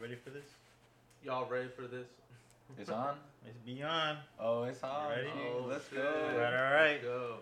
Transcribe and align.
ready 0.00 0.14
for 0.14 0.30
this? 0.30 0.46
Y'all 1.22 1.46
ready 1.46 1.68
for 1.68 1.82
this? 1.82 2.06
It's 2.78 2.90
on. 2.90 3.16
It's 3.46 3.58
beyond. 3.64 4.18
Oh, 4.38 4.64
it's 4.64 4.82
on. 4.82 5.08
Ready? 5.08 5.28
Oh, 5.34 5.62
oh 5.62 5.66
Let's 5.66 5.88
go. 5.88 6.00
All 6.00 6.38
right, 6.38 6.54
all 6.54 6.72
right. 6.74 6.92
Let's 6.92 7.04
go. 7.04 7.36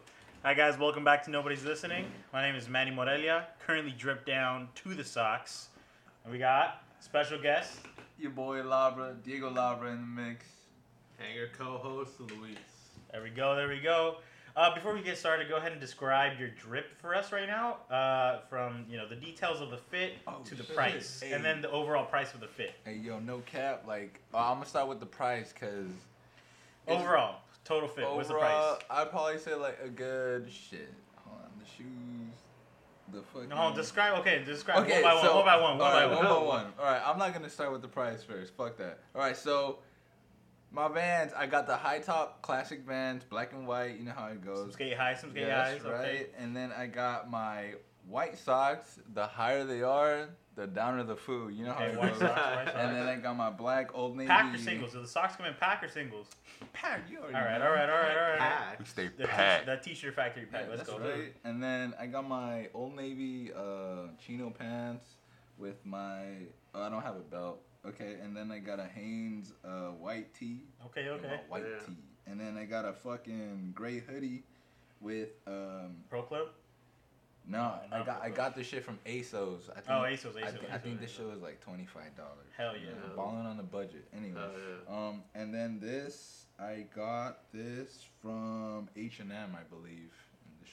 Hi 0.44 0.54
guys, 0.54 0.78
welcome 0.78 1.02
back 1.02 1.24
to 1.24 1.30
Nobody's 1.30 1.64
Listening. 1.64 2.06
My 2.32 2.40
name 2.42 2.54
is 2.54 2.68
Manny 2.68 2.92
Morelia, 2.92 3.48
currently 3.64 3.92
dripped 3.98 4.26
down 4.26 4.68
to 4.76 4.94
the 4.94 5.02
socks. 5.02 5.68
And 6.22 6.32
we 6.32 6.38
got 6.38 6.82
special 7.00 7.40
guest. 7.40 7.80
Your 8.18 8.30
boy 8.30 8.58
Labra, 8.58 9.20
Diego 9.24 9.50
Labra 9.50 9.92
in 9.92 10.00
the 10.00 10.22
mix. 10.22 10.46
Hanger 11.18 11.50
co-host 11.56 12.20
Luis. 12.20 12.56
There 13.10 13.22
we 13.22 13.30
go, 13.30 13.56
there 13.56 13.68
we 13.68 13.80
go. 13.80 14.18
Uh, 14.58 14.74
before 14.74 14.92
we 14.92 15.00
get 15.00 15.16
started, 15.16 15.48
go 15.48 15.54
ahead 15.54 15.70
and 15.70 15.80
describe 15.80 16.36
your 16.36 16.48
drip 16.48 16.92
for 17.00 17.14
us 17.14 17.30
right 17.30 17.46
now, 17.46 17.76
uh, 17.92 18.40
from 18.50 18.84
you 18.90 18.96
know 18.96 19.06
the 19.08 19.14
details 19.14 19.60
of 19.60 19.70
the 19.70 19.76
fit 19.76 20.14
Oh, 20.26 20.40
to 20.46 20.56
the 20.56 20.64
shit. 20.64 20.74
price, 20.74 21.20
Hey. 21.20 21.30
and 21.30 21.44
then 21.44 21.62
the 21.62 21.70
overall 21.70 22.04
price 22.04 22.34
of 22.34 22.40
the 22.40 22.48
fit. 22.48 22.74
Hey, 22.84 22.94
yo, 22.96 23.20
no 23.20 23.38
cap. 23.46 23.84
Like, 23.86 24.20
uh, 24.34 24.38
I'm 24.38 24.54
gonna 24.54 24.66
start 24.66 24.88
with 24.88 24.98
the 24.98 25.06
price, 25.06 25.52
cause 25.52 25.86
Overall, 26.88 27.36
total 27.64 27.88
fit. 27.88 28.10
What's 28.10 28.26
the 28.26 28.34
overall, 28.34 28.74
price? 28.78 28.86
I'd 28.90 29.10
probably 29.10 29.38
say 29.38 29.54
like 29.54 29.78
a 29.80 29.88
good 29.88 30.50
shit. 30.50 30.92
Hold 31.18 31.36
on, 31.36 31.50
the 31.60 31.64
shoes, 31.64 32.34
the 33.12 33.22
fucking. 33.32 33.50
No, 33.50 33.72
describe. 33.76 34.18
Okay, 34.18 34.42
describe 34.42 34.82
Okay, 34.84 35.04
one 35.04 35.14
by 35.14 35.22
so 35.22 35.36
one 35.36 35.44
by 35.44 35.54
one. 35.60 35.78
One 35.78 35.86
all 35.86 35.92
by 36.00 36.06
one. 36.06 36.16
one 36.16 36.24
by 36.26 36.42
one. 36.42 36.72
All 36.80 36.84
right, 36.84 37.02
I'm 37.06 37.16
not 37.16 37.32
gonna 37.32 37.48
start 37.48 37.70
with 37.70 37.82
the 37.82 37.86
price 37.88 38.24
first. 38.24 38.56
Fuck 38.56 38.76
that. 38.78 38.98
All 39.14 39.20
right, 39.20 39.36
so 39.36 39.78
my 40.70 40.88
Vans, 40.88 41.32
I 41.36 41.46
got 41.46 41.66
the 41.66 41.76
high 41.76 41.98
top 42.00 42.42
classic 42.42 42.80
Vans, 42.86 43.24
black 43.24 43.52
and 43.52 43.66
white. 43.66 43.96
You 43.98 44.04
know 44.04 44.12
how 44.16 44.26
it 44.26 44.44
goes. 44.44 44.56
Some 44.58 44.64
goes. 44.66 44.74
skate 44.74 44.96
high, 44.96 45.14
some 45.14 45.30
skate 45.30 45.46
Yes, 45.46 45.78
highs. 45.82 45.82
right. 45.90 46.00
Okay. 46.04 46.26
And 46.38 46.54
then 46.56 46.72
I 46.72 46.86
got 46.86 47.30
my 47.30 47.74
white 48.08 48.38
socks. 48.38 48.98
The 49.14 49.26
higher 49.26 49.64
they 49.64 49.82
are, 49.82 50.28
the 50.56 50.66
downer 50.66 51.04
the 51.04 51.16
food. 51.16 51.54
You 51.54 51.64
know 51.66 51.72
how 51.72 51.84
Okay, 51.84 51.92
it 51.94 51.98
white 51.98 52.10
goes. 52.10 52.20
socks, 52.20 52.40
white 52.56 52.64
socks. 52.66 52.76
And 52.76 52.96
then 52.96 53.08
I 53.08 53.16
got 53.16 53.36
my 53.36 53.50
black 53.50 53.90
Old 53.94 54.16
Navy. 54.16 54.28
Pack 54.28 54.54
or 54.54 54.58
singles? 54.58 54.92
Do 54.92 55.00
the 55.00 55.08
socks 55.08 55.36
come 55.36 55.46
in 55.46 55.54
pack 55.54 55.82
or 55.82 55.88
singles? 55.88 56.26
Pack. 56.72 57.02
You 57.10 57.18
already 57.18 57.34
All 57.36 57.40
right, 57.42 57.58
know. 57.58 57.64
all 57.66 57.72
right, 57.72 57.88
all 57.88 57.96
right, 57.96 58.16
all 58.16 58.28
right. 58.30 58.38
Pack. 58.38 58.78
We 58.78 58.84
stay 58.84 59.08
The 59.16 59.24
t- 59.24 59.28
packed. 59.28 59.66
that 59.66 59.82
t-shirt 59.82 60.14
factory 60.14 60.44
pack. 60.46 60.64
Yeah, 60.64 60.70
Let's 60.76 60.82
that's 60.88 60.98
go. 60.98 60.98
right. 60.98 61.34
And 61.44 61.62
then 61.62 61.94
I 61.98 62.06
got 62.06 62.28
my 62.28 62.68
Old 62.74 62.94
Navy 62.96 63.52
uh, 63.56 64.08
chino 64.24 64.50
pants 64.50 65.06
with 65.56 65.76
my. 65.86 66.24
Oh, 66.74 66.82
I 66.82 66.88
don't 66.90 67.02
have 67.02 67.16
a 67.16 67.20
belt. 67.20 67.62
Okay, 67.86 68.16
and 68.22 68.36
then 68.36 68.50
I 68.50 68.58
got 68.58 68.80
a 68.80 68.84
Hanes 68.84 69.52
uh, 69.64 69.90
white 69.92 70.34
tee. 70.34 70.62
Okay, 70.86 71.04
Got 71.04 71.22
my 71.22 71.28
okay. 71.28 71.40
White 71.48 71.62
Yeah. 71.70 71.86
tee. 71.86 71.96
And 72.26 72.38
then 72.40 72.56
I 72.58 72.64
got 72.64 72.84
a 72.84 72.92
fucking 72.92 73.72
gray 73.74 74.00
hoodie 74.00 74.42
with 75.00 75.28
um. 75.46 75.96
Pro 76.10 76.22
Club. 76.22 76.48
No, 77.50 77.76
I 77.90 78.02
got 78.04 78.20
I 78.22 78.28
got 78.28 78.54
this 78.54 78.66
shit 78.66 78.84
from 78.84 78.98
ASOS. 79.06 79.70
I 79.70 79.80
think, 79.80 79.86
Oh, 79.88 80.02
ASOS, 80.02 80.36
I, 80.36 80.40
ASOS, 80.48 80.70
I 80.70 80.76
think 80.78 80.96
ASOS. 80.96 81.00
this 81.00 81.10
shit 81.12 81.26
was 81.26 81.40
like 81.40 81.60
twenty 81.62 81.86
five 81.86 82.14
dollars. 82.14 82.46
Hell 82.56 82.74
yeah. 82.76 82.90
balling 83.16 83.46
on 83.46 83.56
the 83.56 83.62
budget. 83.62 84.06
Anyway, 84.14 84.38
Oh, 84.38 84.50
yeah. 84.90 84.94
um, 85.08 85.22
and 85.34 85.54
then 85.54 85.80
this 85.80 86.44
I 86.60 86.84
got 86.94 87.50
this 87.54 88.04
from 88.20 88.90
H 88.96 89.20
and 89.20 89.32
M, 89.32 89.56
I 89.58 89.62
believe. 89.74 90.12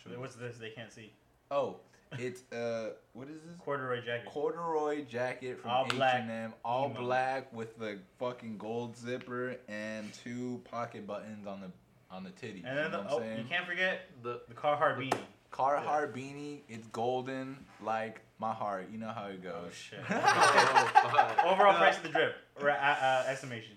in 0.05 0.11
the. 0.11 0.19
What's 0.19 0.35
this? 0.35 0.57
They 0.57 0.71
can't 0.71 0.91
see. 0.91 1.13
Oh, 1.49 1.77
it's 2.19 2.51
uh, 2.51 2.91
what 3.13 3.27
is 3.27 3.41
this? 3.45 3.55
Corduroy 3.59 4.01
jacket. 4.03 4.25
Corduroy 4.25 5.05
jacket 5.05 5.59
from 5.61 5.71
All 5.71 5.85
H&M, 5.85 6.53
all 6.63 6.89
Emo. 6.89 7.01
black 7.01 7.53
with 7.53 7.77
the 7.79 7.99
fucking 8.19 8.57
gold 8.57 8.97
zipper 8.97 9.57
and 9.67 10.11
two 10.13 10.61
pocket 10.69 11.05
buttons 11.07 11.47
on 11.47 11.61
the 11.61 11.71
on 12.11 12.23
the 12.23 12.31
titty. 12.31 12.63
And 12.65 12.77
then 12.77 12.85
you 12.85 12.91
the, 12.91 12.97
know 12.97 13.03
what 13.03 13.11
oh, 13.11 13.17
I'm 13.17 13.23
saying? 13.23 13.37
you 13.39 13.45
can't 13.45 13.65
forget 13.67 14.09
The 14.23 14.41
the 14.47 14.53
Carhartt 14.55 14.97
beanie. 14.97 15.19
Carhartt 15.51 16.13
beanie, 16.13 16.61
it's 16.67 16.87
golden 16.87 17.57
like 17.81 18.21
my 18.39 18.53
heart. 18.53 18.89
You 18.91 18.97
know 18.97 19.09
how 19.09 19.25
it 19.27 19.41
goes. 19.41 19.53
Oh 19.55 19.69
shit. 19.71 19.99
oh. 20.09 21.35
Overall 21.45 21.77
price 21.77 21.97
of 21.97 22.03
the 22.03 22.09
drip. 22.09 22.35
Ra- 22.61 22.73
uh, 22.73 22.97
uh, 23.01 23.23
estimation. 23.27 23.75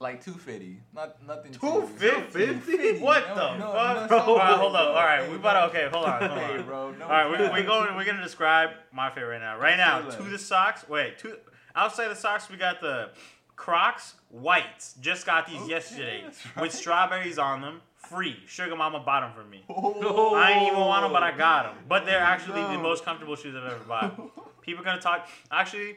Like 0.00 0.22
two 0.24 0.32
fifty, 0.32 0.80
not 0.94 1.24
nothing. 1.26 1.52
Two 1.52 1.60
too- 1.60 1.86
fifty? 1.96 2.98
What 3.00 3.28
No, 3.28 3.34
the 3.34 3.58
no, 3.58 3.72
fuck? 3.72 4.10
no, 4.10 4.16
All 4.18 4.36
right, 4.38 4.56
hold 4.56 4.72
bro. 4.72 4.80
up. 4.80 4.88
All 4.88 4.94
right, 4.94 5.22
Hey, 5.24 5.30
we 5.30 5.36
about 5.36 5.72
to. 5.72 5.78
Okay, 5.78 5.88
hold 5.92 6.04
on. 6.06 6.22
Hold 6.22 6.38
Hey, 6.40 6.58
on. 6.58 6.64
bro. 6.66 6.90
No 6.92 7.04
All 7.04 7.10
right, 7.10 7.52
we 7.54 7.60
we 7.60 7.66
going. 7.66 7.94
We're 7.96 8.04
gonna 8.04 8.22
describe 8.22 8.70
my 8.92 9.10
fit 9.10 9.22
right 9.22 9.40
now. 9.40 9.58
Right 9.58 9.76
now, 9.76 10.02
to 10.02 10.22
the 10.22 10.38
socks. 10.38 10.88
Wait, 10.88 11.18
to 11.18 11.38
outside 11.74 12.08
the 12.08 12.14
socks, 12.16 12.48
we 12.48 12.56
got 12.56 12.80
the 12.80 13.10
Crocs 13.56 14.14
whites. 14.30 14.94
Just 15.00 15.26
got 15.26 15.46
these 15.46 15.60
Okay, 15.62 15.70
yesterday 15.70 16.20
that's 16.24 16.44
with 16.56 16.72
strawberries 16.72 17.38
on 17.38 17.60
them. 17.60 17.80
Free. 17.96 18.38
Sugar 18.46 18.74
Mama 18.76 19.00
bought 19.00 19.20
them 19.22 19.32
for 19.34 19.44
me. 19.48 19.64
Oh. 19.68 20.34
I 20.34 20.52
ain't 20.52 20.68
even 20.68 20.78
want 20.78 21.02
them, 21.04 21.12
but 21.12 21.22
I 21.22 21.36
got 21.36 21.64
them. 21.64 21.84
But 21.88 22.06
they're 22.06 22.20
oh, 22.20 22.22
actually 22.22 22.62
the 22.62 22.80
most 22.80 23.04
comfortable 23.04 23.34
shoes 23.36 23.54
I've 23.56 23.64
ever 23.70 23.84
bought. 23.84 24.60
People 24.62 24.84
gonna 24.84 25.00
talk. 25.00 25.28
Actually, 25.50 25.96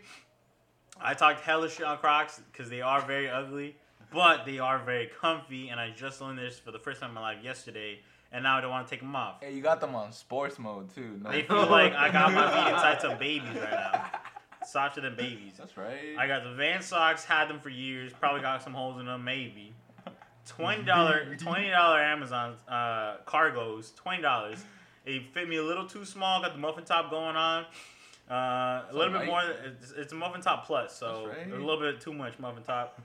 I 0.99 1.13
talked 1.13 1.41
hella 1.41 1.69
shit 1.69 1.85
on 1.85 1.97
Crocs 1.99 2.41
because 2.51 2.69
they 2.69 2.81
are 2.81 3.01
very 3.01 3.29
ugly, 3.29 3.75
but 4.11 4.45
they 4.45 4.59
are 4.59 4.79
very 4.83 5.09
comfy. 5.19 5.69
And 5.69 5.79
I 5.79 5.89
just 5.91 6.21
learned 6.21 6.39
this 6.39 6.59
for 6.59 6.71
the 6.71 6.79
first 6.79 7.01
time 7.01 7.09
in 7.09 7.15
my 7.15 7.21
life 7.21 7.43
yesterday, 7.43 7.99
and 8.31 8.43
now 8.43 8.57
I 8.57 8.61
don't 8.61 8.71
want 8.71 8.87
to 8.87 8.91
take 8.91 9.01
them 9.01 9.15
off. 9.15 9.37
Hey, 9.41 9.53
you 9.53 9.61
got 9.61 9.81
them 9.81 9.95
on 9.95 10.11
sports 10.11 10.59
mode 10.59 10.93
too. 10.93 11.19
No. 11.21 11.31
They 11.31 11.43
feel 11.43 11.67
like 11.67 11.93
I 11.93 12.11
got 12.11 12.33
my 12.33 12.49
feet 12.49 12.73
inside 12.73 13.01
some 13.01 13.17
babies 13.17 13.55
right 13.55 13.71
now, 13.71 14.05
softer 14.65 15.01
than 15.01 15.15
babies. 15.15 15.53
That's 15.57 15.77
right. 15.77 16.15
I 16.17 16.27
got 16.27 16.43
the 16.43 16.53
Van 16.53 16.81
socks, 16.81 17.25
had 17.25 17.49
them 17.49 17.59
for 17.59 17.69
years. 17.69 18.11
Probably 18.13 18.41
got 18.41 18.63
some 18.63 18.73
holes 18.73 18.99
in 18.99 19.05
them, 19.05 19.23
maybe. 19.23 19.73
Twenty 20.47 20.83
dollar, 20.83 21.35
twenty 21.35 21.69
dollar 21.69 22.01
Amazon 22.01 22.55
uh, 22.67 23.17
cargos, 23.27 23.95
twenty 23.95 24.21
dollars. 24.21 24.63
It 25.05 25.33
fit 25.33 25.47
me 25.47 25.57
a 25.57 25.63
little 25.63 25.85
too 25.85 26.05
small. 26.05 26.41
Got 26.41 26.53
the 26.53 26.59
muffin 26.59 26.83
top 26.83 27.09
going 27.09 27.35
on. 27.35 27.65
Uh, 28.29 28.85
a 28.89 28.93
little 28.93 29.17
bit 29.17 29.27
more. 29.27 29.41
It's, 29.65 29.91
it's 29.91 30.13
a 30.13 30.15
muffin 30.15 30.41
top 30.41 30.65
plus, 30.65 30.97
so 30.97 31.27
right. 31.27 31.51
a 31.51 31.55
little 31.55 31.79
bit 31.79 31.99
too 31.99 32.13
much 32.13 32.39
muffin 32.39 32.63
top. 32.63 32.99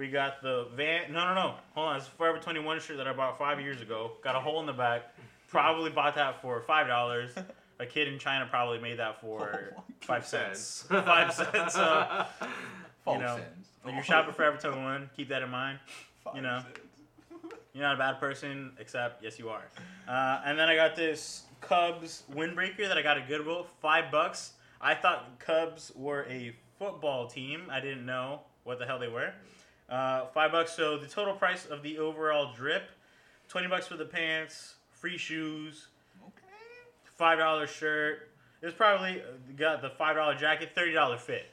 We 0.00 0.08
got 0.08 0.40
the 0.40 0.66
Van. 0.76 1.12
No, 1.12 1.26
no, 1.26 1.34
no. 1.34 1.54
Hold 1.74 1.88
on. 1.88 1.96
It's 1.98 2.06
a 2.06 2.10
Forever 2.12 2.38
Twenty 2.38 2.58
One 2.58 2.80
shirt 2.80 2.96
that 2.96 3.06
I 3.06 3.12
bought 3.12 3.36
five 3.36 3.60
years 3.60 3.82
ago. 3.82 4.12
Got 4.24 4.34
a 4.34 4.40
hole 4.40 4.58
in 4.60 4.64
the 4.64 4.72
back. 4.72 5.14
Probably 5.46 5.90
bought 5.90 6.14
that 6.14 6.40
for 6.40 6.62
five 6.62 6.86
dollars. 6.86 7.32
A 7.80 7.84
kid 7.84 8.08
in 8.08 8.18
China 8.18 8.46
probably 8.48 8.78
made 8.78 8.98
that 8.98 9.20
for 9.20 9.74
Oh, 9.78 9.82
five 10.00 10.24
cents. 10.26 10.58
cents. 10.88 10.88
five 11.06 11.34
cents. 11.34 11.74
So 11.74 12.24
False 13.04 13.20
know, 13.20 13.36
sense. 13.36 13.68
if 13.84 13.94
you're 13.94 14.02
shopping 14.02 14.32
Forever 14.32 14.56
Twenty 14.56 14.78
One, 14.82 15.10
keep 15.14 15.28
that 15.28 15.42
in 15.42 15.50
mind. 15.50 15.78
Five 16.24 16.36
you 16.36 16.40
know. 16.40 16.60
cents. 16.62 16.80
You're 17.74 17.82
not 17.84 17.96
a 17.96 17.98
bad 17.98 18.18
person, 18.20 18.72
except 18.78 19.22
yes, 19.22 19.38
you 19.38 19.50
are. 19.50 19.64
Uh, 20.08 20.40
and 20.46 20.58
then 20.58 20.70
I 20.70 20.76
got 20.76 20.96
this 20.96 21.42
Cubs 21.60 22.22
windbreaker 22.32 22.88
that 22.88 22.96
I 22.96 23.02
got 23.02 23.18
at 23.18 23.28
Goodwill, 23.28 23.66
five 23.82 24.10
bucks. 24.10 24.54
I 24.80 24.94
thought 24.94 25.38
Cubs 25.40 25.92
were 25.94 26.24
a 26.30 26.56
football 26.78 27.26
team. 27.26 27.64
I 27.70 27.80
didn't 27.80 28.06
know 28.06 28.40
what 28.64 28.78
the 28.78 28.86
hell 28.86 28.98
they 28.98 29.08
were. 29.08 29.34
Uh, 29.90 30.26
five 30.26 30.52
bucks. 30.52 30.72
So 30.72 30.96
the 30.98 31.06
total 31.08 31.34
price 31.34 31.66
of 31.66 31.82
the 31.82 31.98
overall 31.98 32.52
drip, 32.54 32.84
twenty 33.48 33.66
bucks 33.68 33.86
for 33.88 33.96
the 33.96 34.04
pants, 34.04 34.74
free 34.92 35.18
shoes, 35.18 35.88
Okay. 36.22 36.46
five 37.16 37.38
dollar 37.38 37.66
shirt. 37.66 38.28
It's 38.62 38.74
probably 38.76 39.20
uh, 39.20 39.24
got 39.56 39.82
the 39.82 39.90
five 39.90 40.16
dollar 40.16 40.34
jacket, 40.36 40.70
thirty 40.74 40.92
dollar 40.92 41.16
fit. 41.18 41.46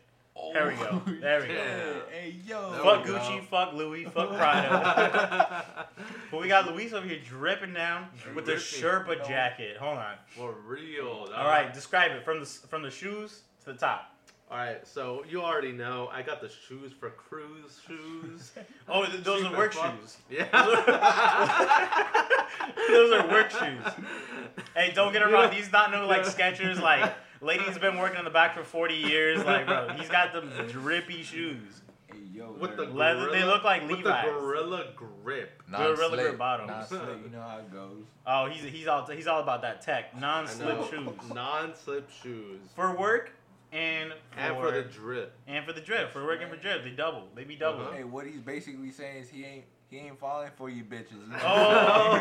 There 0.54 0.68
we 0.68 0.76
go. 0.76 1.02
There 1.20 1.42
we 1.42 1.48
go. 1.48 1.54
Hey, 1.54 2.02
hey, 2.12 2.36
yo. 2.46 2.72
There 2.72 2.82
fuck 2.84 3.06
we 3.06 3.12
go. 3.12 3.18
Gucci, 3.18 3.44
fuck 3.48 3.74
Louis, 3.74 4.04
fuck 4.06 4.30
Prada. 4.38 5.88
but 6.32 6.40
we 6.40 6.48
got 6.48 6.72
Luis 6.72 6.94
over 6.94 7.08
here 7.08 7.18
dripping 7.28 7.74
down 7.74 8.08
with 8.36 8.46
the 8.46 8.52
Sherpa 8.54 9.28
jacket. 9.28 9.78
Hold 9.78 9.98
on. 9.98 10.14
For 10.28 10.54
real. 10.68 11.28
All 11.36 11.48
right, 11.48 11.74
describe 11.74 12.12
it 12.12 12.24
from 12.24 12.40
the 12.42 12.46
from 12.46 12.84
the 12.84 12.92
shoes 12.92 13.42
to 13.66 13.74
the 13.74 13.80
top. 13.80 14.14
All 14.50 14.58
right. 14.58 14.86
So 14.88 15.24
you 15.30 15.42
already 15.42 15.72
know 15.74 16.10
I 16.12 16.22
got 16.22 16.40
the 16.42 16.50
shoes 16.50 16.92
for 16.98 17.10
cruise 17.12 17.80
shoes. 17.88 18.52
Oh, 18.90 19.06
th- 19.06 19.22
those 19.24 19.42
Cheap 19.42 19.52
are 19.52 19.54
as 19.54 19.58
work 19.58 19.74
fuck. 19.74 20.00
shoes. 20.00 20.18
Yeah. 20.30 20.48
Those 22.88 23.12
are 23.12 23.28
work 23.28 23.52
shoes. 23.52 23.84
Hey, 24.76 24.92
don't 24.96 25.12
get 25.12 25.22
You 25.22 25.28
me 25.28 25.34
wrong. 25.34 25.50
know- 25.50 25.56
These 25.56 25.72
not 25.74 25.92
no 25.92 26.08
like 26.08 26.22
Skechers. 26.24 26.80
Like, 26.82 27.14
lady's 27.42 27.78
been 27.78 27.98
working 27.98 28.20
in 28.20 28.24
the 28.26 28.32
back 28.32 28.56
for 28.56 28.64
forty 28.64 28.96
years. 28.96 29.44
Like, 29.44 29.66
bro, 29.68 29.90
he's 29.98 30.08
got 30.10 30.32
the 30.34 30.42
drippy 30.72 31.22
shoes. 31.24 31.82
Hey, 32.10 32.18
yo. 32.32 32.54
With 32.54 32.78
the 32.78 32.86
they're 32.86 32.94
Leather- 32.94 33.30
they 33.32 33.44
look 33.44 33.64
like 33.66 33.82
with 33.82 33.92
Levi's. 33.98 34.26
the 34.26 34.32
gorilla 34.32 34.86
grip. 34.96 35.62
Gorilla 35.70 35.96
non-slip, 35.98 36.20
grip 36.22 36.38
bottoms. 36.38 36.70
Non-slip, 36.70 37.20
you 37.26 37.30
know 37.30 37.42
how 37.42 37.58
it 37.58 37.70
goes. 37.72 38.06
Oh, 38.26 38.46
he's 38.46 38.64
he's 38.64 38.88
all 38.88 39.06
he's 39.06 39.28
all 39.28 39.42
about 39.42 39.62
that 39.64 39.82
tech, 39.82 40.12
I 40.16 40.20
non-slip 40.20 40.78
know. 40.78 40.88
shoes 40.90 41.10
Non-slip 41.34 42.10
shoes. 42.24 42.62
for 42.74 42.96
work 42.98 43.32
and 43.72 44.14
for, 44.32 44.40
and 44.40 44.58
for 44.58 44.72
the 44.72 44.84
drip. 44.84 45.34
and 45.48 45.66
for 45.66 45.74
the 45.74 45.82
drip 45.82 46.12
for 46.12 46.26
working 46.26 46.48
for 46.50 46.56
drip. 46.56 46.84
They 46.84 46.92
double. 46.92 47.28
They 47.36 47.44
be 47.44 47.56
double. 47.56 47.82
Uh-huh. 47.82 47.92
Hey, 47.98 48.04
what 48.04 48.26
he's 48.26 48.42
basically 48.42 48.92
saying 48.92 49.24
is 49.24 49.30
he 49.30 49.44
ain't 49.46 49.66
he 49.90 49.98
ain't 49.98 50.20
falling 50.20 50.50
for 50.58 50.70
you 50.70 50.84
bitches. 50.84 51.22
Oh. 51.44 52.18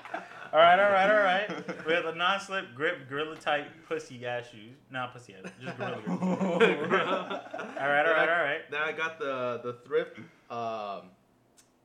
All 0.54 0.62
right, 0.62 0.80
all 0.80 0.90
right, 0.90 1.10
all 1.10 1.22
right. 1.22 1.86
We 1.86 1.92
have 1.92 2.06
the 2.06 2.14
non-slip 2.14 2.76
grip 2.76 3.10
gorilla 3.10 3.36
type 3.36 3.68
pussy 3.90 4.26
ass 4.26 4.46
shoes. 4.50 4.78
Not 4.90 5.12
pussy 5.12 5.36
ass, 5.36 5.52
just 5.62 5.78
gorilla. 5.78 5.98
all 6.08 6.18
right, 6.60 8.06
all 8.06 8.14
right, 8.14 8.30
all 8.30 8.44
right. 8.44 8.62
Then 8.72 8.82
I 8.82 8.94
got 8.94 9.20
the 9.20 9.60
the 9.66 9.74
thrift 9.86 10.18
um, 10.50 11.10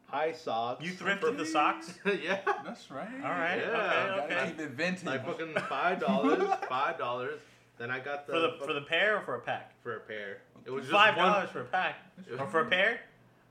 high 0.07 0.31
socks. 0.33 0.85
You 0.85 0.93
thrifted 0.93 1.37
the 1.37 1.47
socks? 1.47 1.95
yeah. 2.05 2.39
That's 2.65 2.89
right. 2.93 3.09
All 3.25 3.31
right, 3.31 3.57
Yeah, 3.59 3.67
okay, 3.67 4.29
Gotta 4.29 4.35
okay. 4.37 4.47
keep 4.51 4.61
it 4.61 4.71
vintage. 4.71 5.05
Like 5.05 5.27
fucking 5.27 5.55
five 5.69 5.99
dollars, 5.99 6.41
five 6.69 6.97
dollars. 6.97 7.41
Then 7.81 7.91
I 7.91 7.99
got 7.99 8.27
the 8.27 8.33
For 8.35 8.39
the 8.41 8.53
for 8.67 8.73
the 8.75 8.83
pair 8.83 9.17
or 9.17 9.23
for 9.23 9.37
a 9.37 9.41
pack? 9.41 9.73
for 9.83 9.97
a 9.97 10.01
pair. 10.01 10.43
It 10.67 10.71
was 10.71 10.83
just 10.83 10.93
Five 10.93 11.17
dollars 11.17 11.49
for 11.49 11.63
a 11.63 11.65
pack. 11.65 11.95
Or 12.39 12.47
for 12.47 12.61
a 12.61 12.67
pair? 12.67 13.01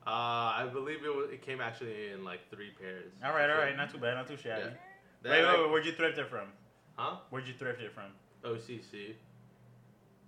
Uh, 0.06 0.12
I 0.12 0.70
believe 0.72 1.04
it 1.04 1.10
was, 1.14 1.32
it 1.32 1.42
came 1.42 1.60
actually 1.60 2.12
in 2.12 2.24
like 2.24 2.40
three 2.52 2.70
pairs. 2.80 3.12
All 3.26 3.32
right, 3.34 3.50
all 3.50 3.58
right, 3.58 3.76
not 3.76 3.90
too 3.92 3.98
bad, 3.98 4.14
not 4.14 4.28
too 4.28 4.38
shabby. 4.38 4.62
Yeah. 4.62 4.66
Wait, 4.68 4.74
Then 5.24 5.32
wait, 5.32 5.46
I- 5.46 5.62
wait, 5.64 5.72
where'd 5.72 5.86
you 5.88 5.94
thrift 5.94 6.20
it 6.20 6.30
from? 6.30 6.48
Huh? 6.96 7.16
Where'd 7.32 7.48
you 7.48 7.54
thrift 7.56 7.82
it 7.82 7.92
from? 7.92 8.12
OCC. 8.44 9.16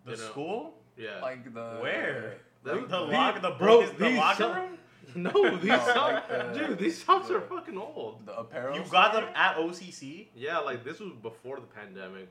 The 0.06 0.12
You 0.12 0.18
know. 0.18 0.24
school? 0.32 0.74
Yeah. 0.98 1.22
Like 1.22 1.54
the 1.54 1.78
Where? 1.80 2.38
The- 2.64 2.74
The, 2.74 2.88
the- 2.88 3.00
lock, 3.00 3.36
the 3.42 3.52
bro, 3.52 3.82
bro, 3.82 3.92
the 4.10 4.16
locker 4.18 4.38
some- 4.44 4.56
room. 4.56 4.78
no, 5.16 5.58
these 5.58 5.70
No, 5.70 5.78
socks, 5.80 6.30
like 6.32 6.54
the- 6.54 6.60
dude, 6.68 6.80
these 6.80 7.04
socks 7.04 7.28
the- 7.28 7.38
are 7.38 7.42
fucking 7.42 7.78
old. 7.78 8.26
the 8.26 8.36
apparel. 8.36 8.76
You 8.76 8.84
got 8.90 9.12
store? 9.12 9.22
them 9.26 9.32
at 9.36 9.58
OCC. 9.58 10.28
Yeah, 10.36 10.58
like 10.60 10.84
this 10.84 11.00
was 11.00 11.12
before 11.22 11.58
the 11.60 11.68
pandemic. 11.68 12.30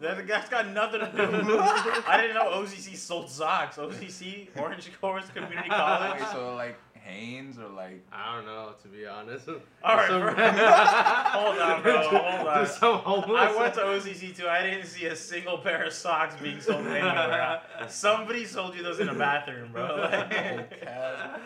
That, 0.00 0.26
that's 0.26 0.48
got 0.48 0.68
nothing 0.68 1.00
to 1.00 1.06
do. 1.12 1.58
I 1.58 2.18
didn't 2.20 2.34
know 2.34 2.50
OCC 2.62 2.96
sold 2.96 3.28
socks. 3.30 3.76
OCC, 3.76 4.48
Orange 4.56 4.90
Coast 5.00 5.34
Community 5.34 5.68
College. 5.68 6.20
Wait, 6.20 6.28
so 6.30 6.54
like 6.54 6.76
Hanes 6.94 7.58
or 7.58 7.68
like 7.68 8.04
I 8.12 8.36
don't 8.36 8.44
know, 8.46 8.74
to 8.82 8.88
be 8.88 9.06
honest. 9.06 9.48
All 9.48 9.96
right, 9.96 10.08
Some- 10.08 10.22
Hold 11.42 11.58
on, 11.58 11.82
bro, 11.82 12.02
hold 12.08 12.46
on. 12.48 12.54
There's 12.56 12.76
some 12.76 12.98
homeless. 12.98 13.40
I 13.40 13.56
went 13.58 13.74
to 13.74 13.80
OCC 13.80 14.36
too. 14.36 14.46
I 14.48 14.62
didn't 14.62 14.86
see 14.86 15.06
a 15.06 15.16
single 15.16 15.58
pair 15.58 15.84
of 15.84 15.92
socks 15.92 16.34
being 16.40 16.60
sold 16.60 16.86
anywhere. 16.86 17.60
Somebody 17.88 18.44
sold 18.44 18.74
you 18.76 18.82
those 18.82 19.00
in 19.00 19.08
a 19.08 19.14
bathroom, 19.14 19.72
bro. 19.72 19.86
Like- 20.10 20.80
cat. 20.82 21.40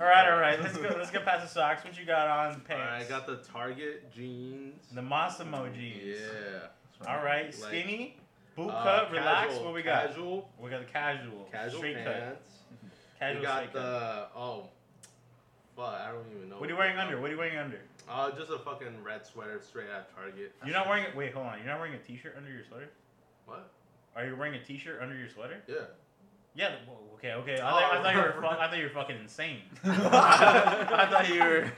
all 0.00 0.06
right, 0.06 0.30
all 0.30 0.38
right. 0.38 0.60
Let's 0.62 0.76
go. 0.76 0.94
Let's 0.96 1.10
get 1.10 1.24
past 1.24 1.42
the 1.42 1.48
socks. 1.48 1.84
What 1.84 1.98
you 1.98 2.06
got 2.06 2.28
on 2.28 2.60
pants? 2.60 2.70
Alright, 2.84 3.02
I 3.04 3.08
got 3.08 3.26
the 3.26 3.36
Target 3.52 4.12
jeans. 4.14 4.76
the 4.92 5.00
Mossimo 5.00 5.74
jeans. 5.74 6.20
Yeah. 6.20 6.67
All 7.38 7.44
right, 7.44 7.60
Like, 7.60 7.70
skinny, 7.70 8.16
boot 8.56 8.70
Uh, 8.70 8.82
cut, 8.82 9.10
relax. 9.12 9.48
casual- 9.52 9.64
What 9.64 9.74
we 9.74 9.82
got? 9.82 10.06
Casual. 10.08 10.50
We 10.58 10.70
got 10.70 10.80
the 10.80 10.92
casual, 10.92 11.48
Casual 11.52 11.78
straight 11.78 11.96
cut, 12.04 12.04
pants. 12.20 12.48
casual 13.18 13.40
we 13.40 13.46
got 13.46 13.54
straight 13.56 13.72
cut. 13.72 13.82
the 13.82 14.38
oh, 14.38 14.68
fuck, 15.76 15.94
I 16.00 16.10
don't 16.12 16.26
even 16.36 16.48
know. 16.50 16.56
What 16.58 16.68
are 16.68 16.72
you 16.72 16.78
wearing 16.78 16.96
under? 16.98 17.20
What 17.20 17.30
are 17.30 17.32
you 17.32 17.38
wearing 17.38 17.58
under? 17.58 17.80
Uh, 18.08 18.30
just 18.32 18.50
a 18.50 18.58
fucking 18.58 19.02
red 19.04 19.26
sweater 19.26 19.60
straight 19.62 19.90
out 19.90 20.08
of 20.08 20.14
Target. 20.14 20.54
You're 20.64 20.74
not 20.74 20.88
wearing 20.88 21.04
it. 21.04 21.14
Wait, 21.14 21.32
hold 21.34 21.46
on. 21.46 21.58
You're 21.58 21.66
not 21.66 21.78
wearing 21.78 21.94
a 21.94 21.98
t-shirt 21.98 22.34
under 22.36 22.50
your 22.50 22.64
sweater? 22.64 22.88
What? 23.46 23.70
Are 24.16 24.26
you 24.26 24.34
wearing 24.34 24.54
a 24.54 24.64
t-shirt 24.64 25.00
under 25.02 25.14
your 25.14 25.28
sweater? 25.28 25.62
Yeah. 25.68 25.76
Yeah. 26.54 26.76
Okay. 27.18 27.32
Okay. 27.34 27.54
I, 27.54 27.58
thought, 27.58 27.92
I 27.92 28.02
thought 28.02 28.14
you 28.14 28.20
were. 28.20 28.32
Fu- 28.40 28.46
I 28.46 28.68
thought 28.68 28.76
you 28.78 28.84
were 28.84 28.88
fucking 28.90 29.16
insane. 29.18 29.58
I 29.84 29.88
I 30.92 31.06
thought 31.10 31.28
you 31.28 31.40
were. 31.40 31.70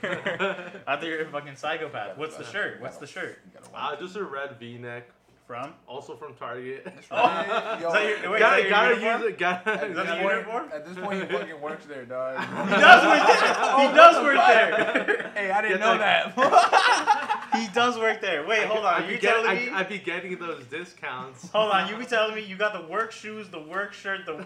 I 0.87 0.95
thought 0.95 1.03
you 1.03 1.11
were 1.11 1.21
a 1.23 1.29
fucking 1.29 1.55
psychopath. 1.55 2.17
What's 2.17 2.37
the 2.37 2.45
shirt? 2.45 2.79
What's 2.81 2.97
the 2.97 3.05
shirt 3.07 3.39
Uh, 3.75 3.95
just 3.97 4.15
a 4.15 4.23
red 4.23 4.57
V-neck, 4.59 5.09
from? 5.51 5.73
also 5.85 6.15
from 6.15 6.33
Target. 6.35 6.87
Oh, 7.11 7.77
Yo, 7.81 7.87
is 7.87 7.93
that 7.93 8.21
your, 8.21 8.31
wait, 8.31 8.39
gotta 8.39 8.63
is 8.63 8.63
that 8.63 8.69
gotta 8.69 8.95
uniform? 8.95 9.21
use 9.21 9.31
it. 9.31 9.37
Gotta. 9.37 9.71
Is 9.73 9.79
that 9.79 9.81
At 9.81 9.81
the 9.81 9.87
this 9.95 9.95
gotta- 10.05 10.21
point- 10.21 10.33
uniform? 10.33 10.69
At 10.73 10.85
this 10.85 10.97
point, 10.97 11.21
he 11.21 11.37
fucking 11.37 11.61
works 11.61 11.85
there, 11.87 12.05
dog. 12.05 12.37
He 12.71 12.79
does 12.79 13.05
work 13.05 13.27
there. 13.27 13.35
He 13.81 13.87
oh, 13.87 13.95
does 13.95 14.23
work 14.23 14.35
there. 14.47 15.31
Hey, 15.35 15.51
I 15.51 15.61
didn't 15.61 15.77
Get 15.77 15.85
know 15.85 15.97
that- 15.97 16.35
that. 16.37 17.49
he 17.59 17.67
does 17.73 17.97
work 17.97 18.21
there. 18.21 18.47
Wait, 18.47 18.63
hold 18.63 18.85
on. 18.85 18.93
I'd 19.03 19.09
You 19.09 19.15
be, 19.15 19.21
get, 19.21 19.33
telling 19.33 19.49
I'd, 19.49 19.61
me? 19.65 19.69
I'd 19.73 19.89
be 19.89 19.97
getting 19.99 20.39
those 20.39 20.63
discounts. 20.67 21.49
Hold 21.49 21.71
on. 21.71 21.89
You 21.89 21.97
be 21.97 22.05
telling 22.05 22.33
me 22.33 22.45
you 22.45 22.55
got 22.55 22.71
the 22.73 22.87
work 22.89 23.11
shoes, 23.11 23.49
the 23.49 23.59
work 23.61 23.91
shirt, 23.91 24.21
the 24.25 24.45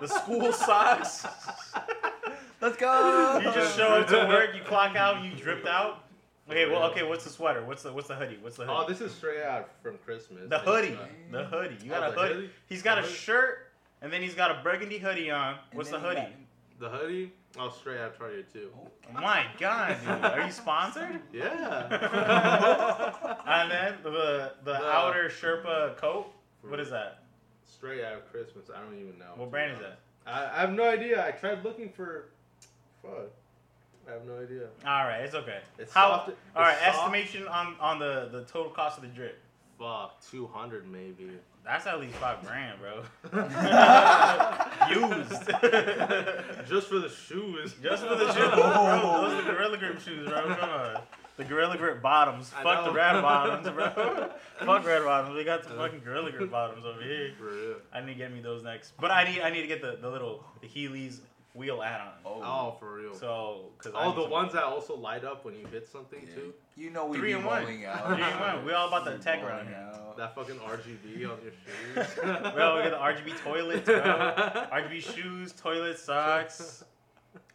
the 0.00 0.06
school 0.06 0.52
socks. 0.54 1.26
Let's 2.62 2.76
go. 2.78 3.38
You 3.44 3.52
just 3.52 3.76
show 3.76 3.88
up 3.88 4.06
to 4.08 4.16
work, 4.26 4.54
you 4.54 4.62
clock 4.62 4.96
out, 4.96 5.22
you 5.22 5.32
dripped 5.32 5.66
out. 5.66 6.04
Okay, 6.50 6.66
well, 6.68 6.82
okay. 6.90 7.02
What's 7.02 7.24
the 7.24 7.30
sweater? 7.30 7.64
What's 7.64 7.82
the 7.82 7.92
what's 7.92 8.08
the 8.08 8.14
hoodie? 8.16 8.38
What's 8.40 8.56
the 8.56 8.64
hoodie? 8.64 8.76
Oh, 8.78 8.86
this 8.88 9.00
is 9.00 9.12
straight 9.12 9.42
out 9.42 9.70
from 9.82 9.98
Christmas. 9.98 10.48
the 10.48 10.58
hoodie. 10.58 10.94
uh, 11.00 11.06
The 11.30 11.44
hoodie. 11.44 11.76
You 11.84 11.92
Oh, 11.94 12.00
got 12.00 12.08
a 12.10 12.12
hoodie. 12.12 12.34
hoodie? 12.34 12.50
He's 12.66 12.82
got 12.82 12.96
The 13.02 13.08
a 13.08 13.12
shirt, 13.12 13.70
and 14.02 14.12
then 14.12 14.20
he's 14.22 14.34
got 14.34 14.50
a 14.50 14.62
burgundy 14.62 14.98
hoodie 14.98 15.30
on. 15.30 15.56
And 15.70 15.76
What's 15.78 15.90
the 15.90 15.98
hoodie? 16.00 16.26
The 16.78 16.88
hoodie? 16.88 17.32
Oh, 17.58 17.68
straight 17.68 17.98
out 18.00 18.12
of 18.12 18.18
Target 18.18 18.52
too. 18.52 18.70
Oh 19.08 19.12
my 19.20 19.44
god, 19.58 19.96
dude. 20.00 20.24
Are 20.24 20.44
you 20.46 20.52
sponsored? 20.52 21.20
Yeah. 21.32 21.88
and 23.46 23.70
then 23.70 23.94
the 24.02 24.52
the 24.64 24.78
No. 24.78 24.84
outer 24.86 25.28
Sherpa 25.28 25.96
coat. 25.96 26.26
What 26.62 26.78
is 26.80 26.90
that? 26.90 27.22
Straight 27.64 28.04
out 28.04 28.14
of 28.14 28.30
Christmas. 28.30 28.70
I 28.74 28.80
don't 28.82 28.94
even 28.98 29.18
know. 29.18 29.32
What 29.36 29.50
brand 29.50 29.72
is 29.72 29.78
that? 29.80 29.98
I, 30.26 30.58
I 30.58 30.60
have 30.60 30.72
no 30.72 30.88
idea. 30.88 31.26
I 31.26 31.30
tried 31.32 31.64
looking 31.64 31.88
for. 31.90 32.26
Fuck. 33.02 33.30
I 34.10 34.14
have 34.14 34.26
no 34.26 34.38
idea. 34.42 34.66
All 34.84 35.04
right, 35.04 35.20
it's 35.20 35.34
okay. 35.34 35.60
It's 35.78 35.92
How? 35.94 36.08
soft- 36.26 36.30
all 36.56 36.62
right, 36.62 36.72
it's 36.86 36.96
soft. 36.96 37.14
estimation 37.14 37.46
on 37.48 37.76
on 37.80 37.98
the 37.98 38.28
the 38.32 38.42
total 38.44 38.70
cost 38.72 38.98
of 38.98 39.02
the 39.04 39.08
drip. 39.10 39.38
Fuck, 39.78 40.20
two 40.30 40.46
hundred 40.48 40.90
maybe. 40.90 41.30
That's 41.64 41.86
at 41.86 42.00
least 42.00 42.16
five 42.16 42.42
grand, 42.42 42.78
bro. 42.80 43.02
Used. 44.90 45.46
Just 46.68 46.88
for 46.88 46.98
the 46.98 47.08
shoes. 47.08 47.74
Just 47.82 48.02
for 48.04 48.14
the 48.16 48.26
shoes, 48.32 48.50
bro. 48.54 49.20
Those 49.20 49.32
are 49.34 49.42
the 49.42 49.50
Gorilla 49.52 49.78
Grip 49.78 50.00
shoes, 50.00 50.26
bro. 50.28 50.54
Come 50.56 50.70
on. 50.70 51.02
The 51.36 51.44
Gorilla 51.44 51.76
Grip 51.76 52.02
bottoms. 52.02 52.52
I 52.56 52.62
Fuck 52.62 52.84
the 52.86 52.92
red 52.92 53.20
bottoms, 53.22 53.68
bro. 53.68 54.30
Fuck 54.58 54.86
red 54.86 55.04
bottoms. 55.04 55.36
We 55.36 55.44
got 55.44 55.62
the 55.62 55.70
fucking 55.70 56.00
Gorilla 56.00 56.32
Grip 56.32 56.50
bottoms 56.50 56.84
over 56.84 57.00
here. 57.02 57.32
For 57.38 57.44
real. 57.44 57.76
I 57.92 58.00
need 58.00 58.14
to 58.14 58.18
get 58.18 58.32
me 58.32 58.40
those 58.40 58.62
next. 58.62 58.92
But 58.98 59.10
I 59.10 59.24
need 59.30 59.40
I 59.42 59.50
need 59.50 59.62
to 59.62 59.68
get 59.68 59.80
the, 59.82 59.96
the 60.00 60.08
little 60.10 60.44
the 60.60 60.66
Heelys 60.66 61.20
wheel 61.54 61.82
add-on. 61.82 62.12
Oh, 62.24 62.40
Oh, 62.42 62.76
for 62.78 62.94
real. 62.94 63.14
So, 63.14 63.70
cause 63.78 63.92
I 63.94 64.04
oh, 64.06 64.12
the 64.22 64.28
ones 64.28 64.52
that 64.52 64.64
also 64.64 64.94
light 64.96 65.24
up 65.24 65.44
when 65.44 65.54
you 65.54 65.66
hit 65.66 65.86
something 65.86 66.24
yeah. 66.28 66.34
too. 66.34 66.54
You 66.76 66.90
know 66.90 67.06
we 67.06 67.18
Three 67.18 67.32
be 67.32 67.38
in 67.38 67.44
one. 67.44 67.62
rolling 67.62 67.84
out. 67.84 68.06
Three 68.06 68.22
in 68.24 68.38
one. 68.40 68.64
We 68.64 68.72
all 68.72 68.88
about 68.88 69.04
the 69.04 69.12
We 69.12 69.18
tech 69.18 69.40
balling 69.40 69.54
around 69.54 69.66
here. 69.68 69.76
out. 69.94 70.16
That 70.16 70.34
fucking 70.34 70.56
RGB 70.56 71.14
on 71.30 71.38
your 71.42 71.52
shoes. 71.64 72.16
Well, 72.22 72.76
we 72.82 72.82
got 72.88 73.14
the 73.16 73.22
RGB 73.30 73.38
toilets, 73.42 73.84
bro. 73.86 73.96
RGB 74.00 75.14
shoes, 75.14 75.52
toilets, 75.52 76.02
socks, 76.02 76.84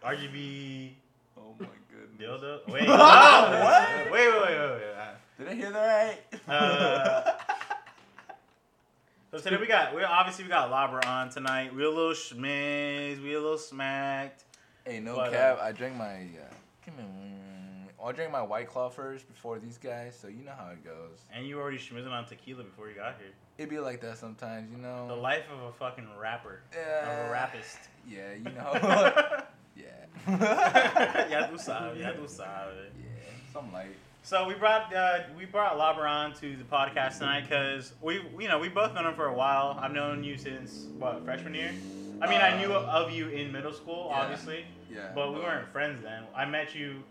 RGB 0.03 0.91
Oh 1.37 1.53
my 1.59 1.67
goodness. 1.91 2.41
dildo. 2.41 2.67
Wait, 2.71 2.87
What? 2.87 4.11
Wait, 4.11 4.11
wait, 4.11 4.41
wait, 4.41 4.59
wait. 4.59 4.59
wait. 4.59 4.81
Did 5.37 5.47
I 5.49 5.53
hear 5.53 5.71
that 5.71 6.19
right? 6.47 6.49
Uh, 6.49 7.31
So 9.35 9.41
today 9.41 9.57
we 9.59 9.67
got 9.67 9.93
we 9.93 10.01
obviously 10.01 10.45
we 10.45 10.49
got 10.49 10.71
Labra 10.71 11.05
on 11.05 11.29
tonight. 11.29 11.75
We 11.75 11.83
a 11.83 11.89
little 11.89 12.13
schmiz, 12.13 13.21
we 13.21 13.33
a 13.33 13.41
little 13.41 13.57
smacked. 13.57 14.45
hey, 14.85 15.01
no 15.01 15.17
but, 15.17 15.27
uh, 15.27 15.31
cap. 15.31 15.59
I 15.61 15.73
drank 15.73 15.97
my. 15.97 16.13
Uh, 16.13 16.53
come 16.85 16.93
here. 16.95 17.03
mm, 17.03 18.07
I 18.07 18.11
drank 18.13 18.31
my 18.31 18.41
White 18.41 18.69
Claw 18.69 18.87
first 18.87 19.27
before 19.27 19.59
these 19.59 19.77
guys, 19.77 20.17
so 20.17 20.29
you 20.29 20.45
know 20.45 20.53
how 20.57 20.69
it 20.69 20.85
goes. 20.85 21.25
And 21.33 21.45
you 21.45 21.59
already 21.59 21.79
schmizzing 21.79 22.13
on 22.13 22.25
tequila 22.25 22.63
before 22.63 22.87
you 22.87 22.95
got 22.95 23.17
here. 23.17 23.33
It 23.57 23.69
be 23.69 23.77
like 23.77 23.99
that 24.03 24.17
sometimes, 24.17 24.71
you 24.71 24.77
know. 24.77 25.05
The 25.09 25.15
life 25.15 25.43
of 25.51 25.63
a 25.63 25.73
fucking 25.73 26.07
rapper. 26.17 26.61
Yeah. 26.73 27.23
Of 27.23 27.27
a 27.27 27.31
rapist. 27.33 27.79
Yeah, 28.07 28.35
you 28.37 28.51
know. 28.55 28.71
yeah. 29.75 31.27
ya 31.29 31.47
tú 31.49 31.59
sabes, 31.59 31.99
ya 31.99 32.13
tú 32.13 32.25
sabes. 32.29 32.93
Yeah, 32.97 33.51
something 33.51 33.73
like. 33.73 33.97
So 34.25 34.47
we 34.47 34.55
brought 34.55 34.91
uh, 34.91 35.19
we 35.37 35.45
brought 35.45 35.77
on 36.07 36.33
to 36.41 36.55
the 36.55 36.63
podcast 36.63 37.19
tonight 37.19 37.41
because 37.41 37.93
we 38.01 38.23
you 38.39 38.47
know 38.47 38.57
we 38.57 38.69
both 38.69 38.95
known 38.95 39.05
him 39.05 39.13
for 39.13 39.27
a 39.27 39.33
while. 39.35 39.77
I've 39.79 39.91
known 39.91 40.23
you 40.23 40.35
since 40.35 40.87
what 40.97 41.23
freshman 41.23 41.53
year. 41.53 41.71
I 42.19 42.27
mean, 42.27 42.41
I 42.41 42.57
knew 42.59 42.73
Uh, 42.73 42.79
of 43.05 43.11
you 43.11 43.27
in 43.27 43.51
middle 43.51 43.71
school, 43.71 44.07
yeah. 44.09 44.21
obviously, 44.21 44.65
Yeah. 44.89 45.11
but 45.13 45.31
we 45.31 45.41
weren't 45.41 45.67
friends 45.71 46.01
then. 46.01 46.23
I 46.35 46.45
met 46.45 46.73
you 46.73 47.03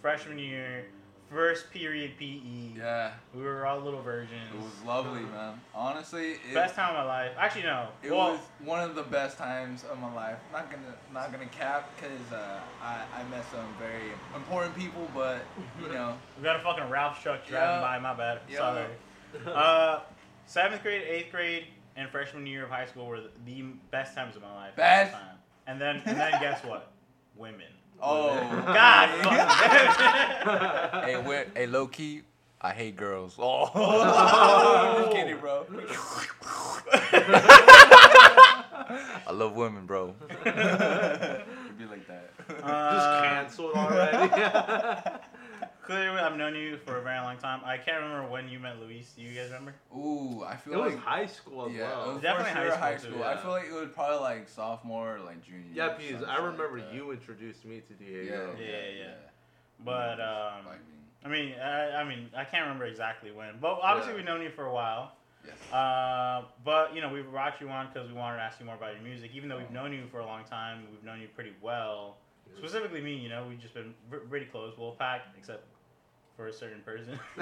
freshman 0.00 0.38
year, 0.38 0.86
first 1.32 1.70
period 1.70 2.12
PE. 2.18 2.76
Yeah, 2.76 3.12
We 3.34 3.42
were 3.42 3.66
all 3.66 3.80
little 3.80 4.02
virgins. 4.02 4.40
it 4.54 4.60
was 4.60 4.72
lovely, 4.86 5.22
man. 5.22 5.60
Honestly, 5.74 6.32
it, 6.32 6.54
Best 6.54 6.74
time 6.74 6.90
of 6.90 6.96
my 6.96 7.04
life. 7.04 7.32
Actually, 7.38 7.62
no. 7.64 7.88
it 8.02 8.10
well, 8.10 8.32
was 8.32 8.40
one 8.64 8.80
of 8.80 8.94
the 8.94 9.02
best 9.02 9.38
times 9.38 9.84
of 9.90 9.98
my 9.98 10.12
life. 10.12 10.38
Not 10.52 10.70
gonna 10.70 10.94
not 11.12 11.32
gonna 11.32 11.46
cap 11.46 11.90
because 11.96 12.32
uh, 12.32 12.60
I 12.82 13.02
I 13.14 13.24
met 13.30 13.44
some 13.50 13.66
very 13.78 14.12
important 14.34 14.76
people, 14.76 15.08
but 15.14 15.42
you 15.80 15.88
know. 15.88 16.14
we 16.36 16.44
got 16.44 16.56
a 16.56 16.60
fucking 16.60 16.88
Ralph 16.90 17.22
truck 17.22 17.46
driving 17.46 17.68
Yeah. 17.68 17.80
by. 17.80 17.98
My 17.98 18.14
bad. 18.14 18.40
Yeah. 18.48 18.58
Sorry. 18.58 18.86
Uh, 19.46 20.00
seventh 20.44 20.82
grade, 20.82 21.02
eighth 21.08 21.32
grade, 21.32 21.64
and 21.96 22.10
freshman 22.10 22.44
year 22.46 22.64
of 22.64 22.70
high 22.70 22.84
school 22.84 23.06
were 23.06 23.20
the 23.46 23.62
best 23.90 24.14
times 24.14 24.36
of 24.36 24.42
my 24.42 24.54
life. 24.54 24.76
Best? 24.76 25.12
Time. 25.14 25.36
And 25.66 25.80
then, 25.80 26.02
and 26.04 26.18
then 26.18 26.32
guess 26.38 26.62
what? 26.64 26.92
Women. 27.34 27.72
Oh, 28.02 28.34
God. 28.66 29.08
hey. 31.04 31.16
where, 31.22 31.46
hey, 31.54 31.66
low 31.66 31.86
key, 31.86 32.22
I 32.60 32.72
hate 32.72 32.96
girls. 32.96 33.36
Oh, 33.38 33.70
just 35.04 35.12
kidding, 35.12 35.38
bro. 35.38 35.64
I 39.24 39.30
love 39.32 39.54
women, 39.54 39.86
bro. 39.86 40.14
It'd 40.44 41.78
be 41.78 41.84
like 41.86 42.06
that. 42.08 42.30
Just 42.48 42.62
Uh, 42.64 43.22
canceled 43.22 43.74
already. 43.74 45.20
Clearly, 45.84 46.20
I've 46.20 46.36
known 46.36 46.54
you 46.54 46.76
for 46.86 46.98
a 46.98 47.02
very 47.02 47.18
long 47.18 47.36
time. 47.38 47.60
I 47.64 47.76
can't 47.76 48.02
remember 48.02 48.30
when 48.30 48.48
you 48.48 48.60
met 48.60 48.78
Luis. 48.78 49.12
Do 49.16 49.22
you 49.22 49.34
guys 49.34 49.46
remember? 49.46 49.74
Ooh, 49.96 50.44
I 50.46 50.52
it 50.52 50.60
feel 50.60 50.80
was 50.80 50.94
like 50.94 51.02
high 51.02 51.26
school 51.26 51.66
as 51.66 51.72
yeah, 51.74 51.88
well. 51.90 52.10
it 52.10 52.12
was 52.14 52.22
Definitely 52.22 52.52
first 52.52 52.62
year 52.64 52.72
of 52.72 52.78
high 52.78 52.90
high 52.92 52.96
school, 52.98 53.10
school. 53.10 53.22
too, 53.22 53.24
I 53.28 53.36
feel 53.36 53.50
like 53.50 53.64
it 53.66 53.72
was 53.72 53.88
probably 53.92 54.18
like 54.20 54.48
sophomore 54.48 55.16
or 55.16 55.20
like 55.20 55.44
junior. 55.44 55.64
Yeah, 55.74 55.98
year, 55.98 56.12
because 56.12 56.22
I 56.28 56.36
remember 56.36 56.78
like 56.78 56.94
you 56.94 57.10
introduced 57.10 57.64
me 57.64 57.80
to 57.88 58.04
Yeah, 58.04 58.22
Diego. 58.22 58.54
Yeah, 58.60 58.66
yeah. 58.66 58.98
yeah. 59.00 59.14
But 59.84 60.20
um, 60.20 60.66
I 61.24 61.28
mean, 61.28 61.54
I, 61.58 61.90
I 61.96 62.04
mean, 62.04 62.28
I 62.36 62.44
can't 62.44 62.62
remember 62.62 62.84
exactly 62.84 63.32
when. 63.32 63.54
But 63.60 63.80
obviously, 63.82 64.12
Yeah. 64.12 64.16
we've 64.18 64.26
known 64.26 64.42
you 64.42 64.50
for 64.50 64.66
a 64.66 64.72
while. 64.72 65.12
Yes. 65.44 65.72
Uh, 65.72 66.44
but 66.64 66.94
you 66.94 67.00
know, 67.00 67.08
we 67.12 67.22
brought 67.22 67.60
you 67.60 67.68
on 67.68 67.88
because 67.92 68.08
we 68.08 68.14
wanted 68.14 68.36
to 68.36 68.42
ask 68.44 68.60
you 68.60 68.66
more 68.66 68.76
about 68.76 68.94
your 68.94 69.02
music. 69.02 69.32
Even 69.34 69.48
though 69.48 69.58
we've 69.58 69.70
known 69.72 69.92
you 69.92 70.04
for 70.12 70.20
a 70.20 70.26
long 70.26 70.44
time, 70.44 70.84
we've 70.92 71.02
known 71.02 71.20
you 71.20 71.26
pretty 71.34 71.52
well. 71.60 72.18
Specifically 72.58 73.00
me, 73.00 73.14
you 73.16 73.28
know, 73.28 73.46
we've 73.48 73.58
just 73.60 73.74
been 73.74 73.94
v- 74.10 74.18
pretty 74.28 74.46
close. 74.46 74.74
Wolfpack, 74.74 75.20
except 75.36 75.64
for 76.36 76.46
a 76.48 76.52
certain 76.52 76.80
person. 76.82 77.18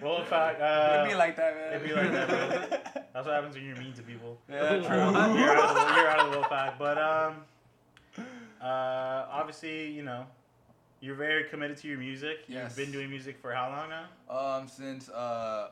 Wolfpack. 0.00 0.60
Uh, 0.60 0.94
It'd 1.00 1.08
be 1.10 1.14
like 1.16 1.36
that, 1.36 1.54
man. 1.56 1.74
it'd 1.74 1.88
be 1.88 1.94
like 1.94 2.12
that, 2.12 2.28
bro. 2.28 3.02
That's 3.14 3.26
what 3.26 3.34
happens 3.34 3.54
when 3.54 3.64
you're 3.64 3.76
mean 3.76 3.92
to 3.94 4.02
people. 4.02 4.38
yeah, 4.48 4.74
you're, 4.74 4.82
true. 4.82 4.90
out 5.00 5.14
of 5.14 5.32
the, 5.34 5.38
you're 5.40 6.08
out 6.08 6.20
of 6.26 6.32
the 6.32 6.38
Wolfpack. 6.38 6.78
But 6.78 6.98
um, 6.98 7.36
uh, 8.60 9.26
obviously, 9.30 9.90
you 9.90 10.02
know, 10.02 10.26
you're 11.00 11.14
very 11.14 11.44
committed 11.44 11.76
to 11.78 11.88
your 11.88 11.98
music. 11.98 12.38
Yes. 12.48 12.76
You've 12.76 12.86
been 12.86 12.92
doing 12.92 13.10
music 13.10 13.38
for 13.40 13.52
how 13.52 13.68
long 13.70 13.88
now? 13.90 14.06
Um, 14.28 14.68
since 14.68 15.08
uh, 15.10 15.68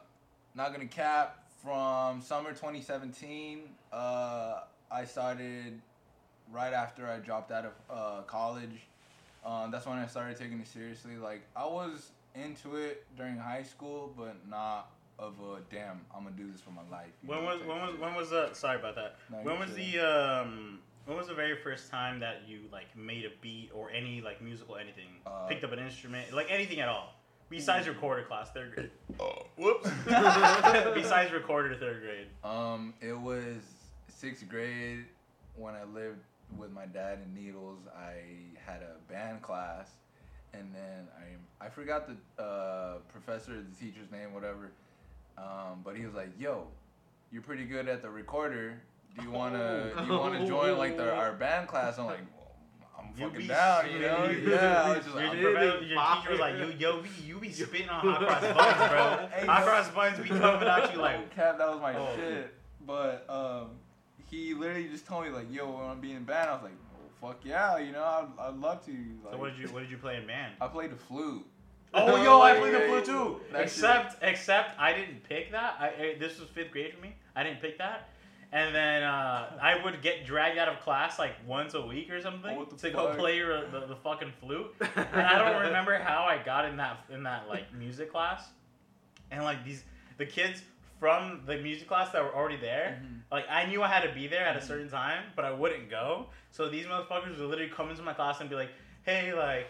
not 0.54 0.72
gonna 0.72 0.86
cap 0.86 1.38
from 1.62 2.20
summer 2.20 2.50
2017, 2.50 3.62
uh, 3.92 4.60
I 4.90 5.04
started 5.04 5.80
right 6.52 6.72
after 6.72 7.06
I 7.08 7.18
dropped 7.18 7.50
out 7.50 7.64
of 7.66 7.72
uh, 7.90 8.22
college. 8.22 8.86
Um, 9.44 9.70
that's 9.70 9.86
when 9.86 9.98
I 9.98 10.06
started 10.06 10.36
taking 10.36 10.60
it 10.60 10.68
seriously. 10.68 11.16
Like 11.16 11.42
I 11.56 11.66
was 11.66 12.10
into 12.34 12.76
it 12.76 13.04
during 13.16 13.36
high 13.36 13.62
school, 13.62 14.12
but 14.16 14.36
not 14.48 14.90
of 15.18 15.34
a 15.40 15.60
damn. 15.74 16.00
I'm 16.14 16.24
gonna 16.24 16.36
do 16.36 16.50
this 16.50 16.60
for 16.60 16.70
my 16.70 16.82
life. 16.90 17.10
When 17.24 17.38
know, 17.40 17.44
was 17.46 17.60
when 17.66 17.80
was 17.80 17.98
when 17.98 18.14
was 18.14 18.30
the 18.30 18.50
sorry 18.54 18.78
about 18.78 18.94
that? 18.96 19.16
No, 19.30 19.38
When 19.38 19.58
was 19.58 19.70
chilling. 19.70 19.92
the 19.92 19.98
um 20.42 20.78
when 21.06 21.16
was 21.16 21.26
the 21.26 21.34
very 21.34 21.56
first 21.62 21.90
time 21.90 22.20
that 22.20 22.42
you 22.46 22.60
like 22.70 22.96
made 22.96 23.24
a 23.24 23.30
beat 23.40 23.70
or 23.74 23.90
any 23.90 24.20
like 24.20 24.40
musical 24.40 24.76
anything? 24.76 25.08
Uh, 25.26 25.46
Picked 25.48 25.64
up 25.64 25.72
an 25.72 25.80
instrument, 25.80 26.32
like 26.32 26.46
anything 26.50 26.80
at 26.80 26.88
all. 26.88 27.14
Besides 27.50 27.86
recorder 27.86 28.22
class, 28.22 28.50
third 28.52 28.74
grade. 28.74 28.90
Oh, 29.20 29.46
whoops. 29.58 29.90
Besides 30.06 31.32
recorder, 31.32 31.74
third 31.76 32.00
grade. 32.00 32.28
Um, 32.42 32.94
it 33.02 33.18
was 33.18 33.56
sixth 34.08 34.48
grade 34.48 35.04
when 35.56 35.74
I 35.74 35.84
lived 35.84 36.20
with 36.58 36.70
my 36.72 36.86
dad 36.86 37.18
in 37.24 37.34
Needles. 37.34 37.78
I 37.96 38.14
had 38.64 38.82
a 38.82 39.12
band 39.12 39.42
class, 39.42 39.88
and 40.54 40.74
then 40.74 41.06
I 41.16 41.64
I 41.66 41.68
forgot 41.68 42.08
the 42.08 42.42
uh, 42.42 42.94
professor, 43.12 43.52
the 43.62 43.74
teacher's 43.84 44.10
name, 44.10 44.32
whatever. 44.34 44.70
Um, 45.38 45.80
but 45.84 45.96
he 45.96 46.04
was 46.04 46.14
like, 46.14 46.30
"Yo, 46.38 46.66
you're 47.30 47.42
pretty 47.42 47.64
good 47.64 47.88
at 47.88 48.02
the 48.02 48.10
recorder. 48.10 48.80
Do 49.16 49.22
you 49.24 49.30
wanna 49.30 49.90
do 49.98 50.04
you 50.12 50.18
wanna 50.18 50.46
join 50.46 50.76
like 50.78 50.96
the 50.96 51.14
our 51.14 51.32
band 51.32 51.68
class?" 51.68 51.98
I'm 51.98 52.06
like. 52.06 52.20
I'm 52.98 53.08
You 53.20 53.30
fucking 53.30 53.46
down, 53.48 53.90
you 53.90 53.98
know? 54.00 54.30
Yeah, 54.30 54.82
I 54.84 54.88
was 54.90 54.98
just 55.04 55.16
Your, 55.16 55.24
like, 55.26 55.38
your, 55.40 55.58
I'm- 55.58 55.78
profe- 55.78 55.88
your 55.88 56.16
teacher 56.22 56.30
was 56.30 56.40
like, 56.40 56.58
yo, 56.58 56.68
yo, 56.96 57.02
be, 57.02 57.08
you 57.24 57.38
be 57.40 57.50
spitting 57.50 57.88
on 57.88 58.00
hot 58.00 58.20
cross 58.20 58.42
buns, 58.42 58.90
bro. 58.90 59.28
Hey, 59.40 59.46
hot 59.46 59.64
cross 59.64 59.88
buns 59.90 60.18
be 60.20 60.28
coming 60.28 60.68
at 60.68 60.92
you 60.94 61.00
like, 61.00 61.34
Cap, 61.34 61.58
that 61.58 61.68
was 61.68 61.80
my 61.80 61.96
Oh. 61.96 62.14
shit. 62.14 62.54
But 62.86 63.24
um, 63.28 63.70
he 64.32 64.54
literally 64.54 64.88
just 64.88 65.06
told 65.06 65.24
me 65.24 65.30
like, 65.30 65.52
"Yo, 65.52 65.70
when 65.70 65.84
I'm 65.84 66.00
being 66.00 66.16
in 66.16 66.24
band," 66.24 66.48
I 66.48 66.54
was 66.54 66.62
like, 66.62 66.72
oh, 66.72 67.28
"Fuck 67.28 67.44
yeah, 67.44 67.76
you 67.78 67.92
know, 67.92 68.02
I'd, 68.02 68.48
I'd 68.48 68.56
love 68.56 68.84
to." 68.86 68.90
Like, 68.90 69.34
so 69.34 69.38
what 69.38 69.54
did 69.54 69.58
you 69.58 69.72
what 69.72 69.80
did 69.80 69.90
you 69.90 69.98
play 69.98 70.16
in 70.16 70.26
band? 70.26 70.54
I 70.60 70.66
played 70.68 70.90
the 70.90 70.96
flute. 70.96 71.46
Oh, 71.94 72.16
yo, 72.24 72.40
I 72.40 72.54
yeah, 72.54 72.58
played 72.58 72.74
the 72.74 72.80
flute 72.80 73.04
too. 73.04 73.40
Except, 73.54 74.16
except 74.22 74.80
I 74.80 74.94
didn't 74.94 75.24
pick 75.24 75.52
that. 75.52 75.76
I, 75.78 75.88
I 75.88 76.16
this 76.18 76.40
was 76.40 76.48
fifth 76.48 76.70
grade 76.70 76.94
for 76.94 77.02
me. 77.02 77.14
I 77.36 77.42
didn't 77.42 77.60
pick 77.60 77.76
that. 77.76 78.08
And 78.50 78.74
then 78.74 79.02
uh, 79.02 79.58
I 79.62 79.84
would 79.84 80.00
get 80.00 80.24
dragged 80.24 80.56
out 80.56 80.68
of 80.68 80.80
class 80.80 81.18
like 81.18 81.34
once 81.46 81.74
a 81.74 81.82
week 81.82 82.10
or 82.10 82.22
something 82.22 82.56
Oh, 82.56 82.64
the 82.64 82.76
to 82.76 82.90
go 82.90 83.14
play 83.14 83.36
your, 83.36 83.68
the, 83.68 83.84
the 83.88 83.96
fucking 83.96 84.32
flute. 84.40 84.74
And 84.96 85.20
I 85.20 85.38
don't 85.38 85.60
remember 85.60 85.98
how 85.98 86.24
I 86.24 86.42
got 86.42 86.64
in 86.64 86.78
that 86.78 87.04
in 87.10 87.24
that 87.24 87.46
like 87.46 87.74
music 87.74 88.10
class. 88.10 88.48
And 89.30 89.44
like 89.44 89.62
these 89.62 89.84
the 90.16 90.24
kids 90.24 90.62
from 91.02 91.40
the 91.46 91.56
music 91.58 91.88
class 91.88 92.12
that 92.12 92.22
were 92.22 92.32
already 92.32 92.56
there, 92.56 93.02
Mhm. 93.02 93.22
like 93.32 93.44
I 93.50 93.66
knew 93.66 93.82
I 93.82 93.88
had 93.88 94.02
to 94.08 94.12
be 94.14 94.28
there 94.28 94.46
at 94.46 94.56
a 94.56 94.60
certain 94.62 94.88
time, 94.88 95.24
but 95.34 95.44
I 95.44 95.50
wouldn't 95.50 95.90
go. 95.90 96.28
So 96.52 96.68
these 96.68 96.86
motherfuckers 96.86 97.40
would 97.40 97.50
literally 97.50 97.72
come 97.72 97.90
into 97.90 98.02
my 98.02 98.12
class 98.12 98.40
and 98.40 98.48
be 98.48 98.54
like, 98.54 98.70
"Hey, 99.02 99.32
like 99.32 99.66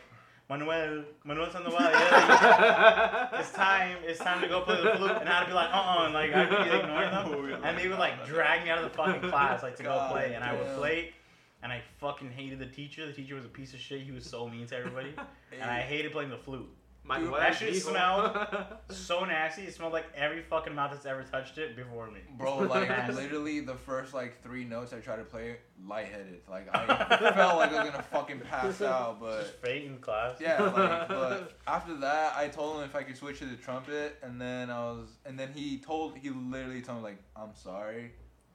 Manuel, 0.51 1.05
Manuel 1.25 1.51
Sandoval, 1.51 1.81
yeah, 1.81 3.31
it's 3.41 3.51
time, 3.53 3.97
it's 4.05 4.19
time 4.19 4.43
to 4.43 4.49
go 4.49 4.61
play 4.61 4.77
the 4.83 4.91
flute." 4.99 5.17
And 5.23 5.27
I'd 5.27 5.47
be 5.47 5.55
like, 5.55 5.71
"Uh, 5.73 5.79
uh 5.79 6.05
and 6.05 6.13
like 6.13 6.35
I'd 6.35 6.51
be 6.51 6.71
ignoring 6.81 7.11
them, 7.11 7.65
and 7.65 7.79
they 7.79 7.89
would 7.89 7.99
like 7.99 8.27
drag 8.27 8.65
me 8.65 8.69
out 8.69 8.85
of 8.85 8.85
the 8.85 8.95
fucking 8.95 9.31
class 9.31 9.63
like 9.63 9.77
to 9.77 9.83
go 9.83 10.09
play, 10.11 10.35
and 10.35 10.45
I 10.45 10.53
would 10.53 10.67
damn. 10.67 10.77
play. 10.77 11.15
And 11.63 11.73
I 11.73 11.81
fucking 11.99 12.33
hated 12.33 12.59
the 12.59 12.67
teacher. 12.67 13.07
The 13.07 13.13
teacher 13.13 13.37
was 13.37 13.45
a 13.47 13.49
piece 13.49 13.73
of 13.73 13.79
shit. 13.81 14.03
He 14.03 14.11
was 14.11 14.29
so 14.29 14.49
mean 14.49 14.67
to 14.67 14.77
everybody. 14.77 15.15
and 15.53 15.71
I 15.71 15.81
hated 15.81 16.13
playing 16.13 16.31
the 16.31 16.37
flute. 16.37 16.69
My 17.05 17.19
Dude, 17.19 17.33
wife, 17.33 17.41
that 17.41 17.57
shit 17.57 17.83
smelled 17.83 18.37
So 18.91 19.25
nasty. 19.25 19.63
It 19.63 19.75
smelled 19.75 19.93
like 19.93 20.07
every 20.15 20.41
fucking 20.43 20.73
mouth 20.73 20.93
that's 20.93 21.05
ever 21.05 21.25
touched 21.25 21.59
it 21.59 21.75
before 21.75 22.09
me. 22.09 22.21
Bro, 22.39 22.59
like 22.61 23.09
literally 23.15 23.59
the 23.61 23.75
first 23.75 24.15
like 24.15 24.41
three 24.43 24.65
notes 24.65 24.93
I 24.93 24.99
tried 25.01 25.17
to 25.17 25.25
play, 25.25 25.57
lightheaded. 25.85 26.43
Like 26.49 26.69
I 26.73 26.87
felt 27.35 27.57
like 27.57 27.73
I 27.73 27.83
was 27.83 27.91
gonna 27.91 28.03
fucking 28.05 28.41
pass 28.41 28.81
out, 28.83 29.21
Just 29.21 29.61
but 29.61 29.67
fate 29.69 29.85
in 29.87 29.99
class. 29.99 30.37
yeah, 30.41 30.63
like 30.63 31.09
but 31.09 31.59
after 31.67 31.97
that 31.97 32.35
I 32.37 32.47
told 32.47 32.79
him 32.79 32.85
if 32.85 32.95
I 32.95 33.03
could 33.03 33.17
switch 33.17 33.41
to 33.41 33.47
the 33.47 33.57
trumpet, 33.57 34.19
and 34.23 34.41
then 34.41 34.71
I 34.71 34.79
was, 34.93 35.09
and 35.27 35.37
then 35.37 35.51
he 35.53 35.79
told 35.79 36.17
he 36.17 36.31
literally 36.31 36.83
told 36.83 36.99
me 36.99 37.05
like 37.05 37.19
I'm 37.35 37.55
sorry, 37.55 38.13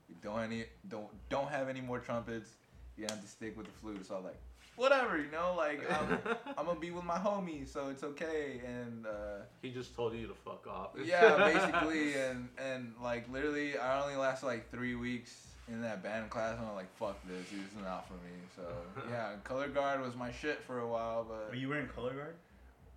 we 0.07 0.15
don't 0.23 0.39
any 0.39 0.63
don't 0.87 1.07
don't 1.29 1.49
have 1.49 1.67
any 1.67 1.81
more 1.81 1.99
trumpets. 1.99 2.51
You 2.95 3.05
have 3.09 3.21
to 3.21 3.27
stick 3.27 3.57
with 3.57 3.65
the 3.67 3.73
flute. 3.73 4.05
So 4.07 4.13
I 4.15 4.17
was 4.17 4.25
like, 4.27 4.39
whatever, 4.77 5.17
you 5.17 5.29
know, 5.31 5.53
like 5.57 5.81
I'm, 6.01 6.17
I'm 6.57 6.65
gonna 6.65 6.79
be 6.79 6.91
with 6.91 7.03
my 7.03 7.17
homies, 7.17 7.67
so 7.67 7.89
it's 7.89 8.03
okay. 8.03 8.61
And 8.65 9.05
uh, 9.05 9.43
he 9.61 9.71
just 9.71 9.93
told 9.95 10.13
you 10.13 10.27
to 10.27 10.33
fuck 10.33 10.65
off. 10.67 10.91
yeah, 11.03 11.35
basically, 11.53 12.13
and 12.13 12.47
and 12.57 12.93
like 13.03 13.29
literally, 13.31 13.77
I 13.77 14.01
only 14.01 14.15
lasted 14.15 14.45
like 14.45 14.71
three 14.71 14.95
weeks 14.95 15.47
in 15.67 15.81
that 15.81 16.01
band 16.01 16.29
class, 16.29 16.57
and 16.57 16.65
I'm 16.65 16.75
like, 16.75 16.95
fuck 16.97 17.17
this, 17.27 17.49
this 17.49 17.59
is 17.59 17.83
not 17.83 18.07
for 18.07 18.13
me. 18.13 18.31
So 18.55 18.63
yeah, 19.11 19.31
color 19.43 19.67
guard 19.67 20.01
was 20.01 20.15
my 20.15 20.31
shit 20.31 20.61
for 20.65 20.79
a 20.79 20.87
while, 20.87 21.25
but 21.27 21.49
Were 21.49 21.55
you 21.55 21.67
wearing 21.69 21.87
color 21.89 22.13
guard? 22.13 22.35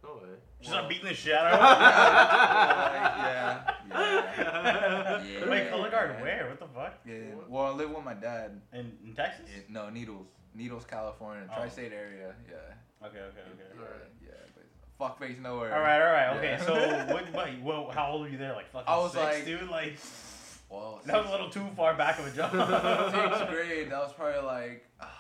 No 0.03 0.15
way. 0.15 0.21
Just 0.61 0.73
Well- 0.73 0.83
not 0.83 0.89
beating 0.89 1.07
the 1.09 1.15
shit 1.15 1.35
out 1.35 1.53
of 1.53 1.61
yeah, 3.21 3.75
yeah, 3.91 5.21
him? 5.21 5.27
yeah. 5.43 5.51
Wait, 5.51 5.71
color 5.71 5.91
guard 5.91 6.21
where? 6.23 6.49
What 6.49 6.59
the 6.59 6.67
fuck? 6.75 6.95
yeah. 7.07 7.35
Well, 7.49 7.67
I 7.67 7.71
live 7.71 7.91
with 7.91 8.05
my 8.05 8.15
dad. 8.15 8.61
In, 8.73 8.93
in 9.05 9.15
Texas? 9.15 9.47
In, 9.55 9.73
no, 9.75 9.91
Needles, 9.91 10.27
Needles, 10.55 10.85
California, 10.85 11.49
Oh. 11.51 11.55
tri-state 11.57 11.93
area. 11.93 12.35
Yeah, 12.49 13.07
Okay, 13.07 13.19
okay, 13.19 13.41
okay. 13.53 13.63
yeah, 13.79 13.85
yeah. 14.29 14.31
But 14.55 14.65
fuck 14.99 15.19
face 15.19 15.39
nowhere. 15.41 15.75
All 15.75 15.81
right, 15.81 16.01
all 16.01 16.13
right, 16.13 16.37
okay. 16.37 16.51
Yeah. 16.53 17.07
So, 17.07 17.15
what, 17.15 17.33
wait, 17.33 17.63
well, 17.63 17.91
how 17.93 18.13
old 18.13 18.23
were 18.23 18.29
you 18.29 18.39
there? 18.39 18.55
Like 18.55 18.71
fucking 18.71 18.89
I 18.89 18.97
was 18.99 19.13
six, 19.13 19.23
like- 19.25 19.45
dude. 19.47 19.69
Like 19.71 19.97
Well, 20.69 21.01
that 21.07 21.17
was 21.17 21.27
a 21.29 21.31
little 21.31 21.51
too 21.51 21.67
far 21.77 21.95
back 21.95 22.19
of 22.19 22.27
a 22.27 22.31
jump. 22.31 22.53
sixth 23.13 23.49
grade. 23.51 23.91
That 23.91 23.99
was 24.01 24.13
probably 24.13 24.43
like. 24.43 24.87
Ah. 25.01 25.17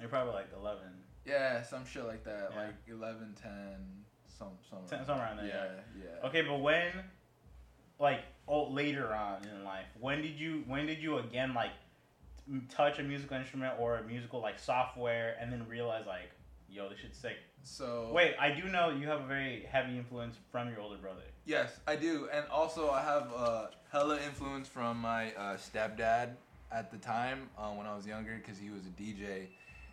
You're 0.00 0.08
probably 0.08 0.34
like 0.34 0.48
11, 0.58 0.82
Yeah, 1.24 1.62
some 1.62 1.86
shit 1.86 2.04
like 2.04 2.24
that. 2.24 2.50
Yeah. 2.52 2.60
Like 2.62 2.74
11, 2.88 3.34
10, 3.40 3.50
some, 4.26 4.48
some. 4.68 4.80
Ten- 4.88 5.06
somewhere 5.06 5.26
around 5.26 5.36
there, 5.38 5.46
Yeah, 5.96 6.04
yeah. 6.22 6.28
Okay, 6.28 6.42
but 6.42 6.58
when, 6.60 6.90
like, 8.00 8.20
oh, 8.48 8.70
later 8.70 9.14
on 9.14 9.44
in 9.46 9.64
life, 9.64 9.86
when 10.00 10.20
did 10.20 10.32
you, 10.38 10.64
when 10.66 10.86
did 10.86 10.98
you 10.98 11.18
again 11.18 11.54
like 11.54 11.70
touch 12.68 12.98
a 12.98 13.02
musical 13.02 13.36
instrument 13.36 13.74
or 13.78 13.96
a 13.98 14.02
musical 14.04 14.40
like 14.40 14.58
software 14.58 15.36
and 15.40 15.52
then 15.52 15.66
realize 15.68 16.06
like, 16.06 16.30
yo, 16.68 16.88
this 16.88 16.98
shit's 16.98 17.18
sick. 17.18 17.36
So. 17.62 18.10
Wait, 18.12 18.34
I 18.38 18.50
do 18.50 18.64
know 18.68 18.90
you 18.90 19.06
have 19.06 19.20
a 19.22 19.26
very 19.26 19.66
heavy 19.70 19.96
influence 19.96 20.36
from 20.52 20.68
your 20.68 20.80
older 20.80 20.96
brother. 20.98 21.22
Yes, 21.46 21.78
I 21.86 21.96
do. 21.96 22.28
And 22.32 22.44
also, 22.50 22.90
I 22.90 23.00
have 23.02 23.32
uh, 23.34 23.66
hella 23.90 24.18
influence 24.26 24.68
from 24.68 24.98
my 24.98 25.32
uh, 25.34 25.56
stepdad 25.56 26.30
at 26.72 26.90
the 26.90 26.98
time 26.98 27.48
uh, 27.56 27.68
when 27.70 27.86
I 27.86 27.94
was 27.96 28.06
younger 28.06 28.36
because 28.36 28.58
he 28.58 28.68
was 28.70 28.82
a 28.86 29.02
DJ. 29.02 29.46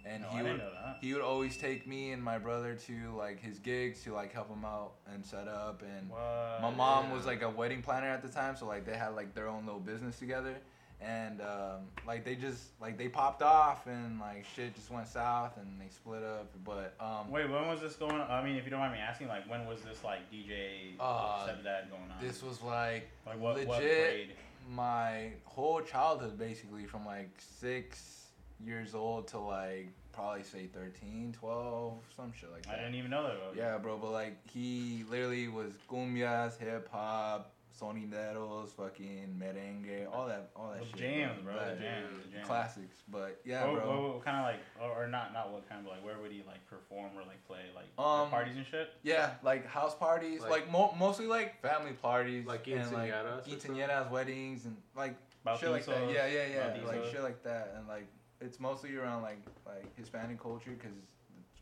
And 0.05 0.24
No, 0.24 0.29
he 0.29 0.39
I 0.39 0.41
would 0.41 0.48
didn't 0.48 0.58
know 0.60 0.72
that. 0.84 0.98
he 1.00 1.13
would 1.13 1.22
always 1.22 1.58
take 1.58 1.86
me 1.88 2.12
and 2.12 2.24
my 2.24 2.39
brother 2.39 2.74
to 2.88 3.15
like 3.15 3.39
his 3.39 3.60
gigs 3.60 4.03
to 4.05 4.13
like 4.13 4.34
help 4.34 4.50
him 4.50 4.65
out 4.65 4.93
and 5.13 5.24
set 5.24 5.48
up 5.48 5.84
and 5.84 6.10
What? 6.10 6.60
my 6.60 6.72
mom 6.72 7.05
yeah. 7.10 7.13
was 7.13 7.27
like 7.27 7.43
a 7.43 7.50
wedding 7.50 7.84
planner 7.84 8.08
at 8.08 8.24
the 8.24 8.27
time 8.29 8.55
so 8.55 8.65
like 8.65 8.84
they 8.84 8.98
had 8.98 9.10
like 9.10 9.36
their 9.36 9.48
own 9.48 9.63
little 9.67 9.79
business 9.79 10.17
together 10.17 10.55
and 11.01 11.41
um, 11.41 11.79
like 12.08 12.24
they 12.24 12.36
just 12.36 12.79
like 12.79 12.98
they 12.98 13.08
popped 13.08 13.41
off 13.41 13.88
and 13.88 14.20
like 14.20 14.46
shit 14.55 14.75
just 14.75 14.91
went 14.91 15.08
south 15.08 15.58
and 15.58 15.67
they 15.81 15.89
split 15.89 16.24
up 16.24 16.51
but 16.63 16.93
um 17.00 17.29
Wait, 17.31 17.50
when 17.50 17.67
was 17.67 17.81
this 17.81 17.96
going 17.96 18.13
on? 18.13 18.29
I 18.29 18.43
mean, 18.43 18.55
if 18.55 18.65
you 18.65 18.70
don't 18.72 18.79
mind 18.79 18.93
me 18.93 19.00
asking, 19.00 19.27
like, 19.27 19.50
when 19.50 19.65
was 19.65 19.81
this 19.81 20.03
like 20.03 20.20
DJ 20.31 20.93
Uh, 21.00 21.48
stepdad 21.48 21.89
going 21.89 22.03
on? 22.03 22.22
this 22.22 22.43
was 22.43 22.62
like 22.62 23.10
like 23.25 23.39
what, 23.39 23.55
what 23.65 23.81
legit- 23.81 23.98
grade? 24.00 24.36
my 24.70 25.31
whole 25.46 25.81
childhood 25.81 26.38
basically 26.38 26.86
from 26.86 27.05
like 27.05 27.29
six 27.39 28.27
years 28.63 28.93
old 28.93 29.27
to 29.27 29.39
like 29.39 29.88
probably 30.13 30.43
say 30.43 30.67
13 30.67 31.34
12 31.39 31.93
some 32.15 32.31
shit 32.34 32.51
like 32.51 32.63
that. 32.67 32.75
I 32.75 32.77
didn't 32.77 32.96
even 32.96 33.10
know 33.10 33.24
that. 33.24 33.31
About 33.34 33.55
yeah 33.55 33.77
bro 33.79 33.98
but 33.98 34.12
like 34.12 34.38
he 34.48 35.03
literally 35.10 35.48
was 35.48 35.74
cumbias 35.89 36.60
hip-hop 36.60 37.51
sonideros, 37.79 38.69
fucking 38.69 39.35
merengue, 39.39 40.07
all 40.13 40.27
that, 40.27 40.49
all 40.55 40.71
that 40.71 40.79
The 40.81 40.85
shit. 40.87 40.97
jams, 40.97 41.41
bro. 41.43 41.53
That- 41.55 41.79
jams. 41.79 42.07
Jams. 42.31 42.47
Classics, 42.47 42.95
but 43.09 43.39
yeah, 43.45 43.65
what, 43.69 43.83
bro. 43.83 44.13
What, 44.13 44.25
kind 44.25 44.37
of 44.37 44.43
like, 44.45 44.59
or, 44.81 45.03
or 45.03 45.07
not, 45.07 45.33
not 45.33 45.51
what 45.51 45.67
kind, 45.69 45.83
but 45.83 45.91
like, 45.93 46.05
where 46.05 46.17
would 46.19 46.31
he 46.31 46.43
like 46.47 46.65
perform 46.67 47.11
or 47.15 47.21
like 47.21 47.45
play, 47.47 47.59
like 47.75 47.85
Um, 48.03 48.29
parties 48.29 48.55
and 48.57 48.65
shit? 48.65 48.89
Yeah, 49.03 49.31
like 49.43 49.65
house 49.65 49.95
parties, 49.95 50.41
Like- 50.41 50.49
like, 50.51 50.71
mo- 50.71 50.95
mostly 50.97 51.27
like 51.27 51.61
family 51.61 51.93
parties, 51.93 52.45
Like 52.45 52.67
and 52.67 52.91
like 52.91 53.11
quinceañeras 53.11 54.07
or 54.09 54.13
weddings, 54.13 54.65
and 54.65 54.77
like 54.95 55.15
shit 55.59 55.69
like 55.71 55.85
that. 55.85 55.95
Bautizos, 55.97 56.13
Yeah, 56.13 56.27
yeah, 56.27 56.47
yeah, 56.77 56.85
like 56.87 57.05
shit 57.05 57.21
like 57.23 57.43
that, 57.43 57.73
and 57.77 57.87
like 57.87 58.07
it's 58.39 58.59
mostly 58.59 58.95
around 58.95 59.21
like 59.21 59.39
like 59.65 59.95
Hispanic 59.97 60.41
culture 60.41 60.71
because 60.71 60.97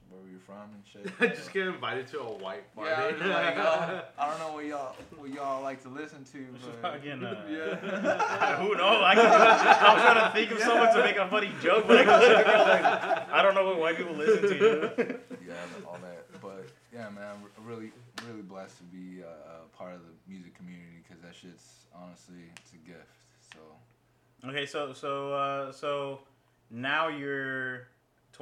that's 0.09 0.21
where 0.21 0.31
we're 0.31 0.39
from 0.39 0.69
and 0.73 0.83
shit. 0.85 1.13
I 1.19 1.27
just 1.35 1.53
get 1.53 1.67
invited 1.67 2.07
to 2.07 2.19
a 2.19 2.37
white 2.37 2.73
party. 2.75 2.89
Yeah, 2.89 3.25
I'm 3.25 3.29
like, 3.29 3.57
uh, 3.57 4.01
I 4.17 4.29
don't 4.29 4.39
know 4.39 4.53
what 4.53 4.65
y'all 4.65 4.95
what 5.17 5.33
y'all 5.33 5.61
like 5.61 5.81
to 5.83 5.89
listen 5.89 6.23
to, 6.25 6.45
but 6.61 6.81
Fucking, 6.81 7.23
uh, 7.23 7.45
yeah. 7.49 8.55
Who 8.57 8.75
knows? 8.75 9.03
I, 9.03 9.15
can, 9.15 9.25
I 9.25 9.93
was 9.93 10.01
trying 10.01 10.25
to 10.25 10.31
think 10.33 10.51
of 10.51 10.59
someone 10.59 10.93
to 10.93 11.03
make 11.03 11.17
a 11.17 11.27
funny 11.27 11.51
joke, 11.61 11.87
but 11.87 11.97
I, 11.97 12.05
couldn't 12.05 12.37
figure 12.37 12.53
out, 12.53 12.67
like, 12.67 13.29
I 13.31 13.41
don't 13.41 13.55
know 13.55 13.65
what 13.65 13.79
white 13.79 13.97
people 13.97 14.13
listen 14.15 14.41
to. 14.43 14.49
dude. 14.49 15.19
yeah, 15.47 15.53
all 15.87 15.97
that. 16.01 16.41
But 16.41 16.65
yeah, 16.93 17.09
man, 17.09 17.23
I'm 17.57 17.65
really, 17.65 17.91
really 18.27 18.41
blessed 18.41 18.77
to 18.77 18.83
be 18.85 19.23
uh, 19.23 19.63
a 19.63 19.77
part 19.77 19.93
of 19.93 20.01
the 20.01 20.31
music 20.31 20.55
community 20.55 21.03
because 21.07 21.21
that 21.23 21.35
shit's 21.35 21.85
honestly, 21.93 22.43
it's 22.57 22.73
a 22.73 22.87
gift. 22.87 23.15
So 23.53 23.59
Okay, 24.47 24.65
so 24.65 24.93
so 24.93 25.33
uh, 25.33 25.71
so 25.71 26.19
now 26.71 27.09
you're 27.09 27.87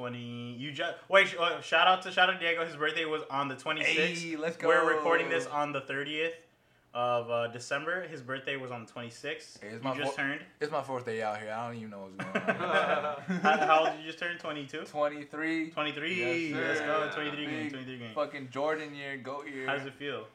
twenty. 0.08 0.52
You 0.58 0.70
just 0.72 0.94
wait. 1.08 1.28
Sh- 1.28 1.34
uh, 1.38 1.60
shout 1.60 1.88
out 1.88 2.02
to 2.02 2.12
shout 2.12 2.30
out 2.30 2.34
to 2.34 2.38
Diego. 2.38 2.64
His 2.64 2.76
birthday 2.76 3.04
was 3.04 3.22
on 3.30 3.48
the 3.48 3.56
twenty 3.56 3.84
sixth. 3.84 4.22
hey, 4.24 4.36
let's 4.36 4.56
go. 4.56 4.68
We're 4.68 4.88
recording 4.96 5.28
this 5.28 5.46
on 5.46 5.72
the 5.72 5.80
thirtieth 5.80 6.34
of 6.94 7.30
uh, 7.30 7.48
December. 7.48 8.06
His 8.08 8.22
birthday 8.22 8.56
was 8.56 8.70
on 8.70 8.84
the 8.86 8.90
twenty 8.92 9.10
sixth. 9.10 9.60
Hey, 9.60 9.68
it's 9.68 9.84
you 9.84 9.90
my 9.90 9.96
just 9.96 10.12
fo- 10.16 10.22
turned. 10.22 10.40
It's 10.60 10.70
my 10.72 10.82
fourth 10.82 11.04
day 11.04 11.20
out 11.22 11.38
here. 11.40 11.52
I 11.52 11.66
don't 11.66 11.76
even 11.76 11.90
know 11.90 12.08
what's 12.16 12.46
going 12.46 12.60
on. 12.60 13.16
how, 13.42 13.56
how 13.66 13.80
old 13.80 13.90
did 13.92 14.00
you 14.00 14.06
just 14.06 14.18
turn? 14.18 14.38
22? 14.38 14.82
23. 14.84 15.70
23. 15.70 16.50
Yes, 16.50 16.54
Let's 16.54 16.80
go. 16.80 17.10
23 17.14 17.46
game. 17.46 17.70
23 17.70 17.98
game. 17.98 18.10
Fucking 18.14 18.48
Jordan 18.50 18.94
year, 18.94 19.16
goat 19.16 19.46
year. 19.52 19.66
How 19.66 19.76
does 19.76 19.86
it 19.86 19.94
feel? 19.94 20.26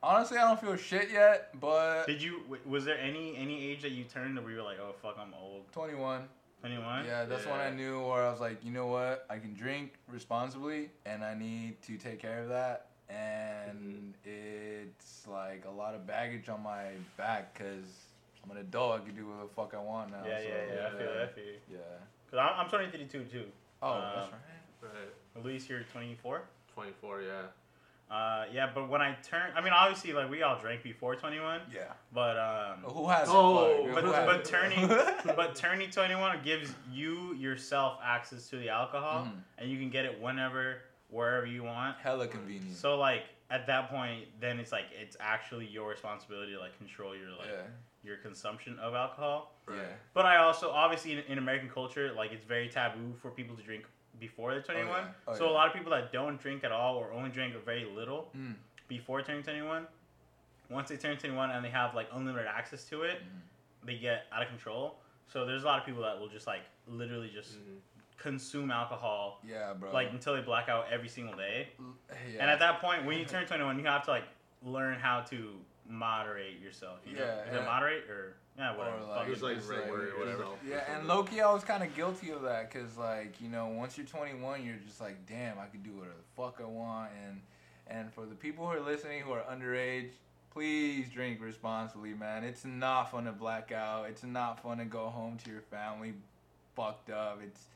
Honestly, 0.00 0.38
I 0.38 0.42
don't 0.46 0.60
feel 0.60 0.76
shit 0.76 1.10
yet, 1.10 1.50
but 1.60 2.06
Did 2.06 2.22
you? 2.22 2.42
w- 2.42 2.62
Was 2.66 2.84
there 2.84 2.98
any 2.98 3.36
any 3.36 3.68
age 3.68 3.82
that 3.82 3.90
you 3.90 4.04
turned 4.04 4.38
where 4.38 4.50
you 4.52 4.58
were 4.58 4.62
like, 4.62 4.78
oh 4.80 4.94
fuck, 5.02 5.16
I'm 5.20 5.34
old? 5.34 5.70
21. 5.72 6.22
21. 6.60 7.04
Yeah, 7.04 7.24
that's 7.24 7.46
when 7.46 7.60
I 7.60 7.70
knew 7.70 8.00
where 8.00 8.26
I 8.26 8.30
was 8.30 8.40
like, 8.40 8.64
you 8.64 8.72
know 8.72 8.86
what? 8.86 9.26
I 9.30 9.38
can 9.38 9.54
drink 9.54 9.94
responsibly, 10.08 10.90
and 11.06 11.22
I 11.24 11.34
need 11.34 11.80
to 11.82 11.96
take 11.96 12.18
care 12.18 12.42
of 12.42 12.48
that. 12.48 12.86
And 13.08 14.14
it's 14.24 15.26
like 15.26 15.64
a 15.66 15.70
lot 15.70 15.94
of 15.94 16.06
baggage 16.06 16.48
on 16.48 16.62
my 16.62 16.88
back 17.16 17.54
because 17.56 17.84
I'm 18.44 18.50
an 18.50 18.58
adult. 18.58 19.00
I 19.00 19.04
can 19.04 19.14
do 19.14 19.26
what 19.26 19.40
the 19.48 19.54
fuck 19.54 19.72
I 19.74 19.82
want 19.82 20.10
now. 20.10 20.24
Yeah, 20.26 20.38
so, 20.38 20.44
yeah, 20.44 20.74
yeah. 20.74 20.86
I 20.86 20.90
feel 20.90 21.00
it. 21.00 21.22
I 21.22 21.26
feel 21.32 21.44
it. 21.44 21.62
Yeah. 21.72 21.78
Cause 22.30 22.38
I'm, 22.40 22.64
I'm 22.64 22.68
23 22.68 23.06
too 23.06 23.24
too. 23.24 23.44
Oh, 23.82 23.92
Um, 23.92 24.02
that's 24.16 24.32
right. 24.32 24.90
Right. 24.90 25.44
Luis, 25.44 25.68
you're 25.68 25.82
24. 25.92 26.42
24, 26.74 27.22
yeah. 27.22 27.32
Uh, 28.10 28.44
yeah, 28.52 28.70
but 28.74 28.88
when 28.88 29.02
I 29.02 29.14
turned, 29.22 29.52
I 29.54 29.60
mean, 29.60 29.72
obviously, 29.74 30.12
like 30.14 30.30
we 30.30 30.42
all 30.42 30.58
drank 30.58 30.82
before 30.82 31.14
21, 31.14 31.60
Yeah. 31.72 31.92
but 32.12 32.38
um, 32.38 32.90
Who 32.90 33.06
has 33.08 33.28
Oh, 33.30 33.84
it? 33.86 33.94
but, 33.94 34.04
Who 34.04 34.10
but 34.12 34.44
turning 34.46 34.88
but 35.36 35.54
turning 35.54 35.90
21 35.90 36.40
gives 36.42 36.72
you 36.90 37.34
yourself 37.34 37.98
access 38.02 38.48
to 38.48 38.56
the 38.56 38.70
alcohol, 38.70 39.24
Mhm. 39.26 39.42
and 39.58 39.70
you 39.70 39.78
can 39.78 39.90
get 39.90 40.06
it 40.06 40.18
whenever, 40.20 40.78
wherever 41.08 41.44
you 41.44 41.64
want. 41.64 41.98
Hella 41.98 42.28
convenient. 42.28 42.76
So 42.76 42.96
like 42.96 43.24
at 43.50 43.66
that 43.66 43.90
point, 43.90 44.24
then 44.40 44.58
it's 44.58 44.72
like 44.72 44.86
it's 44.98 45.16
actually 45.20 45.66
your 45.66 45.90
responsibility 45.90 46.52
to 46.54 46.58
like 46.60 46.76
control 46.78 47.14
your 47.14 47.28
like 47.30 47.48
yeah. 47.50 47.62
your 48.02 48.16
consumption 48.18 48.78
of 48.78 48.94
alcohol. 48.94 49.52
Right. 49.66 49.76
Yeah. 49.78 49.84
But 50.14 50.24
I 50.24 50.38
also 50.38 50.70
obviously 50.70 51.12
in, 51.12 51.18
in 51.28 51.36
American 51.36 51.68
culture, 51.68 52.10
like 52.16 52.32
it's 52.32 52.44
very 52.44 52.68
taboo 52.70 53.12
for 53.20 53.30
people 53.30 53.54
to 53.56 53.62
drink 53.62 53.84
before 54.20 54.52
they're 54.52 54.62
21. 54.62 54.86
yeah. 55.04 55.08
Oh, 55.26 55.34
so 55.34 55.44
yeah. 55.44 55.50
a 55.50 55.52
lot 55.52 55.66
of 55.68 55.74
people 55.74 55.90
that 55.92 56.12
don't 56.12 56.40
drink 56.40 56.64
at 56.64 56.72
all 56.72 56.96
or 56.96 57.12
only 57.12 57.30
drink 57.30 57.54
very 57.64 57.84
little 57.84 58.30
Mm. 58.36 58.54
before 58.88 59.22
turning 59.22 59.42
21, 59.42 59.86
once 60.70 60.88
they 60.88 60.96
turn 60.96 61.16
21 61.16 61.50
and 61.50 61.64
they 61.64 61.70
have 61.70 61.94
like 61.94 62.08
unlimited 62.12 62.46
access 62.48 62.84
to 62.84 63.02
it, 63.02 63.20
Mhm. 63.22 63.86
they 63.86 63.96
get 63.98 64.26
out 64.32 64.42
of 64.42 64.48
control. 64.48 65.00
So 65.26 65.44
there's 65.44 65.62
a 65.62 65.66
lot 65.66 65.78
of 65.78 65.84
people 65.86 66.02
that 66.02 66.18
will 66.18 66.28
just 66.28 66.46
like 66.46 66.62
literally 66.86 67.30
just 67.30 67.58
Mhm. 67.58 67.78
consume 68.16 68.70
alcohol 68.70 69.40
Yeah, 69.44 69.74
bro. 69.74 69.92
like 69.92 70.10
until 70.10 70.34
they 70.34 70.40
black 70.42 70.68
out 70.68 70.86
every 70.90 71.08
single 71.08 71.36
day. 71.36 71.68
Yeah. 71.78 72.40
And 72.42 72.50
at 72.50 72.58
that 72.58 72.80
point, 72.80 73.04
when 73.04 73.18
you 73.18 73.24
turn 73.34 73.46
21, 73.46 73.78
you 73.78 73.84
have 73.86 74.04
to 74.06 74.10
like 74.10 74.24
learn 74.62 74.98
how 74.98 75.20
to 75.22 75.64
moderate 75.86 76.58
yourself. 76.60 76.98
You 77.06 77.16
know? 77.16 77.24
Yeah, 77.24 77.44
Is 77.44 77.54
it 77.54 77.64
moderate 77.64 78.10
or 78.10 78.36
yeah, 78.58 78.76
whatever. 78.76 78.96
Or 78.96 79.16
like, 79.16 79.28
it. 79.28 79.32
It's 79.32 79.42
like 79.42 79.56
just 79.56 79.68
regular 79.68 80.08
or 80.16 80.18
whatever. 80.18 80.44
Yeah, 80.68 80.82
and 80.92 81.06
Loki, 81.06 81.40
I 81.40 81.52
was 81.52 81.62
kind 81.62 81.82
of 81.82 81.94
guilty 81.94 82.30
of 82.30 82.42
that 82.42 82.70
because, 82.72 82.96
like, 82.98 83.40
you 83.40 83.48
know, 83.48 83.68
once 83.68 83.96
you're 83.96 84.06
21, 84.06 84.64
you're 84.64 84.76
just 84.86 85.00
like, 85.00 85.26
damn, 85.26 85.58
I 85.58 85.66
can 85.66 85.82
do 85.82 85.90
whatever 85.90 86.16
the 86.16 86.42
fuck 86.42 86.60
I 86.60 86.68
want. 86.68 87.10
And 87.24 87.40
and 87.86 88.12
for 88.12 88.26
the 88.26 88.34
people 88.34 88.66
who 88.66 88.72
are 88.72 88.80
listening 88.80 89.20
who 89.20 89.32
are 89.32 89.44
underage, 89.50 90.10
please 90.52 91.08
drink 91.08 91.40
responsibly, 91.40 92.14
man. 92.14 92.44
It's 92.44 92.64
not 92.64 93.12
fun 93.12 93.24
to 93.24 93.32
black 93.32 93.72
out. 93.72 94.06
It's 94.08 94.24
not 94.24 94.62
fun 94.62 94.78
to 94.78 94.84
go 94.84 95.06
home 95.06 95.38
to 95.44 95.50
your 95.50 95.62
family 95.62 96.14
fucked 96.74 97.10
up. 97.10 97.40
It's 97.42 97.66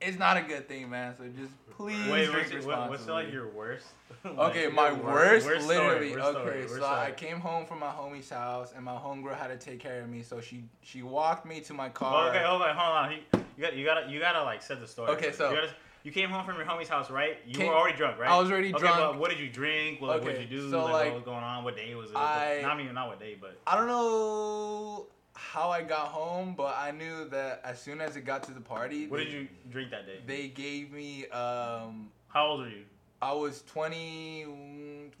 it's 0.00 0.18
not 0.18 0.36
a 0.36 0.42
good 0.42 0.68
thing, 0.68 0.88
man. 0.90 1.14
So 1.16 1.24
just 1.36 1.52
please 1.76 1.96
Wait, 2.10 2.26
drink 2.26 2.44
what's, 2.44 2.52
responsibly. 2.52 2.90
what's 2.90 3.08
like 3.08 3.32
your 3.32 3.48
worst? 3.48 3.86
Okay, 4.26 4.66
my 4.68 4.92
worst, 4.92 5.46
worst 5.46 5.64
story, 5.64 5.78
literally. 5.78 6.12
worst 6.14 6.30
story, 6.30 6.50
okay, 6.50 6.60
worst 6.62 6.74
so 6.76 6.84
I 6.84 7.04
story. 7.04 7.12
came 7.16 7.40
home 7.40 7.64
from 7.64 7.78
my 7.78 7.88
homie's 7.90 8.28
house, 8.28 8.72
and 8.76 8.84
my 8.84 8.92
homegirl 8.96 9.38
had 9.38 9.48
to 9.48 9.56
take 9.56 9.80
care 9.80 10.02
of 10.02 10.08
me. 10.10 10.22
So 10.22 10.40
she 10.42 10.64
she 10.82 11.02
walked 11.02 11.46
me 11.46 11.60
to 11.60 11.72
my 11.72 11.84
Well, 11.84 11.90
car. 11.92 12.28
okay, 12.28 12.42
hold 12.44 12.60
on, 12.60 12.76
hold 12.76 12.96
on. 12.96 13.12
You, 13.12 13.18
you 13.56 13.62
got, 13.62 13.76
you 13.76 13.84
gotta, 13.84 14.10
you 14.10 14.18
gotta 14.20 14.42
like 14.42 14.62
set 14.62 14.80
the 14.80 14.86
story. 14.86 15.10
Okay, 15.12 15.32
so- 15.32 15.48
you, 15.50 15.56
gotta, 15.56 15.70
you 16.02 16.12
came 16.12 16.28
home 16.28 16.44
from 16.44 16.56
your 16.56 16.66
homie's 16.66 16.88
house, 16.88 17.10
right? 17.10 17.38
You 17.46 17.54
Came- 17.54 17.68
were 17.68 17.74
already 17.74 17.96
drunk, 17.96 18.18
right? 18.18 18.30
I 18.30 18.38
was 18.38 18.50
already 18.50 18.70
okay, 18.74 18.78
drunk. 18.80 18.98
But 18.98 19.18
what 19.18 19.30
did 19.30 19.38
you 19.40 19.48
drink? 19.48 20.00
What, 20.02 20.22
what 20.22 20.34
did 20.34 20.40
you 20.50 20.58
do? 20.58 20.70
so, 20.70 20.84
like, 20.84 20.92
like, 20.92 21.04
what 21.06 21.14
was 21.16 21.24
going 21.24 21.44
on? 21.44 21.64
What 21.64 21.76
day 21.76 21.94
was 21.94 22.10
it? 22.10 22.16
I- 22.16 22.60
not 22.62 22.78
even 22.80 22.94
not 22.94 23.08
what 23.08 23.20
day, 23.20 23.36
but 23.40 23.58
I 23.66 23.76
don't 23.76 23.86
know 23.86 25.06
how 25.40 25.70
I 25.70 25.82
got 25.82 26.08
home, 26.08 26.54
but 26.56 26.76
I 26.78 26.90
knew 26.90 27.28
that 27.30 27.60
as 27.64 27.80
soon 27.80 28.00
as 28.00 28.16
it 28.16 28.22
got 28.22 28.42
to 28.44 28.52
the 28.52 28.60
party, 28.60 29.06
what 29.06 29.18
they, 29.18 29.24
did 29.24 29.32
you 29.32 29.48
drink 29.70 29.90
that 29.90 30.06
day? 30.06 30.20
They 30.26 30.48
gave 30.48 30.92
me. 30.92 31.26
Um, 31.28 32.10
How 32.28 32.48
old 32.48 32.60
were 32.60 32.68
you? 32.68 32.84
I 33.22 33.32
was 33.32 33.62
twenty 33.62 34.44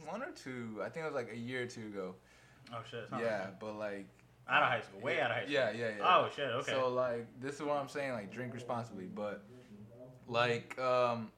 one 0.06 0.22
or 0.22 0.30
two. 0.32 0.80
I 0.82 0.88
think 0.88 1.04
it 1.04 1.08
was 1.08 1.14
like 1.14 1.32
a 1.32 1.36
year 1.36 1.62
or 1.62 1.66
two 1.66 1.86
ago. 1.86 2.14
Oh 2.72 2.78
shit. 2.88 3.06
Yeah, 3.12 3.18
that 3.18 3.60
but 3.60 3.76
like. 3.78 4.06
Out 4.48 4.64
of 4.64 4.68
high 4.68 4.80
school, 4.80 5.00
way 5.00 5.16
yeah, 5.16 5.24
out 5.24 5.30
of 5.30 5.36
high 5.36 5.42
school. 5.42 5.54
Yeah, 5.54 5.70
yeah, 5.70 5.90
yeah. 5.98 6.04
Oh 6.04 6.28
shit. 6.34 6.48
Okay. 6.48 6.72
So 6.72 6.88
like 6.88 7.26
this 7.40 7.54
is 7.54 7.62
what 7.62 7.76
I'm 7.76 7.88
saying, 7.88 8.12
like 8.12 8.32
drink 8.32 8.52
responsibly, 8.52 9.04
but 9.04 9.44
like 10.26 10.76
um 10.78 11.30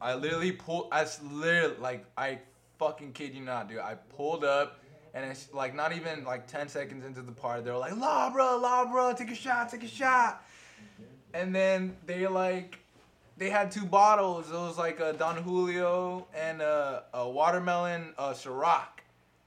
I 0.00 0.14
literally 0.14 0.52
pulled 0.52 0.88
I 0.92 1.06
literally 1.32 1.76
like 1.80 2.04
I 2.16 2.40
fucking 2.78 3.12
kid 3.12 3.34
you 3.34 3.42
not, 3.42 3.68
dude. 3.68 3.78
I 3.78 3.94
pulled 3.94 4.44
up 4.44 4.80
and 5.18 5.30
it's 5.32 5.52
like 5.52 5.74
not 5.74 5.92
even 5.92 6.24
like 6.24 6.46
10 6.46 6.68
seconds 6.68 7.04
into 7.04 7.22
the 7.22 7.32
party, 7.32 7.62
they're 7.62 7.76
like, 7.76 7.96
"La, 7.96 8.30
bro, 8.30 8.56
la, 8.58 8.84
bro, 8.84 9.12
take 9.14 9.30
a 9.30 9.34
shot, 9.34 9.68
take 9.68 9.82
a 9.82 9.88
shot." 9.88 10.44
And 11.34 11.54
then 11.54 11.96
they 12.06 12.26
like 12.26 12.78
they 13.36 13.50
had 13.50 13.70
two 13.70 13.84
bottles. 13.84 14.48
It 14.50 14.54
was 14.54 14.78
like 14.78 15.00
a 15.00 15.12
Don 15.12 15.36
Julio 15.42 16.26
and 16.34 16.62
a, 16.62 17.04
a 17.12 17.28
watermelon 17.28 18.14
uh, 18.16 18.32
Ciroc. 18.32 19.02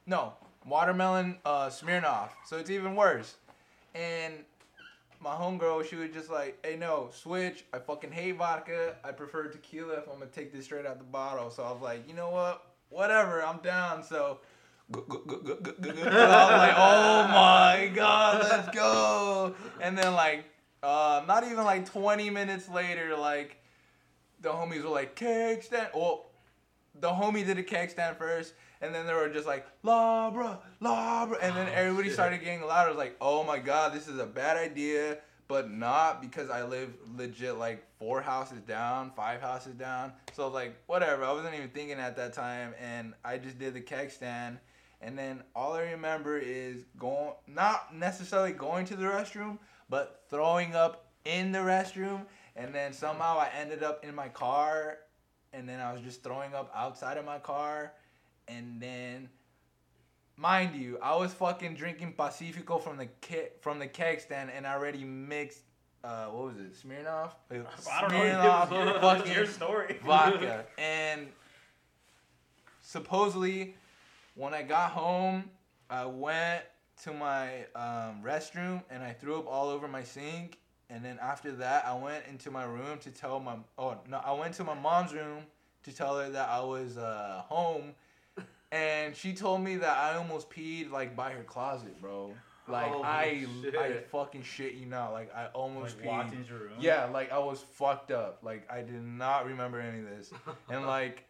No, 0.06 0.34
watermelon 0.66 1.38
uh, 1.46 1.68
Smirnoff. 1.68 2.30
So 2.46 2.58
it's 2.58 2.70
even 2.70 2.96
worse. 2.96 3.36
And 3.96 4.34
my 5.22 5.36
homegirl, 5.36 5.86
she 5.86 5.96
was 5.96 6.10
just 6.12 6.30
like, 6.30 6.58
hey, 6.66 6.76
no, 6.76 7.10
switch. 7.14 7.64
I 7.74 7.80
fucking 7.80 8.12
hate 8.12 8.38
vodka. 8.38 8.96
I 9.04 9.12
prefer 9.12 9.48
tequila 9.48 9.94
if 9.96 10.08
I'm 10.08 10.20
gonna 10.20 10.32
take 10.32 10.52
this 10.54 10.66
straight 10.66 10.86
out 10.86 10.98
the 10.98 11.06
bottle. 11.06 11.50
So 11.50 11.64
I 11.64 11.72
was 11.72 11.82
like, 11.82 12.08
you 12.10 12.14
know 12.14 12.30
what? 12.30 12.66
Whatever, 12.90 13.42
I'm 13.42 13.60
down. 13.60 14.04
So 14.04 14.40
I 14.94 15.00
was 15.00 16.58
like, 16.58 16.76
oh 16.78 17.28
my 17.28 17.92
god, 17.94 18.42
let's 18.50 18.76
go. 18.76 19.56
And 19.80 19.98
then 19.98 20.14
like, 20.14 20.46
uh, 20.84 21.24
not 21.28 21.44
even 21.44 21.64
like 21.64 21.86
20 21.92 22.30
minutes 22.30 22.68
later, 22.70 23.16
like, 23.16 23.58
the 24.42 24.50
homies 24.50 24.84
were 24.84 24.90
like, 24.90 25.16
keg 25.16 25.64
stand. 25.64 25.90
Well, 25.94 26.26
the 27.00 27.10
homie 27.10 27.46
did 27.46 27.58
a 27.58 27.64
keg 27.64 27.90
stand 27.92 28.18
first. 28.18 28.54
And 28.82 28.96
then 28.96 29.06
they 29.06 29.14
were 29.14 29.30
just 29.30 29.46
like, 29.46 29.68
la 29.84 30.32
bruh, 30.32 30.58
la 30.80 31.28
bruh. 31.28 31.38
And 31.42 31.56
then 31.56 31.68
Oh, 31.70 31.74
everybody 31.74 32.08
shit. 32.08 32.16
started 32.16 32.40
getting 32.44 32.62
louder. 32.62 32.88
I 32.88 32.90
was 32.90 32.98
like, 32.98 33.16
oh 33.22 33.44
my 33.44 33.60
god, 33.60 33.94
this 33.94 34.08
is 34.08 34.18
a 34.20 34.26
bad 34.26 34.58
idea. 34.58 35.20
But 35.48 35.70
not 35.70 36.22
because 36.22 36.50
I 36.50 36.64
live 36.64 36.94
legit 37.16 37.58
like 37.58 37.84
four 38.00 38.22
houses 38.22 38.62
down, 38.62 39.12
five 39.16 39.42
houses 39.42 39.76
down. 39.76 40.14
So 40.34 40.48
like 40.48 40.76
whatever. 40.88 41.24
I 41.26 41.32
wasn't 41.34 41.54
even 41.56 41.70
thinking 41.70 42.00
at 42.00 42.16
that 42.16 42.34
time. 42.34 42.74
And 42.82 43.14
I 43.24 43.38
just 43.38 43.60
did 43.60 43.74
the 43.76 43.82
keg 43.82 44.10
stand. 44.12 44.58
And 45.02 45.18
then 45.18 45.44
all 45.56 45.74
I 45.74 45.82
remember 45.82 46.38
is 46.38 46.86
going, 46.98 47.34
not 47.48 47.96
necessarily 47.96 48.52
going 48.52 48.86
to 48.86 48.96
the 48.96 49.06
restroom, 49.06 49.58
but 49.90 50.24
throwing 50.30 50.76
up 50.76 51.08
in 51.26 51.52
the 51.52 51.60
restroom. 51.60 52.26
And 52.56 52.74
then 52.74 52.94
somehow 52.94 53.38
I 53.40 53.50
ended 53.60 53.84
up 53.84 54.06
in 54.06 54.14
my 54.16 54.30
car. 54.30 55.00
And 55.54 55.68
then 55.68 55.80
I 55.82 55.92
was 55.92 56.02
just 56.02 56.24
throwing 56.24 56.54
up 56.54 56.72
outside 56.76 57.18
of 57.18 57.26
my 57.26 57.40
car 57.40 57.94
and 58.48 58.82
then 58.82 59.30
mind 60.38 60.76
you, 60.76 60.98
I 61.02 61.16
was 61.16 61.34
fucking 61.34 61.76
drinking 61.76 62.14
Pacifico 62.14 62.78
from 62.78 62.98
the 62.98 63.08
keg 63.22 63.52
from 63.62 63.80
the 63.80 63.88
keg 63.88 64.22
stand 64.22 64.50
and 64.56 64.66
I 64.68 64.74
already 64.74 65.04
mixed. 65.04 65.62
Uh, 66.04 66.26
what 66.28 66.46
was 66.46 66.58
it? 66.58 66.74
Smirnoff. 66.74 67.32
I 67.52 67.56
don't 67.56 68.12
know. 68.12 68.18
Smirnoff, 68.18 68.72
It's 68.92 69.02
fucking 69.02 69.34
your 69.34 69.46
story. 69.46 70.00
vodka. 70.04 70.66
And 70.78 71.28
supposedly, 72.82 73.76
when 74.42 74.56
I 74.56 74.64
got 74.64 74.90
home, 74.90 75.52
I 75.88 76.06
went 76.06 76.64
to 77.04 77.14
my 77.14 77.60
um, 77.76 78.24
restroom 78.24 78.82
and 78.90 79.04
I 79.04 79.14
threw 79.14 79.38
up 79.38 79.46
all 79.48 79.70
over 79.70 79.88
my 79.88 80.04
sink. 80.04 80.58
And 80.90 81.06
then 81.06 81.20
after 81.22 81.52
that, 81.54 81.86
I 81.86 81.94
went 81.94 82.26
into 82.28 82.50
my 82.50 82.64
room 82.64 82.98
to 83.02 83.12
tell 83.12 83.40
my 83.40 83.58
oh 83.78 83.98
no, 84.10 84.18
I 84.18 84.34
went 84.34 84.56
to 84.56 84.64
my 84.64 84.74
mom's 84.74 85.14
room 85.14 85.44
to 85.84 85.96
tell 85.96 86.18
her 86.18 86.28
that 86.32 86.50
I 86.50 86.60
was 86.62 86.98
uh, 86.98 87.44
home, 87.46 87.94
and 88.72 89.16
she 89.16 89.34
told 89.34 89.62
me 89.62 89.78
that 89.78 89.98
I 89.98 90.18
almost 90.18 90.50
peed 90.50 90.92
like 90.92 91.16
by 91.16 91.32
her 91.32 91.44
closet, 91.44 92.02
bro. 92.02 92.34
Like 92.68 92.92
Holy 92.92 93.04
I, 93.06 93.46
I 93.80 93.98
fucking 94.12 94.44
shit 94.44 94.74
you 94.74 94.86
not. 94.86 95.14
Like 95.14 95.34
I 95.34 95.48
almost 95.54 95.98
Like 95.98 96.06
peed. 96.06 96.10
walked 96.10 96.34
into 96.34 96.50
your 96.50 96.60
room. 96.64 96.74
Yeah, 96.80 97.06
like 97.06 97.32
I 97.32 97.40
was 97.40 97.62
fucked 97.62 98.12
up. 98.12 98.40
Like 98.42 98.70
I 98.70 98.82
did 98.82 99.04
not 99.04 99.46
remember 99.46 99.80
any 99.80 100.00
of 100.00 100.06
this. 100.06 100.32
And 100.70 100.86
like 100.98 101.26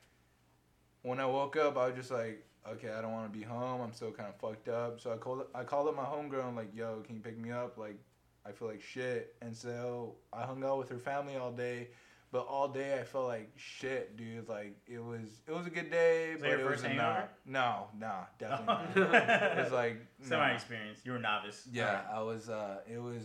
when 1.03 1.19
I 1.19 1.25
woke 1.25 1.55
up, 1.55 1.77
I 1.77 1.87
was 1.87 1.95
just 1.95 2.09
like, 2.09 2.43
okay, 2.69 2.89
I 2.91 3.01
don't 3.01 3.11
want 3.13 3.31
to 3.31 3.37
be 3.37 3.43
home. 3.43 3.81
I'm 3.81 3.93
still 3.93 4.11
kind 4.11 4.29
of 4.29 4.35
fucked 4.35 4.69
up. 4.69 4.99
So 5.01 5.11
I 5.13 5.17
called 5.17 5.43
I 5.55 5.63
called 5.63 5.87
up 5.87 5.95
my 5.95 6.03
homegirl 6.03 6.47
and 6.47 6.55
like, 6.55 6.75
yo, 6.75 7.01
can 7.05 7.15
you 7.15 7.21
pick 7.21 7.37
me 7.37 7.51
up? 7.51 7.77
Like 7.77 7.97
I 8.45 8.51
feel 8.51 8.67
like 8.67 8.81
shit. 8.81 9.35
And 9.41 9.55
so 9.55 10.15
I 10.33 10.43
hung 10.43 10.63
out 10.63 10.77
with 10.79 10.89
her 10.89 10.99
family 10.99 11.35
all 11.35 11.51
day. 11.51 11.89
But 12.33 12.47
all 12.47 12.69
day 12.69 12.97
I 12.97 13.03
felt 13.03 13.27
like 13.27 13.51
shit, 13.57 14.15
dude. 14.15 14.47
Like 14.47 14.77
it 14.87 15.03
was 15.03 15.41
it 15.47 15.51
was 15.51 15.67
a 15.67 15.69
good 15.69 15.91
day, 15.91 16.31
Was 16.33 16.41
that 16.41 16.49
but 16.49 16.57
your 16.57 16.59
it 16.59 16.69
first 16.71 16.83
was 16.83 16.91
hangover? 16.91 17.29
not. 17.45 17.89
No, 17.99 18.07
no, 18.07 18.13
definitely 18.39 19.03
not. 19.03 19.51
it 19.57 19.63
was 19.63 19.71
like 19.73 19.97
Semi 20.21 20.47
nah. 20.47 20.53
experience. 20.53 20.99
You 21.03 21.11
were 21.11 21.17
a 21.17 21.21
novice. 21.21 21.67
Yeah, 21.71 22.01
I 22.13 22.21
was. 22.21 22.47
uh 22.49 22.77
It 22.89 23.01
was. 23.01 23.23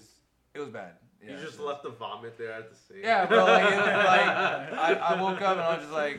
It 0.54 0.58
was 0.58 0.70
bad. 0.70 0.92
Yeah, 1.22 1.32
you 1.32 1.44
just 1.44 1.60
left 1.60 1.82
the 1.82 1.90
vomit 1.90 2.36
there 2.36 2.52
at 2.52 2.68
the 2.68 2.76
scene. 2.76 2.98
yeah, 3.02 3.26
bro. 3.26 3.44
Like, 3.44 3.62
it 3.72 3.76
was 3.76 3.86
like 3.86 4.26
I, 4.26 4.92
I 5.14 5.22
woke 5.22 5.40
up 5.40 5.52
and 5.52 5.60
I 5.60 5.74
was 5.74 5.82
just 5.82 5.92
like, 5.92 6.18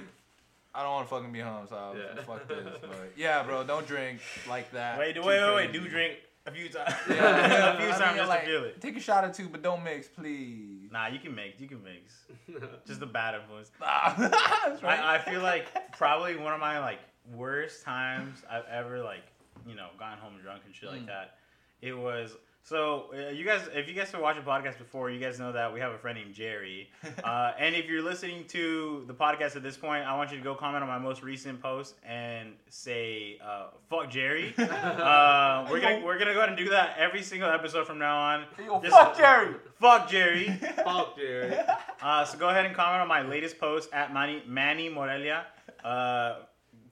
I 0.77 0.83
don't 0.83 0.91
want 0.93 1.09
to 1.09 1.15
fucking 1.15 1.31
be 1.31 1.39
home, 1.39 1.65
so 1.67 1.95
Yeah. 1.97 2.21
fuck 2.21 2.47
this. 2.47 2.77
But 2.81 3.13
yeah, 3.17 3.41
bro, 3.41 3.63
don't 3.63 3.87
drink 3.87 4.19
like 4.47 4.71
that. 4.73 4.99
Wait, 4.99 5.15
Too 5.15 5.23
wait, 5.23 5.41
wait, 5.41 5.55
wait. 5.55 5.73
Do 5.73 5.87
drink 5.89 6.17
a 6.45 6.51
few 6.51 6.69
times. 6.69 6.93
Yeah, 7.09 7.73
a 7.73 7.77
few 7.79 7.87
I 7.87 7.91
times 7.91 7.99
mean, 8.01 8.15
just 8.17 8.29
like, 8.29 8.41
to 8.41 8.45
feel 8.47 8.63
it. 8.65 8.79
Take 8.79 8.95
a 8.95 8.99
shot 8.99 9.25
or 9.25 9.33
two, 9.33 9.49
but 9.49 9.63
don't 9.63 9.83
mix, 9.83 10.07
please. 10.07 10.91
Nah, 10.91 11.07
you 11.07 11.17
can 11.19 11.33
mix. 11.33 11.59
You 11.59 11.67
can 11.67 11.81
mix. 11.83 12.25
Just 12.85 12.99
the 12.99 13.05
bad 13.07 13.33
influence. 13.35 13.71
That's 13.79 14.83
right. 14.83 14.99
I, 14.99 15.15
I 15.15 15.17
feel 15.19 15.41
like 15.41 15.65
probably 15.97 16.35
one 16.37 16.53
of 16.53 16.59
my 16.59 16.79
like 16.79 16.99
worst 17.33 17.83
times 17.83 18.37
I've 18.49 18.65
ever 18.71 19.01
like 19.01 19.23
you 19.67 19.75
know 19.75 19.87
gone 19.99 20.17
home 20.19 20.33
drunk 20.41 20.61
and 20.65 20.75
shit 20.75 20.89
like 20.89 21.01
Mm. 21.01 21.07
that. 21.07 21.37
It 21.81 21.93
was 21.97 22.35
so 22.67 23.05
uh, 23.13 23.29
you 23.29 23.45
guys 23.45 23.61
if 23.73 23.87
you 23.87 23.93
guys 23.93 24.11
have 24.11 24.19
watched 24.21 24.43
the 24.43 24.49
podcast 24.49 24.77
before, 24.77 25.09
you 25.09 25.21
guys 25.21 25.39
know 25.39 25.53
that 25.53 25.73
we 25.73 25.79
have 25.79 25.93
a 25.93 25.97
friend 25.97 26.17
named 26.17 26.33
Jerry. 26.33 26.89
Uh, 27.23 27.51
and 27.59 27.75
if 27.75 27.85
you're 27.87 28.01
listening 28.01 28.45
to 28.47 29.03
the 29.07 29.13
podcast 29.13 29.55
at 29.55 29.63
this 29.63 29.75
point, 29.75 30.05
I 30.05 30.15
want 30.15 30.31
you 30.31 30.37
to 30.37 30.43
go 30.43 30.55
comment 30.55 30.81
on 30.81 30.87
my 30.87 30.97
most 30.97 31.23
recent 31.23 31.61
post 31.61 31.95
and 32.07 32.53
say 32.69 33.37
uh, 33.43 33.67
"fuck 33.89 34.09
Jerry." 34.09 34.53
Uh, 35.07 35.65
we're 35.69 35.79
gonna 35.81 36.03
we're 36.05 36.17
gonna 36.19 36.33
go 36.33 36.39
ahead 36.39 36.49
and 36.49 36.57
do 36.57 36.69
that 36.69 36.95
every 36.97 37.21
single 37.23 37.49
episode 37.49 37.87
from 37.87 37.99
now 37.99 38.17
on. 38.17 38.45
Yo, 38.63 38.81
Just- 38.81 38.93
fuck 38.93 39.17
Jerry. 39.17 39.55
Fuck 39.79 40.09
Jerry. 40.09 40.49
Fuck 40.83 41.17
Jerry. 41.17 41.55
Uh, 42.01 42.25
so 42.25 42.37
go 42.37 42.49
ahead 42.49 42.65
and 42.65 42.75
comment 42.75 43.01
on 43.01 43.07
my 43.07 43.21
latest 43.21 43.59
post 43.59 43.89
at 43.93 44.11
Manny, 44.13 44.41
Manny 44.47 44.89
Morelia. 44.89 45.45
Uh, 45.83 46.39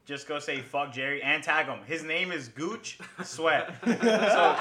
just 0.06 0.28
go 0.28 0.40
say 0.40 0.62
fuck 0.62 0.94
Jerry 0.94 1.22
and 1.22 1.44
tag 1.44 1.66
him. 1.66 1.80
His 1.86 2.04
name 2.04 2.32
is 2.32 2.48
Gooch 2.48 3.00
Sweat. 3.24 3.74
So 3.86 4.56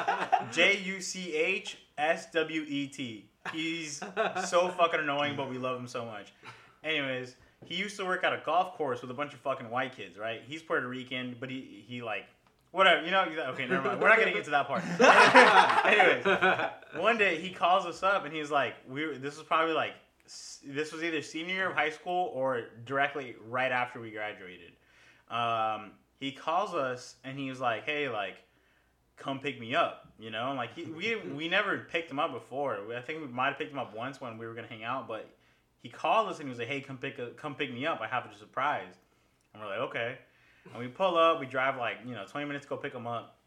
J 0.52 0.78
U 0.84 1.00
C 1.00 1.34
H 1.34 1.78
S 1.98 2.30
W 2.32 2.64
E 2.66 2.88
T. 2.88 3.28
He's 3.52 4.00
so 4.46 4.68
fucking 4.68 5.00
annoying, 5.00 5.36
but 5.36 5.50
we 5.50 5.58
love 5.58 5.78
him 5.78 5.86
so 5.86 6.04
much. 6.04 6.32
Anyways, 6.82 7.36
he 7.64 7.74
used 7.74 7.96
to 7.98 8.04
work 8.04 8.24
at 8.24 8.32
a 8.32 8.40
golf 8.44 8.74
course 8.74 9.02
with 9.02 9.10
a 9.10 9.14
bunch 9.14 9.34
of 9.34 9.40
fucking 9.40 9.70
white 9.70 9.94
kids, 9.96 10.18
right? 10.18 10.42
He's 10.46 10.62
Puerto 10.62 10.88
Rican, 10.88 11.36
but 11.38 11.50
he 11.50 11.84
he 11.86 12.02
like 12.02 12.24
whatever, 12.72 13.04
you 13.04 13.10
know. 13.10 13.22
Okay, 13.50 13.66
never 13.66 13.86
mind. 13.88 14.00
We're 14.00 14.08
not 14.08 14.18
getting 14.18 14.36
into 14.36 14.50
that 14.50 14.66
part. 14.66 14.82
Anyways, 15.86 17.02
one 17.02 17.18
day 17.18 17.40
he 17.40 17.50
calls 17.50 17.84
us 17.86 18.02
up 18.02 18.24
and 18.24 18.34
he's 18.34 18.50
like, 18.50 18.74
"We 18.88 19.18
this 19.18 19.36
was 19.36 19.46
probably 19.46 19.74
like 19.74 19.92
this 20.64 20.92
was 20.92 21.02
either 21.04 21.20
senior 21.20 21.54
year 21.54 21.68
of 21.70 21.76
high 21.76 21.90
school 21.90 22.30
or 22.34 22.68
directly 22.86 23.36
right 23.46 23.72
after 23.72 24.00
we 24.00 24.10
graduated." 24.10 24.72
Um, 25.30 25.92
he 26.18 26.32
calls 26.32 26.74
us 26.74 27.16
and 27.24 27.38
he 27.38 27.48
was 27.50 27.60
like, 27.60 27.84
"Hey, 27.84 28.08
like, 28.08 28.36
come 29.16 29.40
pick 29.40 29.60
me 29.60 29.74
up," 29.74 30.12
you 30.18 30.30
know, 30.30 30.54
like 30.56 30.74
he, 30.74 30.84
we 30.84 31.16
we 31.34 31.48
never 31.48 31.78
picked 31.90 32.10
him 32.10 32.18
up 32.18 32.32
before. 32.32 32.78
I 32.96 33.00
think 33.00 33.20
we 33.20 33.28
might 33.28 33.48
have 33.48 33.58
picked 33.58 33.72
him 33.72 33.78
up 33.78 33.94
once 33.94 34.20
when 34.20 34.38
we 34.38 34.46
were 34.46 34.54
gonna 34.54 34.68
hang 34.68 34.84
out, 34.84 35.08
but 35.08 35.28
he 35.82 35.88
called 35.88 36.28
us 36.28 36.38
and 36.38 36.46
he 36.46 36.50
was 36.50 36.58
like, 36.58 36.68
"Hey, 36.68 36.80
come 36.80 36.98
pick 36.98 37.18
a, 37.18 37.30
come 37.30 37.54
pick 37.54 37.72
me 37.72 37.86
up. 37.86 38.00
I 38.00 38.06
have 38.06 38.26
a 38.26 38.36
surprise." 38.36 38.94
And 39.52 39.62
we're 39.62 39.68
like, 39.68 39.80
"Okay." 39.90 40.18
And 40.72 40.82
we 40.82 40.88
pull 40.88 41.18
up. 41.18 41.40
We 41.40 41.46
drive 41.46 41.76
like 41.76 41.98
you 42.06 42.14
know 42.14 42.24
twenty 42.26 42.46
minutes 42.46 42.64
to 42.66 42.70
go 42.70 42.76
pick 42.76 42.94
him 42.94 43.06
up 43.06 43.38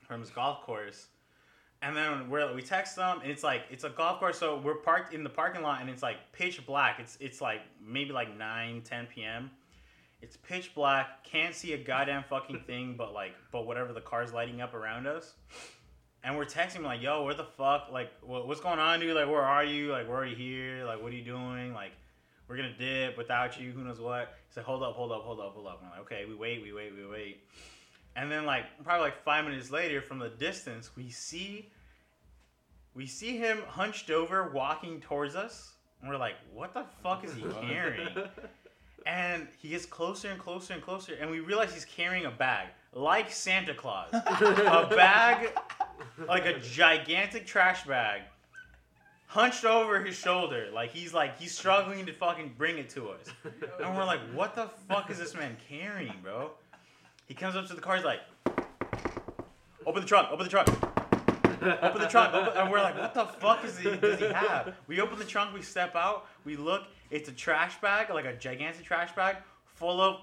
from 0.00 0.20
his 0.20 0.30
golf 0.30 0.62
course. 0.62 1.08
And 1.82 1.96
then 1.96 2.30
we're 2.30 2.54
we 2.54 2.62
text 2.62 2.96
them, 2.96 3.20
and 3.20 3.30
it's 3.30 3.42
like 3.42 3.62
it's 3.70 3.84
a 3.84 3.90
golf 3.90 4.18
course, 4.18 4.38
so 4.38 4.58
we're 4.58 4.76
parked 4.76 5.12
in 5.12 5.22
the 5.22 5.30
parking 5.30 5.62
lot, 5.62 5.80
and 5.80 5.90
it's 5.90 6.02
like 6.02 6.16
pitch 6.32 6.64
black. 6.64 6.98
It's 6.98 7.18
it's 7.20 7.40
like 7.40 7.60
maybe 7.84 8.12
like 8.12 8.36
9, 8.36 8.82
10 8.82 9.06
p.m. 9.06 9.50
It's 10.24 10.38
pitch 10.38 10.74
black, 10.74 11.22
can't 11.22 11.54
see 11.54 11.74
a 11.74 11.76
goddamn 11.76 12.24
fucking 12.30 12.60
thing, 12.60 12.94
but 12.96 13.12
like 13.12 13.34
but 13.52 13.66
whatever 13.66 13.92
the 13.92 14.00
car's 14.00 14.32
lighting 14.32 14.62
up 14.62 14.72
around 14.72 15.06
us. 15.06 15.34
And 16.22 16.34
we're 16.38 16.46
texting 16.46 16.82
like, 16.82 17.02
"Yo, 17.02 17.24
where 17.24 17.34
the 17.34 17.44
fuck? 17.44 17.88
Like, 17.92 18.10
what, 18.22 18.48
what's 18.48 18.62
going 18.62 18.78
on, 18.78 19.00
dude? 19.00 19.14
Like, 19.14 19.26
where 19.26 19.42
are 19.42 19.62
you? 19.62 19.92
Like, 19.92 20.08
we're 20.08 20.14
already 20.14 20.34
here. 20.34 20.86
Like, 20.86 21.02
what 21.02 21.12
are 21.12 21.14
you 21.14 21.24
doing? 21.26 21.74
Like, 21.74 21.92
we're 22.48 22.56
gonna 22.56 22.72
dip 22.72 23.18
without 23.18 23.60
you. 23.60 23.70
Who 23.72 23.84
knows 23.84 24.00
what?" 24.00 24.34
He's 24.48 24.56
like, 24.56 24.64
"Hold 24.64 24.82
up, 24.82 24.94
hold 24.94 25.12
up, 25.12 25.24
hold 25.24 25.40
up, 25.40 25.52
hold 25.52 25.66
up." 25.66 25.80
And 25.80 25.90
I'm 25.92 25.98
like, 25.98 26.10
"Okay, 26.10 26.24
we 26.26 26.34
wait, 26.34 26.62
we 26.62 26.72
wait, 26.72 26.94
we 26.96 27.06
wait." 27.06 27.42
And 28.16 28.32
then 28.32 28.46
like 28.46 28.64
probably 28.82 29.04
like 29.04 29.22
five 29.24 29.44
minutes 29.44 29.70
later, 29.70 30.00
from 30.00 30.18
the 30.20 30.30
distance, 30.30 30.96
we 30.96 31.10
see 31.10 31.70
we 32.94 33.06
see 33.06 33.36
him 33.36 33.58
hunched 33.68 34.10
over, 34.10 34.48
walking 34.48 35.02
towards 35.02 35.36
us, 35.36 35.74
and 36.00 36.08
we're 36.08 36.16
like, 36.16 36.36
"What 36.50 36.72
the 36.72 36.86
fuck 37.02 37.24
is 37.24 37.34
he 37.34 37.42
carrying?" 37.60 38.08
And 39.06 39.48
he 39.58 39.68
gets 39.68 39.84
closer 39.84 40.30
and 40.30 40.40
closer 40.40 40.72
and 40.72 40.82
closer, 40.82 41.14
and 41.20 41.30
we 41.30 41.40
realize 41.40 41.74
he's 41.74 41.84
carrying 41.84 42.24
a 42.24 42.30
bag, 42.30 42.68
like 42.94 43.30
Santa 43.30 43.74
Claus, 43.74 44.08
a 44.12 44.86
bag, 44.96 45.50
like 46.26 46.46
a 46.46 46.58
gigantic 46.58 47.46
trash 47.46 47.86
bag, 47.86 48.22
hunched 49.26 49.66
over 49.66 50.02
his 50.02 50.14
shoulder, 50.14 50.68
like 50.72 50.90
he's 50.90 51.12
like 51.12 51.38
he's 51.38 51.52
struggling 51.56 52.06
to 52.06 52.12
fucking 52.14 52.54
bring 52.56 52.78
it 52.78 52.88
to 52.90 53.10
us. 53.10 53.26
And 53.82 53.94
we're 53.94 54.06
like, 54.06 54.20
"What 54.32 54.54
the 54.54 54.68
fuck 54.88 55.10
is 55.10 55.18
this 55.18 55.34
man 55.34 55.56
carrying, 55.68 56.14
bro?" 56.22 56.52
He 57.26 57.34
comes 57.34 57.56
up 57.56 57.66
to 57.66 57.74
the 57.74 57.82
car, 57.82 57.96
he's 57.96 58.04
like, 58.06 58.20
"Open 59.84 60.00
the 60.00 60.08
trunk, 60.08 60.30
open 60.30 60.44
the 60.44 60.50
trunk." 60.50 60.68
open 61.82 62.00
the 62.00 62.08
trunk, 62.08 62.34
open, 62.34 62.52
and 62.56 62.70
we're 62.70 62.82
like, 62.82 62.98
what 62.98 63.14
the 63.14 63.24
fuck 63.24 63.64
is 63.64 63.78
he, 63.78 63.96
does 63.96 64.18
he 64.18 64.26
have? 64.26 64.74
We 64.86 65.00
open 65.00 65.18
the 65.18 65.24
trunk, 65.24 65.54
we 65.54 65.62
step 65.62 65.94
out, 65.96 66.26
we 66.44 66.56
look, 66.56 66.84
it's 67.14 67.28
a 67.28 67.32
trash 67.32 67.80
bag, 67.80 68.10
like 68.10 68.24
a 68.24 68.34
gigantic 68.34 68.84
trash 68.84 69.14
bag, 69.14 69.36
full 69.64 70.00
of 70.00 70.20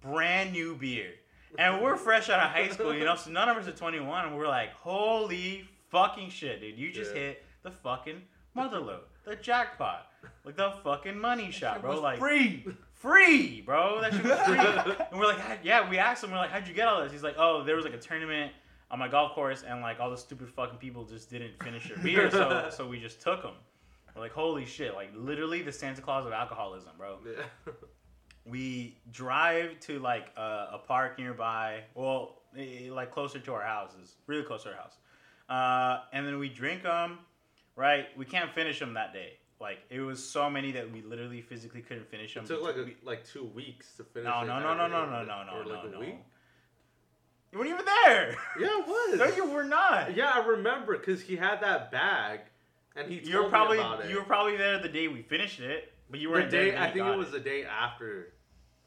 brand 0.00 0.52
new 0.52 0.76
beer. 0.76 1.10
And 1.58 1.82
we're 1.82 1.96
fresh 2.08 2.30
out 2.30 2.38
of 2.40 2.50
high 2.50 2.68
school, 2.68 2.94
you 2.94 3.04
know, 3.04 3.16
so 3.16 3.30
none 3.30 3.48
of 3.48 3.56
us 3.56 3.66
are 3.66 3.72
21, 3.72 4.26
and 4.26 4.36
we're 4.38 4.46
like, 4.46 4.72
holy 4.72 5.64
fucking 5.90 6.30
shit, 6.30 6.60
dude, 6.60 6.78
you 6.78 6.92
just 6.92 7.12
Yeah. 7.14 7.20
hit 7.20 7.44
the 7.62 7.70
fucking 7.72 8.22
mother 8.54 8.78
load, 8.78 9.02
the 9.24 9.34
jackpot, 9.34 10.06
like 10.44 10.56
the 10.56 10.70
fucking 10.84 11.18
money 11.18 11.50
shot, 11.50 11.80
bro. 11.82 12.00
Like, 12.00 12.18
free. 12.18 12.64
free, 12.94 13.62
bro. 13.62 14.00
That 14.00 14.12
shit 14.12 14.24
was 14.24 14.38
free. 14.40 14.58
and 15.10 15.18
we're 15.20 15.26
like, 15.26 15.40
yeah, 15.64 15.88
we 15.90 15.98
asked 15.98 16.22
him, 16.22 16.30
we're 16.30 16.36
like, 16.38 16.50
how'd 16.50 16.68
you 16.68 16.74
get 16.74 16.86
all 16.86 17.02
this? 17.02 17.10
He's 17.12 17.22
like, 17.24 17.36
oh, 17.38 17.64
there 17.64 17.74
was 17.76 17.84
like 17.84 17.94
a 17.94 17.98
tournament 17.98 18.52
on 18.90 18.98
my 18.98 19.08
golf 19.08 19.32
course, 19.34 19.64
and 19.66 19.80
like 19.80 19.98
all 20.00 20.10
the 20.10 20.16
stupid 20.16 20.48
fucking 20.50 20.78
people 20.78 21.04
just 21.04 21.30
didn't 21.30 21.60
finish 21.62 21.88
their 21.88 21.98
beer, 21.98 22.30
so 22.30 22.68
so 22.70 22.86
we 22.86 23.00
just 23.00 23.20
took 23.20 23.42
them. 23.42 23.54
We're 24.18 24.24
like, 24.24 24.32
holy 24.32 24.64
shit, 24.66 24.94
like 24.94 25.10
literally 25.14 25.62
the 25.62 25.70
Santa 25.70 26.02
Claus 26.02 26.26
of 26.26 26.32
alcoholism, 26.32 26.92
bro. 26.98 27.18
Yeah. 27.24 27.72
We 28.44 28.96
drive 29.12 29.78
to 29.80 29.98
like 29.98 30.32
a, 30.34 30.40
a 30.40 30.80
park 30.86 31.18
nearby, 31.18 31.82
well, 31.94 32.40
like 32.54 33.10
closer 33.10 33.38
to 33.40 33.52
our 33.52 33.62
houses, 33.62 34.16
really 34.26 34.42
close 34.42 34.62
to 34.62 34.70
our 34.70 34.74
house, 34.74 34.96
uh, 35.50 36.06
and 36.14 36.26
then 36.26 36.38
we 36.38 36.48
drink 36.48 36.82
them. 36.82 37.18
Right, 37.76 38.06
we 38.16 38.24
can't 38.24 38.50
finish 38.50 38.78
them 38.78 38.94
that 38.94 39.12
day. 39.12 39.34
Like 39.60 39.80
it 39.90 40.00
was 40.00 40.26
so 40.26 40.48
many 40.48 40.72
that 40.72 40.90
we 40.90 41.02
literally 41.02 41.42
physically 41.42 41.82
couldn't 41.82 42.08
finish 42.08 42.32
them. 42.32 42.44
It 42.44 42.48
took 42.48 42.62
like 42.62 42.76
a, 42.76 42.86
like 43.04 43.26
two 43.26 43.44
weeks 43.44 43.94
to 43.98 44.04
finish. 44.04 44.24
No, 44.24 44.42
no, 44.44 44.58
no, 44.60 44.74
no, 44.74 44.88
no, 44.88 45.04
no, 45.04 45.24
no, 45.24 45.44
no, 45.44 45.68
like 45.68 45.84
no, 45.84 46.00
no. 46.00 46.06
You 47.52 47.58
weren't 47.58 47.70
even 47.70 47.84
there. 47.84 48.36
Yeah, 48.58 48.78
it 48.78 48.86
was. 48.86 49.18
No, 49.18 49.26
you 49.36 49.50
were 49.50 49.64
not. 49.64 50.16
Yeah, 50.16 50.30
I 50.30 50.46
remember 50.46 50.96
because 50.96 51.20
he 51.20 51.36
had 51.36 51.60
that 51.60 51.90
bag, 51.92 52.40
and 52.98 53.10
he 53.10 53.18
told 53.18 53.28
You 53.28 53.42
were 53.44 53.48
probably 53.48 53.78
me 53.78 53.82
about 53.82 54.04
it. 54.04 54.10
you 54.10 54.16
were 54.16 54.24
probably 54.24 54.56
there 54.56 54.78
the 54.80 54.88
day 54.88 55.08
we 55.08 55.22
finished 55.22 55.60
it, 55.60 55.92
but 56.10 56.20
you 56.20 56.30
weren't 56.30 56.50
there 56.50 56.64
day. 56.66 56.70
the 56.72 56.82
I 56.82 56.90
think 56.90 57.06
it 57.06 57.16
was 57.16 57.30
the 57.30 57.40
day 57.40 57.64
after. 57.64 58.32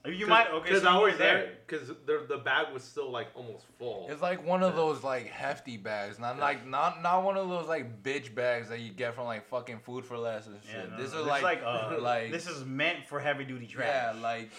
You 0.03 0.25
might 0.25 0.49
okay. 0.49 0.69
Because 0.69 0.81
So 0.81 0.89
I 0.89 0.97
was 0.97 1.17
there. 1.17 1.37
there. 1.37 1.53
Because 1.67 1.87
the 2.07 2.25
the 2.27 2.37
bag 2.37 2.73
was 2.73 2.83
still 2.83 3.11
like 3.11 3.27
almost 3.35 3.65
full. 3.77 4.07
It's 4.09 4.21
like 4.21 4.45
one 4.45 4.63
of 4.63 4.75
those 4.75 5.03
like 5.03 5.27
hefty 5.27 5.77
bags, 5.77 6.17
not 6.17 6.39
like 6.39 6.65
not 6.65 7.03
not 7.03 7.23
one 7.23 7.37
of 7.37 7.47
those 7.49 7.67
like 7.67 8.01
bitch 8.01 8.33
bags 8.33 8.69
that 8.69 8.79
you 8.79 8.91
get 8.91 9.13
from 9.13 9.25
like 9.25 9.47
fucking 9.47 9.79
food 9.79 10.03
for 10.03 10.17
less 10.17 10.47
and 10.47 10.57
shit. 10.63 10.75
Yeah, 10.89 10.97
no, 10.97 11.03
this 11.03 11.13
no, 11.13 11.21
is 11.21 11.27
like 11.27 11.61
uh, 11.63 11.97
like 12.01 12.31
this 12.31 12.47
is 12.47 12.65
meant 12.65 13.05
for 13.05 13.19
heavy 13.19 13.43
duty 13.43 13.67
trash. 13.67 13.87
yeah, 14.15 14.19
like 14.19 14.49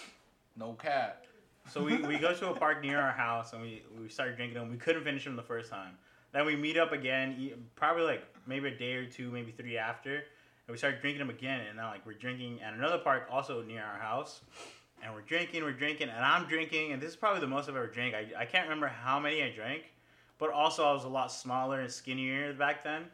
no 0.57 0.75
cap. 0.75 1.27
So 1.69 1.83
we, 1.83 1.97
we 1.97 2.19
go 2.19 2.35
to 2.35 2.51
a 2.51 2.55
park 2.55 2.83
near 2.83 3.01
our 3.01 3.13
house 3.13 3.53
and 3.53 3.63
we, 3.63 3.83
we 4.01 4.09
started 4.09 4.37
drinking 4.37 4.59
them. 4.59 4.69
We 4.69 4.77
couldn't 4.77 5.05
finish 5.05 5.25
them 5.25 5.37
the 5.37 5.43
first 5.43 5.71
time. 5.71 5.97
Then 6.33 6.45
we 6.45 6.57
meet 6.57 6.77
up 6.77 6.93
again, 6.93 7.53
probably 7.77 8.03
like 8.03 8.25
maybe 8.47 8.69
a 8.69 8.77
day 8.77 8.95
or 8.95 9.07
two, 9.07 9.31
maybe 9.31 9.53
three 9.53 9.79
after, 9.79 10.15
and 10.15 10.71
we 10.71 10.77
started 10.77 11.01
drinking 11.01 11.21
them 11.21 11.31
again. 11.31 11.61
And 11.69 11.77
now 11.77 11.91
like 11.91 12.05
we're 12.07 12.15
drinking 12.15 12.61
at 12.63 12.75
another 12.75 12.99
park 12.99 13.29
also 13.31 13.63
near 13.63 13.83
our 13.83 13.99
house, 13.99 14.41
and 15.03 15.13
we're 15.13 15.23
drinking, 15.23 15.63
we're 15.63 15.73
drinking, 15.73 16.09
and 16.09 16.25
I'm 16.25 16.47
drinking, 16.47 16.93
and 16.93 17.03
this 17.03 17.11
is 17.11 17.17
probably 17.17 17.41
the 17.41 17.47
most 17.47 17.69
I've 17.69 17.77
ever 17.77 17.87
drank. 17.87 18.15
I, 18.15 18.27
I 18.37 18.45
can't 18.45 18.65
remember 18.65 18.89
how 18.89 19.19
many 19.19 19.43
I 19.43 19.51
drank, 19.51 19.85
but 20.39 20.51
also 20.51 20.85
I 20.85 20.93
was 20.93 21.05
a 21.05 21.09
lot 21.09 21.33
smaller 21.33 21.81
and 21.81 21.91
skinnier 21.91 22.53
back 22.53 22.85
then, 22.85 23.05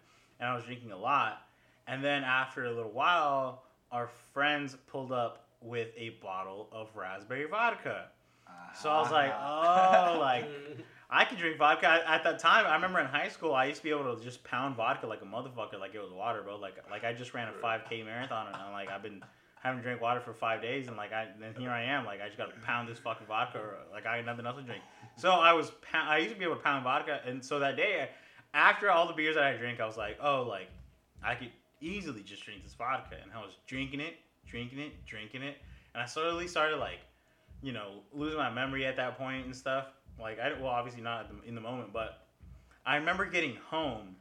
and 0.40 0.48
I 0.48 0.54
was 0.54 0.64
drinking 0.64 0.92
a 0.92 0.98
lot. 0.98 1.42
And 1.86 2.04
then 2.04 2.22
after 2.22 2.66
a 2.66 2.70
little 2.70 2.92
while, 2.92 3.62
our 3.90 4.08
friends 4.34 4.76
pulled 4.86 5.12
up 5.12 5.46
with 5.62 5.88
a 5.96 6.10
bottle 6.22 6.68
of 6.70 6.94
raspberry 6.94 7.46
vodka. 7.46 8.08
So 8.74 8.90
I 8.90 9.00
was 9.00 9.10
like, 9.10 9.32
ah. 9.34 10.14
oh, 10.14 10.18
like 10.20 10.44
I 11.10 11.24
could 11.24 11.38
drink 11.38 11.56
vodka. 11.58 11.88
At- 11.88 12.04
At 12.06 12.24
that 12.24 12.38
time, 12.38 12.66
I 12.66 12.74
remember 12.74 13.00
in 13.00 13.06
high 13.06 13.28
school, 13.28 13.54
I 13.54 13.64
used 13.66 13.78
to 13.78 13.84
be 13.84 13.90
able 13.90 14.14
to 14.14 14.22
just 14.22 14.44
pound 14.44 14.76
vodka 14.76 15.06
like 15.06 15.22
a 15.22 15.24
motherfucker, 15.24 15.78
like 15.80 15.94
it 15.94 16.00
was 16.00 16.12
water, 16.12 16.42
bro. 16.42 16.56
Like, 16.56 16.76
like 16.90 17.04
I 17.04 17.12
just 17.12 17.32
ran 17.34 17.48
a 17.48 17.52
5K 17.52 18.04
marathon, 18.04 18.46
and 18.48 18.56
I'm 18.56 18.72
like, 18.72 18.90
I've 18.90 19.02
been 19.02 19.22
having 19.62 19.78
to 19.80 19.82
drink 19.84 20.00
water 20.00 20.20
for 20.20 20.32
five 20.34 20.60
days, 20.62 20.86
and 20.86 20.96
like 20.96 21.12
I, 21.12 21.28
then 21.40 21.54
here 21.58 21.70
I 21.70 21.82
am, 21.82 22.04
like 22.04 22.20
I 22.20 22.26
just 22.26 22.38
got 22.38 22.54
to 22.54 22.60
pound 22.60 22.88
this 22.88 22.98
fucking 22.98 23.26
vodka, 23.26 23.58
or 23.58 23.74
like 23.92 24.06
I 24.06 24.16
had 24.16 24.26
nothing 24.26 24.46
else 24.46 24.56
to 24.56 24.62
drink. 24.62 24.82
So 25.16 25.30
I 25.32 25.52
was, 25.52 25.72
I 25.92 26.18
used 26.18 26.34
to 26.34 26.38
be 26.38 26.44
able 26.44 26.56
to 26.56 26.62
pound 26.62 26.84
vodka, 26.84 27.20
and 27.26 27.44
so 27.44 27.58
that 27.60 27.76
day, 27.76 28.08
after 28.54 28.90
all 28.90 29.06
the 29.06 29.14
beers 29.14 29.34
that 29.36 29.44
I 29.44 29.56
drank, 29.56 29.80
I 29.80 29.86
was 29.86 29.96
like, 29.96 30.18
oh, 30.22 30.42
like 30.42 30.68
I 31.24 31.34
could 31.34 31.50
easily 31.80 32.22
just 32.22 32.44
drink 32.44 32.62
this 32.62 32.74
vodka, 32.74 33.16
and 33.20 33.30
I 33.34 33.38
was 33.40 33.52
drinking 33.66 34.00
it, 34.00 34.14
drinking 34.46 34.78
it, 34.78 34.92
drinking 35.06 35.42
it, 35.42 35.56
and 35.94 36.02
I 36.02 36.06
slowly 36.06 36.46
started 36.48 36.76
like 36.76 36.98
you 37.60 37.72
know, 37.72 38.02
losing 38.12 38.38
my 38.38 38.50
memory 38.50 38.86
at 38.86 38.94
that 38.96 39.18
point 39.18 39.44
and 39.44 39.56
stuff. 39.56 39.86
Like, 40.20 40.38
I 40.40 40.52
well, 40.60 40.66
obviously 40.70 41.02
not 41.02 41.20
at 41.26 41.28
the, 41.30 41.48
in 41.48 41.54
the 41.54 41.60
moment, 41.60 41.92
but 41.92 42.26
I 42.84 42.96
remember 42.96 43.24
getting 43.26 43.56
home, 43.70 44.16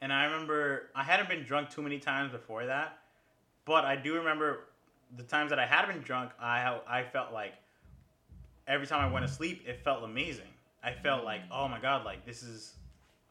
and 0.00 0.12
I 0.12 0.24
remember 0.24 0.90
I 0.94 1.04
hadn't 1.04 1.28
been 1.28 1.44
drunk 1.44 1.70
too 1.70 1.82
many 1.82 1.98
times 1.98 2.32
before 2.32 2.66
that, 2.66 2.98
but 3.64 3.84
I 3.84 3.96
do 3.96 4.14
remember 4.14 4.64
the 5.16 5.22
times 5.22 5.50
that 5.50 5.58
I 5.58 5.66
had 5.66 5.86
been 5.86 6.00
drunk. 6.00 6.32
I 6.40 6.78
I 6.88 7.04
felt 7.04 7.32
like 7.32 7.54
every 8.66 8.86
time 8.86 9.00
I 9.08 9.12
went 9.12 9.26
to 9.26 9.32
sleep, 9.32 9.64
it 9.66 9.82
felt 9.84 10.02
amazing. 10.02 10.46
I 10.82 10.92
felt 10.92 11.24
like, 11.24 11.42
oh 11.50 11.68
my 11.68 11.78
god, 11.80 12.04
like 12.04 12.26
this 12.26 12.42
is 12.42 12.74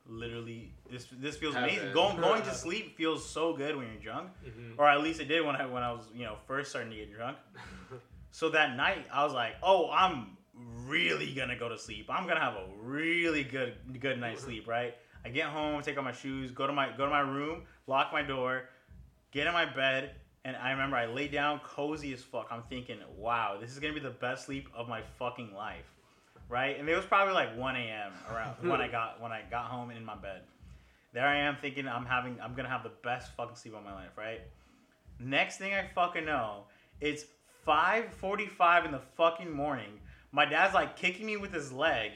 literally 0.08 0.72
this 0.90 1.08
this 1.12 1.38
feels 1.38 1.56
amazing. 1.56 1.80
Heaven. 1.80 1.94
Going 1.94 2.18
going 2.22 2.42
to 2.44 2.54
sleep 2.54 2.96
feels 2.96 3.28
so 3.28 3.54
good 3.54 3.76
when 3.76 3.88
you're 3.88 4.02
drunk, 4.02 4.30
Mhm. 4.46 4.76
or 4.78 4.88
at 4.88 5.02
least 5.02 5.20
it 5.20 5.26
did 5.26 5.46
when 5.46 5.56
I 5.56 5.66
when 5.66 5.84
I 5.84 5.92
was 5.92 6.04
you 6.14 6.24
know 6.24 6.38
first 6.48 6.70
starting 6.70 6.92
to 6.92 6.98
get 6.98 7.14
drunk. 7.14 7.38
So 8.34 8.48
that 8.52 8.78
night, 8.78 9.06
I 9.12 9.26
was 9.26 9.34
like, 9.34 9.56
"Oh, 9.62 9.92
I'm 9.92 10.38
really 10.86 11.34
gonna 11.34 11.56
go 11.58 11.70
to 11.70 11.78
sleep. 11.78 12.08
I'm 12.10 12.28
gonna 12.28 12.40
have 12.40 12.56
a 12.56 12.66
really 12.82 13.44
good 13.44 13.76
good 14.00 14.20
night's 14.20 14.44
sleep." 14.44 14.68
Right? 14.68 14.96
I 15.24 15.30
get 15.30 15.48
home, 15.48 15.82
take 15.82 15.98
off 15.98 16.04
my 16.04 16.12
shoes, 16.12 16.52
go 16.52 16.68
to 16.68 16.74
my 16.74 16.90
go 16.98 17.06
to 17.06 17.12
my 17.12 17.20
room, 17.20 17.64
lock 17.88 18.12
my 18.12 18.22
door, 18.22 18.70
get 19.32 19.48
in 19.48 19.54
my 19.54 19.66
bed, 19.66 20.16
and 20.44 20.56
I 20.56 20.72
remember 20.72 20.98
I 20.98 21.06
lay 21.06 21.28
down 21.28 21.60
cozy 21.60 22.14
as 22.14 22.24
fuck. 22.24 22.48
I'm 22.52 22.64
thinking, 22.64 22.98
"Wow, 23.16 23.58
this 23.60 23.72
is 23.72 23.80
gonna 23.80 23.94
be 23.94 24.00
the 24.00 24.10
best 24.10 24.46
sleep 24.46 24.70
of 24.74 24.88
my 24.88 25.02
fucking 25.20 25.54
life." 25.54 25.86
Right? 26.50 26.78
And 26.78 26.90
it 26.90 26.96
was 26.96 27.06
probably 27.06 27.34
like 27.34 27.56
1 27.56 27.76
a.m. 27.78 28.12
around 28.30 28.56
when 28.68 28.82
I 28.82 28.88
got 28.92 29.22
when 29.22 29.32
I 29.32 29.44
got 29.50 29.66
home 29.66 29.90
and 29.90 29.98
in 29.98 30.06
my 30.06 30.16
bed. 30.16 30.42
There 31.14 31.28
I 31.28 31.38
am 31.38 31.58
thinking 31.62 31.88
I'm 31.88 32.06
having 32.06 32.40
I'm 32.42 32.56
gonna 32.56 32.70
have 32.70 32.84
the 32.84 32.92
best 33.04 33.32
fucking 33.36 33.56
sleep 33.56 33.76
of 33.76 33.84
my 33.84 33.94
life. 33.94 34.18
Right? 34.18 34.42
Next 35.20 35.58
thing 35.58 35.74
I 35.74 35.88
fucking 35.94 36.26
know, 36.26 36.64
it's 37.00 37.26
5:45 37.68 38.86
in 38.86 38.92
the 38.92 39.02
fucking 39.16 39.52
morning. 39.52 40.00
My 40.32 40.46
dad's 40.46 40.74
like 40.74 40.96
kicking 40.96 41.26
me 41.26 41.38
with 41.38 41.54
his 41.54 41.72
leg 41.72 42.12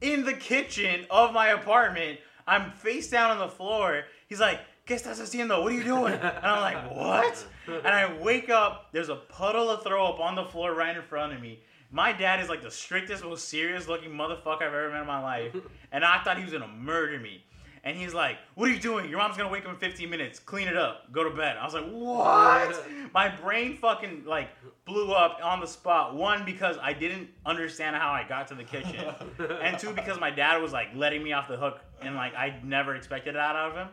in 0.00 0.24
the 0.24 0.32
kitchen 0.32 1.06
of 1.10 1.32
my 1.32 1.48
apartment. 1.48 2.18
I'm 2.46 2.72
face 2.72 3.08
down 3.08 3.30
on 3.30 3.38
the 3.38 3.48
floor. 3.48 4.04
He's 4.28 4.40
like, 4.40 4.60
"¿Qué 4.86 4.96
estás 4.96 5.20
haciendo? 5.20 5.62
What 5.62 5.72
are 5.72 5.76
you 5.76 5.84
doing?" 5.84 6.14
And 6.14 6.46
I'm 6.46 6.60
like, 6.60 6.90
"What?" 6.96 7.46
And 7.68 7.86
I 7.86 8.12
wake 8.20 8.50
up. 8.50 8.88
There's 8.92 9.08
a 9.08 9.16
puddle 9.16 9.70
of 9.70 9.84
throw 9.84 10.06
up 10.06 10.18
on 10.20 10.34
the 10.34 10.44
floor 10.44 10.74
right 10.74 10.96
in 10.96 11.02
front 11.02 11.32
of 11.32 11.40
me. 11.40 11.60
My 11.92 12.12
dad 12.12 12.40
is 12.40 12.48
like 12.48 12.62
the 12.62 12.70
strictest, 12.70 13.24
most 13.24 13.48
serious 13.48 13.88
looking 13.88 14.10
motherfucker 14.10 14.62
I've 14.62 14.74
ever 14.74 14.90
met 14.90 15.00
in 15.00 15.06
my 15.06 15.20
life, 15.20 15.54
and 15.92 16.04
I 16.04 16.22
thought 16.22 16.38
he 16.38 16.44
was 16.44 16.52
gonna 16.52 16.68
murder 16.68 17.18
me. 17.18 17.44
And 17.82 17.96
he's 17.96 18.12
like, 18.12 18.36
"What 18.54 18.68
are 18.68 18.72
you 18.72 18.78
doing? 18.78 19.08
Your 19.08 19.18
mom's 19.18 19.36
gonna 19.36 19.50
wake 19.50 19.64
up 19.64 19.70
in 19.70 19.76
15 19.76 20.10
minutes. 20.10 20.38
Clean 20.38 20.68
it 20.68 20.76
up. 20.76 21.10
Go 21.12 21.24
to 21.24 21.30
bed." 21.30 21.56
I 21.56 21.64
was 21.64 21.74
like, 21.74 21.88
"What?" 21.90 22.86
My 23.14 23.28
brain 23.28 23.76
fucking 23.76 24.24
like 24.26 24.50
blew 24.84 25.12
up 25.12 25.38
on 25.42 25.60
the 25.60 25.66
spot. 25.66 26.14
One 26.14 26.44
because 26.44 26.76
I 26.82 26.92
didn't 26.92 27.30
understand 27.46 27.96
how 27.96 28.10
I 28.10 28.26
got 28.28 28.48
to 28.48 28.54
the 28.54 28.64
kitchen, 28.64 29.04
and 29.62 29.78
two 29.78 29.92
because 29.92 30.20
my 30.20 30.30
dad 30.30 30.60
was 30.60 30.72
like 30.72 30.88
letting 30.94 31.22
me 31.22 31.32
off 31.32 31.48
the 31.48 31.56
hook, 31.56 31.80
and 32.02 32.14
like 32.14 32.34
I 32.34 32.60
never 32.62 32.94
expected 32.94 33.34
that 33.34 33.56
out 33.56 33.70
of 33.70 33.76
him. 33.76 33.88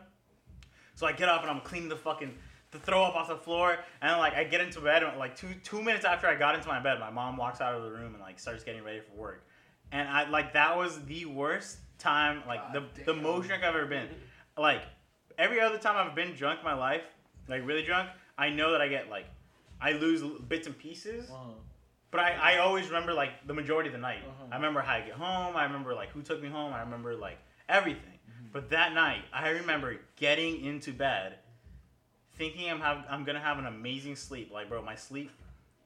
So 0.94 1.06
I 1.06 1.12
get 1.12 1.28
up 1.28 1.42
and 1.42 1.50
I'm 1.50 1.60
cleaning 1.60 1.88
the 1.88 1.96
fucking 1.96 2.34
the 2.70 2.78
throw 2.78 3.02
up 3.04 3.14
off 3.14 3.28
the 3.28 3.36
floor, 3.36 3.78
and 4.02 4.18
like 4.18 4.34
I 4.34 4.44
get 4.44 4.60
into 4.60 4.80
bed, 4.80 5.02
and 5.02 5.18
like 5.18 5.34
two 5.36 5.54
two 5.64 5.82
minutes 5.82 6.04
after 6.04 6.26
I 6.26 6.34
got 6.34 6.54
into 6.54 6.68
my 6.68 6.80
bed, 6.80 7.00
my 7.00 7.10
mom 7.10 7.36
walks 7.36 7.60
out 7.60 7.74
of 7.74 7.82
the 7.82 7.90
room 7.90 8.14
and 8.14 8.20
like 8.20 8.38
starts 8.38 8.64
getting 8.64 8.84
ready 8.84 9.00
for 9.00 9.18
work, 9.18 9.46
and 9.92 10.06
I 10.06 10.28
like 10.28 10.52
that 10.52 10.76
was 10.76 11.02
the 11.06 11.24
worst 11.24 11.78
time, 11.98 12.42
like 12.46 12.72
the 12.72 12.84
the 13.04 13.14
most 13.14 13.48
drunk 13.48 13.62
I've 13.62 13.74
ever 13.74 13.86
been. 13.86 14.08
Like 14.56 14.82
every 15.36 15.60
other 15.60 15.78
time 15.78 15.96
I've 15.96 16.14
been 16.14 16.34
drunk 16.34 16.60
in 16.60 16.64
my 16.64 16.74
life, 16.74 17.02
like 17.48 17.66
really 17.66 17.82
drunk, 17.82 18.08
I 18.36 18.50
know 18.50 18.72
that 18.72 18.80
I 18.80 18.88
get 18.88 19.08
like 19.08 19.26
I 19.80 19.92
lose 19.92 20.22
bits 20.48 20.66
and 20.66 20.76
pieces. 20.76 21.30
But 22.10 22.20
I, 22.20 22.54
I 22.54 22.58
always 22.58 22.86
remember 22.86 23.12
like 23.12 23.46
the 23.46 23.52
majority 23.52 23.88
of 23.88 23.92
the 23.92 24.00
night. 24.00 24.20
Uh-huh. 24.26 24.46
I 24.50 24.56
remember 24.56 24.80
how 24.80 24.94
I 24.94 25.00
get 25.00 25.12
home. 25.12 25.56
I 25.56 25.64
remember 25.64 25.94
like 25.94 26.08
who 26.10 26.22
took 26.22 26.42
me 26.42 26.48
home. 26.48 26.72
I 26.72 26.80
remember 26.80 27.14
like 27.14 27.38
everything. 27.68 28.18
But 28.50 28.70
that 28.70 28.94
night, 28.94 29.24
I 29.32 29.50
remember 29.50 29.96
getting 30.16 30.64
into 30.64 30.92
bed, 30.92 31.34
thinking 32.36 32.70
I'm 32.70 32.80
have 32.80 33.04
I'm 33.10 33.24
gonna 33.24 33.40
have 33.40 33.58
an 33.58 33.66
amazing 33.66 34.16
sleep. 34.16 34.50
Like 34.50 34.70
bro, 34.70 34.80
my 34.80 34.94
sleep, 34.94 35.30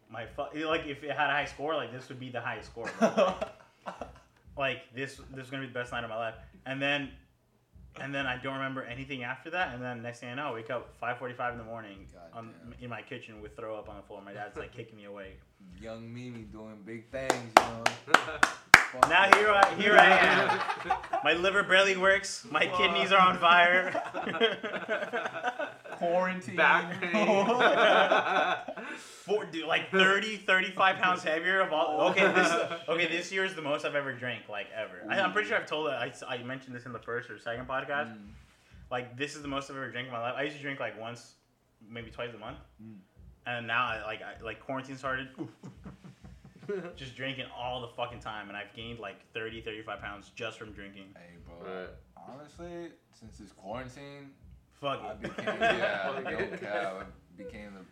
my 0.09 0.27
fu- 0.27 0.67
like 0.67 0.87
if 0.87 1.03
it 1.03 1.11
had 1.11 1.29
a 1.29 1.33
high 1.33 1.47
score, 1.47 1.75
like 1.75 1.93
this 1.93 2.09
would 2.09 2.21
be 2.21 2.31
the 2.31 2.41
highest 2.41 2.71
score. 2.71 2.89
bro. 3.01 3.09
like 3.17 3.53
this 4.95 5.21
this 5.35 5.45
is 5.45 5.51
gonna 5.51 5.63
be 5.63 5.69
the 5.69 5.75
best 5.75 5.93
night 5.93 6.05
of 6.05 6.11
my 6.11 6.17
life. 6.17 6.35
And 6.67 6.81
then 6.81 7.11
and 8.01 8.15
then 8.15 8.27
I 8.27 8.37
don't 8.43 8.55
remember 8.55 8.85
anything 8.85 9.23
after 9.23 9.51
that. 9.51 9.75
And 9.75 9.83
then 9.83 10.03
next 10.03 10.21
thing 10.21 10.31
I 10.31 10.35
know, 10.35 10.49
I 10.49 10.53
wake 10.55 10.71
up 10.71 10.99
5:45 11.01 11.53
in 11.53 11.59
the 11.59 11.65
morning 11.65 12.07
on, 12.33 12.55
in 12.81 12.89
my 12.89 13.03
kitchen 13.03 13.43
with 13.43 13.57
throw 13.57 13.77
up 13.77 13.89
on 13.89 13.97
the 13.97 14.03
floor. 14.03 14.23
My 14.23 14.33
dad's 14.33 14.57
like 14.57 14.75
kicking 14.75 14.97
me 14.97 15.05
away. 15.05 15.33
Young 15.81 16.13
Mimi 16.13 16.43
doing 16.43 16.83
big 16.85 17.11
things, 17.11 17.53
you 17.57 17.63
know. 17.63 17.85
Now 19.09 19.35
here 19.39 19.49
I 19.49 19.75
here 19.77 19.97
I 19.97 20.11
am. 20.19 20.61
My 21.25 21.33
liver 21.33 21.63
barely 21.63 21.97
works. 21.97 22.47
My 22.51 22.67
kidneys 22.67 23.11
are 23.11 23.21
on 23.21 23.39
fire. 23.39 24.03
quarantine. 26.03 26.57
Back 26.57 27.01
pain. 27.01 27.27
Four, 28.97 29.45
dude, 29.47 29.67
like 29.67 29.91
30, 29.91 30.39
35 30.39 30.97
pounds 30.97 31.23
heavier 31.23 31.61
of 31.61 31.73
all. 31.73 32.11
Okay, 32.11 32.33
this 32.33 32.49
is, 32.49 32.55
okay. 32.89 33.07
This 33.09 33.31
year 33.31 33.45
is 33.45 33.55
the 33.55 33.63
most 33.63 33.85
I've 33.85 33.95
ever 33.95 34.13
drank, 34.13 34.49
like 34.49 34.67
ever. 34.77 35.07
I, 35.09 35.21
I'm 35.21 35.33
pretty 35.33 35.49
sure 35.49 35.57
I've 35.59 35.67
told 35.67 35.89
it. 35.89 35.93
I, 35.93 36.13
I 36.29 36.43
mentioned 36.43 36.75
this 36.75 36.87
in 36.87 36.93
the 36.93 36.99
first 36.99 37.31
or 37.31 37.39
second 37.39 37.69
podcast. 37.69 38.13
Mm. 38.13 38.31
Like 38.91 39.17
this 39.17 39.37
is 39.37 39.43
the 39.43 39.49
most 39.49 39.71
I've 39.71 39.77
ever 39.77 39.91
drank 39.91 40.09
in 40.09 40.13
my 40.13 40.21
life. 40.21 40.35
I 40.37 40.43
used 40.43 40.57
to 40.57 40.63
drink 40.63 40.81
like 40.81 41.01
once, 41.01 41.35
maybe 41.89 42.11
twice 42.11 42.35
a 42.35 42.39
month, 42.39 42.59
Mm. 42.83 42.97
and 43.47 43.67
now 43.67 43.87
I, 43.87 44.03
like 44.05 44.21
I, 44.23 44.43
like 44.45 44.61
quarantine 44.61 44.97
started. 44.97 45.29
just 46.97 47.17
drinking 47.17 47.47
all 47.57 47.81
the 47.81 47.89
fucking 47.89 48.21
time, 48.21 48.49
and 48.49 48.57
I've 48.57 48.73
gained 48.75 48.99
like 48.99 49.17
30, 49.35 49.63
35 49.63 50.01
pounds 50.01 50.31
just 50.35 50.59
from 50.59 50.73
drinking. 50.73 51.07
Hey, 51.15 51.37
bro. 51.45 51.81
Right. 51.81 51.89
Honestly, 52.17 52.91
since 53.19 53.41
it's 53.41 53.53
quarantine, 53.53 54.31
Fuck 54.83 55.01
I 55.01 55.15
became 55.15 55.45
yeah, 55.61 56.21
no 56.25 56.57
cap. 56.59 56.95
I 57.01 57.05
became 57.37 57.75
the 57.75 57.85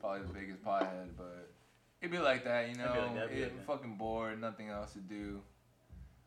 probably 0.00 0.22
the 0.22 0.32
biggest 0.32 0.64
pothead, 0.64 1.10
but 1.16 1.50
it'd 2.00 2.10
be 2.10 2.18
like 2.18 2.42
that, 2.44 2.64
you 2.68 2.70
It'd 2.72 2.84
know. 2.84 3.02
like 3.02 3.14
that, 3.14 3.24
it'd 3.24 3.36
be 3.36 3.42
like 3.42 3.66
fucking 3.66 3.96
bored, 3.96 4.40
nothing 4.40 4.70
else 4.70 4.94
to 4.94 5.00
do. 5.00 5.42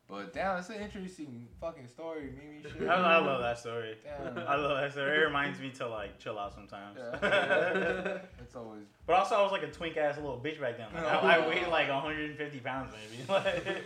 But 0.08 0.34
damn, 0.34 0.60
it's 0.60 0.70
an 0.70 0.76
interesting 0.76 1.48
fucking 1.60 1.88
story, 1.88 2.34
Mimi. 2.38 2.62
Shit. 2.62 2.88
I, 2.88 2.94
I 2.96 3.18
love 3.20 3.42
that 3.42 3.58
story. 3.58 3.96
Damn. 4.04 4.40
I 4.46 4.58
love 4.58 4.78
that 4.82 4.92
story. 4.92 5.18
It 5.18 5.26
reminds 5.26 5.60
me 5.60 5.72
to 5.72 5.88
like 5.88 6.20
chill 6.20 6.38
out 6.38 6.54
sometimes. 6.54 6.98
Yeah. 7.00 8.18
It's 8.42 8.56
always 8.56 8.84
but 9.08 9.16
also, 9.16 9.36
I 9.36 9.42
was 9.42 9.54
like 9.54 9.64
a 9.64 9.72
twink 9.72 9.96
ass 9.98 10.18
little 10.18 10.38
bitch 10.38 10.60
back 10.60 10.78
then. 10.78 10.88
Like, 10.94 11.06
I, 11.06 11.38
I 11.38 11.48
weighed 11.48 11.68
like 11.70 11.88
150 11.90 12.60
pounds 12.60 12.94
maybe. 12.94 13.24
Like, 13.30 13.84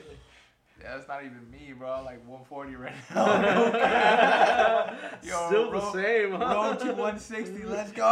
yeah, 0.81 0.97
it's 0.97 1.07
not 1.07 1.23
even 1.23 1.49
me, 1.49 1.71
bro. 1.77 1.89
I'm 1.93 2.03
like 2.05 2.19
140 2.27 2.75
right 2.75 2.93
now. 3.13 4.93
Yo, 5.23 5.47
Still 5.47 5.69
bro, 5.69 5.79
the 5.79 5.91
same, 5.93 6.31
huh? 6.33 6.53
Road 6.53 6.79
to 6.79 6.88
160. 6.88 7.63
Let's 7.63 7.91
go. 7.91 8.03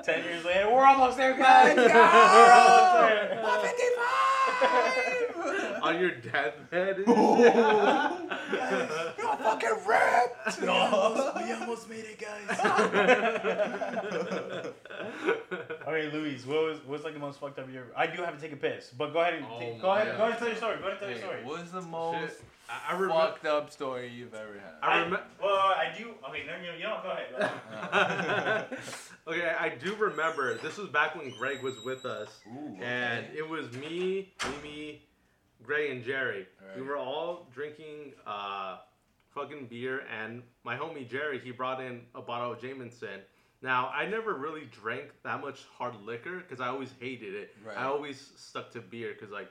Ten 0.02 0.24
years 0.24 0.44
later, 0.44 0.70
we're 0.72 0.86
almost 0.86 1.16
there, 1.18 1.36
guys. 1.36 1.76
Let's 1.76 1.92
We're 1.94 2.52
almost 2.52 2.92
go! 2.94 3.00
there. 3.06 3.40
155! 3.42 5.82
On 5.82 5.98
your 6.00 6.10
deathbed. 6.12 6.96
and 6.98 7.06
You're 9.18 9.36
fucking 9.36 9.76
ripped! 9.86 10.60
We 10.60 10.66
almost, 10.68 11.36
we 11.36 11.52
almost 11.52 11.88
made 11.90 12.04
it, 12.06 12.18
guys. 12.18 12.48
Okay, 15.90 16.10
Luis, 16.16 16.46
what 16.46 16.62
was 16.64 16.78
what's 16.86 17.04
like 17.04 17.14
the 17.14 17.20
most 17.20 17.40
fucked 17.40 17.58
up 17.58 17.70
you 17.72 17.78
ever? 17.80 17.88
I 17.96 18.06
do 18.06 18.22
have 18.22 18.34
to 18.36 18.40
take 18.40 18.52
a 18.52 18.56
piss, 18.56 18.90
but 18.96 19.12
go 19.12 19.20
ahead 19.20 19.34
and 19.34 19.46
Oh 19.50 19.58
take, 19.58 19.80
go 19.80 19.88
my 19.88 20.02
ahead, 20.02 20.16
go 20.16 20.22
ahead 20.24 20.30
and 20.32 20.38
tell 20.38 20.48
your 20.48 20.56
story. 20.56 20.76
Go 20.78 20.86
ahead 20.88 20.90
and 20.92 21.00
tell 21.00 21.08
your 21.10 21.18
Wait, 21.18 21.44
story. 21.44 21.58
what's 21.58 21.70
the 21.72 21.82
most 21.82 22.18
Shit. 22.36 22.42
I, 22.68 22.92
I 22.92 22.92
remember. 22.94 23.14
fucked 23.14 23.46
up 23.46 23.70
story 23.72 24.08
you've 24.08 24.32
ever 24.34 24.52
had? 24.54 24.74
I 24.82 25.00
I, 25.00 25.04
remem- 25.04 25.22
well, 25.42 25.56
I 25.56 25.92
do. 25.98 26.14
Okay, 26.28 26.42
no, 26.46 26.54
you, 26.64 26.78
you 26.78 26.84
know, 26.84 27.00
go 27.02 27.10
ahead. 27.10 27.26
Go 27.32 27.98
ahead. 27.98 28.78
okay, 29.28 29.56
I 29.58 29.68
do 29.70 29.94
remember. 29.96 30.56
This 30.58 30.76
was 30.78 30.88
back 30.88 31.16
when 31.16 31.30
Greg 31.38 31.62
was 31.62 31.74
with 31.84 32.04
us, 32.04 32.28
Ooh, 32.46 32.76
and 32.80 33.26
okay. 33.26 33.38
it 33.38 33.48
was 33.48 33.72
me, 33.72 34.32
Mimi, 34.62 35.02
Greg, 35.64 35.90
and 35.90 36.04
Jerry. 36.04 36.46
We 36.76 36.82
Right. 36.82 36.88
were 36.90 36.96
all 36.96 37.48
drinking 37.52 38.12
uh, 38.26 38.76
fucking 39.34 39.66
beer, 39.66 40.04
and 40.20 40.42
my 40.62 40.76
homie 40.76 41.08
Jerry 41.10 41.40
he 41.40 41.50
brought 41.50 41.80
in 41.80 42.02
a 42.14 42.22
bottle 42.22 42.52
of 42.52 42.60
Jameson. 42.60 43.20
Now 43.62 43.90
I 43.94 44.06
never 44.06 44.34
really 44.34 44.68
drank 44.70 45.10
that 45.22 45.40
much 45.40 45.64
hard 45.76 45.94
liquor 46.04 46.38
because 46.38 46.60
I 46.60 46.68
always 46.68 46.92
hated 47.00 47.34
it. 47.34 47.54
Right. 47.64 47.76
I 47.76 47.84
always 47.84 48.32
stuck 48.36 48.70
to 48.72 48.80
beer 48.80 49.12
because 49.12 49.32
like 49.32 49.50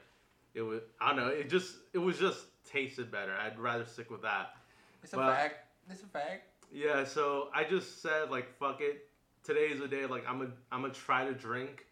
it 0.54 0.62
was 0.62 0.82
I 1.00 1.10
don't 1.10 1.18
know 1.18 1.28
it 1.28 1.50
just 1.50 1.76
it 1.94 2.00
was 2.00 2.18
just 2.18 2.46
tasted 2.70 3.12
better. 3.12 3.34
I'd 3.34 3.60
rather 3.60 3.86
stick 3.86 4.10
with 4.10 4.22
that. 4.24 4.56
It's 5.04 5.14
a 5.14 5.18
fact. 5.18 5.56
It's 5.90 6.04
a 6.04 6.08
fact. 6.08 6.44
Yeah, 6.72 7.04
so 7.04 7.50
I 7.54 7.64
just 7.64 8.02
said 8.02 8.30
like 8.30 8.58
fuck 8.58 8.82
it. 8.82 9.08
Today 9.44 9.68
is 9.68 9.80
the 9.80 9.88
day 9.88 10.06
like 10.06 10.28
I'm 10.28 10.40
gonna 10.40 10.52
I'm 10.72 10.82
gonna 10.82 10.94
try 10.94 11.26
to 11.26 11.34
drink 11.34 11.86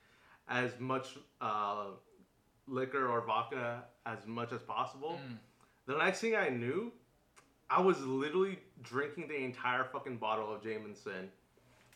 as 0.50 0.72
much 0.80 1.18
uh, 1.42 1.86
liquor 2.68 3.08
or 3.08 3.22
vodka 3.22 3.84
as 4.06 4.26
much 4.26 4.52
as 4.52 4.62
possible. 4.62 5.20
Mm. 5.30 5.38
The 5.86 5.98
next 5.98 6.20
thing 6.20 6.36
I 6.36 6.50
knew, 6.50 6.92
I 7.70 7.82
was 7.82 8.00
literally 8.02 8.60
drinking 8.82 9.28
the 9.28 9.38
entire 9.38 9.86
fucking 9.86 10.18
bottle 10.18 10.54
of 10.54 10.64
Jameson. 10.64 11.30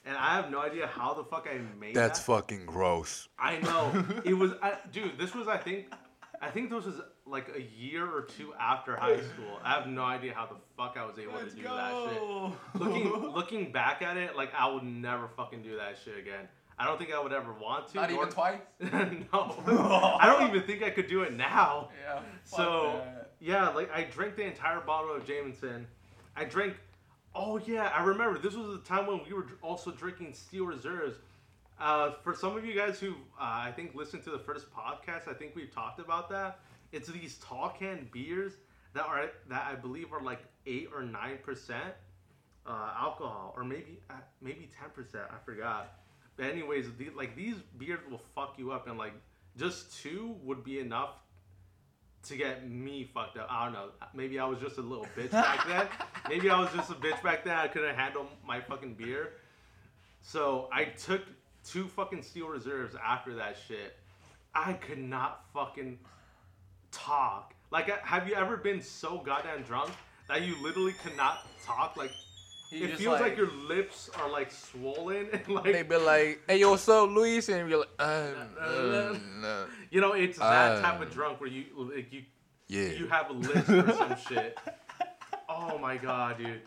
And 0.06 0.18
I 0.18 0.36
have 0.36 0.50
no 0.50 0.60
idea 0.60 0.88
how 0.88 1.14
the 1.14 1.24
fuck 1.24 1.48
I 1.52 1.60
made 1.80 1.96
That's 1.96 2.20
that. 2.20 2.26
fucking 2.26 2.66
gross. 2.66 3.28
I 3.38 3.58
know. 3.60 4.06
it 4.26 4.34
was 4.34 4.52
I, 4.62 4.78
dude, 4.92 5.18
this 5.18 5.36
was 5.36 5.48
I 5.48 5.58
think 5.58 5.94
I 6.42 6.50
think 6.50 6.72
this 6.72 6.86
was 6.86 6.96
like 7.26 7.50
a 7.56 7.62
year 7.62 8.06
or 8.06 8.24
two 8.24 8.54
after 8.60 8.96
high 8.96 9.18
school. 9.18 9.60
I 9.64 9.74
have 9.74 9.88
no 9.88 10.04
idea 10.04 10.34
how 10.34 10.48
the 10.48 10.56
fuck 10.76 10.98
I 10.98 11.06
was 11.06 11.20
able 11.20 11.38
to 11.40 11.56
do 11.56 11.64
that 11.64 11.94
shit. 12.10 12.82
Looking 12.82 13.32
looking 13.34 13.72
back 13.72 14.02
at 14.02 14.18
it, 14.18 14.36
like 14.36 14.52
I 14.58 14.68
would 14.68 14.84
never 14.84 15.28
fucking 15.28 15.62
do 15.62 15.78
that 15.78 15.98
shit 16.04 16.18
again. 16.18 16.48
I 16.80 16.86
don't 16.86 16.98
think 16.98 17.14
I 17.14 17.22
would 17.22 17.32
ever 17.32 17.54
want 17.54 17.90
to. 17.90 17.98
Not 17.98 18.10
nor- 18.10 18.22
even 18.24 18.34
twice. 18.34 18.60
no. 18.80 20.18
I 20.20 20.26
don't 20.26 20.50
even 20.50 20.66
think 20.66 20.82
I 20.82 20.90
could 20.90 21.08
do 21.08 21.22
it 21.22 21.34
now. 21.34 21.90
Yeah. 22.04 22.22
So 22.44 23.04
yeah, 23.40 23.70
like 23.70 23.92
I 23.94 24.04
drank 24.06 24.36
the 24.36 24.44
entire 24.44 24.80
bottle 24.80 25.16
of 25.16 25.26
Jameson. 25.26 25.86
I 26.36 26.46
drank. 26.46 26.76
Oh 27.34 27.60
yeah, 27.66 27.92
I 27.96 28.04
remember. 28.04 28.38
This 28.40 28.56
was 28.56 28.68
the 28.68 28.84
time 28.86 29.08
when 29.08 29.22
we 29.26 29.34
were 29.34 29.48
also 29.62 29.92
drinking 29.92 30.34
Steel 30.34 30.66
Reserves. 30.66 31.18
Uh, 31.80 32.12
for 32.24 32.36
some 32.36 32.58
of 32.58 32.66
you 32.66 32.76
guys 32.76 33.00
who 33.00 33.12
uh, 33.12 33.14
I 33.40 33.72
think 33.76 33.96
listened 33.96 34.24
to 34.26 34.32
the 34.32 34.40
first 34.40 34.68
podcast, 34.74 35.28
I 35.28 35.34
think 35.34 35.56
we've 35.56 35.74
talked 35.74 36.00
about 36.00 36.30
that. 36.30 36.60
It's 36.92 37.08
these 37.08 37.38
tall 37.38 37.70
can 37.78 38.10
beers 38.12 38.54
that 38.94 39.06
are 39.06 39.32
that 39.50 39.66
I 39.66 39.76
believe 39.76 40.12
are 40.14 40.22
like 40.22 40.42
eight 40.66 40.90
or 40.94 41.04
nine 41.04 41.38
percent 41.42 41.94
uh, 42.68 42.92
alcohol, 43.00 43.54
or 43.56 43.64
maybe 43.64 44.00
uh, 44.10 44.16
maybe 44.42 44.70
ten 44.80 44.90
percent. 44.90 45.24
I 45.32 45.38
forgot. 45.46 45.94
But 46.36 46.48
anyways, 46.48 46.88
the, 46.98 47.10
like 47.16 47.36
these 47.36 47.56
beers 47.78 48.00
will 48.10 48.22
fuck 48.36 48.56
you 48.58 48.72
up, 48.72 48.88
and 48.88 48.98
like 48.98 49.14
just 49.58 50.02
two 50.02 50.36
would 50.44 50.64
be 50.64 50.80
enough 50.80 51.12
to 52.24 52.36
get 52.36 52.70
me 52.70 53.10
fucked 53.14 53.38
up. 53.38 53.48
I 53.50 53.66
don't 53.66 53.74
know. 53.74 53.90
Maybe 54.14 54.40
I 54.40 54.46
was 54.46 54.60
just 54.60 54.78
a 54.78 54.82
little 54.82 55.08
bitch 55.18 55.32
back 55.32 55.68
then. 55.68 55.88
Maybe 56.30 56.50
I 56.50 56.60
was 56.60 56.72
just 56.74 56.92
a 56.92 56.94
bitch 56.94 57.22
back 57.24 57.44
then. 57.44 57.58
I 57.58 57.68
couldn't 57.68 57.96
handle 57.96 58.28
my 58.46 58.62
fucking 58.62 58.94
beer. 58.94 59.34
So 60.22 60.70
I 60.72 60.86
took 60.86 61.22
two 61.66 61.88
fucking 61.88 62.22
steel 62.22 62.48
reserves 62.48 62.96
after 63.04 63.36
that 63.36 63.58
shit. 63.68 63.96
I 64.54 64.74
could 64.74 65.00
not 65.00 65.46
fucking 65.54 65.98
talk. 66.92 67.54
Like, 67.72 67.90
have 68.06 68.28
you 68.28 68.36
ever 68.36 68.58
been 68.58 68.82
so 68.82 69.18
goddamn 69.20 69.64
drunk 69.64 69.92
that 70.28 70.42
you 70.44 70.62
literally 70.62 70.94
cannot 71.04 71.48
talk? 71.66 71.96
Like, 71.98 72.12
He 72.72 72.84
it 72.86 72.98
feels 72.98 73.20
like, 73.20 73.36
your 73.36 73.52
lips 73.52 74.10
are 74.18 74.30
like 74.32 74.50
swollen 74.52 75.28
and 75.34 75.48
like 75.50 75.66
They 75.66 75.84
be 75.84 75.98
like, 75.98 76.42
"Hey, 76.48 76.60
yo, 76.60 76.72
what's 76.72 76.88
up, 76.88 77.10
Luis?" 77.10 77.50
And 77.50 77.70
you're 77.70 77.80
like, 77.80 77.90
um, 78.00 78.36
Uh, 78.60 79.10
um, 79.12 79.42
no. 79.42 79.66
you 79.90 80.00
know 80.00 80.14
it's 80.14 80.38
that 80.40 80.78
Uh, 80.78 80.82
type 80.82 81.02
of 81.02 81.12
drunk 81.12 81.42
where 81.42 81.50
you 81.50 81.66
like 81.76 82.12
you 82.14 82.24
"Yeah." 82.70 82.90
you 82.94 83.08
have 83.08 83.30
a 83.30 83.34
list 83.34 83.70
or 83.70 83.92
some 83.94 84.16
shit. 84.18 84.58
Oh 85.50 85.78
my 85.78 85.98
god, 85.98 86.38
dude. 86.38 86.62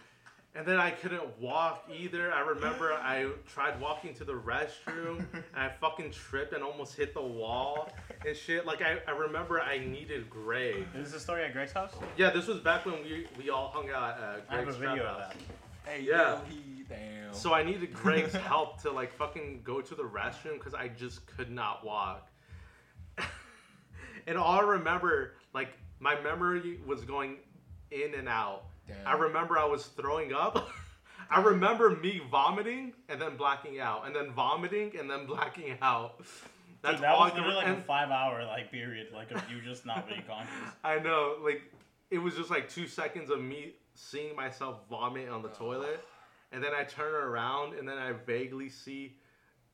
And 0.56 0.64
then 0.64 0.76
I 0.76 0.90
couldn't 0.92 1.36
walk 1.40 1.90
either. 1.92 2.32
I 2.32 2.40
remember 2.40 2.92
I 2.92 3.28
tried 3.48 3.80
walking 3.80 4.14
to 4.14 4.24
the 4.24 4.34
restroom 4.34 5.26
and 5.32 5.42
I 5.56 5.68
fucking 5.80 6.12
tripped 6.12 6.52
and 6.52 6.62
almost 6.62 6.94
hit 6.94 7.12
the 7.12 7.22
wall 7.22 7.88
and 8.24 8.36
shit. 8.36 8.64
Like 8.64 8.80
I, 8.80 8.98
I 9.08 9.12
remember 9.12 9.60
I 9.60 9.78
needed 9.78 10.30
Greg. 10.30 10.86
Is 10.94 11.10
this 11.10 11.20
a 11.20 11.24
story 11.24 11.42
at 11.44 11.52
Greg's 11.54 11.72
house? 11.72 11.92
Yeah, 12.16 12.30
this 12.30 12.46
was 12.46 12.60
back 12.60 12.84
when 12.86 13.02
we 13.02 13.26
we 13.38 13.50
all 13.50 13.68
hung 13.74 13.88
out 13.90 14.16
at 14.18 14.22
uh, 14.22 14.40
I 14.48 14.54
have 14.56 14.60
a 14.60 14.64
Greg's 14.66 14.76
video 14.76 15.02
trap 15.02 15.16
of 15.16 15.22
house. 15.22 15.32
that. 15.34 15.63
Hey, 15.84 16.02
Yeah. 16.02 16.34
yo, 16.34 16.40
he 16.48 16.84
damn. 16.88 17.32
So 17.34 17.52
I 17.52 17.62
needed 17.62 17.92
Greg's 18.02 18.32
help 18.34 18.80
to 18.82 18.90
like 18.90 19.12
fucking 19.12 19.62
go 19.64 19.80
to 19.80 19.94
the 19.94 20.02
restroom 20.04 20.54
because 20.54 20.74
I 20.74 20.88
just 20.88 21.26
could 21.26 21.50
not 21.50 21.84
walk. 21.84 22.28
and 24.26 24.38
all 24.38 24.58
I 24.60 24.62
remember, 24.62 25.34
like 25.52 25.68
my 26.00 26.20
memory 26.20 26.80
was 26.86 27.04
going 27.04 27.36
in 27.90 28.14
and 28.14 28.28
out. 28.28 28.64
Damn. 28.88 28.96
I 29.06 29.12
remember 29.14 29.58
I 29.58 29.64
was 29.64 29.86
throwing 29.86 30.32
up. 30.32 30.68
I 31.30 31.40
remember 31.40 31.90
me 31.90 32.20
vomiting 32.30 32.92
and 33.08 33.20
then 33.20 33.36
blacking 33.36 33.80
out, 33.80 34.06
and 34.06 34.14
then 34.14 34.30
vomiting 34.32 34.92
and 34.98 35.10
then 35.10 35.24
blacking 35.26 35.76
out. 35.80 36.20
That's 36.82 36.96
Dude, 36.96 37.04
that 37.04 37.14
all 37.14 37.24
was 37.24 37.32
literally 37.32 37.54
like 37.56 37.66
and- 37.66 37.78
a 37.78 37.82
five 37.82 38.10
hour 38.10 38.44
like 38.44 38.70
period, 38.70 39.08
like 39.12 39.30
of 39.30 39.42
you 39.50 39.60
just 39.62 39.86
not 39.86 40.06
being 40.06 40.22
conscious. 40.28 40.52
I 40.84 40.98
know, 40.98 41.36
like 41.42 41.62
it 42.10 42.18
was 42.18 42.34
just 42.34 42.50
like 42.50 42.68
two 42.68 42.86
seconds 42.86 43.30
of 43.30 43.40
me 43.40 43.72
seeing 43.94 44.36
myself 44.36 44.80
vomit 44.88 45.28
on 45.28 45.42
the 45.42 45.48
toilet, 45.48 46.04
and 46.52 46.62
then 46.62 46.72
I 46.74 46.84
turn 46.84 47.14
around 47.14 47.74
and 47.74 47.88
then 47.88 47.98
I 47.98 48.12
vaguely 48.12 48.68
see 48.68 49.16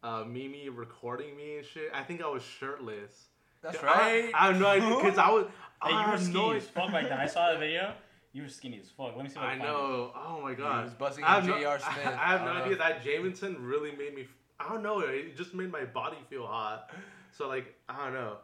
uh, 0.02 0.24
Mimi 0.26 0.68
recording 0.68 1.36
me 1.36 1.58
and 1.58 1.66
shit. 1.66 1.90
I 1.94 2.02
think 2.02 2.22
I 2.22 2.28
was 2.28 2.42
shirtless. 2.42 3.26
That's 3.62 3.82
right. 3.82 4.30
I, 4.34 4.46
have 4.46 4.58
no 4.60 4.66
idea 4.66 4.96
because 4.96 5.18
I 5.18 5.30
was. 5.30 5.46
Hey, 5.82 5.92
you 5.92 5.96
I 5.96 6.04
were 6.04 6.10
have 6.10 6.20
skinny 6.20 6.34
no 6.34 6.50
as 6.50 6.66
fuck 6.66 6.92
back 6.92 7.08
then. 7.08 7.18
I 7.18 7.26
saw 7.26 7.54
the 7.54 7.58
video. 7.58 7.94
You 8.34 8.42
were 8.42 8.50
skinny 8.50 8.78
as 8.82 8.90
fuck. 8.90 9.16
Let 9.16 9.24
me 9.24 9.30
see 9.30 9.36
if 9.36 9.42
I 9.42 9.46
I 9.46 9.50
can 9.52 9.60
find 9.60 9.72
know. 9.72 10.12
Oh 10.14 10.40
my 10.42 10.50
He 10.50 10.56
god. 10.56 10.84
was 10.84 10.92
busting 10.92 11.24
I 11.24 11.36
have 11.36 11.44
in 11.44 11.50
no, 11.52 11.58
J.R. 11.58 11.78
Smith. 11.78 12.06
I, 12.06 12.12
I 12.12 12.26
have 12.36 12.42
no 12.42 12.50
idea 12.62 12.76
that 12.76 13.02
Jameson 13.02 13.56
really 13.64 13.92
made 13.92 14.14
me. 14.14 14.26
I 14.60 14.68
don't 14.68 14.82
know. 14.82 14.98
It 14.98 15.38
just 15.38 15.54
made 15.54 15.72
my 15.72 15.86
body 15.86 16.18
feel 16.28 16.46
hot. 16.46 16.90
So 17.32 17.48
like 17.48 17.74
I 17.88 18.04
don't 18.04 18.12
know. 18.12 18.36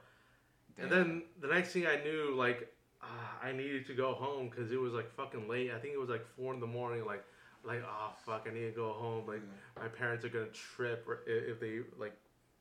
And 0.79 0.91
then 0.91 1.23
the 1.39 1.49
next 1.49 1.73
thing 1.73 1.87
I 1.87 2.03
knew, 2.03 2.35
like 2.35 2.73
uh, 3.07 3.47
I 3.47 3.53
needed 3.53 3.87
to 3.87 3.95
go 3.95 4.15
home 4.15 4.49
because 4.49 4.73
it 4.73 4.81
was 4.81 4.93
like 4.93 5.11
fucking 5.15 5.49
late. 5.49 5.71
I 5.71 5.79
think 5.79 5.95
it 5.95 6.01
was 6.01 6.09
like 6.09 6.27
four 6.37 6.53
in 6.55 6.61
the 6.61 6.67
morning. 6.67 7.05
Like 7.05 7.25
like 7.65 7.83
oh 7.85 8.11
fuck, 8.25 8.47
I 8.51 8.55
need 8.55 8.67
to 8.67 8.73
go 8.73 8.93
home. 8.93 9.27
Like 9.27 9.43
my 9.81 9.89
parents 9.89 10.25
are 10.25 10.29
gonna 10.29 10.47
trip 10.47 11.07
if 11.27 11.61
they 11.61 11.81
like 11.99 12.17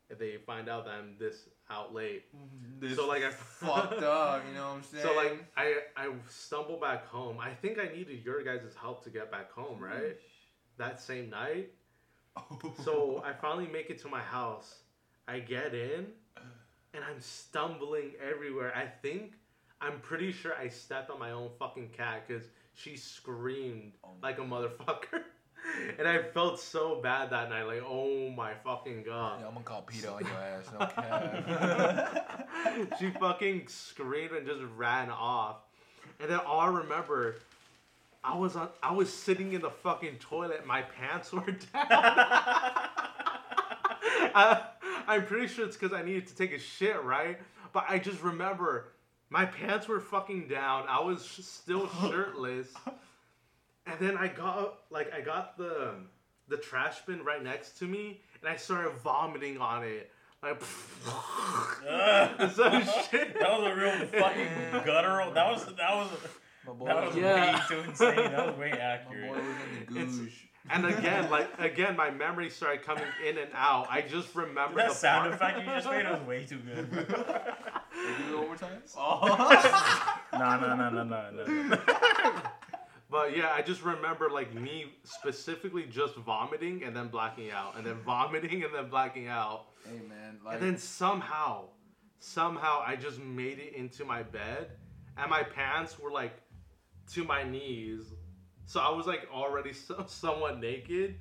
if 0.08 0.18
they 0.18 0.36
find 0.46 0.68
out 0.68 0.84
that 0.84 0.92
I'm 0.92 1.16
this 1.18 1.48
out 1.70 1.92
late. 1.94 2.24
This 2.78 2.96
so 2.96 3.08
like 3.08 3.24
I 3.24 3.30
fucked 3.30 4.02
up. 4.02 4.42
You 4.48 4.54
know 4.54 4.68
what 4.68 4.76
I'm 4.76 4.82
saying? 4.82 5.04
So 5.06 5.14
like 5.16 5.44
I 5.56 5.74
I 5.96 6.10
stumble 6.28 6.78
back 6.78 7.06
home. 7.06 7.38
I 7.40 7.50
think 7.50 7.78
I 7.78 7.88
needed 7.94 8.24
your 8.24 8.42
guys' 8.42 8.74
help 8.80 9.04
to 9.04 9.10
get 9.10 9.30
back 9.30 9.50
home, 9.52 9.80
right? 9.80 10.16
That 10.78 11.00
same 11.00 11.30
night. 11.30 11.70
So 12.84 13.22
I 13.24 13.32
finally 13.32 13.66
make 13.66 13.88
it 13.88 13.98
to 14.02 14.08
my 14.08 14.20
house. 14.20 14.80
I 15.26 15.38
get 15.40 15.74
in 15.74 16.06
and 16.92 17.02
I'm 17.04 17.20
stumbling 17.20 18.12
everywhere. 18.22 18.72
I 18.76 18.86
think 18.86 19.34
I'm 19.80 19.98
pretty 20.00 20.32
sure 20.32 20.54
I 20.54 20.68
stepped 20.68 21.10
on 21.10 21.18
my 21.18 21.30
own 21.32 21.50
fucking 21.58 21.90
cat 21.96 22.26
because 22.26 22.44
she 22.74 22.96
screamed 22.96 23.92
Oh 24.04 24.10
like 24.22 24.38
a 24.38 24.42
motherfucker. 24.42 25.22
And 25.98 26.06
I 26.06 26.22
felt 26.22 26.60
so 26.60 27.00
bad 27.02 27.30
that 27.30 27.50
night, 27.50 27.64
like, 27.64 27.82
oh 27.84 28.30
my 28.30 28.52
fucking 28.64 29.02
god. 29.02 29.40
Yeah, 29.40 29.48
I'm 29.48 29.54
gonna 29.54 29.64
call 29.64 29.82
Peter 29.82 30.10
on 30.10 30.24
your 30.24 30.32
ass. 30.32 30.70
No 30.72 30.86
cap. 32.86 32.98
she 33.00 33.10
fucking 33.10 33.66
screamed 33.66 34.30
and 34.32 34.46
just 34.46 34.62
ran 34.76 35.10
off. 35.10 35.56
And 36.20 36.30
then 36.30 36.38
all 36.38 36.60
I 36.60 36.68
remember, 36.68 37.34
I 38.22 38.36
was 38.36 38.54
on, 38.54 38.68
I 38.80 38.92
was 38.92 39.12
sitting 39.12 39.54
in 39.54 39.60
the 39.60 39.70
fucking 39.70 40.18
toilet. 40.20 40.64
My 40.66 40.82
pants 40.82 41.32
were 41.32 41.40
down. 41.40 41.56
I, 44.34 44.62
I'm 45.08 45.26
pretty 45.26 45.48
sure 45.48 45.66
it's 45.66 45.76
because 45.76 45.92
I 45.92 46.02
needed 46.02 46.28
to 46.28 46.36
take 46.36 46.52
a 46.52 46.60
shit, 46.60 47.02
right? 47.02 47.40
But 47.72 47.86
I 47.88 47.98
just 47.98 48.22
remember 48.22 48.92
my 49.30 49.44
pants 49.44 49.88
were 49.88 50.00
fucking 50.00 50.48
down. 50.48 50.84
I 50.88 51.00
was 51.00 51.24
still 51.24 51.88
shirtless. 52.00 52.68
And 53.86 53.98
then 54.00 54.16
I 54.16 54.28
got 54.28 54.78
like 54.90 55.12
I 55.14 55.20
got 55.20 55.56
the 55.58 55.94
the 56.48 56.56
trash 56.56 57.00
bin 57.06 57.24
right 57.24 57.42
next 57.42 57.78
to 57.78 57.84
me, 57.86 58.20
and 58.40 58.48
I 58.50 58.56
started 58.56 58.92
vomiting 59.02 59.58
on 59.58 59.84
it. 59.84 60.10
Like, 60.42 60.60
some 62.52 62.82
shit. 63.10 63.38
That 63.38 63.60
was 63.60 63.72
a 63.72 63.74
real 63.74 64.06
fucking 64.20 64.84
guttural. 64.84 65.32
That 65.32 65.50
was 65.52 65.64
that 65.66 65.94
was 65.96 66.10
My 66.66 66.72
boy, 66.72 66.86
that 66.86 66.96
was 66.96 67.14
was, 67.14 67.22
Yeah. 67.22 67.54
way 67.56 67.62
too 67.68 67.88
insane. 67.90 68.16
That 68.16 68.46
was 68.48 68.56
way 68.56 68.70
my 68.70 68.78
accurate. 68.78 69.28
boy 69.32 69.38
was 69.38 69.44
in 69.88 69.94
the 69.94 70.00
It's- 70.02 70.14
goosh. 70.16 70.45
And 70.70 70.84
again, 70.86 71.30
like 71.30 71.48
again, 71.58 71.96
my 71.96 72.10
memory 72.10 72.50
started 72.50 72.82
coming 72.82 73.04
in 73.26 73.38
and 73.38 73.50
out. 73.54 73.86
I 73.90 74.00
just 74.02 74.34
remember 74.34 74.76
That 74.78 74.88
the 74.90 74.94
sound 74.94 75.38
part- 75.38 75.54
effect 75.56 75.58
you 75.60 75.72
just 75.74 75.88
made 75.90 76.08
was 76.10 76.20
way 76.26 76.44
too 76.44 76.58
good. 76.58 76.90
bro. 76.90 77.02
They 77.04 78.24
do 78.28 78.38
it 78.38 78.44
overtime? 78.44 78.82
Oh. 78.96 80.18
no, 80.32 80.60
no, 80.60 80.76
no, 80.76 80.90
no, 80.90 81.04
no, 81.04 81.44
no. 81.46 81.78
But 83.08 83.36
yeah, 83.36 83.52
I 83.52 83.62
just 83.62 83.82
remember 83.84 84.28
like 84.30 84.52
me 84.52 84.94
specifically 85.04 85.84
just 85.86 86.16
vomiting 86.16 86.82
and 86.82 86.94
then 86.94 87.08
blacking 87.08 87.50
out, 87.52 87.76
and 87.76 87.86
then 87.86 87.96
vomiting 88.04 88.64
and 88.64 88.74
then 88.74 88.88
blacking 88.90 89.28
out, 89.28 89.66
Hey 89.84 90.00
man, 90.08 90.38
like 90.44 90.54
and 90.54 90.62
then 90.62 90.76
somehow, 90.78 91.66
somehow 92.18 92.82
I 92.84 92.96
just 92.96 93.20
made 93.20 93.60
it 93.60 93.74
into 93.74 94.04
my 94.04 94.24
bed, 94.24 94.70
and 95.16 95.30
my 95.30 95.44
pants 95.44 95.98
were 96.00 96.10
like 96.10 96.32
to 97.12 97.22
my 97.22 97.44
knees, 97.44 98.06
so 98.66 98.80
I 98.80 98.90
was 98.90 99.06
like 99.06 99.26
already 99.32 99.72
so, 99.86 100.04
somewhat 100.06 100.60
naked, 100.60 101.14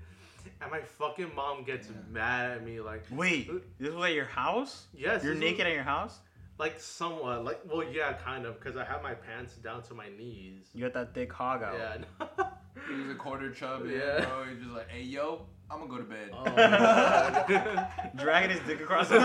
and 0.61 0.71
my 0.71 0.81
fucking 0.81 1.33
mom 1.35 1.63
gets 1.63 1.87
Yeah. 1.87 1.95
mad 2.11 2.51
at 2.51 2.63
me 2.65 2.79
like, 2.81 3.03
Wait, 3.11 3.49
this 3.79 3.93
was 3.93 4.03
at 4.05 4.13
your 4.13 4.25
house? 4.25 4.85
yes, 4.93 5.23
You're 5.23 5.33
this 5.33 5.41
was- 5.43 5.51
naked 5.51 5.67
at 5.67 5.73
your 5.73 5.83
house? 5.83 6.19
like 6.57 6.79
somewhat, 6.79 7.43
like 7.43 7.59
well, 7.69 7.83
yeah, 7.83 8.13
kind 8.13 8.45
of, 8.45 8.57
because 8.57 8.77
I 8.77 8.85
have 8.85 9.03
my 9.03 9.13
pants 9.13 9.55
down 9.55 9.81
to 9.83 9.93
my 9.93 10.07
knees. 10.17 10.69
You 10.73 10.83
got 10.85 10.93
that 10.93 11.13
thick 11.13 11.33
hog 11.33 11.61
out. 11.61 11.75
Yeah. 11.77 11.97
he 12.87 12.93
was 13.01 13.09
a 13.09 13.15
quarter 13.15 13.51
chub, 13.51 13.85
Yeah. 13.85 14.19
yeah, 14.19 14.25
bro. 14.25 14.43
He's 14.45 14.59
just 14.63 14.71
like, 14.73 14.87
hey 14.89 15.01
yo, 15.01 15.41
I'm 15.69 15.79
gonna 15.79 15.91
go 15.91 15.97
to 15.97 16.03
bed. 16.05 16.29
Oh. 16.31 16.45
Dragging 18.15 18.51
his 18.51 18.61
dick 18.65 18.79
across 18.79 19.09
the 19.09 19.19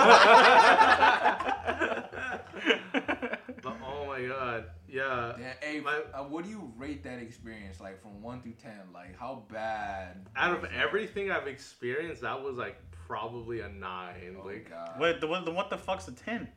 But 3.63 3.77
oh 3.87 4.07
my 4.07 4.23
god, 4.27 4.65
yeah. 4.89 5.35
Yeah, 5.39 5.53
hey, 5.61 5.81
My- 5.81 6.03
uh, 6.15 6.23
what 6.25 6.45
do 6.45 6.51
you 6.51 6.73
rate 6.77 7.03
that 7.05 7.19
experience 7.19 7.81
like 7.81 8.01
from 8.01 8.23
one 8.23 8.41
through 8.43 8.55
ten? 8.63 8.81
Like 8.95 9.19
how 9.19 9.45
bad? 9.51 10.27
Out 10.37 10.55
of 10.55 10.63
was 10.63 10.71
it? 10.71 10.77
everything 10.77 11.31
I've 11.31 11.47
experienced, 11.47 12.23
that 12.23 12.43
was 12.43 12.57
like 12.57 12.81
probably 13.07 13.61
a 13.61 13.69
nine. 13.69 14.37
oh 14.43 14.47
like, 14.47 14.71
god. 14.71 14.95
What 14.99 15.21
the, 15.21 15.27
what 15.27 15.45
the 15.45 15.51
what 15.51 15.71
the 15.71 15.79
fuck's 15.79 16.09
a 16.09 16.13
ten? 16.13 16.49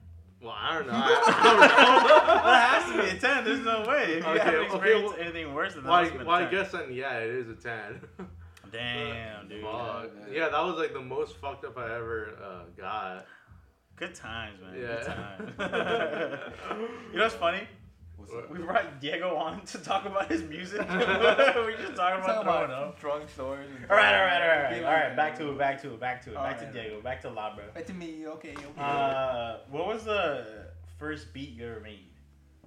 well, 0.41 0.53
I 0.57 0.73
don't 0.75 0.87
know. 0.87 0.93
I, 0.95 2.41
that 2.45 2.69
has 2.83 2.91
to 2.91 3.01
be 3.11 3.17
a 3.17 3.19
ten. 3.19 3.43
There's 3.45 3.65
no 3.65 3.85
way. 3.87 4.03
If 4.17 4.23
you 4.25 4.29
Okay, 4.31 4.39
haven't 4.39 4.71
okay, 4.71 5.03
well- 5.03 5.15
anything 5.19 5.53
worse 5.53 5.73
than 5.73 5.83
that, 5.83 5.89
well, 5.89 6.01
must 6.01 6.11
have 6.13 6.21
I, 6.21 6.25
well, 6.25 6.35
a 6.35 6.47
I 6.47 6.49
10. 6.49 6.51
guess 6.51 6.71
then 6.71 6.93
yeah, 6.93 7.17
it 7.19 7.29
is 7.29 7.49
a 7.49 7.55
ten. 7.55 8.01
Damn, 8.71 9.47
dude. 9.49 9.61
Fuck. 9.63 10.09
Yeah. 10.31 10.33
Yeah, 10.45 10.49
that 10.49 10.63
was 10.63 10.77
like 10.77 10.93
the 10.93 11.01
most 11.01 11.35
fucked 11.37 11.65
up 11.65 11.77
I 11.77 11.95
ever 11.95 12.31
uh, 12.43 12.63
got. 12.77 13.25
Good 14.03 14.15
times, 14.15 14.59
man. 14.61 14.81
Yeah. 14.81 15.37
Good 15.37 15.57
times. 15.57 16.39
you 17.13 17.17
know 17.17 17.23
what's 17.23 17.35
funny? 17.35 17.61
What's? 18.17 18.33
We 18.49 18.57
brought 18.59 18.99
Diego 18.99 19.37
on 19.37 19.63
to 19.67 19.77
talk 19.77 20.05
about 20.05 20.29
his 20.29 20.43
music. 20.43 20.81
we 20.81 20.87
just 20.87 20.99
talking 20.99 21.55
Talking 21.95 21.95
about 21.95 22.43
throwing 22.43 22.43
about 22.43 22.69
up. 22.69 22.99
drunk 22.99 23.29
stories. 23.29 23.69
All 23.89 23.95
right, 23.95 24.13
all 24.13 24.25
right, 24.25 24.41
all 24.41 24.47
right, 24.47 24.65
all 24.65 24.71
right. 24.71 24.83
All 24.83 25.07
right, 25.07 25.15
back 25.15 25.37
to 25.37 25.51
it, 25.51 25.57
back 25.57 25.81
to 25.83 25.93
it, 25.93 26.01
back 26.01 26.21
to 26.23 26.31
it, 26.31 26.35
All 26.35 26.43
back 26.43 26.59
to 26.59 26.65
right. 26.65 26.73
Diego, 26.73 26.99
back 26.99 27.21
to 27.21 27.29
La, 27.29 27.55
bro. 27.55 27.63
Back 27.73 27.85
to 27.85 27.93
me. 27.93 28.27
Okay, 28.27 28.51
okay. 28.51 28.65
Uh, 28.77 29.59
what 29.71 29.87
was 29.87 30.03
the 30.03 30.65
first 30.99 31.33
beat 31.33 31.51
you 31.51 31.65
ever 31.65 31.79
made? 31.79 32.09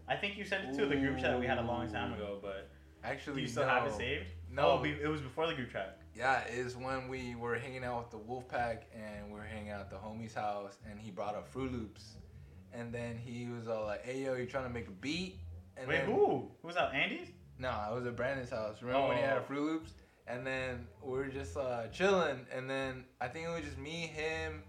I 0.08 0.16
think 0.16 0.38
you 0.38 0.44
sent 0.46 0.70
it 0.70 0.78
to 0.78 0.86
the 0.86 0.96
group 0.96 1.16
chat 1.16 1.32
that 1.32 1.40
we 1.40 1.46
had 1.46 1.58
a 1.58 1.66
long 1.66 1.86
time 1.92 2.14
ago, 2.14 2.38
but 2.40 2.70
do 3.02 3.08
Actually, 3.08 3.42
you 3.42 3.48
still 3.48 3.64
no. 3.64 3.68
have 3.68 3.86
it 3.86 3.92
saved? 3.92 4.28
No. 4.50 4.80
Oh, 4.80 4.84
it 4.84 5.06
was 5.08 5.20
before 5.20 5.46
the 5.46 5.54
group 5.54 5.70
chat. 5.70 5.98
Yeah, 6.16 6.42
is 6.48 6.76
when 6.76 7.08
we 7.08 7.34
were 7.34 7.56
hanging 7.56 7.84
out 7.84 7.98
with 7.98 8.10
the 8.10 8.18
Wolfpack 8.26 8.84
and 8.94 9.30
we 9.30 9.38
were 9.38 9.44
hanging 9.44 9.70
out 9.70 9.80
at 9.80 9.90
the 9.90 9.96
homie's 9.96 10.34
house 10.34 10.78
and 10.90 10.98
he 10.98 11.10
brought 11.10 11.34
up 11.34 11.46
Fruit 11.46 11.70
Loops. 11.72 12.14
And 12.72 12.92
then 12.92 13.16
he 13.18 13.48
was 13.48 13.68
all 13.68 13.84
like, 13.84 14.04
hey 14.04 14.24
yo, 14.24 14.34
you 14.34 14.46
trying 14.46 14.64
to 14.64 14.70
make 14.70 14.88
a 14.88 14.92
beat? 14.92 15.38
And 15.76 15.86
Wait, 15.86 15.98
then, 15.98 16.06
who? 16.06 16.48
Who 16.62 16.66
was 16.68 16.74
that? 16.76 16.94
Andy's? 16.94 17.28
No, 17.58 17.68
it 17.90 17.94
was 17.94 18.06
at 18.06 18.16
Brandon's 18.16 18.50
house. 18.50 18.76
Remember 18.82 19.08
when 19.08 19.16
he 19.18 19.22
had 19.22 19.34
Oh. 19.36 19.40
a 19.40 19.42
Fruit 19.42 19.62
Loops? 19.62 19.92
And 20.26 20.46
then 20.46 20.86
we 21.02 21.12
were 21.12 21.26
just 21.28 21.56
uh, 21.56 21.86
chilling. 21.88 22.46
And 22.54 22.68
then 22.68 23.04
I 23.20 23.28
think 23.28 23.46
it 23.46 23.50
was 23.50 23.64
just 23.64 23.78
me, 23.78 24.06
him. 24.12 24.62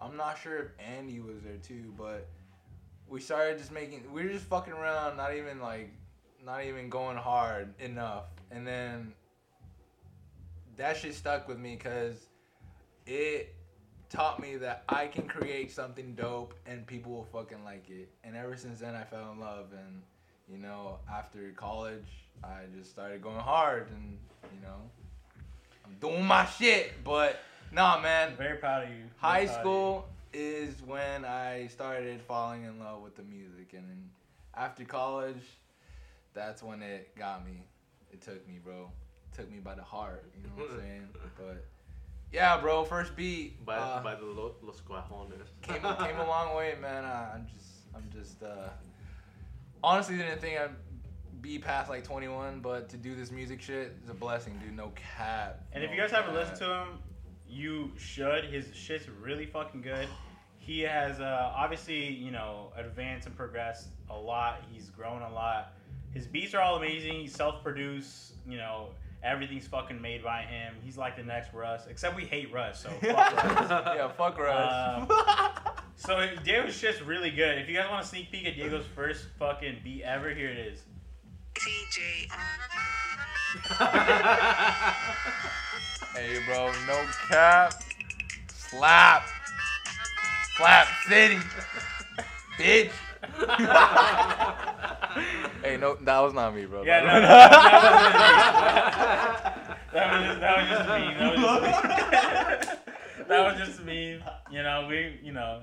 I'm 0.00 0.16
not 0.16 0.38
sure 0.38 0.58
if 0.58 0.66
Andy 0.78 1.20
was 1.20 1.36
there 1.44 1.56
too, 1.58 1.92
but 1.96 2.26
we 3.06 3.20
started 3.20 3.58
just 3.58 3.70
making. 3.70 4.10
We 4.12 4.24
were 4.24 4.30
just 4.30 4.46
fucking 4.46 4.72
around, 4.72 5.16
not 5.16 5.34
even 5.34 5.60
like, 5.60 5.92
not 6.44 6.64
even 6.64 6.88
going 6.90 7.16
hard 7.16 7.74
enough. 7.80 8.24
And 8.50 8.66
then 8.66 9.12
that 10.76 10.96
shit 10.96 11.14
stuck 11.14 11.48
with 11.48 11.58
me 11.58 11.76
because 11.76 12.26
it 13.06 13.54
taught 14.08 14.40
me 14.40 14.56
that 14.56 14.84
I 14.88 15.06
can 15.06 15.26
create 15.26 15.70
something 15.70 16.14
dope 16.14 16.54
and 16.66 16.86
people 16.86 17.12
will 17.12 17.24
fucking 17.24 17.64
like 17.64 17.88
it. 17.90 18.08
And 18.24 18.36
ever 18.36 18.56
since 18.56 18.80
then, 18.80 18.94
I 18.94 19.04
fell 19.04 19.32
in 19.32 19.40
love. 19.40 19.66
And 19.72 20.02
you 20.50 20.58
know, 20.58 20.98
after 21.12 21.52
college, 21.56 22.06
I 22.44 22.62
just 22.76 22.90
started 22.90 23.22
going 23.22 23.38
hard, 23.38 23.88
and 23.90 24.18
you 24.54 24.60
know, 24.62 24.76
I'm 25.84 25.96
doing 26.00 26.24
my 26.24 26.46
shit. 26.46 26.92
But 27.04 27.40
nah, 27.72 28.00
man, 28.00 28.36
very 28.36 28.58
proud 28.58 28.84
of 28.84 28.90
you. 28.90 28.96
Very 28.96 29.10
high 29.16 29.46
school 29.46 30.06
is 30.32 30.74
when 30.82 31.24
I 31.24 31.66
started 31.68 32.20
falling 32.20 32.64
in 32.64 32.78
love 32.78 33.02
with 33.02 33.16
the 33.16 33.22
music, 33.22 33.72
and 33.72 33.88
then 33.88 34.10
after 34.54 34.84
college, 34.84 35.42
that's 36.34 36.62
when 36.62 36.82
it 36.82 37.16
got 37.16 37.44
me. 37.44 37.64
It 38.12 38.20
took 38.20 38.46
me, 38.46 38.58
bro. 38.62 38.90
It 39.36 39.40
took 39.42 39.50
me 39.50 39.58
by 39.58 39.74
the 39.74 39.82
heart. 39.82 40.24
You 40.34 40.42
know 40.48 40.64
what 40.64 40.72
I'm 40.74 40.80
saying? 40.80 41.08
But 41.36 41.66
yeah, 42.32 42.58
bro. 42.58 42.84
First 42.84 43.14
beat 43.14 43.64
By, 43.66 43.76
uh, 43.76 44.02
by 44.02 44.14
the 44.14 44.24
lo- 44.24 44.54
Los 44.62 44.80
Guajones. 44.80 45.32
came 45.60 45.82
came 45.82 46.16
a 46.18 46.26
long 46.26 46.56
way, 46.56 46.74
man. 46.80 47.04
I, 47.04 47.32
I'm 47.34 47.46
just 47.54 47.66
I'm 47.94 48.08
just 48.10 48.42
uh, 48.42 48.68
honestly 49.84 50.16
didn't 50.16 50.40
think 50.40 50.58
I'd 50.58 50.70
be 51.42 51.58
past 51.58 51.90
like 51.90 52.04
21, 52.04 52.60
but 52.60 52.88
to 52.88 52.96
do 52.96 53.14
this 53.14 53.30
music 53.30 53.60
shit 53.60 53.96
is 54.02 54.08
a 54.08 54.14
blessing, 54.14 54.58
dude. 54.64 54.74
No 54.74 54.92
cap. 55.16 55.60
And 55.72 55.84
if 55.84 55.90
you 55.90 55.96
guys 55.98 56.10
haven't 56.10 56.34
listened 56.34 56.56
to 56.58 56.64
him, 56.74 56.88
you 57.46 57.92
should. 57.98 58.44
His 58.44 58.74
shit's 58.74 59.08
really 59.10 59.46
fucking 59.46 59.82
good. 59.82 60.08
He 60.58 60.80
has 60.80 61.20
uh, 61.20 61.52
obviously, 61.54 62.06
you 62.08 62.30
know, 62.30 62.72
advanced 62.76 63.26
and 63.26 63.36
progressed 63.36 63.88
a 64.08 64.16
lot. 64.16 64.62
He's 64.72 64.88
grown 64.88 65.20
a 65.22 65.32
lot. 65.32 65.74
His 66.14 66.26
beats 66.26 66.54
are 66.54 66.62
all 66.62 66.76
amazing. 66.76 67.20
He's 67.20 67.34
self-produced. 67.34 68.32
You 68.48 68.56
know, 68.56 68.88
everything's 69.22 69.66
fucking 69.66 70.00
made 70.00 70.22
by 70.22 70.42
him. 70.42 70.74
He's 70.84 70.96
like 70.96 71.16
the 71.16 71.22
next 71.22 71.52
Russ, 71.52 71.86
except 71.88 72.16
we 72.16 72.24
hate 72.24 72.52
Russ. 72.52 72.80
So 72.80 72.88
fuck 73.00 73.36
Russ. 73.36 73.70
yeah, 73.70 74.08
fuck 74.12 74.38
Russ. 74.38 75.10
Um, 75.10 75.72
So 75.98 76.28
Diego's 76.44 76.76
shit's 76.76 77.00
really 77.00 77.30
good. 77.30 77.56
If 77.58 77.70
you 77.70 77.74
guys 77.74 77.88
want 77.90 78.04
a 78.04 78.06
sneak 78.06 78.30
peek 78.30 78.46
at 78.46 78.54
Diego's 78.54 78.84
first 78.94 79.24
fucking 79.38 79.78
beat 79.82 80.02
ever, 80.02 80.28
here 80.34 80.50
it 80.50 80.58
is. 80.58 80.80
TJ. 81.54 82.28
hey, 86.14 86.38
bro, 86.46 86.70
no 86.86 87.06
cap. 87.30 87.72
Slap. 88.52 89.26
Slap 90.58 90.86
City. 91.08 91.38
Bitch. 92.58 92.90
Hey, 95.66 95.76
no, 95.76 95.96
that 95.96 96.20
was 96.20 96.32
not 96.34 96.54
me, 96.54 96.64
bro. 96.66 96.82
Yeah, 96.84 97.00
no, 97.00 97.20
That 99.92 100.10
no, 100.12 100.28
was- 100.28 100.38
that 100.40 100.56
was 100.58 100.68
just, 100.68 100.86
that 100.88 101.00
was 101.04 101.04
just 101.04 101.04
me. 101.04 101.14
That 101.18 101.36
was 101.36 101.40
just 101.40 102.72
me. 102.72 103.24
that 103.28 103.44
was 103.44 103.56
just 103.68 103.84
me. 103.84 104.20
You 104.50 104.62
know, 104.62 104.86
we, 104.88 105.18
you 105.22 105.32
know, 105.32 105.62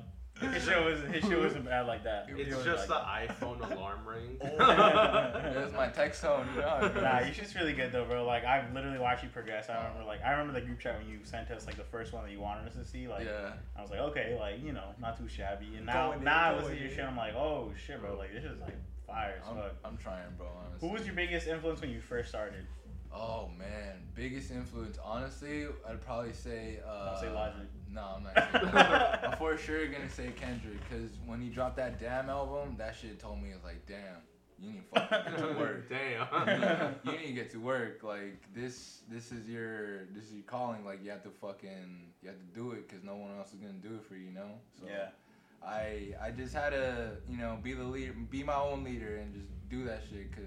his 0.51 0.63
shit 0.63 0.83
was 0.83 0.99
his 1.01 1.23
shit 1.23 1.39
wasn't 1.39 1.65
bad 1.65 1.85
like 1.85 2.03
that. 2.03 2.25
It's 2.29 2.55
was 2.55 2.65
just 2.65 2.87
the 2.87 2.95
iPhone 2.95 3.71
alarm 3.71 4.05
ring. 4.05 4.37
That's 4.41 5.73
my 5.73 5.87
text 5.87 6.21
tone. 6.21 6.47
You 6.55 6.61
know? 6.61 6.79
it 6.81 6.95
Nah, 7.01 7.19
your 7.19 7.33
shit's 7.33 7.55
really 7.55 7.73
good 7.73 7.91
though, 7.91 8.05
bro. 8.05 8.25
Like 8.25 8.43
I've 8.43 8.73
literally 8.73 8.99
watched 8.99 9.23
you 9.23 9.29
progress. 9.29 9.69
I 9.69 9.77
remember, 9.77 10.03
like, 10.05 10.23
I 10.23 10.31
remember 10.31 10.59
the 10.59 10.65
group 10.65 10.79
chat 10.79 10.97
when 10.99 11.07
you 11.07 11.19
sent 11.23 11.51
us 11.51 11.65
like 11.65 11.77
the 11.77 11.83
first 11.83 12.11
one 12.13 12.23
that 12.23 12.31
you 12.31 12.39
wanted 12.39 12.67
us 12.67 12.75
to 12.75 12.85
see. 12.85 13.07
Like, 13.07 13.25
yeah. 13.25 13.53
I 13.77 13.81
was 13.81 13.91
like, 13.91 13.99
okay, 13.99 14.35
like 14.39 14.63
you 14.63 14.73
know, 14.73 14.89
not 14.99 15.17
too 15.17 15.27
shabby. 15.27 15.75
And 15.77 15.85
now, 15.85 16.11
Going 16.11 16.23
now 16.23 16.53
I 16.53 16.55
listen 16.55 16.75
to 16.75 16.81
your 16.81 16.89
shit, 16.89 17.05
I'm 17.05 17.15
like, 17.17 17.35
oh 17.35 17.71
shit, 17.85 18.01
bro. 18.01 18.17
Like 18.17 18.33
this 18.33 18.43
is 18.43 18.59
like 18.59 18.75
fire 19.13 19.35
as 19.41 19.47
I'm, 19.49 19.55
fuck. 19.55 19.75
I'm 19.85 19.97
trying, 19.97 20.35
bro. 20.37 20.47
Honestly. 20.65 20.87
Who 20.87 20.93
was 20.93 21.05
your 21.05 21.15
biggest 21.15 21.47
influence 21.47 21.81
when 21.81 21.89
you 21.91 22.01
first 22.01 22.29
started? 22.29 22.65
Oh 23.15 23.49
man, 23.59 24.01
biggest 24.15 24.49
influence. 24.51 24.97
Honestly, 25.03 25.67
I'd 25.87 26.01
probably 26.01 26.33
say. 26.33 26.79
Uh, 26.87 27.11
Don't 27.11 27.21
say 27.21 27.29
Logic. 27.31 27.67
No, 27.91 28.15
I'm 28.17 28.23
not. 28.23 29.23
I'm 29.23 29.37
for 29.37 29.55
sure 29.57 29.85
gonna 29.87 30.09
say 30.09 30.31
Kendrick, 30.35 30.79
cause 30.89 31.11
when 31.25 31.39
he 31.39 31.49
dropped 31.49 31.77
that 31.77 31.99
Damn 31.99 32.29
album, 32.29 32.75
that 32.79 32.95
shit 32.99 33.19
told 33.19 33.41
me, 33.41 33.51
I 33.51 33.55
was 33.55 33.63
like, 33.63 33.85
damn, 33.85 33.99
you 34.59 34.71
need 34.71 34.81
to 34.95 34.99
fucking 34.99 35.31
get 35.33 35.47
to 35.47 35.53
work. 35.59 35.89
Damn. 35.89 36.95
you 37.05 37.11
need 37.19 37.27
to 37.27 37.33
get 37.33 37.51
to 37.51 37.59
work. 37.59 38.01
Like 38.01 38.41
this, 38.55 39.01
this 39.11 39.31
is 39.31 39.47
your, 39.47 40.05
this 40.05 40.23
is 40.25 40.33
your 40.33 40.43
calling. 40.47 40.83
Like 40.83 41.03
you 41.03 41.11
have 41.11 41.21
to 41.23 41.29
fucking, 41.29 42.13
you 42.23 42.29
have 42.29 42.39
to 42.39 42.59
do 42.59 42.71
it, 42.71 42.89
cause 42.89 43.01
no 43.03 43.15
one 43.15 43.29
else 43.37 43.49
is 43.53 43.59
gonna 43.59 43.73
do 43.73 43.93
it 43.93 44.03
for 44.07 44.15
you, 44.15 44.29
you 44.29 44.33
know. 44.33 44.57
So 44.79 44.87
Yeah. 44.89 45.09
I, 45.65 46.13
I 46.21 46.31
just 46.31 46.53
had 46.53 46.71
to, 46.71 47.11
you 47.29 47.37
know, 47.37 47.57
be 47.61 47.73
the 47.73 47.83
leader, 47.83 48.13
be 48.29 48.43
my 48.43 48.55
own 48.55 48.83
leader, 48.83 49.17
and 49.17 49.33
just 49.33 49.47
do 49.69 49.85
that 49.85 50.01
shit, 50.09 50.31
cause 50.35 50.43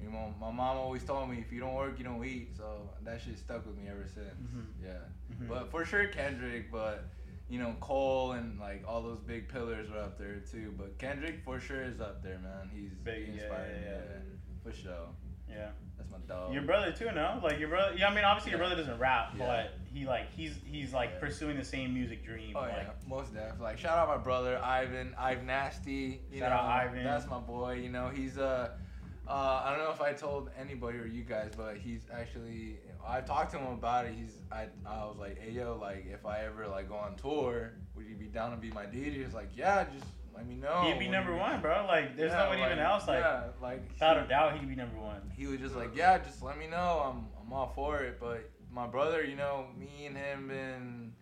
You 0.00 0.10
know, 0.10 0.34
my 0.40 0.50
mom 0.50 0.76
always 0.76 1.04
told 1.04 1.30
me 1.30 1.38
if 1.38 1.52
you 1.52 1.60
don't 1.60 1.74
work, 1.74 1.96
you 1.98 2.04
don't 2.04 2.24
eat. 2.24 2.56
So 2.56 2.90
that 3.04 3.20
shit 3.22 3.38
stuck 3.38 3.64
with 3.66 3.76
me 3.76 3.88
ever 3.88 4.06
since. 4.12 4.34
Mhm. 4.34 4.64
Yeah. 4.82 4.90
Mhm. 5.34 5.48
But 5.48 5.70
for 5.70 5.84
sure 5.84 6.06
Kendrick, 6.08 6.70
but 6.72 7.04
you 7.48 7.58
know 7.60 7.74
Cole 7.80 8.32
and 8.32 8.58
like 8.58 8.82
all 8.86 9.00
those 9.02 9.20
big 9.20 9.48
pillars 9.48 9.90
are 9.90 9.98
up 9.98 10.18
there 10.18 10.40
too. 10.40 10.74
But 10.76 10.98
Kendrick 10.98 11.44
for 11.44 11.60
sure 11.60 11.82
is 11.82 12.00
up 12.00 12.22
there, 12.22 12.38
man. 12.40 12.68
He's 12.74 12.90
Big, 13.04 13.26
he 13.26 13.32
yeah, 13.32 13.42
inspired 13.44 13.76
me, 13.80 13.86
yeah, 13.86 13.92
yeah. 13.92 14.62
for 14.64 14.72
sure. 14.72 15.08
Yeah. 15.48 15.70
That's 15.96 16.10
my 16.10 16.18
dog. 16.26 16.52
Your 16.52 16.62
brother 16.64 16.90
too, 16.92 17.10
no? 17.12 17.38
Like 17.42 17.60
your 17.60 17.68
brother. 17.68 17.94
Yeah, 17.96 18.08
I 18.08 18.14
mean, 18.14 18.24
obviously 18.24 18.50
your 18.50 18.58
brother 18.58 18.74
doesn't 18.76 18.98
rap, 18.98 19.34
Yeah. 19.38 19.46
but 19.46 19.78
he 19.92 20.06
like 20.06 20.30
he's 20.34 20.54
he's 20.64 20.92
like 20.92 21.10
Yeah. 21.14 21.20
pursuing 21.20 21.56
the 21.56 21.64
same 21.64 21.92
music 21.94 22.24
dream. 22.24 22.54
Oh 22.56 22.60
like, 22.60 22.72
yeah, 22.76 22.90
most 23.08 23.34
definitely. 23.34 23.62
Like 23.64 23.78
shout 23.78 23.98
out 23.98 24.08
my 24.08 24.16
brother 24.16 24.58
Ivan, 24.62 25.14
Ivan 25.18 25.46
Nasty. 25.46 26.20
You 26.32 26.38
Shout 26.40 26.50
know, 26.50 26.56
out 26.56 26.64
Ivan. 26.70 27.04
That's 27.04 27.26
my 27.28 27.38
boy. 27.38 27.74
You 27.74 27.88
know, 27.90 28.08
he's 28.08 28.38
uh, 28.38 28.70
uh, 29.28 29.62
I 29.64 29.70
don't 29.74 29.84
know 29.84 29.92
if 29.92 30.00
I 30.00 30.12
told 30.12 30.50
anybody 30.58 30.98
or 30.98 31.06
you 31.06 31.22
guys, 31.24 31.52
but 31.56 31.76
he's 31.76 32.02
actually. 32.12 32.78
I 33.06 33.20
talked 33.20 33.50
to 33.52 33.58
him 33.58 33.72
about 33.72 34.06
it. 34.06 34.12
He's 34.16 34.36
I 34.50 34.66
I 34.86 35.04
was 35.04 35.16
like, 35.18 35.38
hey 35.40 35.50
yo, 35.52 35.76
like 35.80 36.06
if 36.12 36.24
I 36.24 36.44
ever 36.44 36.66
like 36.68 36.88
go 36.88 36.94
on 36.96 37.16
tour, 37.16 37.72
would 37.96 38.06
you 38.06 38.14
be 38.14 38.26
down 38.26 38.50
to 38.52 38.56
be 38.56 38.70
my 38.70 38.84
DJ? 38.84 39.24
He's 39.24 39.34
like, 39.34 39.50
yeah, 39.56 39.84
just 39.92 40.06
let 40.34 40.46
me 40.46 40.54
know. 40.54 40.82
He'd 40.84 40.98
be 40.98 41.08
number 41.08 41.34
one, 41.36 41.60
bro. 41.60 41.84
Like 41.86 42.16
there's 42.16 42.30
Yeah, 42.32 42.44
nobody 42.44 42.62
even 42.62 42.78
like, 42.78 42.86
else. 42.86 43.06
Like 43.08 43.20
yeah, 43.20 43.42
like 43.60 43.88
without 43.92 44.16
he- 44.18 44.24
a 44.24 44.28
doubt, 44.28 44.56
he'd 44.58 44.68
be 44.68 44.76
number 44.76 44.98
one. 44.98 45.20
he 45.36 45.46
was 45.46 45.58
just 45.60 45.74
like, 45.76 45.94
yeah, 45.96 46.16
just 46.18 46.42
let 46.42 46.56
me 46.58 46.66
know. 46.68 47.02
I'm 47.04 47.26
I'm 47.44 47.52
all 47.52 47.72
for 47.74 47.98
it. 48.02 48.18
But 48.20 48.48
my 48.72 48.86
brother, 48.86 49.22
you 49.22 49.36
know, 49.36 49.66
me 49.78 50.06
and 50.06 50.16
him 50.16 50.48
been 50.48 51.12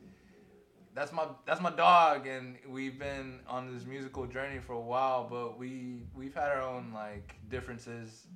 that's 0.94 1.12
my 1.12 1.26
that's 1.46 1.60
my 1.60 1.70
dog, 1.70 2.26
and 2.26 2.56
we've 2.68 2.98
been 2.98 3.40
on 3.46 3.72
this 3.72 3.86
musical 3.86 4.26
journey 4.26 4.58
for 4.58 4.72
a 4.72 4.80
while. 4.80 5.26
But 5.28 5.58
we 5.58 6.02
we've 6.14 6.34
had 6.34 6.48
our 6.48 6.62
own 6.62 6.92
like 6.92 7.36
differences 7.48 8.26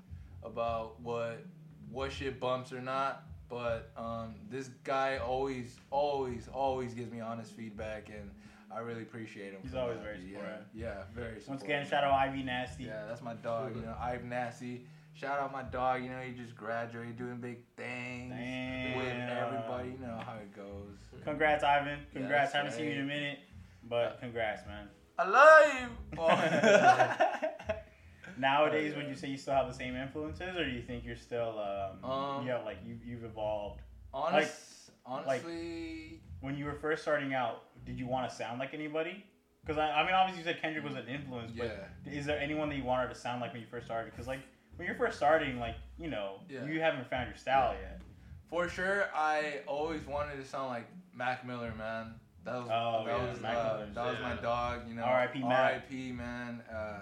about 0.43 1.01
what 1.01 1.45
what 1.91 2.13
shit 2.13 2.41
bumps 2.41 2.73
or 2.73 2.81
not. 2.81 3.25
But 3.49 3.91
um, 3.97 4.37
this 4.51 4.71
guy 4.85 5.19
always 5.19 5.77
always 5.91 6.49
always 6.53 6.95
gives 6.95 7.11
me 7.13 7.21
honest 7.21 7.53
feedback, 7.53 8.09
and 8.09 8.31
I 8.75 8.81
really 8.81 9.03
appreciate 9.03 9.53
him. 9.53 9.61
He's 9.63 9.75
always 9.75 9.99
that. 9.99 10.05
very 10.05 10.21
yeah, 10.21 10.39
supportive. 10.39 10.67
yeah, 10.75 11.03
very. 11.15 11.27
Supportive. 11.27 11.49
Once 11.49 11.63
again, 11.63 11.87
shout 11.87 12.05
out 12.05 12.13
Ivy 12.13 12.43
Nasty. 12.43 12.85
Yeah, 12.85 13.05
that's 13.07 13.23
my 13.23 13.35
dog. 13.35 13.77
You 13.77 13.83
know, 13.83 13.97
Ivan 14.01 14.29
Nasty. 14.29 14.87
Shout 15.15 15.39
out 15.39 15.53
my 15.53 15.63
dog. 15.63 16.03
You 16.03 16.11
know, 16.11 16.21
he 16.21 16.33
just 16.33 16.57
graduated, 16.57 17.17
doing 17.17 17.37
big 17.37 17.59
things 17.77 18.35
with 18.97 19.07
everybody. 19.07 19.91
You 19.91 20.07
know 20.07 20.21
how 20.25 20.35
it 20.35 20.55
goes. 20.55 21.23
Congrats, 21.25 21.63
Ivan. 21.63 22.01
Congrats. 22.13 22.53
that's 22.53 22.55
Haven't 22.55 22.73
seen 22.73 22.87
you 22.87 22.99
in 22.99 23.01
a 23.01 23.05
minute, 23.05 23.39
but 23.89 24.19
congrats, 24.21 24.67
man. 24.67 24.89
I 25.17 25.29
love 25.29 25.91
you. 27.43 27.49
Nowadays, 28.37 28.97
would 28.97 29.07
you 29.07 29.15
say 29.15 29.29
you 29.29 29.37
still 29.37 29.55
have 29.55 29.69
the 29.69 29.75
same 29.75 29.95
influences, 29.95 30.57
or 30.57 30.65
do 30.65 30.71
you 30.71 30.83
think 30.83 31.05
you're 31.05 31.15
still 31.15 31.61
um, 31.61 32.11
Um, 32.11 32.47
yeah, 32.47 32.59
like 32.59 32.79
you 32.85 32.99
you've 33.05 33.25
evolved? 33.25 33.81
Honest, 34.13 34.91
honestly, 35.07 36.21
When 36.41 36.57
you 36.57 36.65
were 36.65 36.75
first 36.75 37.03
starting 37.03 37.35
out, 37.35 37.63
did 37.85 37.99
you 37.99 38.09
want 38.09 38.29
to 38.29 38.35
sound 38.35 38.59
like 38.59 38.75
anybody? 38.75 39.25
Because 39.65 39.79
I, 39.79 39.91
I 39.91 40.05
mean, 40.05 40.15
obviously 40.15 40.41
you 40.41 40.45
said 40.45 40.61
Kendrick 40.61 40.85
was 40.85 40.95
an 40.95 41.09
influence, 41.09 41.53
but 41.57 41.89
yeah. 42.05 42.13
is 42.13 42.27
there 42.27 42.39
anyone 42.39 42.69
that 42.69 42.77
you 42.77 42.85
wanted 42.85 43.09
to 43.09 43.15
sound 43.15 43.41
like 43.41 43.53
when 43.53 43.63
you 43.63 43.69
first 43.71 43.87
started? 43.87 44.11
Because 44.11 44.27
like 44.27 44.41
when 44.77 44.87
you're 44.87 44.97
first 44.97 45.17
starting, 45.17 45.59
like 45.59 45.77
you 45.99 46.09
know, 46.09 46.41
Yeah. 46.49 46.65
you 46.65 46.81
haven't 46.81 47.09
found 47.09 47.29
your 47.29 47.37
style 47.37 47.75
yet. 47.81 48.01
For 48.51 48.69
sure, 48.69 49.09
I 49.15 49.61
always 49.67 50.05
wanted 50.07 50.37
to 50.37 50.45
sound 50.45 50.69
like 50.69 50.87
Mac 51.15 51.47
Miller, 51.47 51.73
man. 51.77 52.15
That 52.45 52.57
was 52.57 52.69
Oh, 52.71 53.05
that 53.07 53.19
yeah, 53.19 53.31
was 53.31 53.39
uh, 53.39 53.87
that 53.95 54.05
was 54.07 54.21
my 54.21 54.35
dog. 54.43 54.81
You 54.89 54.95
know, 54.95 55.03
R.I.P. 55.03 55.43
R.I.P. 55.43 56.13
Man. 56.13 56.63
Uh, 56.73 57.01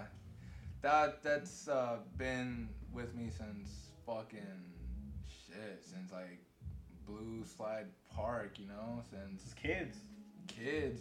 that 0.83 1.23
that's 1.23 1.69
uh, 1.69 1.97
been 2.17 2.69
with 2.93 3.15
me 3.15 3.29
since 3.31 3.89
fucking 4.07 4.41
shit. 5.27 5.83
Since 5.85 6.13
like 6.13 6.39
Blue 7.07 7.45
Slide 7.45 7.87
Park, 8.15 8.59
you 8.59 8.67
know, 8.67 9.03
since 9.11 9.53
kids. 9.55 9.99
kids. 10.47 11.01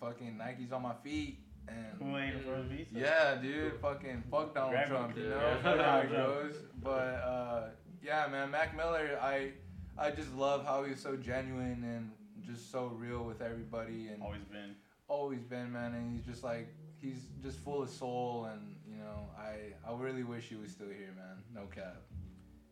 Fucking 0.00 0.36
Nikes 0.40 0.72
on 0.72 0.82
my 0.82 0.94
feet 1.04 1.38
and. 1.68 1.98
Kool 1.98 2.18
Aid 2.18 2.34
and 2.34 2.44
Frozen 2.44 2.86
Yeah, 2.94 3.36
dude, 3.40 3.80
fucking 3.80 4.22
fuck 4.30 4.54
Donald 4.54 4.72
Grab 4.72 4.88
Trump, 4.88 5.16
you 5.16 5.28
know, 5.28 5.58
Yeah. 5.64 5.82
how 5.84 5.98
it 6.00 6.10
goes. 6.10 6.54
But 6.82 6.90
uh, 6.90 7.68
yeah, 8.02 8.26
man, 8.30 8.50
Mac 8.50 8.76
Miller, 8.76 9.18
I 9.20 9.52
I 9.98 10.10
just 10.10 10.34
love 10.34 10.64
how 10.64 10.84
he's 10.84 11.00
so 11.00 11.16
genuine 11.16 11.84
and 11.84 12.10
just 12.44 12.70
so 12.72 12.86
real 12.86 13.24
with 13.24 13.40
everybody, 13.42 14.08
and 14.08 14.22
Always 14.22 14.42
been. 14.44 14.74
always 15.08 15.42
been, 15.42 15.70
man. 15.72 15.94
And 15.94 16.16
he's 16.16 16.24
just 16.26 16.42
like 16.42 16.68
he's 17.00 17.26
just 17.42 17.58
full 17.58 17.82
of 17.82 17.90
soul, 17.90 18.46
and 18.52 18.76
you 18.88 18.96
know, 18.98 19.28
I 19.38 19.72
I 19.88 19.94
really 19.96 20.24
wish 20.24 20.44
he 20.48 20.56
was 20.56 20.70
still 20.72 20.88
here, 20.88 21.12
man. 21.16 21.42
No 21.54 21.66
cap. 21.66 22.02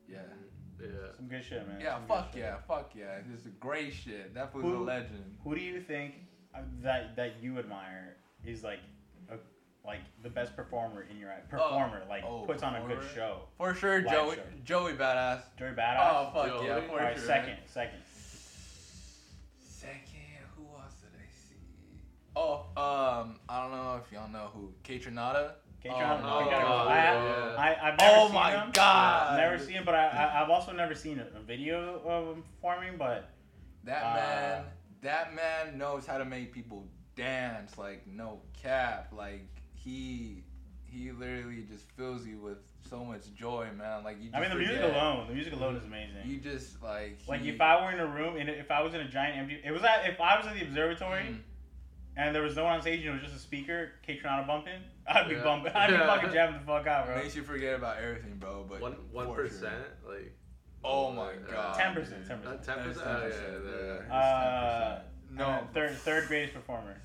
Yeah. 0.08 0.18
Yeah. 0.80 0.86
Some 1.16 1.28
good 1.28 1.44
shit, 1.44 1.68
man. 1.68 1.78
Yeah, 1.80 1.94
Some 1.94 2.00
good 2.02 2.08
fuck 2.08 2.32
shit. 2.32 2.40
yeah, 2.40 2.56
fuck 2.66 2.90
yeah. 2.96 3.18
This 3.30 3.42
is 3.46 3.52
great 3.60 3.92
shit. 3.92 4.34
That 4.34 4.54
was 4.54 4.64
a 4.64 4.68
legend. 4.68 5.36
Who 5.44 5.54
do 5.54 5.60
you 5.60 5.80
think 5.80 6.14
uh, 6.54 6.60
that 6.82 7.14
that 7.16 7.34
you 7.42 7.58
admire 7.58 8.16
is 8.44 8.62
like 8.64 8.80
a, 9.30 9.36
like 9.86 10.00
the 10.22 10.28
best 10.30 10.54
performer 10.56 11.06
in 11.10 11.18
your 11.18 11.30
eyes. 11.30 11.42
performer? 11.48 12.02
like 12.08 12.24
oh, 12.24 12.42
puts 12.46 12.62
on 12.62 12.74
a 12.76 12.86
good 12.86 13.00
show. 13.14 13.42
For 13.56 13.74
sure, 13.74 14.02
Live 14.02 14.10
Joey 14.10 14.36
show. 14.36 14.42
Joey 14.64 14.92
Badass. 14.94 15.42
Joey 15.58 15.70
Badass. 15.70 15.98
Oh 16.00 16.30
fuck 16.34 16.46
Joey? 16.46 16.66
yeah, 16.66 16.80
for 16.82 16.90
All 16.92 16.96
right, 16.98 17.16
sure. 17.16 17.26
second, 17.26 17.56
second. 17.66 17.98
Second, 19.62 20.44
who 20.56 20.64
else 20.82 20.94
did 21.00 21.10
I 21.18 21.26
see? 21.30 21.56
Oh, 22.36 22.66
um, 22.76 23.36
I 23.48 23.62
don't 23.62 23.70
know 23.72 24.00
if 24.04 24.12
y'all 24.12 24.28
know 24.28 24.50
who 24.54 24.72
Kaytranada. 24.84 25.52
K-Tron, 25.82 26.20
Oh, 26.22 26.44
K-Tron. 26.44 26.88
I, 26.88 27.56
I, 27.56 27.88
I've 27.88 27.98
never 27.98 28.16
Oh 28.18 28.26
seen 28.26 28.34
my 28.34 28.50
him. 28.50 28.70
God. 28.74 29.38
Never 29.38 29.58
seen 29.58 29.76
him, 29.76 29.84
but 29.86 29.94
I, 29.94 30.08
I, 30.08 30.42
I've 30.42 30.50
also 30.50 30.72
never 30.72 30.94
seen 30.94 31.18
a, 31.18 31.38
a 31.38 31.40
video 31.40 32.02
of 32.04 32.36
him 32.36 32.42
performing. 32.42 32.98
But 32.98 33.30
That 33.84 34.02
Uh, 34.02 34.14
man, 34.14 34.64
that 35.00 35.34
man 35.34 35.78
knows 35.78 36.04
how 36.04 36.18
to 36.18 36.26
make 36.26 36.52
people 36.52 36.86
dance. 37.16 37.76
Like 37.78 38.06
no 38.06 38.40
cap. 38.62 39.12
Like 39.16 39.46
he, 39.74 40.44
he 40.86 41.10
literally 41.12 41.64
just 41.70 41.84
fills 41.96 42.26
you 42.26 42.38
with 42.38 42.58
so 42.88 43.04
much 43.04 43.32
joy, 43.34 43.68
man. 43.76 44.04
Like 44.04 44.18
you. 44.20 44.30
Just 44.30 44.36
I 44.36 44.40
mean, 44.40 44.50
the 44.50 44.56
music 44.56 44.82
alone, 44.82 45.26
the 45.28 45.34
music 45.34 45.52
alone 45.52 45.76
is 45.76 45.84
amazing. 45.84 46.16
You 46.26 46.38
just 46.38 46.82
like. 46.82 47.18
like 47.28 47.40
he- 47.42 47.50
if 47.50 47.60
I 47.60 47.82
were 47.84 47.92
in 47.92 48.00
a 48.00 48.06
room 48.06 48.36
and 48.36 48.48
if 48.48 48.70
I 48.70 48.82
was 48.82 48.94
in 48.94 49.00
a 49.00 49.08
giant 49.08 49.38
empty, 49.38 49.60
it 49.64 49.70
was 49.70 49.82
at 49.82 50.06
if 50.08 50.20
I 50.20 50.36
was 50.38 50.46
at 50.46 50.54
the 50.54 50.62
observatory 50.62 51.22
Mm. 51.22 51.38
and 52.16 52.34
there 52.34 52.42
was 52.42 52.56
no 52.56 52.64
one 52.64 52.74
on 52.74 52.82
stage 52.82 53.00
and 53.00 53.10
it 53.10 53.12
was 53.12 53.22
just 53.22 53.36
a 53.36 53.38
speaker, 53.38 53.92
K-Tron 54.04 54.46
bumping, 54.46 54.80
I'd 55.08 55.28
be 55.28 55.36
Yeah. 55.36 55.44
bumping, 55.44 55.72
I'd 55.72 55.86
be 55.88 55.92
Yeah. 55.94 56.06
fucking 56.06 56.32
jamming 56.32 56.60
the 56.60 56.66
fuck 56.66 56.86
out, 56.86 57.06
bro. 57.06 57.16
makes 57.16 57.36
you 57.36 57.42
forget 57.44 57.74
about 57.76 57.98
everything, 57.98 58.36
bro. 58.38 58.66
But 58.68 58.80
One 58.80 58.92
one 59.12 59.26
sure. 59.26 59.48
like. 60.08 60.32
Oh 60.82 61.12
my 61.12 61.32
god. 61.50 61.78
10%, 61.78 61.94
dude. 61.94 62.26
10%. 62.26 62.46
Uh, 62.46 62.50
That's 62.56 62.66
10%? 62.66 65.02
Yeah, 65.36 65.38
10%, 65.38 65.44
yeah, 65.44 65.58
It's 65.58 65.60
Uh, 65.60 65.60
10%. 65.60 65.62
No, 65.62 65.68
third 65.74 65.96
third 65.98 66.28
greatest 66.28 66.54
performer. 66.54 66.96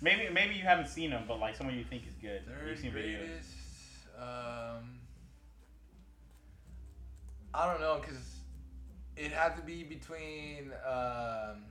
Maybe 0.00 0.28
maybe 0.32 0.54
you 0.54 0.62
haven't 0.62 0.88
seen 0.88 1.10
him, 1.10 1.24
but 1.26 1.38
like 1.40 1.56
someone 1.56 1.76
you 1.76 1.84
think 1.84 2.06
is 2.06 2.14
good. 2.14 2.42
Third 2.46 2.68
You've 2.68 2.78
seen 2.78 2.92
videos. 2.92 3.44
Um, 4.18 4.98
I 7.52 7.70
don't 7.70 7.80
know, 7.80 8.00
cause 8.00 8.40
it 9.16 9.30
had 9.30 9.56
to 9.56 9.62
be 9.62 9.84
between 9.84 10.72
um, 10.86 11.64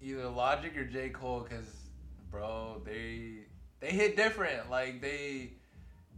either 0.00 0.28
Logic 0.28 0.76
or 0.76 0.84
J 0.84 1.08
Cole, 1.10 1.40
cause 1.42 1.88
bro, 2.30 2.82
they 2.84 3.46
they 3.80 3.90
hit 3.90 4.16
different. 4.16 4.70
Like 4.70 5.00
they 5.00 5.52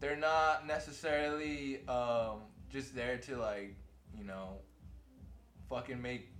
they're 0.00 0.16
not 0.16 0.66
necessarily 0.66 1.86
um, 1.88 2.40
just 2.70 2.94
there 2.94 3.18
to 3.18 3.36
like 3.36 3.76
you 4.18 4.24
know 4.24 4.58
fucking 5.68 6.02
make 6.02 6.31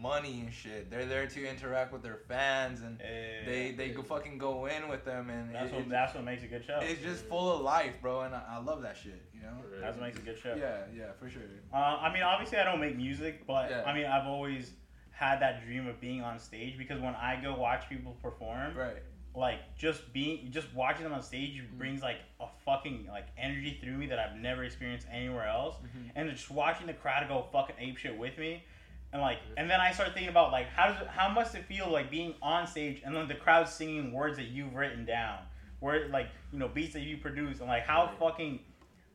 money 0.00 0.40
and 0.40 0.52
shit. 0.52 0.90
They're 0.90 1.06
there 1.06 1.26
to 1.26 1.48
interact 1.48 1.92
with 1.92 2.02
their 2.02 2.18
fans 2.28 2.82
and 2.82 2.98
they 3.00 3.74
they 3.76 3.88
go 3.90 4.02
fucking 4.02 4.38
go 4.38 4.66
in 4.66 4.88
with 4.88 5.04
them 5.04 5.30
and 5.30 5.54
That's 5.54 5.70
it- 5.70 5.74
what 5.74 5.82
it- 5.82 5.88
that's 5.88 6.14
what 6.14 6.24
makes 6.24 6.42
a 6.42 6.46
good 6.46 6.64
show. 6.64 6.78
it's 6.82 7.02
just 7.02 7.24
full 7.26 7.52
of 7.54 7.60
life, 7.62 7.94
bro, 8.02 8.22
and 8.22 8.34
I, 8.34 8.42
I 8.48 8.58
love 8.58 8.82
that 8.82 8.96
shit. 8.96 9.22
You 9.34 9.40
know? 9.42 9.56
That's 9.80 9.96
what 9.96 10.04
makes 10.06 10.18
a 10.18 10.22
good 10.22 10.38
show. 10.38 10.54
Yeah, 10.54 10.82
yeah, 10.94 11.12
for 11.18 11.30
sure. 11.30 11.42
Uh, 11.72 11.76
I 11.76 12.12
mean, 12.12 12.22
obviously, 12.22 12.58
I 12.58 12.64
don't 12.64 12.80
make 12.80 12.96
music, 12.96 13.46
but 13.46 13.70
Yeah. 13.70 13.84
I 13.86 13.94
mean, 13.94 14.06
I've 14.06 14.26
always 14.26 14.72
had 15.10 15.40
that 15.40 15.64
dream 15.64 15.86
of 15.86 15.98
being 16.00 16.20
on 16.20 16.38
stage 16.38 16.76
because 16.76 17.00
when 17.00 17.14
I 17.14 17.40
go 17.40 17.54
watch 17.54 17.88
people 17.88 18.12
perform, 18.22 18.76
Right. 18.76 18.96
like 19.34 19.60
just 19.78 20.12
being, 20.12 20.50
just 20.50 20.72
watching 20.74 21.04
them 21.04 21.12
on 21.14 21.22
stage 21.22 21.62
Mm. 21.62 21.78
brings 21.78 22.02
like 22.02 22.18
a 22.40 22.48
fucking 22.66 23.06
like 23.10 23.26
energy 23.38 23.78
through 23.82 23.96
me 23.96 24.06
that 24.08 24.18
I've 24.18 24.36
never 24.36 24.64
experienced 24.64 25.06
anywhere 25.10 25.46
else, 25.46 25.76
Mhm. 25.76 26.10
and 26.16 26.30
just 26.30 26.50
watching 26.50 26.86
the 26.86 26.92
crowd 26.94 27.26
go 27.28 27.42
fucking 27.50 27.76
ape 27.78 27.96
shit 27.96 28.16
with 28.18 28.36
me. 28.36 28.62
And 29.16 29.22
like, 29.22 29.38
and 29.56 29.70
then 29.70 29.80
I 29.80 29.92
start 29.92 30.12
thinking 30.12 30.28
about 30.28 30.52
like, 30.52 30.68
how 30.68 30.88
does 30.88 31.06
how 31.08 31.30
must 31.30 31.54
it 31.54 31.64
feel 31.64 31.90
like 31.90 32.10
being 32.10 32.34
on 32.42 32.66
stage 32.66 33.00
and 33.02 33.16
then 33.16 33.26
the 33.28 33.34
crowd 33.34 33.66
singing 33.66 34.12
words 34.12 34.36
that 34.36 34.48
you've 34.48 34.74
written 34.74 35.06
down, 35.06 35.38
word 35.80 36.10
like 36.10 36.26
you 36.52 36.58
know 36.58 36.68
beats 36.68 36.92
that 36.92 37.00
you 37.00 37.16
produce, 37.16 37.60
and 37.60 37.68
like 37.68 37.84
how 37.86 38.04
Right. 38.08 38.18
fucking, 38.18 38.60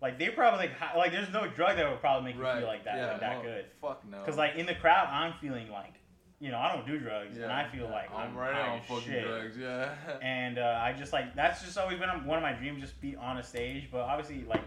like 0.02 0.18
they 0.18 0.30
probably 0.30 0.62
like 0.68 0.76
how, 0.76 0.98
like 0.98 1.12
there's 1.12 1.32
no 1.32 1.48
drug 1.48 1.78
that 1.78 1.88
would 1.88 2.00
probably 2.00 2.34
make 2.34 2.42
Right. 2.42 2.56
you 2.56 2.60
feel 2.62 2.68
like 2.68 2.84
that 2.86 2.98
yeah, 2.98 3.12
like, 3.12 3.20
that 3.20 3.34
well, 3.36 3.44
good. 3.44 3.66
Fuck 3.80 4.06
no. 4.10 4.24
Cause 4.24 4.38
like 4.38 4.56
in 4.56 4.66
the 4.66 4.74
crowd, 4.74 5.08
I'm 5.12 5.34
feeling 5.40 5.70
like, 5.70 5.94
you 6.40 6.50
know, 6.50 6.58
I 6.58 6.74
don't 6.76 6.88
do 6.88 6.98
drugs, 6.98 7.38
and 7.38 7.52
I 7.52 7.70
feel 7.70 7.84
yeah, 7.86 7.92
like 7.92 8.10
I'm, 8.12 8.30
I'm 8.32 8.36
right 8.36 8.56
on 8.70 8.82
fucking 8.82 9.04
shit. 9.04 9.24
drugs. 9.28 9.56
Yeah. 9.56 9.94
And 10.24 10.58
uh, 10.58 10.80
I 10.84 10.94
just 10.94 11.14
like 11.14 11.36
that's 11.36 11.62
just 11.64 11.78
always 11.78 12.00
been 12.00 12.10
one 12.26 12.38
of 12.38 12.42
my 12.42 12.54
dreams, 12.54 12.82
just 12.82 13.00
be 13.00 13.16
on 13.16 13.38
a 13.38 13.44
stage. 13.44 13.90
But 13.92 14.02
obviously, 14.02 14.46
like 14.46 14.64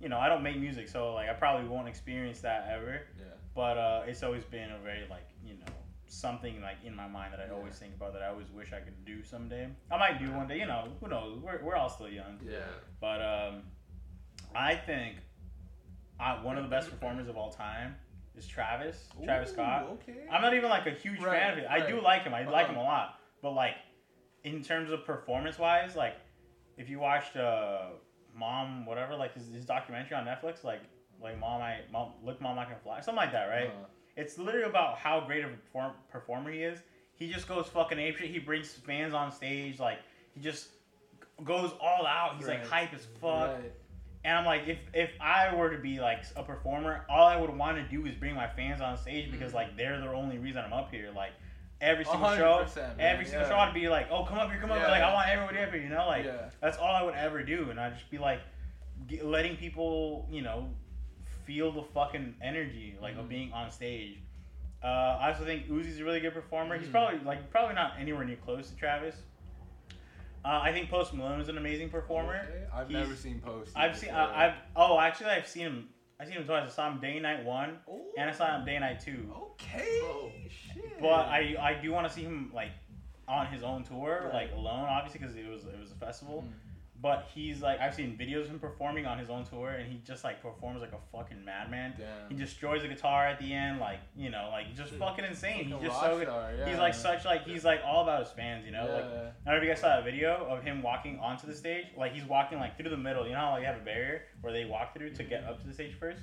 you 0.00 0.10
know, 0.10 0.18
I 0.18 0.28
don't 0.28 0.42
make 0.42 0.58
music, 0.58 0.88
so 0.88 1.14
like 1.14 1.30
I 1.30 1.32
probably 1.32 1.66
won't 1.66 1.88
experience 1.88 2.40
that 2.40 2.68
ever. 2.70 3.00
Yeah. 3.18 3.24
But 3.54 3.78
uh, 3.78 4.02
it's 4.06 4.22
always 4.22 4.44
been 4.44 4.70
a 4.70 4.78
very 4.78 5.06
like 5.10 5.28
you 5.44 5.54
know 5.54 5.72
something 6.06 6.60
like 6.60 6.76
in 6.84 6.94
my 6.94 7.06
mind 7.08 7.32
that 7.32 7.40
I 7.40 7.46
Yeah. 7.46 7.52
always 7.58 7.74
think 7.78 7.94
about 7.94 8.12
that 8.14 8.22
I 8.22 8.28
always 8.28 8.50
wish 8.50 8.72
I 8.72 8.80
could 8.80 9.04
do 9.04 9.22
someday. 9.22 9.68
I 9.90 9.96
might 9.98 10.18
do 10.18 10.30
one 10.32 10.46
day. 10.48 10.58
You 10.58 10.66
know, 10.66 10.88
who 11.00 11.08
knows? 11.08 11.38
We're 11.40 11.60
we're 11.62 11.76
all 11.76 11.88
still 11.88 12.08
young. 12.08 12.38
Yeah. 12.44 12.58
But 13.00 13.20
um, 13.22 13.62
I 14.54 14.74
think 14.74 15.16
I, 16.18 16.42
one 16.42 16.56
of 16.58 16.64
the 16.64 16.68
best 16.70 16.90
performers 16.90 17.28
of 17.28 17.36
all 17.36 17.50
time 17.50 17.96
is 18.36 18.46
Travis. 18.46 19.08
Travis 19.24 19.50
Scott. 19.50 19.88
Okay. 20.02 20.26
I'm 20.30 20.42
not 20.42 20.54
even 20.54 20.68
like 20.70 20.86
a 20.86 20.90
huge 20.90 21.20
Right, 21.20 21.38
fan 21.38 21.52
of 21.54 21.58
it. 21.58 21.66
I 21.68 21.86
do 21.86 22.00
like 22.00 22.22
him. 22.22 22.34
I 22.34 22.44
like 22.44 22.64
Uh-huh. 22.66 22.74
him 22.74 22.78
a 22.78 22.82
lot. 22.82 23.18
But 23.42 23.52
like, 23.52 23.74
in 24.44 24.62
terms 24.62 24.90
of 24.90 25.04
performance 25.04 25.58
wise, 25.58 25.96
like, 25.96 26.16
if 26.76 26.88
you 26.90 26.98
watched 26.98 27.36
uh, 27.36 27.86
Mom, 28.34 28.84
whatever, 28.86 29.16
like 29.16 29.34
his, 29.34 29.48
his 29.48 29.64
documentary 29.64 30.16
on 30.16 30.24
Netflix, 30.26 30.62
like, 30.62 30.82
like 31.22 31.38
Mom, 31.38 31.60
I 31.60 31.80
Mom, 31.92 32.12
look, 32.24 32.40
Mom, 32.40 32.58
I 32.58 32.64
can 32.64 32.76
fly, 32.82 33.00
something 33.00 33.16
like 33.16 33.32
that, 33.32 33.46
right? 33.46 33.68
Uh-huh. 33.68 33.86
It's 34.16 34.38
literally 34.38 34.66
about 34.68 34.98
how 34.98 35.20
great 35.20 35.44
of 35.44 35.50
a 35.50 35.54
perform- 35.56 35.94
performer 36.10 36.50
he 36.50 36.62
is. 36.62 36.80
He 37.14 37.32
just 37.32 37.46
goes 37.48 37.66
fucking 37.66 37.98
apeshit. 37.98 38.30
He 38.30 38.38
brings 38.38 38.72
fans 38.72 39.14
on 39.14 39.30
stage, 39.30 39.78
like 39.78 39.98
he 40.34 40.40
just 40.40 40.68
goes 41.44 41.72
all 41.80 42.06
out. 42.06 42.36
He's 42.38 42.46
like 42.48 42.66
hype 42.66 42.92
as 42.94 43.06
fuck. 43.20 43.54
Right. 43.54 43.72
And 44.24 44.36
I'm 44.36 44.44
like, 44.44 44.66
if 44.66 44.78
if 44.92 45.10
I 45.20 45.54
were 45.54 45.70
to 45.70 45.78
be 45.78 45.98
like 46.00 46.24
a 46.36 46.42
performer, 46.42 47.06
all 47.08 47.26
I 47.26 47.36
would 47.36 47.50
want 47.56 47.76
to 47.78 47.82
do 47.84 48.04
is 48.06 48.14
bring 48.14 48.34
my 48.34 48.48
fans 48.48 48.80
on 48.80 48.96
stage 48.98 49.30
because 49.30 49.52
Mhm. 49.52 49.56
like 49.56 49.76
they're 49.76 49.98
the 50.00 50.08
only 50.08 50.38
reason 50.38 50.62
I'm 50.64 50.72
up 50.72 50.90
here. 50.90 51.10
Like 51.14 51.32
every 51.80 52.04
single 52.04 52.34
show, 52.36 52.66
man, 52.76 52.96
every 52.98 53.24
single 53.24 53.42
yeah. 53.42 53.48
show, 53.48 53.56
I'd 53.56 53.72
be 53.72 53.88
like, 53.88 54.08
oh 54.10 54.24
come 54.24 54.38
up 54.38 54.50
here, 54.50 54.60
come 54.60 54.70
up 54.70 54.76
here. 54.78 54.86
Yeah. 54.86 54.92
Like 54.92 55.02
I 55.02 55.14
want 55.14 55.28
everybody 55.30 55.58
up 55.60 55.72
here, 55.72 55.82
you 55.82 55.88
know. 55.88 56.06
Like 56.06 56.24
yeah. 56.24 56.50
that's 56.60 56.76
all 56.76 56.94
I 56.94 57.02
would 57.02 57.14
ever 57.14 57.42
do, 57.42 57.70
and 57.70 57.80
I'd 57.80 57.94
just 57.94 58.10
be 58.10 58.18
like, 58.18 58.40
letting 59.22 59.56
people, 59.56 60.28
you 60.30 60.42
know, 60.42 60.68
feel 61.50 61.72
the 61.72 61.82
fucking 61.82 62.32
energy 62.40 62.96
like 63.02 63.16
of 63.16 63.24
Mhm. 63.24 63.28
being 63.28 63.52
on 63.52 63.72
stage. 63.72 64.18
Uh, 64.84 64.86
I 65.20 65.32
also 65.32 65.44
think 65.44 65.66
Uzi's 65.66 65.98
a 65.98 66.04
really 66.04 66.20
good 66.20 66.32
performer. 66.32 66.78
He's 66.78 66.86
Mhm. 66.86 66.92
probably 66.92 67.18
like 67.20 67.50
probably 67.50 67.74
not 67.74 67.98
anywhere 67.98 68.24
near 68.24 68.36
close 68.36 68.70
to 68.70 68.76
Travis. 68.76 69.20
Uh, 70.44 70.60
I 70.62 70.72
think 70.72 70.88
Post 70.88 71.12
Malone 71.12 71.40
is 71.40 71.48
an 71.48 71.58
amazing 71.58 71.90
performer. 71.90 72.46
Okay. 72.48 72.66
I've 72.72 72.88
He's- 72.88 73.02
never 73.02 73.16
seen 73.16 73.40
Post. 73.40 73.76
I've 73.76 73.96
seen. 73.98 74.10
Uh, 74.10 74.32
I've. 74.34 74.54
Oh, 74.76 74.98
actually, 75.00 75.30
I've 75.30 75.46
seen 75.48 75.66
him. 75.66 75.88
I've 76.20 76.28
seen 76.28 76.36
him 76.36 76.44
twice. 76.46 76.64
I 76.64 76.68
saw 76.68 76.88
him 76.92 77.00
day 77.00 77.14
and 77.14 77.22
night 77.24 77.44
one, 77.44 77.80
and 78.16 78.30
I 78.30 78.32
saw 78.32 78.56
him 78.56 78.64
day 78.64 78.76
and 78.76 78.84
night 78.84 79.00
two. 79.00 79.28
Okay. 79.36 79.88
Oh. 80.04 80.30
Shit. 80.48 81.00
But 81.00 81.26
I, 81.28 81.56
I 81.60 81.74
do 81.82 81.90
want 81.90 82.06
to 82.06 82.12
see 82.12 82.22
him 82.22 82.52
like 82.54 82.70
on 83.26 83.46
his 83.48 83.62
own 83.64 83.82
tour, 83.82 84.20
Right. 84.24 84.34
like 84.34 84.52
alone, 84.52 84.86
obviously, 84.88 85.18
because 85.20 85.34
it 85.34 85.46
was 85.48 85.64
it 85.66 85.78
was 85.80 85.90
a 85.90 85.96
festival. 85.96 86.44
Mm. 86.46 86.52
But 87.02 87.28
he's 87.34 87.62
like, 87.62 87.80
I've 87.80 87.94
seen 87.94 88.18
videos 88.18 88.42
of 88.42 88.48
him 88.48 88.58
performing 88.58 89.06
on 89.06 89.18
his 89.18 89.30
own 89.30 89.44
tour, 89.44 89.70
and 89.70 89.90
he 89.90 90.00
just 90.06 90.22
like 90.22 90.42
performs 90.42 90.82
like 90.82 90.92
a 90.92 91.16
fucking 91.16 91.42
madman. 91.44 91.94
He 92.28 92.34
destroys 92.34 92.82
the 92.82 92.88
guitar 92.88 93.26
at 93.26 93.38
the 93.38 93.52
end, 93.54 93.80
like 93.80 94.00
you 94.16 94.28
know, 94.28 94.48
like 94.52 94.74
just 94.76 94.92
fucking 94.94 95.24
insane. 95.24 95.64
He's 95.64 95.88
just 95.88 96.00
so. 96.00 96.20
star, 96.22 96.52
He's 96.68 96.78
like 96.78 96.92
such 96.94 97.24
like 97.24 97.44
he's 97.44 97.64
like 97.64 97.80
all 97.86 98.02
about 98.02 98.24
his 98.24 98.32
fans, 98.32 98.66
you 98.66 98.72
know. 98.72 98.82
Like 98.82 99.04
I 99.04 99.08
don't 99.08 99.32
know 99.46 99.56
if 99.56 99.62
you 99.62 99.68
guys 99.70 99.80
saw 99.80 99.88
that 99.88 100.04
video 100.04 100.46
of 100.50 100.62
him 100.62 100.82
walking 100.82 101.18
onto 101.20 101.46
the 101.46 101.54
stage. 101.54 101.86
Like 101.96 102.12
he's 102.12 102.24
walking 102.24 102.58
like 102.58 102.76
through 102.76 102.90
the 102.90 102.98
middle. 102.98 103.24
You 103.24 103.32
know 103.32 103.38
how 103.38 103.50
like 103.52 103.60
you 103.60 103.66
have 103.66 103.76
a 103.76 103.84
barrier 103.84 104.22
where 104.42 104.52
they 104.52 104.66
walk 104.66 104.94
through 104.94 105.10
to 105.14 105.22
get 105.22 105.44
up 105.44 105.60
to 105.62 105.66
the 105.66 105.72
stage 105.72 105.94
first. 105.98 106.20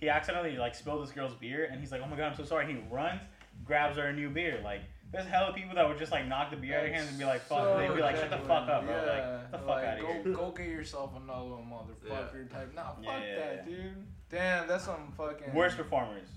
He 0.00 0.08
accidentally 0.08 0.56
like 0.56 0.74
spilled 0.74 1.02
this 1.02 1.12
girl's 1.12 1.34
beer, 1.34 1.68
and 1.70 1.80
he's 1.80 1.92
like, 1.92 2.00
"Oh 2.04 2.08
my 2.08 2.16
god, 2.16 2.32
I'm 2.32 2.36
so 2.36 2.44
sorry." 2.44 2.66
He 2.66 2.78
runs, 2.90 3.20
grabs 3.64 3.96
her 3.96 4.06
a 4.06 4.12
new 4.12 4.30
beer. 4.30 4.60
Like 4.64 4.82
there's 5.12 5.26
hella 5.26 5.52
people 5.54 5.74
that 5.74 5.88
would 5.88 5.98
just 5.98 6.12
like 6.12 6.26
knock 6.26 6.50
the 6.50 6.56
beer 6.56 6.78
out 6.78 6.84
of 6.84 6.90
their 6.90 6.94
hands 6.98 7.08
and 7.10 7.18
be 7.18 7.24
like, 7.24 7.40
"Fuck." 7.42 7.58
So 7.58 7.78
they'd 7.78 7.94
be 7.94 8.00
like, 8.02 8.16
"Shut 8.16 8.30
the 8.30 8.38
fuck 8.38 8.68
up, 8.68 8.84
bro." 8.84 8.94
Like 8.94 9.06
Yeah. 9.06 9.38
get 9.40 9.50
the 9.52 9.58
fuck 9.58 9.66
Like, 9.68 9.84
out 9.86 9.98
of 9.98 10.00
go, 10.06 10.12
here. 10.12 10.32
Go 10.34 10.50
get 10.50 10.66
yourself 10.66 11.12
another 11.16 11.44
one, 11.50 11.64
motherfucker. 11.70 12.50
Type. 12.50 12.74
Nah, 12.74 12.92
fuck 12.92 12.98
Yeah, 13.02 13.24
yeah, 13.24 13.36
that, 13.36 13.66
dude. 13.66 14.06
Damn, 14.30 14.68
that's 14.68 14.84
some 14.84 15.12
fucking 15.16 15.54
Worst 15.54 15.76
performers 15.76 16.28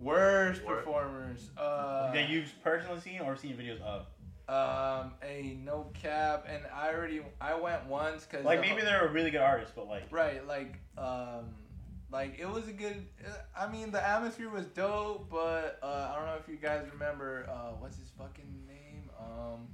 worst 0.00 0.64
Worst. 0.64 0.84
performers. 0.84 1.50
Uh, 1.56 2.12
that 2.12 2.28
you've 2.28 2.52
personally 2.64 2.98
seen 3.00 3.20
or 3.20 3.36
seen 3.36 3.56
videos 3.56 3.80
of. 3.82 4.06
um, 4.48 5.12
a 5.22 5.56
no 5.64 5.86
cap, 5.94 6.44
and 6.48 6.64
I 6.74 6.92
already 6.92 7.22
I 7.40 7.54
went 7.54 7.86
once 7.86 8.24
because 8.26 8.44
Like 8.44 8.60
maybe 8.60 8.82
they're 8.82 9.06
a 9.06 9.12
really 9.12 9.30
good 9.30 9.40
artist, 9.40 9.72
but 9.76 9.86
like 9.88 10.04
Right, 10.10 10.44
like, 10.46 10.74
um, 10.98 11.54
like 12.12 12.38
it 12.38 12.48
was 12.48 12.68
a 12.68 12.72
good. 12.72 13.06
uh, 13.26 13.30
I 13.58 13.70
mean, 13.70 13.90
the 13.90 14.06
atmosphere 14.06 14.50
was 14.50 14.66
dope, 14.66 15.28
but 15.30 15.78
uh, 15.82 16.10
I 16.12 16.16
don't 16.16 16.26
know 16.26 16.36
if 16.40 16.48
you 16.48 16.56
guys 16.56 16.86
remember. 16.92 17.48
Uh, 17.50 17.72
what's 17.78 17.96
his 17.98 18.10
fucking 18.18 18.66
name? 18.68 19.08
Um, 19.18 19.66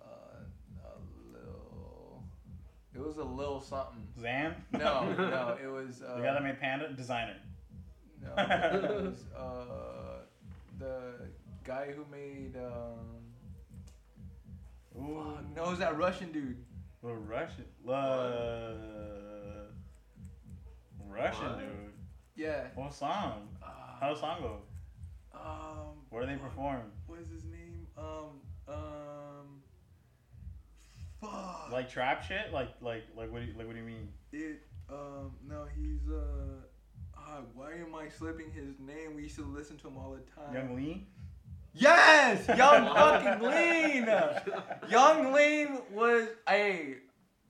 uh, 0.00 0.84
a 0.84 1.32
little. 1.32 2.22
It 2.94 3.00
was 3.00 3.16
a 3.16 3.24
little 3.24 3.60
something. 3.60 4.06
Zan. 4.20 4.54
No, 4.72 5.12
no, 5.14 5.56
it 5.62 5.66
was. 5.66 6.02
Uh, 6.02 6.16
the 6.18 6.22
guy 6.22 6.32
that 6.34 6.42
made 6.42 6.60
Panda, 6.60 6.92
designer. 6.92 7.36
no, 8.22 8.28
it 8.36 9.02
was 9.04 9.24
uh, 9.36 10.20
the 10.78 11.14
guy 11.64 11.92
who 11.96 12.04
made. 12.10 12.56
Um, 12.56 13.22
Ooh, 14.96 15.24
fuck, 15.34 15.56
no, 15.56 15.64
it 15.64 15.70
was 15.70 15.78
that 15.80 15.96
Russian 15.98 16.30
dude. 16.30 16.56
the 17.02 17.12
Russian. 17.14 17.64
Uh, 17.88 18.74
Russian 21.14 21.44
What? 21.46 21.58
dude. 21.60 21.92
Yeah. 22.36 22.64
What 22.74 22.92
song? 22.94 23.48
Uh, 23.62 23.66
How 24.00 24.14
the 24.14 24.20
song 24.20 24.40
go? 24.42 24.58
um, 25.38 25.96
Where 26.10 26.22
do 26.26 26.28
they 26.32 26.36
perform? 26.38 26.82
what 27.06 27.18
is 27.20 27.28
his 27.28 27.44
name? 27.44 27.86
Um, 27.96 28.40
um, 28.68 29.62
fuck. 31.20 31.68
Like 31.72 31.88
trap 31.90 32.22
shit? 32.24 32.52
Like 32.52 32.70
like 32.80 33.04
like 33.16 33.30
what 33.32 33.40
do 33.42 33.46
you, 33.46 33.54
like 33.56 33.66
what 33.66 33.74
do 33.74 33.80
you 33.80 33.86
mean? 33.86 34.08
it. 34.32 34.62
Um, 34.90 35.32
no, 35.48 35.64
he's 35.74 36.00
uh. 36.10 37.16
ah, 37.16 37.40
why 37.54 37.72
am 37.72 37.94
I 37.94 38.08
slipping 38.08 38.50
his 38.50 38.78
name? 38.78 39.14
We 39.16 39.22
used 39.22 39.36
to 39.36 39.44
listen 39.46 39.78
to 39.78 39.88
him 39.88 39.96
all 39.96 40.12
the 40.12 40.20
time. 40.40 40.54
Yung 40.54 40.76
Lean? 40.76 41.06
Yes, 41.72 42.46
Young 42.56 42.84
fucking 42.94 43.42
Lean. 43.48 44.08
Yung 44.90 45.32
Lean 45.32 45.78
was 45.92 46.28
a 46.48 46.96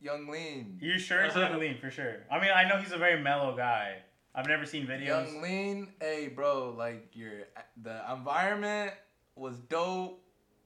Yung 0.04 0.28
Lean. 0.28 0.78
You 0.82 0.98
sure 0.98 1.22
it's 1.22 1.34
Yung 1.34 1.58
Lean 1.58 1.78
for 1.78 1.90
sure? 1.90 2.26
I 2.30 2.38
mean, 2.38 2.50
I 2.54 2.68
know 2.68 2.76
he's 2.76 2.92
a 2.92 2.98
very 2.98 3.20
mellow 3.22 3.56
guy. 3.56 4.02
I've 4.34 4.46
never 4.46 4.66
seen 4.66 4.86
videos. 4.86 5.32
Yung 5.32 5.40
Lean, 5.40 5.88
hey 5.98 6.28
bro, 6.28 6.74
like 6.76 7.08
your 7.14 7.32
the 7.82 8.02
environment 8.12 8.92
was 9.34 9.56
dope, 9.60 10.20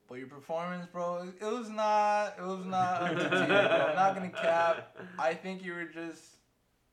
but 0.09 0.18
your 0.18 0.26
performance, 0.26 0.86
bro, 0.91 1.28
it 1.41 1.45
was 1.45 1.70
not. 1.70 2.34
It 2.36 2.45
was 2.45 2.66
not 2.66 3.03
up 3.03 3.11
to 3.11 3.28
tier, 3.30 3.47
bro. 3.47 3.86
I'm 3.91 3.95
not 3.95 4.14
gonna 4.16 4.30
cap. 4.30 4.97
I 5.18 5.34
think 5.34 5.64
you 5.64 5.74
were 5.74 5.84
just 5.84 6.22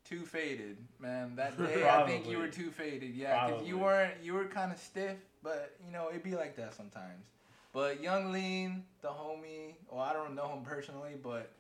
too 0.08 0.20
faded, 0.20 0.78
man. 1.00 1.36
That 1.36 1.58
day, 1.58 1.90
I 1.90 2.06
think 2.06 2.30
you 2.30 2.38
were 2.38 2.48
too 2.48 2.70
faded. 2.70 3.16
Yeah, 3.16 3.48
because 3.48 3.68
you 3.68 3.80
weren't. 3.80 4.14
You 4.22 4.34
were 4.36 4.46
kind 4.46 4.72
of 4.72 4.78
stiff, 4.78 5.18
but 5.42 5.76
you 5.84 5.92
know 5.92 6.10
it'd 6.10 6.22
be 6.22 6.36
like 6.36 6.56
that 6.58 6.76
sometimes. 6.76 7.26
But 7.74 8.04
Yung 8.04 8.32
Lean, 8.32 8.84
the 9.02 9.10
homie, 9.10 9.74
well, 9.90 10.02
I 10.02 10.14
don't 10.14 10.36
know 10.36 10.48
him 10.54 10.64
personally, 10.64 11.16
but 11.22 11.52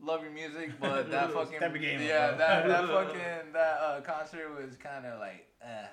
love 0.00 0.22
your 0.22 0.32
music. 0.32 0.72
But 0.80 1.10
that 1.10 1.32
fucking 1.32 1.56
Step 1.58 1.72
your 1.72 1.82
game 1.82 2.00
yeah, 2.00 2.28
bro. 2.30 2.38
that 2.38 2.68
that 2.68 2.86
fucking 2.88 3.52
that 3.52 3.78
uh, 3.80 4.00
concert 4.02 4.48
was 4.54 4.76
kind 4.76 5.06
of 5.06 5.18
like 5.20 5.46
eh. 5.62 5.86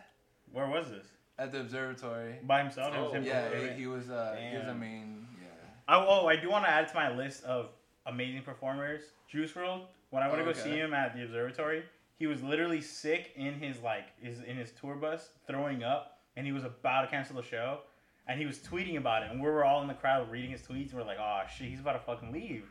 Where 0.52 0.68
was 0.68 0.90
this? 0.90 1.06
at 1.40 1.52
the 1.52 1.60
observatory. 1.62 2.36
By 2.44 2.62
himself? 2.62 2.94
It 2.94 3.00
was 3.00 3.10
Oh, 3.12 3.14
him 3.16 3.24
Yeah, 3.24 3.50
he, 3.74 3.82
he 3.82 3.88
was 3.88 4.10
uh, 4.10 4.36
he 4.40 4.56
was 4.58 4.66
a 4.66 4.68
Damn. 4.68 4.80
main. 4.80 5.28
Yeah. 5.42 5.48
I, 5.88 5.96
oh, 6.06 6.28
I 6.28 6.36
do 6.36 6.50
want 6.52 6.66
to 6.66 6.70
add 6.70 6.88
to 6.90 6.94
my 6.96 7.16
list 7.16 7.44
of 7.46 7.70
amazing 8.06 8.44
performers. 8.44 9.02
Juice 9.28 9.52
WRLD. 9.54 9.82
When 10.12 10.22
I 10.22 10.28
went 10.28 10.40
to 10.40 10.44
go 10.44 10.50
Okay. 10.52 10.60
see 10.62 10.76
him 10.76 10.94
at 10.94 11.16
the 11.16 11.24
observatory, 11.24 11.84
he 12.20 12.28
was 12.28 12.44
literally 12.44 12.82
sick 12.82 13.32
in 13.38 13.54
his 13.54 13.82
like 13.82 14.06
his 14.22 14.42
in 14.42 14.56
his 14.58 14.72
tour 14.72 14.96
bus, 14.96 15.30
throwing 15.48 15.84
up, 15.84 16.20
and 16.36 16.46
he 16.46 16.52
was 16.52 16.64
about 16.64 17.04
to 17.04 17.08
cancel 17.08 17.38
the 17.38 17.44
show. 17.44 17.80
And 18.28 18.40
he 18.40 18.46
was 18.46 18.60
tweeting 18.60 18.98
about 18.98 19.24
it, 19.24 19.32
and 19.32 19.42
we 19.42 19.48
were 19.50 19.66
all 19.66 19.82
in 19.82 19.88
the 19.88 19.94
crowd 19.96 20.30
reading 20.30 20.52
his 20.52 20.62
tweets, 20.62 20.90
and 20.92 20.94
we're 21.00 21.06
like, 21.06 21.18
"Oh 21.20 21.42
shit, 21.58 21.70
he's 21.70 21.80
about 21.80 21.94
to 21.94 22.00
fucking 22.00 22.32
leave." 22.32 22.66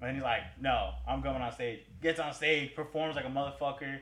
And 0.00 0.08
then 0.08 0.14
he's 0.14 0.24
like, 0.24 0.42
"No, 0.60 0.92
I'm 1.06 1.20
going 1.20 1.42
on 1.42 1.52
stage." 1.52 1.80
Gets 2.02 2.18
on 2.18 2.32
stage, 2.32 2.74
performs 2.74 3.16
like 3.16 3.26
a 3.26 3.28
motherfucker, 3.28 4.00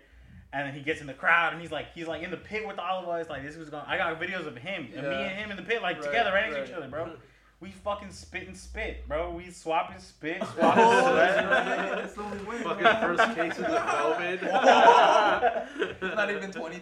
and 0.52 0.66
then 0.66 0.74
he 0.74 0.80
gets 0.80 1.00
in 1.00 1.06
the 1.06 1.14
crowd, 1.14 1.52
and 1.52 1.60
he's 1.60 1.72
like, 1.72 1.92
he's 1.94 2.06
like 2.06 2.22
in 2.22 2.30
the 2.30 2.36
pit 2.36 2.66
with 2.66 2.78
all 2.78 3.02
of 3.02 3.08
us. 3.08 3.28
Like 3.28 3.42
this 3.42 3.56
was 3.56 3.68
going. 3.68 3.84
I 3.86 3.96
got 3.96 4.20
videos 4.20 4.46
of 4.46 4.56
him, 4.56 4.88
and 4.94 5.08
me 5.08 5.14
and 5.14 5.38
him 5.38 5.50
in 5.50 5.56
the 5.56 5.62
pit, 5.62 5.82
like 5.82 5.96
Right, 5.96 6.06
together, 6.06 6.32
right 6.32 6.50
next 6.50 6.68
to 6.68 6.72
each 6.72 6.76
other, 6.76 6.88
bro. 6.88 7.16
We 7.60 7.70
fucking 7.72 8.12
spit 8.12 8.46
and 8.46 8.56
spit, 8.56 9.08
bro. 9.08 9.32
We 9.32 9.50
swap 9.50 9.90
and 9.92 10.00
spit, 10.00 10.38
swap 10.54 10.74
Oh, 10.78 11.16
and 11.18 11.34
sweat. 11.34 11.96
That's 11.98 12.14
the 12.14 12.22
only 12.22 12.44
way. 12.44 12.58
Fucking 12.58 12.84
first 12.84 13.34
cases 13.34 13.64
of 13.64 13.70
COVID. 13.70 14.42
Not 16.14 16.30
even 16.30 16.52
2020. 16.52 16.80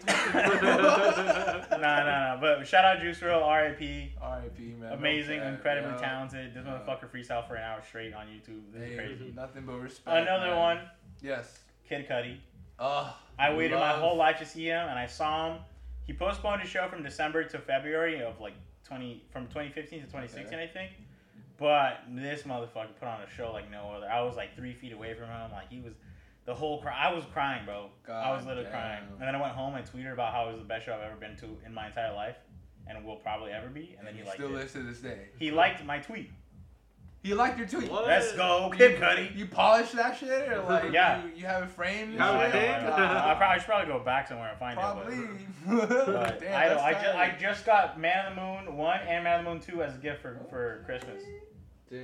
Nah, 1.71 1.77
nah, 1.79 2.05
nah. 2.05 2.41
But 2.41 2.67
shout 2.67 2.85
out 2.85 3.01
Juice 3.01 3.19
WRLD, 3.21 3.43
R.I.P. 3.43 4.13
R.I.P. 4.21 4.63
Man. 4.79 4.93
Amazing, 4.93 5.41
cap, 5.41 5.55
incredibly 5.55 5.93
yeah. 5.93 5.97
talented. 5.99 6.55
This 6.55 6.65
Yeah. 6.67 6.73
motherfucker 6.73 7.09
freestyle 7.11 7.47
for 7.49 7.55
an 7.55 7.63
hour 7.63 7.81
straight 7.87 8.13
on 8.13 8.27
YouTube. 8.27 8.61
This 8.75 8.91
is 8.91 8.97
crazy. 8.97 9.33
nothing 9.35 9.65
but 9.65 9.81
respect. 9.81 10.17
Another 10.29 10.49
man. 10.51 10.57
one, 10.59 10.81
Yes. 11.23 11.59
Kid 11.89 12.07
Cudi. 12.09 12.37
Oh, 12.79 13.17
I 13.39 13.55
waited 13.55 13.79
my 13.79 13.93
whole 13.93 14.17
life 14.17 14.39
to 14.41 14.45
see 14.47 14.67
him, 14.67 14.89
and 14.89 14.99
I 14.99 15.07
saw 15.07 15.53
him. 15.55 15.61
He 16.07 16.13
postponed 16.13 16.61
his 16.61 16.71
show 16.71 16.87
from 16.89 17.03
December 17.03 17.45
to 17.45 17.59
February 17.59 18.23
of 18.23 18.39
like 18.41 18.53
20 18.87 19.25
from 19.31 19.47
2015 19.47 20.01
to 20.01 20.07
2016, 20.07 20.59
I 20.59 20.67
think. 20.67 20.93
But 21.59 22.03
this 22.11 22.43
motherfucker 22.43 22.95
put 22.99 23.09
on 23.09 23.23
a 23.23 23.31
show 23.31 23.53
like 23.53 23.71
no 23.71 23.91
other. 23.97 24.09
I 24.11 24.23
was 24.23 24.37
like 24.37 24.55
three 24.55 24.75
feet 24.75 24.93
away 24.93 25.15
from 25.15 25.29
him. 25.29 25.51
Like 25.53 25.71
he 25.71 25.81
was 25.81 25.95
the 26.45 26.55
whole 26.55 26.81
cry. 26.83 26.95
I 26.95 27.13
was 27.13 27.25
crying, 27.33 27.65
bro. 27.65 27.91
God 28.07 28.25
I 28.25 28.37
was 28.37 28.45
literally 28.45 28.65
damn. 28.65 28.73
crying. 28.73 29.03
And 29.19 29.23
then 29.23 29.35
I 29.35 29.41
went 29.41 29.55
home 29.55 29.75
and 29.75 29.85
tweeted 29.85 30.13
about 30.13 30.33
how 30.33 30.49
it 30.49 30.53
was 30.53 30.61
the 30.61 30.67
best 30.67 30.87
show 30.87 30.95
I've 30.95 31.01
ever 31.01 31.17
been 31.17 31.37
to 31.39 31.57
in 31.65 31.73
my 31.73 31.87
entire 31.87 32.15
life, 32.15 32.37
and 32.87 33.05
will 33.05 33.17
probably 33.17 33.53
ever 33.53 33.69
be. 33.69 33.97
And 33.99 34.07
then 34.07 34.15
he 34.15 34.21
he 34.21 34.27
liked 34.27 34.39
still 34.39 34.51
it. 34.51 34.61
lives 34.61 34.73
to 34.75 34.83
this 34.83 35.01
day. 35.01 35.29
He 35.39 35.51
liked 35.51 35.85
my 35.85 35.99
tweet. 35.99 36.31
He 37.27 37.35
liked 37.35 37.59
your 37.59 37.67
tweet. 37.67 37.91
What? 37.91 38.07
Let's 38.07 38.33
go, 38.35 38.71
You- 38.73 38.79
Kid 38.79 39.01
Cudi. 39.01 39.35
You 39.37 39.47
polish 39.47 39.91
that 39.91 40.17
shit 40.17 40.49
or 40.53 40.63
like 40.63 40.93
Yeah. 40.93 41.25
you, 41.25 41.33
you 41.37 41.47
have 41.47 41.65
it 41.65 41.71
framed? 41.71 42.13
You 42.13 42.19
have 42.21 42.35
it 42.37 42.39
I 42.39 42.43
don't, 42.43 42.47
I 42.47 42.51
framed? 42.51 42.87
don't. 42.87 43.01
I 43.01 43.35
probably 43.35 43.59
should 43.59 43.67
probably 43.67 43.93
go 43.93 43.99
back 44.05 44.29
somewhere 44.29 44.51
and 44.51 44.59
find 44.59 44.79
Probably. 44.79 45.15
it. 45.17 45.31
But, 45.67 45.89
but 45.89 46.43
I, 46.49 46.69
don't, 46.69 46.79
I, 46.79 46.93
just. 46.93 47.17
I 47.17 47.37
just 47.41 47.67
got 47.67 47.99
Man 47.99 48.27
of 48.27 48.35
the 48.37 48.41
Moon 48.41 48.77
one 48.77 49.01
and 49.09 49.25
Man 49.25 49.41
of 49.41 49.45
the 49.45 49.51
Moon 49.51 49.61
two 49.61 49.83
as 49.83 49.95
a 49.97 49.99
gift 49.99 50.23
for, 50.23 50.39
for 50.49 50.83
Christmas. 50.87 51.23
Damn. 51.91 52.01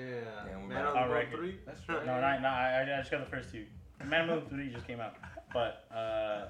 Damn, 0.47 0.69
Man 0.69 0.85
might- 0.85 0.91
on 0.91 0.97
I'll 0.97 1.09
the 1.09 1.15
Moon 1.15 1.27
three. 1.31 1.57
That's 1.67 1.89
right. 1.89 2.05
No, 2.05 2.21
not, 2.21 2.43
not 2.43 2.53
I, 2.53 2.83
I 2.83 2.85
just 2.99 3.11
got 3.13 3.21
the 3.25 3.31
first 3.31 3.53
two. 3.53 3.65
Man 4.05 4.29
of 4.29 4.29
the 4.29 4.35
Moon 4.57 4.65
three 4.67 4.75
just 4.75 4.87
came 4.89 4.99
out. 5.01 5.15
But 5.53 5.85
uh, 5.95 6.49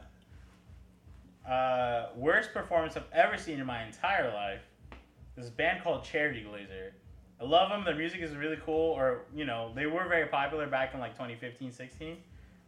uh, 1.49 2.09
worst 2.17 2.53
performance 2.53 2.97
I've 2.97 3.05
ever 3.13 3.37
seen 3.37 3.61
in 3.61 3.67
my 3.67 3.85
entire 3.85 4.33
life. 4.33 4.61
This 5.37 5.49
band 5.51 5.83
called 5.83 6.05
Cherry 6.05 6.47
Glazerr. 6.49 6.93
I 7.43 7.47
love 7.47 7.71
them. 7.71 7.85
Their 7.85 7.97
music 7.97 8.21
is 8.21 8.37
really 8.37 8.59
cool. 8.65 8.93
Or 8.93 9.23
you 9.35 9.45
know, 9.45 9.73
they 9.75 9.87
were 9.87 10.07
very 10.09 10.29
popular 10.29 10.67
back 10.67 10.95
in 10.95 11.01
like 11.01 11.13
2015, 11.15 11.73
16. 11.73 12.17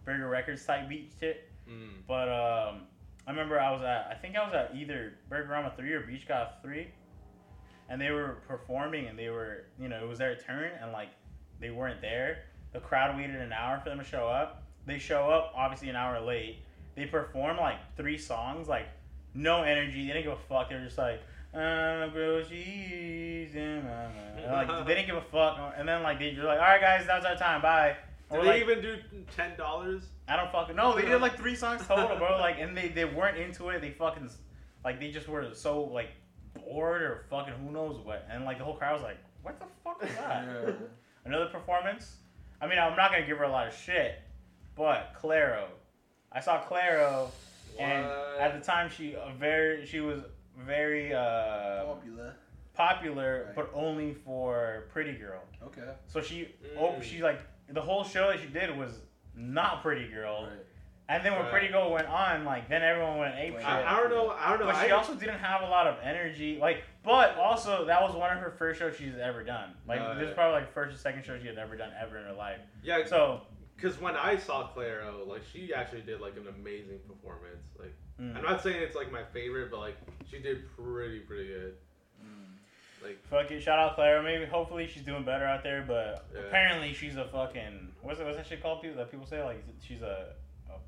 Burger 0.04 0.28
Records 0.28 0.64
type 0.64 0.88
beat 0.88 1.12
shit. 1.18 1.48
Mm. 1.68 2.02
But 2.06 2.28
um, 2.28 2.82
I 3.26 3.30
remember 3.30 3.60
I 3.60 3.72
was 3.72 3.82
at 3.82 4.08
I 4.10 4.14
think 4.14 4.36
I 4.36 4.44
was 4.44 4.52
at 4.54 4.76
either 4.76 5.14
Burgerama 5.30 5.74
three 5.76 5.92
or 5.92 6.00
Beach 6.00 6.26
Goth 6.26 6.54
three, 6.62 6.88
and 7.88 8.00
they 8.00 8.10
were 8.10 8.38
performing 8.46 9.06
and 9.06 9.18
they 9.18 9.28
were 9.28 9.66
you 9.78 9.88
know 9.88 10.02
it 10.02 10.08
was 10.08 10.18
their 10.18 10.36
turn 10.36 10.72
and 10.82 10.92
like 10.92 11.08
they 11.60 11.70
weren't 11.70 12.00
there. 12.00 12.44
The 12.72 12.80
crowd 12.80 13.16
waited 13.16 13.36
an 13.36 13.52
hour 13.52 13.80
for 13.82 13.90
them 13.90 13.98
to 13.98 14.04
show 14.04 14.26
up. 14.26 14.64
They 14.86 14.98
show 14.98 15.30
up 15.30 15.52
obviously 15.56 15.88
an 15.88 15.96
hour 15.96 16.20
late. 16.20 16.58
They 16.96 17.06
perform 17.06 17.56
like 17.56 17.78
three 17.96 18.18
songs 18.18 18.68
like 18.68 18.88
no 19.34 19.62
energy. 19.62 20.06
They 20.06 20.12
didn't 20.12 20.24
give 20.24 20.32
a 20.32 20.48
fuck. 20.48 20.68
They 20.68 20.74
were 20.74 20.84
just 20.84 20.98
like. 20.98 21.22
Uh, 21.54 22.08
bro, 22.08 22.42
cheese 22.42 23.54
in 23.54 23.84
my 23.84 24.08
mouth." 24.08 24.68
Like 24.68 24.86
they 24.86 24.94
didn't 24.94 25.06
give 25.06 25.16
a 25.16 25.22
fuck, 25.32 25.74
and 25.76 25.88
then 25.88 26.02
like 26.02 26.18
they 26.18 26.34
were 26.36 26.44
like, 26.44 26.58
"All 26.58 26.64
right, 26.64 26.80
guys, 26.80 27.06
that 27.06 27.16
was 27.16 27.24
our 27.24 27.36
time. 27.36 27.62
Bye." 27.62 27.96
Did 28.30 28.42
they 28.42 28.46
like, 28.46 28.62
even 28.62 28.80
do 28.80 28.96
ten 29.36 29.56
dollars? 29.56 30.04
I 30.26 30.36
don't 30.36 30.50
fucking 30.50 30.76
know. 30.76 30.96
They 30.96 31.02
did 31.02 31.20
like 31.20 31.36
three 31.36 31.54
songs 31.54 31.82
total, 31.86 32.16
bro. 32.16 32.38
Like, 32.40 32.58
and 32.58 32.76
they, 32.76 32.88
they 32.88 33.04
weren't 33.04 33.38
into 33.38 33.68
it. 33.68 33.80
They 33.80 33.90
fucking 33.90 34.28
like 34.84 34.98
they 34.98 35.10
just 35.10 35.28
were 35.28 35.54
so 35.54 35.82
like 35.82 36.10
bored 36.54 37.02
or 37.02 37.24
fucking 37.30 37.54
who 37.54 37.70
knows 37.70 37.98
what. 38.04 38.26
And 38.30 38.44
like 38.44 38.58
the 38.58 38.64
whole 38.64 38.74
crowd 38.74 38.94
was 38.94 39.02
like, 39.02 39.18
"What 39.42 39.60
the 39.60 39.66
fuck 39.82 40.00
was 40.00 40.10
that?" 40.14 40.46
Yeah. 40.46 40.72
Another 41.24 41.46
performance. 41.46 42.16
I 42.60 42.66
mean, 42.66 42.78
I'm 42.78 42.96
not 42.96 43.12
gonna 43.12 43.26
give 43.26 43.38
her 43.38 43.44
a 43.44 43.50
lot 43.50 43.68
of 43.68 43.74
shit, 43.74 44.20
but 44.74 45.14
Clairo. 45.20 45.66
I 46.32 46.40
saw 46.40 46.62
Clairo, 46.62 47.30
and 47.78 48.06
at 48.40 48.58
the 48.58 48.64
time 48.64 48.90
she 48.90 49.12
a 49.12 49.32
very 49.38 49.86
she 49.86 50.00
was 50.00 50.20
very 50.58 51.12
uh, 51.14 51.84
Popular. 51.84 52.34
popular, 52.74 53.44
Right. 53.46 53.54
but 53.56 53.70
only 53.74 54.14
for 54.14 54.84
Pretty 54.92 55.12
Girl. 55.14 55.42
Okay. 55.62 55.92
So 56.06 56.20
she 56.20 56.48
oh 56.78 56.92
Mm. 56.98 57.02
she 57.02 57.22
like 57.22 57.40
the 57.68 57.80
whole 57.80 58.04
show 58.04 58.28
that 58.28 58.40
she 58.40 58.46
did 58.46 58.76
was 58.76 59.00
not 59.34 59.82
Pretty 59.82 60.08
Girl. 60.08 60.44
Right. 60.50 60.58
And 61.06 61.22
then 61.24 61.32
when 61.34 61.42
Right. 61.42 61.50
Pretty 61.50 61.68
Girl 61.68 61.92
went 61.92 62.08
on, 62.08 62.44
like 62.44 62.68
then 62.68 62.82
everyone 62.82 63.18
went 63.18 63.34
ape 63.36 63.54
shit. 63.58 63.64
I, 63.68 63.96
I 63.96 64.00
don't 64.00 64.10
know. 64.10 64.30
I 64.30 64.50
don't 64.50 64.60
know. 64.60 64.66
but 64.66 64.82
she 64.84 64.90
also 64.90 65.14
didn't 65.14 65.38
have 65.38 65.60
a 65.62 65.66
lot 65.66 65.86
of 65.86 65.96
energy. 66.02 66.56
Like, 66.58 66.82
but 67.02 67.36
also 67.36 67.84
that 67.86 68.00
was 68.02 68.14
one 68.14 68.32
of 68.34 68.38
her 68.42 68.50
first 68.50 68.78
shows 68.80 68.96
she's 68.96 69.14
ever 69.20 69.44
done. 69.44 69.70
Like 69.86 70.00
Oh, 70.00 70.14
this 70.18 70.28
is 70.28 70.34
probably 70.34 70.60
like 70.60 70.72
first 70.72 70.94
or 70.94 70.98
second 70.98 71.24
show 71.24 71.38
she 71.38 71.46
had 71.46 71.58
ever 71.58 71.76
done 71.76 71.90
ever 72.00 72.16
in 72.18 72.24
her 72.24 72.32
life. 72.32 72.60
yeah, 72.82 73.04
So 73.04 73.42
because 73.76 74.00
when 74.00 74.16
I 74.16 74.36
saw 74.36 74.70
Clairo, 74.74 75.26
like 75.26 75.42
she 75.52 75.74
actually 75.74 76.02
did 76.02 76.20
like 76.20 76.36
an 76.36 76.46
amazing 76.48 77.00
performance. 77.06 77.66
Like 77.78 77.94
mm, 78.20 78.36
I'm 78.36 78.42
not 78.42 78.62
saying 78.62 78.80
it's 78.82 78.96
like 78.96 79.10
my 79.12 79.22
favorite, 79.32 79.70
but 79.70 79.80
like 79.80 79.96
she 80.30 80.38
did 80.38 80.62
pretty 80.76 81.20
pretty 81.20 81.46
good. 81.48 81.74
Mm. 82.24 83.02
Like 83.02 83.18
fuck 83.28 83.50
it, 83.50 83.60
shout 83.62 83.78
out 83.78 83.96
Clairo. 83.96 84.22
Maybe 84.22 84.44
hopefully 84.44 84.86
she's 84.92 85.02
doing 85.02 85.24
better 85.24 85.44
out 85.44 85.62
there. 85.62 85.84
But 85.86 86.26
Yeah. 86.34 86.40
apparently 86.46 86.92
she's 86.94 87.16
a 87.16 87.26
fucking 87.26 87.88
what's 88.02 88.20
it, 88.20 88.24
what's 88.24 88.36
that 88.36 88.46
shit 88.46 88.62
called? 88.62 88.82
People 88.82 88.96
that 88.98 89.10
people 89.10 89.26
say 89.26 89.42
like 89.42 89.62
she's 89.80 90.02
a 90.02 90.06
a 90.06 90.26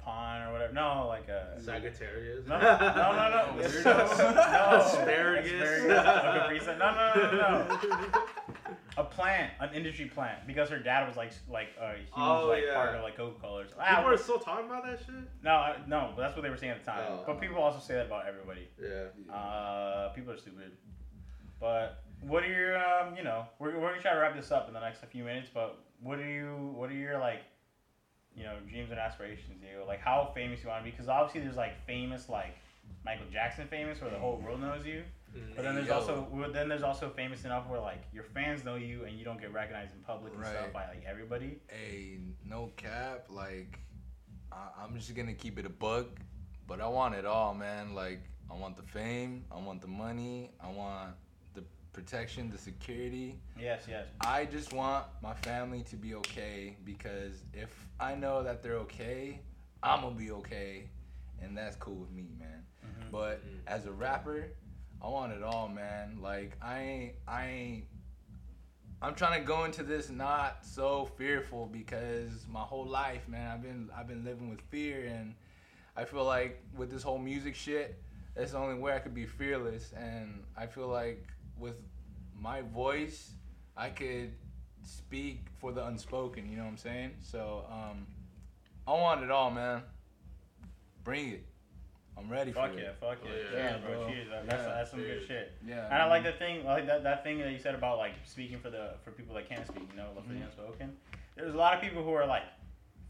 pawn 0.07 0.43
or 0.49 0.53
whatever. 0.53 0.73
No, 0.73 1.07
like 1.09 1.29
a 1.29 1.61
Sagittarius. 1.61 2.47
no 2.47 2.59
no 2.59 2.79
no 2.79 3.31
no 3.31 3.63
Weirdo. 3.63 3.85
no 3.85 4.79
Asparagus. 4.79 5.53
Asparagus. 5.53 5.85
A 5.91 6.39
Capri 6.39 6.61
Sun. 6.61 6.79
No 6.79 6.95
no 6.95 7.13
no 7.15 7.31
no 7.33 7.89
no. 7.89 8.23
a 8.99 9.05
plant, 9.05 9.53
an 9.61 9.75
industry 9.75 10.07
plant, 10.07 10.47
because 10.47 10.71
her 10.71 10.79
dad 10.79 11.07
was 11.09 11.17
like 11.17 11.33
like 11.51 11.69
a 11.81 11.97
huge 11.97 12.07
Oh, 12.17 12.47
like 12.47 12.63
yeah. 12.67 12.75
part 12.75 12.95
of 12.95 13.03
like 13.03 13.17
Coca 13.17 13.39
Cola. 13.41 13.65
People 13.65 13.79
are 14.11 14.17
still 14.17 14.39
talking 14.39 14.67
about 14.67 14.85
that 14.85 15.01
shit. 15.01 15.15
no, 15.43 15.75
no, 15.87 16.13
but 16.15 16.23
that's 16.23 16.35
what 16.37 16.43
they 16.43 16.51
were 16.51 16.57
saying 16.57 16.73
at 16.73 16.85
the 16.85 16.91
time. 16.91 17.05
Oh. 17.11 17.25
But 17.27 17.41
people 17.41 17.59
also 17.59 17.81
say 17.81 17.95
that 17.95 18.07
about 18.07 18.27
everybody. 18.27 18.69
Yeah. 18.81 19.35
Uh, 19.35 20.09
people 20.15 20.33
are 20.33 20.39
stupid. 20.39 20.73
But 21.61 22.03
what 22.21 22.43
are 22.45 22.53
your 22.53 22.77
um, 22.79 23.17
you 23.17 23.25
know, 23.25 23.45
we're, 23.59 23.79
we're 23.79 23.89
gonna 23.91 24.01
try 24.01 24.13
to 24.15 24.19
wrap 24.21 24.35
this 24.37 24.51
up 24.53 24.69
in 24.69 24.75
the 24.75 24.81
next 24.81 25.05
few 25.07 25.25
minutes. 25.25 25.49
But 25.53 25.79
what 26.01 26.19
are 26.19 26.29
you, 26.31 26.73
what 26.75 26.91
are 26.91 26.95
your 26.95 27.19
like, 27.19 27.41
you 28.37 28.45
know, 28.45 28.55
dreams 28.69 28.91
and 28.91 28.99
aspirations? 28.99 29.63
You 29.63 29.85
like 29.87 30.01
how 30.01 30.31
famous 30.35 30.63
you 30.63 30.69
want 30.69 30.81
to 30.81 30.85
be? 30.85 30.91
Because 30.91 31.09
obviously 31.09 31.41
there's 31.41 31.57
like 31.57 31.85
famous 31.87 32.29
like 32.29 32.57
Michael 33.05 33.27
Jackson 33.33 33.67
famous 33.69 34.01
where 34.01 34.11
the 34.11 34.19
whole 34.19 34.37
world 34.37 34.61
knows 34.61 34.85
you. 34.85 35.03
Mm. 35.35 35.57
But 35.57 35.65
then 35.65 35.75
there's 35.75 35.89
Yo. 35.89 35.95
also 35.95 36.29
well, 36.31 36.51
then 36.53 36.69
there's 36.69 36.83
also 36.83 37.11
famous 37.11 37.45
enough 37.45 37.69
where 37.69 37.81
like 37.81 38.03
your 38.13 38.25
fans 38.25 38.65
know 38.65 38.77
you 38.77 39.05
and 39.05 39.19
you 39.19 39.25
don't 39.25 39.41
get 39.41 39.53
recognized 39.53 39.95
in 39.95 40.01
public 40.01 40.35
and 40.35 40.45
stuff 40.45 40.73
by 40.73 40.87
like 40.87 41.05
everybody. 41.09 41.59
Hey, 41.69 42.19
no 42.45 42.71
cap. 42.77 43.27
Like, 43.29 43.79
I, 44.53 44.69
I'm 44.83 44.97
just 44.97 45.15
gonna 45.15 45.35
keep 45.35 45.59
it 45.59 45.67
a 45.67 45.71
bug, 45.71 46.07
but 46.67 46.81
I 46.81 46.89
want 46.89 47.15
it 47.15 47.25
all, 47.25 47.55
man. 47.55 47.95
Like, 47.95 48.21
I 48.51 48.55
want 48.55 48.77
the 48.77 48.83
fame, 48.83 49.45
I 49.51 49.59
want 49.59 49.81
the 49.81 49.89
money, 49.89 50.51
I 50.61 50.69
want 50.69 51.11
the 51.25 51.26
protection, 52.01 52.51
the 52.51 52.59
security. 52.59 53.39
Yes, 53.59 53.85
yes. 53.89 54.07
I 54.21 54.45
just 54.45 54.75
want 54.75 55.07
my 55.23 55.33
family 55.33 55.83
to 55.85 55.97
be 55.97 56.15
okay 56.17 56.77
because 56.85 57.43
if 57.55 57.71
I 57.99 58.15
know 58.15 58.43
that 58.43 58.63
they're 58.63 58.77
okay, 58.81 59.41
I'm 59.83 60.03
gonna 60.03 60.15
be 60.15 60.31
okay, 60.33 60.91
and 61.41 61.57
that's 61.57 61.75
cool 61.77 61.95
with 61.95 62.11
me, 62.11 62.27
man. 62.39 62.67
Mhm. 62.85 63.11
But 63.11 63.43
Mhm. 63.43 63.61
as 63.67 63.87
a 63.87 63.93
rapper, 63.93 64.45
I 65.01 65.09
want 65.09 65.33
it 65.33 65.43
all, 65.43 65.69
man. 65.69 66.21
Like 66.21 66.59
I 66.61 66.79
ain't, 66.81 67.15
I 67.27 67.47
ain't. 67.47 67.85
I'm 69.01 69.15
trying 69.15 69.41
to 69.41 69.47
go 69.47 69.65
into 69.65 69.83
this 69.83 70.11
not 70.11 70.65
so 70.67 71.07
fearful 71.17 71.67
because 71.67 72.47
my 72.49 72.61
whole 72.63 72.87
life, 72.87 73.27
man, 73.27 73.51
I've 73.51 73.63
been 73.63 73.91
I've 73.97 74.07
been 74.07 74.23
living 74.25 74.51
with 74.51 74.61
fear, 74.61 75.07
and 75.07 75.35
I 75.97 76.05
feel 76.05 76.25
like 76.25 76.63
with 76.77 76.91
this 76.91 77.03
whole 77.03 77.19
music 77.19 77.55
shit, 77.55 78.03
that's 78.35 78.53
the 78.53 78.59
only 78.59 78.79
way 78.79 78.95
I 78.95 78.99
could 78.99 79.15
be 79.15 79.25
fearless. 79.25 79.93
And 79.95 80.45
I 80.57 80.67
feel 80.67 80.89
like 80.89 81.27
with 81.59 81.77
my 82.39 82.63
voice, 82.63 83.33
I 83.77 83.89
could 83.91 84.33
speak 84.83 85.47
for 85.59 85.73
the 85.73 85.85
unspoken. 85.87 86.49
You 86.49 86.57
know 86.57 86.65
what 86.65 86.71
I'm 86.71 86.77
saying? 86.77 87.11
So 87.23 87.65
um, 87.71 88.07
I 88.87 88.93
want 88.93 89.23
it 89.25 89.31
all, 89.31 89.51
man. 89.51 89.83
Bring 91.05 91.29
it. 91.31 91.47
I'm 92.19 92.31
ready 92.31 92.51
Fuck 92.53 92.73
for 92.73 92.79
yeah, 92.79 92.87
it. 92.87 92.97
fuck 92.99 93.19
yeah. 93.25 93.31
Oh, 93.31 93.55
yeah, 93.57 93.59
yeah, 93.73 93.77
bro. 93.79 93.99
bro. 93.99 94.09
Cheers. 94.09 94.29
That's, 94.31 94.47
Yeah. 94.63 94.69
that's 94.75 94.91
some 94.91 95.01
good 95.01 95.23
shit. 95.29 95.53
Yeah. 95.67 95.85
And 95.85 95.95
I 95.95 96.07
like 96.07 96.25
the 96.25 96.33
thing, 96.33 96.65
like 96.65 96.87
that, 96.87 97.03
that 97.03 97.23
thing 97.23 97.39
that 97.41 97.53
you 97.53 97.59
said 97.59 97.75
about 97.75 97.99
like 97.99 98.13
speaking 98.25 98.59
for 98.59 98.71
the 98.71 98.95
for 99.05 99.11
people 99.11 99.35
that 99.35 99.47
can't 99.49 99.67
speak, 99.67 99.87
you 99.91 99.97
know, 99.97 100.09
for 100.15 100.27
the 100.27 100.35
Mhm. 100.35 100.45
unspoken. 100.47 100.97
There's 101.37 101.53
a 101.53 101.57
lot 101.59 101.75
of 101.75 101.83
people 101.83 102.03
who 102.03 102.13
are 102.15 102.27
like 102.27 102.45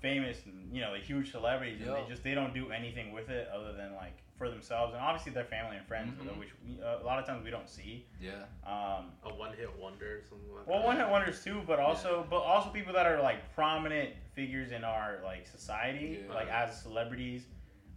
famous 0.01 0.45
and 0.45 0.75
you 0.75 0.81
know, 0.81 0.91
like 0.91 1.05
huge 1.05 1.31
celebrities, 1.31 1.81
and 1.83 1.91
they 1.95 2.05
just 2.09 2.25
they 2.25 2.35
don't 2.35 2.53
do 2.53 2.73
anything 2.73 3.13
with 3.13 3.29
it 3.31 3.49
other 3.49 3.73
than 3.73 3.95
like 3.95 4.19
for 4.37 4.51
themselves 4.51 4.93
and 4.95 5.03
obviously 5.03 5.33
their 5.33 5.45
family 5.45 5.77
and 5.77 5.87
friends, 5.87 6.19
Mhm. 6.21 6.39
which 6.39 6.51
we, 6.65 6.81
uh, 6.83 6.99
a 6.99 7.05
lot 7.05 7.19
of 7.19 7.25
times 7.27 7.43
we 7.45 7.51
don't 7.51 7.69
see. 7.69 8.07
Yeah. 8.21 8.45
Um, 8.65 9.13
A 9.25 9.33
one 9.35 9.53
hit 9.55 9.75
wonder 9.77 10.19
or 10.19 10.23
something 10.25 10.49
like 10.55 10.67
well, 10.67 10.79
that. 10.79 10.85
Well, 10.85 10.87
one 10.87 10.97
hit 10.99 11.09
wonders 11.09 11.43
too, 11.43 11.63
but 11.67 11.79
also 11.81 12.27
but 12.29 12.43
also 12.43 12.71
people 12.71 12.93
that 12.93 13.07
are 13.07 13.21
like 13.23 13.55
prominent 13.55 14.15
figures 14.35 14.73
in 14.73 14.85
our 14.85 15.21
like 15.25 15.47
society, 15.47 16.25
Yeah. 16.27 16.35
like 16.35 16.49
as 16.49 16.81
celebrities, 16.83 17.47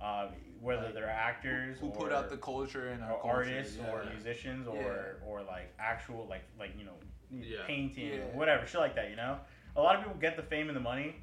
uh, 0.02 0.30
whether 0.62 0.84
Like, 0.86 0.94
they're 0.94 1.10
actors 1.10 1.80
Who 1.80 1.88
or 1.90 1.96
put 1.96 2.12
out 2.14 2.30
the 2.30 2.38
culture 2.38 2.90
and 2.90 3.04
our 3.04 3.14
or 3.14 3.22
culture, 3.22 3.38
artists 3.38 3.78
yeah. 3.78 3.92
or 3.92 4.04
musicians 4.06 4.68
or 4.68 4.76
Yeah. 5.22 5.26
or 5.28 5.42
like 5.44 5.74
actual 5.80 6.26
like 6.28 6.44
like 6.58 6.78
you 6.78 6.86
know 6.86 6.96
Yeah. 7.32 7.66
painting 7.68 8.08
Yeah. 8.14 8.20
or 8.24 8.38
whatever 8.38 8.66
shit 8.66 8.80
like 8.82 8.96
that 8.96 9.10
you 9.10 9.16
know 9.16 9.40
a 9.76 9.82
lot 9.82 9.96
of 9.96 10.02
people 10.04 10.18
get 10.20 10.36
the 10.36 10.44
fame 10.44 10.68
and 10.70 10.76
the 10.76 10.82
money 10.82 11.16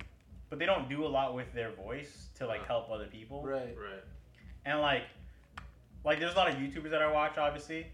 but 0.49 0.59
they 0.59 0.67
don't 0.67 0.89
do 0.89 1.05
a 1.05 1.09
lot 1.09 1.35
with 1.35 1.53
their 1.53 1.71
voice 1.73 2.31
to 2.37 2.47
like 2.47 2.61
Uh, 2.63 2.67
help 2.67 2.91
other 2.91 3.07
people 3.07 3.43
Right. 3.43 3.77
Right. 3.77 4.05
And 4.67 4.81
like 4.81 5.05
like 6.05 6.21
there's 6.21 6.35
a 6.35 6.37
lot 6.37 6.49
of 6.49 6.57
youtubers 6.57 6.91
that 6.91 7.01
i 7.03 7.11
watch 7.11 7.39
obviously 7.39 7.87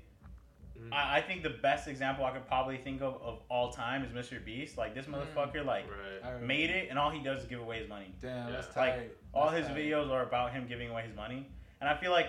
Mhm. 0.79 0.91
I, 0.93 1.19
I 1.19 1.21
think 1.21 1.43
the 1.43 1.51
best 1.69 1.87
example 1.87 2.25
i 2.25 2.31
could 2.31 2.47
probably 2.49 2.79
think 2.79 3.03
of 3.03 3.21
of 3.23 3.39
all 3.51 3.71
time 3.71 4.03
is 4.05 4.11
mr 4.11 4.43
beast 4.45 4.77
like 4.79 4.95
this 4.95 5.05
Mm. 5.07 5.15
motherfucker 5.15 5.65
like 5.65 5.85
right. 6.25 6.41
Made 6.43 6.71
it 6.71 6.89
and 6.91 6.99
all 6.99 7.11
he 7.11 7.21
does 7.23 7.43
is 7.43 7.47
give 7.47 7.61
away 7.61 7.79
his 7.81 7.89
money 7.89 8.11
Damn, 8.21 8.47
Yeah. 8.49 8.53
that's 8.55 8.75
Like, 8.77 8.95
tight. 8.97 9.11
all 9.35 9.51
That's 9.51 9.59
his 9.59 9.67
tight. 9.69 9.77
videos 9.77 10.11
are 10.11 10.23
about 10.23 10.53
him 10.53 10.67
giving 10.67 10.89
away 10.91 11.03
his 11.07 11.15
money 11.15 11.47
and 11.81 11.89
i 11.91 11.95
feel 11.97 12.11
like 12.11 12.29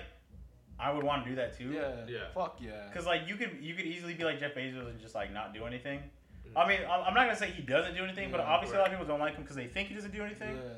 i 0.77 0.91
would 0.91 1.03
want 1.03 1.23
to 1.23 1.29
do 1.29 1.35
that 1.37 1.57
too 1.57 1.71
Yeah. 1.71 2.05
Yeah. 2.07 2.19
Fuck 2.35 2.59
yeah. 2.59 2.87
Because 2.89 3.05
like 3.05 3.21
you 3.27 3.35
could 3.37 3.51
you 3.61 3.73
could 3.75 3.85
easily 3.85 4.13
be 4.13 4.23
like 4.25 4.39
Jeff 4.39 4.53
Bezos 4.55 4.87
and 4.89 4.99
just 4.99 5.15
like 5.15 5.31
not 5.31 5.53
do 5.53 5.65
anything. 5.65 5.99
Mhm. 6.47 6.61
I 6.61 6.67
mean, 6.67 6.79
I'm 6.91 7.01
I'm 7.07 7.13
not 7.13 7.25
gonna 7.27 7.35
say 7.43 7.49
he 7.51 7.61
doesn't 7.61 7.95
do 7.95 8.03
anything, 8.03 8.29
but 8.31 8.39
Yeah, 8.41 8.47
obviously 8.53 8.77
a 8.77 8.81
lot 8.81 8.87
of 8.89 8.93
people 8.93 9.05
don't 9.07 9.19
like 9.19 9.35
him 9.35 9.43
because 9.43 9.55
they 9.55 9.67
think 9.67 9.87
he 9.89 9.95
doesn't 9.95 10.11
do 10.11 10.23
anything. 10.23 10.55
Yeah. 10.55 10.73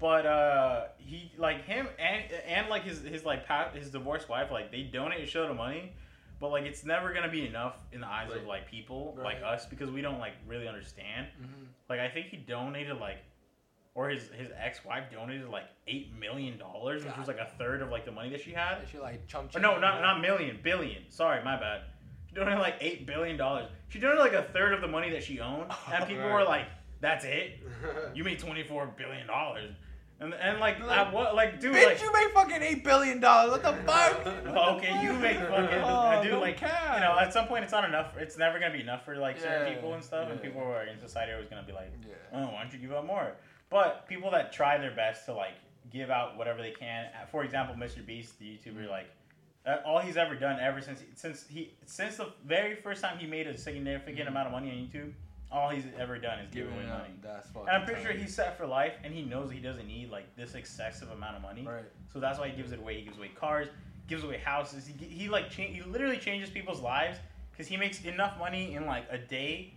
But 0.00 0.26
uh, 0.26 0.84
he 0.98 1.32
like 1.38 1.64
him 1.64 1.88
and 1.98 2.24
and 2.46 2.68
like 2.68 2.82
his 2.84 3.02
his 3.02 3.24
like 3.24 3.46
pa- 3.46 3.70
his 3.72 3.90
divorced 3.90 4.28
wife 4.28 4.50
like 4.50 4.70
they 4.70 4.82
donate 4.82 5.20
a 5.20 5.26
shitload 5.26 5.50
of 5.50 5.56
money, 5.56 5.92
but 6.40 6.50
like 6.50 6.64
it's 6.64 6.84
never 6.84 7.12
gonna 7.14 7.30
be 7.30 7.46
enough 7.46 7.76
in 7.92 8.00
the 8.00 8.06
eyes 8.06 8.32
of 8.34 8.44
like 8.44 8.68
people 8.70 9.14
Right. 9.16 9.34
like 9.34 9.42
us 9.44 9.66
because 9.66 9.90
we 9.90 10.02
don't 10.02 10.18
like 10.18 10.32
really 10.46 10.66
understand. 10.68 11.28
Mhm. 11.40 11.66
Like 11.88 12.00
I 12.00 12.08
think 12.08 12.26
he 12.26 12.36
donated 12.38 12.98
like, 12.98 13.18
or 13.94 14.08
his 14.08 14.28
his 14.30 14.48
ex 14.58 14.84
wife 14.84 15.04
donated 15.12 15.48
like 15.48 15.66
eight 15.86 16.12
million 16.18 16.58
dollars, 16.58 17.04
which 17.04 17.16
was 17.16 17.28
like 17.28 17.38
a 17.38 17.50
third 17.58 17.80
of 17.82 17.90
like 17.90 18.04
the 18.04 18.12
money 18.12 18.30
that 18.30 18.40
she 18.40 18.50
had. 18.52 18.78
She 18.90 18.98
like 18.98 19.26
chump 19.28 19.54
Or 19.54 19.60
no, 19.60 19.78
not 19.78 20.00
not 20.02 20.20
million, 20.20 20.58
billion. 20.62 21.02
Sorry, 21.10 21.42
my 21.44 21.56
bad. 21.58 21.82
She 22.28 22.34
donated 22.34 22.58
like 22.58 22.76
eight 22.80 23.06
billion 23.06 23.36
dollars. 23.36 23.68
She 23.90 24.00
donated 24.00 24.20
like 24.20 24.32
a 24.32 24.42
third 24.52 24.72
of 24.72 24.80
the 24.80 24.88
money 24.88 25.10
that 25.10 25.22
she 25.22 25.38
owned, 25.38 25.70
and 25.92 26.04
people 26.08 26.24
Right. 26.24 26.32
were 26.34 26.42
like, 26.44 26.66
"That's 27.00 27.24
it? 27.24 27.60
You 28.14 28.24
made 28.24 28.40
twenty 28.40 28.64
four 28.64 28.86
billion 28.86 29.26
dollars?" 29.28 29.70
And 30.24 30.34
and 30.34 30.58
like, 30.58 30.80
Like, 30.80 30.98
at 30.98 31.12
what 31.12 31.34
like 31.34 31.60
dude 31.60 31.74
Bitch, 31.74 31.86
like. 31.86 32.02
you 32.02 32.12
make 32.12 32.32
fucking 32.32 32.62
eight 32.62 32.82
billion 32.82 33.20
dollars. 33.20 33.50
What 33.52 33.62
the 33.62 33.72
fuck? 33.86 34.24
well, 34.46 34.76
okay, 34.76 35.02
you 35.02 35.12
make 35.12 35.36
fucking 35.52 35.80
Oh, 35.82 36.20
dude 36.22 36.32
no 36.32 36.40
like 36.40 36.56
cap. 36.56 36.94
you 36.94 37.00
know 37.00 37.18
at 37.18 37.32
some 37.32 37.46
point 37.46 37.64
it's 37.64 37.72
not 37.72 37.84
enough. 37.84 38.16
It's 38.18 38.38
never 38.38 38.58
gonna 38.58 38.72
be 38.72 38.80
enough 38.80 39.04
for 39.04 39.16
like 39.16 39.38
certain 39.38 39.74
people 39.74 39.94
and 39.94 40.02
stuff, 40.02 40.28
and 40.30 40.40
yeah. 40.40 40.46
people 40.46 40.62
are 40.62 40.84
in 40.86 40.98
society 40.98 41.32
are 41.32 41.36
always 41.36 41.50
gonna 41.50 41.62
be 41.66 41.72
like, 41.72 41.92
Yeah. 42.08 42.14
oh, 42.32 42.46
why 42.52 42.62
don't 42.62 42.72
you 42.72 42.78
give 42.78 42.92
out 42.92 43.06
more? 43.06 43.32
But 43.70 44.06
people 44.08 44.30
that 44.30 44.52
try 44.52 44.78
their 44.78 44.94
best 44.94 45.26
to 45.26 45.34
like 45.34 45.54
give 45.90 46.10
out 46.10 46.36
whatever 46.38 46.62
they 46.62 46.70
can. 46.72 47.06
uh, 47.06 47.26
For 47.26 47.44
example, 47.44 47.74
Mr. 47.76 48.04
Beast, 48.04 48.38
the 48.38 48.46
YouTuber, 48.46 48.88
like 48.88 49.06
uh, 49.66 49.76
all 49.86 49.98
he's 49.98 50.16
ever 50.16 50.34
done 50.34 50.58
ever 50.60 50.80
since 50.80 51.02
since 51.14 51.46
he 51.48 51.72
since 51.86 52.16
the 52.16 52.28
very 52.46 52.74
first 52.76 53.02
time 53.02 53.18
he 53.18 53.26
made 53.26 53.46
a 53.46 53.56
significant 53.56 54.26
Mhm. 54.26 54.28
amount 54.28 54.46
of 54.46 54.52
money 54.52 54.70
on 54.70 54.76
YouTube, 54.76 55.12
all 55.54 55.70
he's 55.70 55.84
ever 55.98 56.18
done 56.18 56.40
is 56.40 56.48
give 56.52 56.66
away 56.66 56.84
money. 56.88 57.14
That's 57.22 57.48
fucking. 57.50 57.68
And 57.68 57.76
I'm 57.76 57.84
pretty 57.86 58.02
sure 58.02 58.12
he's 58.12 58.34
set 58.34 58.58
for 58.58 58.66
life, 58.66 58.94
and 59.04 59.14
he 59.14 59.22
knows 59.22 59.52
he 59.52 59.60
doesn't 59.60 59.86
need 59.86 60.10
like 60.10 60.24
this 60.36 60.54
excessive 60.54 61.10
amount 61.10 61.36
of 61.36 61.42
money. 61.42 61.64
Right. 61.64 61.84
So 62.12 62.18
that's 62.18 62.40
why 62.40 62.48
he 62.48 62.56
gives 62.56 62.72
it 62.72 62.80
away. 62.80 62.96
He 62.98 63.02
gives 63.02 63.16
away 63.16 63.28
cars, 63.28 63.68
gives 64.08 64.24
away 64.24 64.38
houses. 64.38 64.86
He, 64.86 65.06
he 65.06 65.28
like 65.28 65.50
cha- 65.50 65.62
he 65.62 65.80
literally 65.82 66.18
changes 66.18 66.50
people's 66.50 66.80
lives 66.80 67.18
because 67.52 67.68
he 67.68 67.76
makes 67.76 68.04
enough 68.04 68.36
money 68.36 68.74
in 68.74 68.84
like 68.86 69.04
a 69.10 69.18
day 69.18 69.72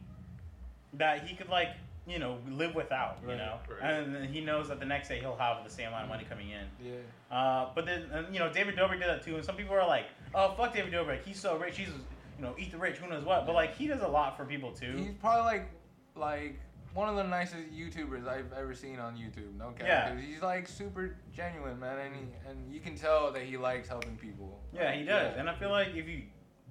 that 0.94 1.28
he 1.28 1.36
could 1.36 1.50
like 1.50 1.70
you 2.08 2.18
know 2.18 2.40
live 2.50 2.74
without. 2.74 3.20
You 3.22 3.36
know, 3.36 3.60
right. 3.70 3.94
and 3.94 4.16
then 4.16 4.24
he 4.24 4.42
knows 4.42 4.70
that 4.70 4.80
the 4.80 4.86
next 4.86 5.10
day 5.10 5.20
he'll 5.20 5.36
have 5.36 5.64
the 5.64 5.70
same 5.70 5.90
amount 5.90 6.06
of 6.06 6.10
money 6.10 6.26
coming 6.28 6.50
in. 6.50 6.66
Yeah. 6.84 7.36
Uh, 7.36 7.70
but 7.76 7.86
then 7.86 8.10
you 8.32 8.40
know 8.40 8.52
David 8.52 8.76
Dobrik 8.76 9.00
did 9.00 9.10
that 9.10 9.24
too, 9.24 9.36
and 9.36 9.46
some 9.46 9.56
people 9.56 9.76
are 9.76 9.88
like, 9.88 10.06
"Oh 10.34 10.56
fuck 10.58 10.74
David 10.74 10.92
Dobrik, 10.92 11.24
he's 11.24 11.40
so 11.40 11.56
rich. 11.56 11.78
He's 11.78 11.90
you 12.38 12.44
know 12.44 12.54
eat 12.58 12.72
the 12.72 12.78
rich, 12.78 12.98
who 12.98 13.08
knows 13.10 13.24
what." 13.26 13.46
But 13.46 13.54
like 13.56 13.76
he 13.76 13.88
does 13.88 14.02
a 14.02 14.08
lot 14.08 14.38
for 14.38 14.46
people 14.46 14.72
too. 14.72 14.94
He's 14.96 15.14
probably 15.20 15.44
like 15.46 15.70
like 16.16 16.60
one 16.94 17.10
of 17.10 17.16
the 17.16 17.24
nicest 17.24 17.72
YouTubers 17.72 18.28
I've 18.28 18.52
ever 18.54 18.74
seen 18.74 18.98
on 19.00 19.16
YouTube. 19.16 19.56
No 19.58 19.70
cap. 19.72 19.88
Yeah. 19.88 20.20
he's 20.20 20.42
like 20.42 20.68
super 20.68 21.16
genuine, 21.36 21.80
man, 21.80 22.00
and 22.00 22.16
he, 22.16 22.22
and 22.50 22.74
you 22.74 22.80
can 22.80 22.96
tell 22.96 23.32
that 23.34 23.44
he 23.44 23.56
likes 23.58 23.88
helping 23.88 24.16
people. 24.18 24.60
yeah, 24.74 24.94
he 24.94 25.04
does, 25.04 25.34
Yeah. 25.36 25.40
and 25.40 25.50
I 25.50 25.56
feel 25.56 25.70
like 25.70 25.90
if 25.90 26.08
you 26.08 26.24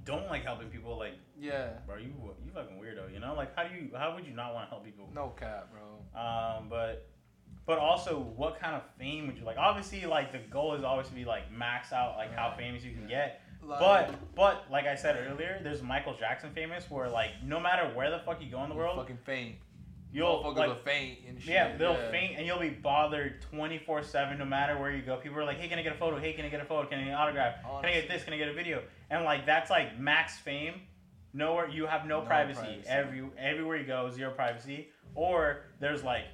don't 0.05 0.27
like 0.29 0.43
helping 0.45 0.69
people, 0.69 0.99
like 0.99 1.15
Yeah. 1.39 1.69
bro, 1.87 1.97
you 1.99 2.13
you 2.45 2.51
fucking 2.53 2.77
weirdo. 2.81 3.13
You 3.13 3.21
know, 3.21 3.35
like 3.35 3.55
how 3.57 3.65
do 3.69 3.75
you 3.75 3.91
how 3.97 4.15
would 4.15 4.27
you 4.27 4.33
not 4.35 4.55
want 4.55 4.67
to 4.67 4.71
help 4.71 4.85
people? 4.85 5.09
No 5.15 5.29
cap, 5.39 5.71
bro. 5.73 6.21
Um, 6.21 6.69
but 6.69 7.07
but 7.67 7.79
also, 7.79 8.21
what 8.21 8.61
kind 8.61 8.77
of 8.77 8.83
fame 8.99 9.27
would 9.27 9.37
you 9.39 9.45
like? 9.45 9.57
Obviously, 9.59 10.07
like 10.07 10.31
the 10.33 10.39
goal 10.39 10.75
is 10.75 10.85
always 10.85 11.09
to 11.09 11.15
be 11.15 11.25
like 11.25 11.51
max 11.53 11.93
out 11.93 12.17
like 12.17 12.33
how 12.35 12.55
famous 12.57 12.83
you 12.85 12.93
can 12.93 13.03
Yeah. 13.09 13.27
get. 13.29 13.41
Like, 13.67 13.81
But 13.81 14.35
but 14.35 14.65
like 14.71 14.87
I 14.87 14.95
said 14.95 15.17
earlier, 15.29 15.61
there's 15.63 15.83
Michael 15.83 16.15
Jackson 16.15 16.51
famous 16.55 16.91
where 16.91 17.09
like 17.09 17.31
no 17.45 17.59
matter 17.61 17.91
where 17.95 18.11
the 18.11 18.21
fuck 18.21 18.41
you 18.43 18.51
go 18.51 18.63
in 18.65 18.69
the 18.71 18.77
world, 18.77 18.97
fucking 18.97 19.19
faint. 19.25 19.57
you'll 20.13 20.43
Motherfuckers 20.45 20.57
like 20.57 20.69
will 20.69 20.75
faint 20.77 21.19
and 21.29 21.41
shit. 21.41 21.53
yeah 21.53 21.77
they'll 21.77 21.97
faint 22.11 22.37
and 22.39 22.47
you'll 22.47 22.61
be 22.61 22.71
bothered 22.71 23.43
24 23.43 24.03
seven 24.05 24.39
no 24.39 24.45
matter 24.45 24.79
where 24.79 24.93
you 24.93 25.03
go. 25.03 25.17
People 25.17 25.39
are 25.39 25.45
like, 25.45 25.59
hey, 25.59 25.69
can 25.69 25.79
I 25.79 25.83
get 25.83 25.93
a 25.93 25.99
photo? 25.99 26.19
Hey, 26.19 26.33
can 26.33 26.45
I 26.45 26.49
get 26.49 26.61
a 26.61 26.65
photo? 26.65 26.89
Can 26.89 26.99
I 27.01 27.05
get 27.05 27.09
an 27.11 27.15
autograph? 27.17 27.57
Can 27.81 27.91
I 27.91 27.93
get 27.93 28.09
this? 28.09 28.23
Can 28.25 28.33
I 28.35 28.39
get 28.39 28.49
a 28.49 28.55
video? 28.55 28.83
And 29.11 29.25
like 29.25 29.45
that's 29.47 29.71
like 29.71 29.99
max 29.99 30.39
fame. 30.39 30.75
Nowhere 31.33 31.69
you 31.69 31.87
have 31.87 32.07
no, 32.07 32.21
No 32.21 32.27
privacy. 32.27 32.61
privacy. 32.61 32.89
Every 32.89 33.25
everywhere 33.39 33.77
you 33.77 33.87
go, 33.87 34.11
zero 34.11 34.31
privacy. 34.31 34.89
Or 35.15 35.63
there's 35.81 36.03
like, 36.05 36.25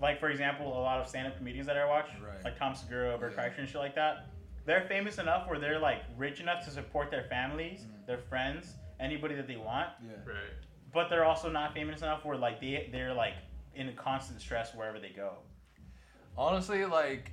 like 0.00 0.20
for 0.20 0.30
example, 0.30 0.66
a 0.68 0.80
lot 0.80 1.00
of 1.00 1.08
stand-up 1.08 1.36
comedians 1.36 1.66
that 1.66 1.76
I 1.76 1.84
watch, 1.86 2.06
Right. 2.24 2.42
like 2.44 2.58
Tom 2.58 2.74
Segura, 2.74 3.18
Bert 3.18 3.34
Yeah. 3.36 3.42
Kreischer, 3.48 3.58
and 3.58 3.68
shit 3.68 3.76
like 3.76 3.94
that. 3.96 4.26
They're 4.68 4.82
famous 4.86 5.16
enough 5.16 5.48
where 5.48 5.58
they're 5.58 5.78
like 5.78 6.02
rich 6.18 6.40
enough 6.40 6.62
to 6.66 6.70
support 6.70 7.10
their 7.10 7.24
families, 7.24 7.86
Mhm. 7.86 8.04
their 8.06 8.18
friends, 8.18 8.74
anybody 9.00 9.34
that 9.34 9.46
they 9.46 9.56
want. 9.56 9.88
Yeah. 10.06 10.12
Right. 10.26 10.52
But 10.92 11.08
they're 11.08 11.24
also 11.24 11.48
not 11.48 11.72
famous 11.72 12.02
enough 12.02 12.22
where 12.26 12.36
like 12.36 12.60
they 12.60 12.90
they're 12.92 13.14
like 13.14 13.32
in 13.74 13.96
constant 13.96 14.42
stress 14.42 14.74
wherever 14.74 15.00
they 15.00 15.08
go. 15.08 15.38
Honestly, 16.36 16.84
like 16.84 17.30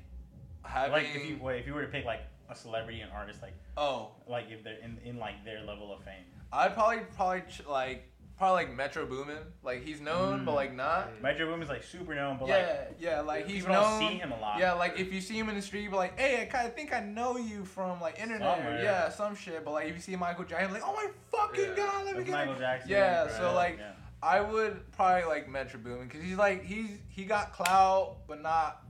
having 0.63 0.93
Like 0.93 1.13
if 1.13 1.25
you 1.25 1.37
wait, 1.41 1.59
if 1.59 1.67
you 1.67 1.73
were 1.73 1.81
to 1.81 1.91
pick 1.91 2.05
like 2.05 2.21
a 2.49 2.55
celebrity 2.55 3.01
and 3.01 3.11
artist, 3.11 3.41
like 3.41 3.53
oh, 3.75 4.11
like 4.27 4.49
if 4.49 4.63
they're 4.63 4.77
in, 4.79 4.97
in 5.03 5.17
like 5.17 5.43
their 5.43 5.59
level 5.59 5.91
of 5.93 6.01
fame. 6.05 6.23
I'd 6.53 6.73
probably 6.73 6.99
probably 7.17 7.41
ch- 7.51 7.65
like 7.67 8.09
probably 8.37 8.65
like 8.65 8.75
Metro 8.75 9.05
Boomin. 9.05 9.37
Like 9.63 9.83
he's 9.83 10.01
known, 10.01 10.45
but 10.45 10.51
Mm. 10.51 10.55
like 10.55 10.73
not. 10.75 11.21
Metro 11.21 11.45
Boomin's 11.45 11.69
like 11.69 11.83
super 11.83 12.13
known, 12.15 12.37
but 12.37 12.47
yeah, 12.49 12.55
like 12.55 12.97
yeah, 12.99 13.21
like 13.21 13.45
he's 13.47 13.61
people 13.63 13.73
known. 13.73 13.99
don't 14.01 14.09
see 14.11 14.17
him 14.17 14.31
a 14.31 14.39
lot. 14.39 14.59
Yeah, 14.59 14.73
like 14.73 14.99
if 14.99 15.13
you 15.13 15.21
see 15.21 15.37
him 15.37 15.49
in 15.49 15.55
the 15.55 15.61
street, 15.61 15.89
but 15.89 15.97
like, 15.97 16.19
hey, 16.19 16.41
I 16.41 16.45
kind 16.45 16.67
of 16.67 16.73
think 16.75 16.93
I 16.93 16.99
know 16.99 17.37
you 17.37 17.63
from 17.65 17.99
like 18.01 18.19
internet, 18.19 18.55
Somewhere. 18.57 18.83
yeah, 18.83 19.09
some 19.09 19.35
shit. 19.35 19.63
But 19.63 19.71
like 19.71 19.87
if 19.87 19.95
you 19.95 20.01
see 20.01 20.15
Michael 20.15 20.43
Jackson, 20.45 20.73
like, 20.73 20.83
oh 20.85 20.93
my 20.93 21.07
fucking 21.31 21.63
Yeah. 21.69 21.75
god, 21.75 22.05
let 22.05 22.17
me 22.17 22.23
get 22.23 22.31
Michael 22.31 22.55
it. 22.55 22.59
Jackson. 22.59 22.91
Yeah, 22.91 23.21
right, 23.23 23.31
so, 23.31 23.53
like, 23.53 23.77
yeah. 23.79 23.91
I 24.23 24.41
would 24.41 24.91
probably 24.93 25.25
like 25.25 25.47
Metro 25.49 25.79
Boomin 25.79 26.07
because 26.07 26.23
he's 26.23 26.37
like 26.37 26.63
he's 26.63 26.89
he 27.09 27.25
got 27.25 27.53
clout, 27.53 28.17
but 28.27 28.41
not 28.41 28.81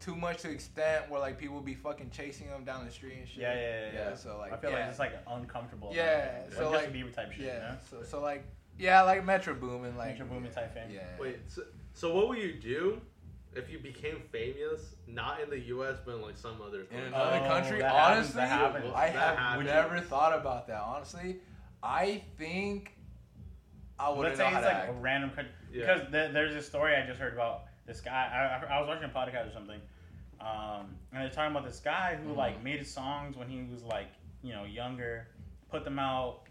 too 0.00 0.14
much 0.14 0.42
to 0.42 0.46
the 0.46 0.52
extent 0.54 1.10
where 1.10 1.18
like 1.20 1.36
people 1.38 1.60
be 1.60 1.74
fucking 1.74 2.08
chasing 2.10 2.46
him 2.46 2.62
down 2.64 2.84
the 2.86 2.90
street 2.92 3.16
and 3.18 3.28
shit. 3.28 3.38
yeah, 3.40 3.54
yeah, 3.54 3.60
yeah, 3.60 3.86
yeah. 3.92 4.08
Yeah, 4.10 4.14
so 4.14 4.38
like 4.38 4.52
I 4.52 4.56
feel 4.56 4.70
yeah. 4.70 4.76
like 4.78 4.88
it's 4.90 4.98
like 5.00 5.12
uncomfortable. 5.26 5.90
Yeah, 5.92 6.42
like 6.44 6.52
so, 6.54 6.70
Justin 6.70 6.72
like, 6.72 6.92
Bieber 6.92 7.12
type 7.12 7.32
shit. 7.32 7.46
yeah, 7.46 7.54
You 7.54 7.60
know? 7.60 7.76
so 7.90 8.02
so 8.04 8.20
like 8.20 8.44
yeah, 8.78 9.02
like 9.02 9.24
Metro 9.24 9.54
Boomin, 9.54 9.96
like 9.96 10.18
Metro 10.18 10.26
Boomin 10.26 10.52
type 10.52 10.72
thing. 10.74 10.90
Yeah. 10.92 11.00
Wait. 11.20 11.38
So, 11.48 11.62
so 11.94 12.14
what 12.14 12.28
would 12.28 12.38
you 12.38 12.52
do 12.54 13.00
if 13.54 13.70
you 13.70 13.78
became 13.78 14.22
famous, 14.30 14.94
not 15.06 15.40
in 15.40 15.50
the 15.50 15.58
U.S. 15.68 15.96
but 16.04 16.14
in 16.16 16.22
like 16.22 16.36
some 16.36 16.60
other 16.64 16.80
In 16.82 16.86
country? 16.86 17.06
another 17.08 17.40
Oh, 17.44 17.48
country, 17.48 17.78
that 17.80 17.90
happens, 17.92 18.16
honestly, 18.18 18.40
that 18.40 18.48
happens. 18.48 18.92
I 18.94 19.06
have 19.08 19.36
happens. 19.38 19.66
never 19.66 20.00
thought 20.00 20.38
about 20.38 20.66
that. 20.68 20.80
Honestly, 20.80 21.36
I 21.82 22.22
think 22.36 22.92
I 23.98 24.08
Let's 24.08 24.18
wouldn't 24.18 24.36
say 24.36 24.42
know 24.44 24.50
how 24.50 24.56
it's 24.58 24.66
like 24.66 24.74
act. 24.76 24.90
a 24.90 24.92
random 24.92 25.30
country. 25.30 25.52
Yeah. 25.72 25.80
Because 25.94 26.10
th- 26.12 26.32
there's 26.32 26.54
a 26.54 26.62
story 26.62 26.94
I 26.94 27.04
just 27.06 27.18
heard 27.20 27.32
about 27.34 27.64
this 27.86 28.00
guy. 28.00 28.12
I, 28.32 28.64
I, 28.66 28.76
I 28.76 28.80
was 28.80 28.88
watching 28.88 29.04
a 29.04 29.08
podcast 29.08 29.50
or 29.50 29.52
something, 29.54 29.80
um, 30.40 30.94
and 31.12 31.22
they're 31.22 31.30
talking 31.30 31.50
about 31.50 31.66
this 31.66 31.80
guy 31.80 32.16
who 32.22 32.30
Mhm. 32.32 32.36
like 32.36 32.62
made 32.62 32.78
his 32.78 32.92
songs 32.92 33.36
when 33.36 33.48
he 33.48 33.62
was 33.72 33.82
like 33.82 34.08
you 34.42 34.52
know 34.52 34.64
younger, 34.64 35.26
put 35.70 35.84
them 35.84 35.98
out, 35.98 36.42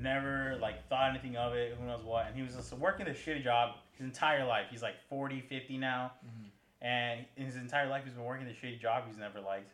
never 0.00 0.56
like 0.60 0.88
thought 0.88 1.10
anything 1.10 1.36
of 1.36 1.52
it. 1.54 1.76
Who 1.78 1.86
knows 1.86 2.02
what? 2.02 2.26
And 2.26 2.36
he 2.36 2.42
was 2.42 2.54
just 2.54 2.72
working 2.74 3.06
this 3.06 3.18
shitty 3.18 3.42
job 3.44 3.76
his 3.92 4.04
entire 4.06 4.44
life. 4.44 4.66
He's 4.70 4.82
like 4.82 4.96
40, 5.08 5.40
50 5.42 5.78
now, 5.78 6.12
Mhm. 6.24 6.50
and 6.82 7.26
in 7.36 7.44
his 7.46 7.56
entire 7.56 7.88
life 7.88 8.04
he's 8.04 8.14
been 8.14 8.24
working 8.24 8.46
this 8.46 8.56
shitty 8.56 8.80
job 8.80 9.04
he's 9.06 9.16
never 9.18 9.40
liked. 9.40 9.70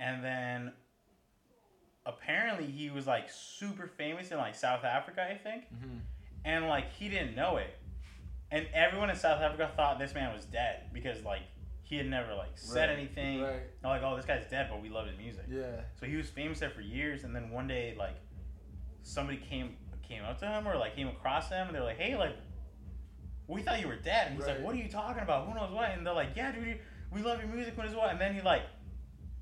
And 0.00 0.22
then 0.24 0.72
apparently 2.04 2.66
he 2.66 2.90
was 2.90 3.06
like 3.06 3.30
super 3.30 3.86
famous 3.86 4.30
in 4.30 4.38
like 4.38 4.54
South 4.54 4.84
Africa, 4.84 5.22
I 5.28 5.36
think 5.36 5.64
Mhm. 5.72 6.00
and 6.44 6.68
like 6.68 6.90
he 6.92 7.08
didn't 7.08 7.36
know 7.36 7.58
it 7.58 7.78
and 8.50 8.66
everyone 8.74 9.08
in 9.08 9.16
south 9.16 9.40
africa 9.40 9.70
thought 9.76 9.98
this 10.00 10.12
man 10.12 10.34
was 10.34 10.44
dead 10.44 10.90
because 10.92 11.22
like 11.24 11.40
he 11.84 11.96
had 11.96 12.06
never 12.06 12.34
like 12.34 12.50
said 12.58 12.88
Right, 12.90 12.98
anything 12.98 13.40
Right. 13.42 13.62
Like 13.84 14.02
oh 14.02 14.16
this 14.16 14.26
guy's 14.26 14.44
dead 14.50 14.66
but 14.68 14.82
we 14.82 14.88
love 14.88 15.06
his 15.06 15.16
music 15.16 15.44
Yeah. 15.48 15.82
so 15.94 16.04
he 16.06 16.16
was 16.16 16.28
famous 16.28 16.58
there 16.58 16.68
for 16.70 16.80
years 16.80 17.22
and 17.24 17.34
then 17.34 17.50
one 17.50 17.68
day 17.68 17.94
like 17.96 18.16
somebody 19.02 19.38
came 19.38 19.76
came 20.02 20.22
up 20.24 20.38
to 20.38 20.46
him 20.46 20.66
or 20.68 20.76
like 20.76 20.94
came 20.96 21.08
across 21.08 21.48
him 21.48 21.66
and 21.66 21.74
they're 21.74 21.82
like 21.84 21.98
hey 21.98 22.16
like 22.16 22.36
we 23.48 23.62
thought 23.62 23.80
you 23.80 23.88
were 23.88 23.96
dead 23.96 24.28
and 24.28 24.36
he's 24.36 24.46
Right. 24.46 24.56
like 24.56 24.64
what 24.64 24.74
are 24.74 24.78
you 24.78 24.88
talking 24.88 25.22
about 25.22 25.46
who 25.48 25.54
knows 25.54 25.72
what 25.72 25.90
and 25.90 26.06
they're 26.06 26.14
like 26.14 26.30
yeah 26.36 26.52
dude 26.52 26.78
we 27.12 27.22
love 27.22 27.38
your 27.40 27.48
music 27.48 27.74
who 27.74 27.82
knows 27.82 27.94
what 27.94 28.10
and 28.10 28.20
then 28.20 28.34
he 28.34 28.40
like 28.42 28.62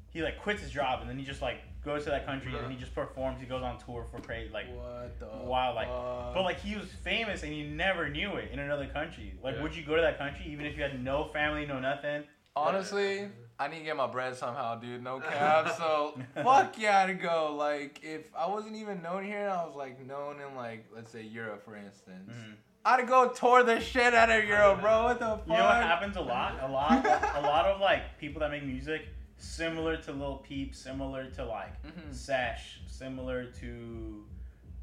he 0.09 0.23
like 0.23 0.41
quits 0.41 0.63
his 0.63 0.71
job 0.71 1.01
and 1.01 1.09
then 1.11 1.19
he 1.19 1.25
just 1.25 1.43
like 1.43 1.59
goes 1.85 2.05
to 2.05 2.11
that 2.11 2.27
country 2.27 2.53
and 2.57 2.71
he 2.71 2.79
just 2.79 2.95
performs 2.95 3.41
he 3.41 3.47
goes 3.47 3.63
on 3.63 3.79
tour 3.79 4.05
for 4.11 4.21
crazy 4.21 4.53
like 4.53 4.67
what 4.75 5.19
the? 5.19 5.27
Wow, 5.47 5.75
like- 5.75 5.89
fuck? 5.89 6.35
but 6.35 6.43
like 6.43 6.61
he 6.61 6.77
was 6.77 6.87
famous 7.05 7.43
and 7.43 7.53
he 7.53 7.63
never 7.63 8.09
knew 8.09 8.35
it 8.37 8.51
in 8.53 8.59
another 8.59 8.87
country. 8.87 9.33
Like, 9.43 9.55
Yeah. 9.57 9.63
would 9.63 9.75
you 9.75 9.83
go 9.85 9.97
to 9.97 10.03
that 10.03 10.19
country 10.19 10.45
even 10.49 10.67
if 10.67 10.77
you 10.77 10.83
had 10.83 11.03
no 11.03 11.25
family, 11.25 11.65
no 11.67 11.79
nothing? 11.81 12.25
honestly, 12.55 13.29
I 13.61 13.69
need 13.69 13.81
to 13.81 13.85
get 13.85 13.97
my 13.97 14.07
bread 14.07 14.35
somehow, 14.37 14.77
dude. 14.77 15.03
No 15.05 15.21
cap. 15.33 15.75
So 15.77 16.19
fuck 16.35 16.79
yeah, 16.79 17.05
to 17.07 17.13
go. 17.15 17.55
Like 17.57 18.01
if 18.03 18.23
I 18.35 18.49
wasn't 18.49 18.77
even 18.77 19.03
known 19.03 19.23
here, 19.25 19.49
I 19.51 19.65
was 19.67 19.77
like 19.77 20.05
known 20.05 20.41
in 20.41 20.57
like 20.57 20.87
let's 20.95 21.11
say 21.13 21.23
Europe, 21.23 21.63
for 21.65 21.77
instance. 21.77 22.33
Mhm. 22.33 22.55
I'd 22.87 23.07
go 23.07 23.29
tour 23.29 23.63
the 23.63 23.79
shit 23.79 24.15
out 24.15 24.31
of 24.31 24.43
Europe, 24.45 24.81
bro. 24.81 25.05
What 25.05 25.19
the 25.21 25.27
fuck? 25.27 25.43
You 25.47 25.53
know 25.53 25.65
what 25.65 25.83
happens 25.83 26.17
a 26.17 26.23
lot? 26.23 26.57
A 26.63 26.69
lot, 26.73 27.05
a 27.37 27.43
lot 27.43 27.67
of 27.67 27.79
like 27.83 28.17
people 28.19 28.41
that 28.41 28.51
make 28.51 28.65
music 28.65 29.03
similar 29.37 29.99
to 29.99 30.13
Lil 30.13 30.39
Peep, 30.39 30.75
similar 30.75 31.27
to 31.33 31.45
like 31.45 31.75
Mhm. 31.83 32.15
Sesh, 32.15 32.81
similar 32.87 33.45
to 33.61 34.25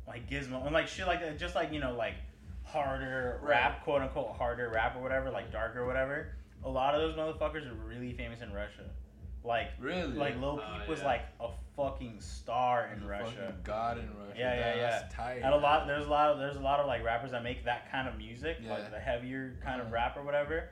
like 0.07 0.29
Gizmo, 0.29 0.63
and 0.65 0.73
like 0.73 0.87
shit 0.87 1.07
like 1.07 1.21
that. 1.21 1.39
Just 1.39 1.55
like 1.55 1.73
you 1.73 1.79
know, 1.79 1.95
like 1.95 2.13
harder 2.63 3.39
Right. 3.41 3.49
rap, 3.49 3.83
quote 3.83 4.03
unquote 4.03 4.35
harder 4.37 4.69
rap 4.69 4.95
or 4.95 5.01
whatever, 5.01 5.31
like 5.31 5.51
darker 5.51 5.81
or 5.81 5.87
whatever. 5.87 6.35
A 6.63 6.69
lot 6.69 6.95
of 6.95 7.01
those 7.01 7.15
motherfuckers 7.15 7.69
are 7.69 7.73
really 7.75 8.13
famous 8.13 8.41
in 8.41 8.51
Russia. 8.53 8.89
Like, 9.43 9.67
Really? 9.79 10.13
like 10.13 10.39
Lil 10.41 10.59
Uh, 10.59 10.79
Peep 10.79 10.87
was 10.89 10.99
yeah. 10.99 11.05
like 11.05 11.21
a 11.39 11.49
fucking 11.75 12.19
star 12.19 12.85
in 12.87 12.95
Fucking 12.99 13.07
Russia. 13.07 13.55
God 13.63 13.97
in 13.99 14.07
Russia. 14.17 14.33
Yeah, 14.37 14.53
yeah, 14.55 14.75
yeah. 14.75 14.89
That's 14.89 15.13
tight. 15.13 15.41
And 15.43 15.53
a 15.53 15.57
lot, 15.57 15.87
there's 15.87 16.05
a 16.05 16.09
lot 16.09 16.31
of, 16.31 16.39
there's 16.39 16.57
a 16.57 16.61
lot 16.61 16.79
of 16.79 16.87
like 16.87 17.03
rappers 17.03 17.31
that 17.31 17.43
make 17.43 17.63
that 17.65 17.89
kind 17.91 18.07
of 18.09 18.17
music, 18.17 18.57
Yeah. 18.61 18.73
like 18.73 18.91
the 18.91 18.99
heavier 18.99 19.57
kind 19.63 19.79
of 19.79 19.87
Mhm. 19.87 19.91
rap 19.93 20.17
or 20.17 20.23
whatever. 20.23 20.69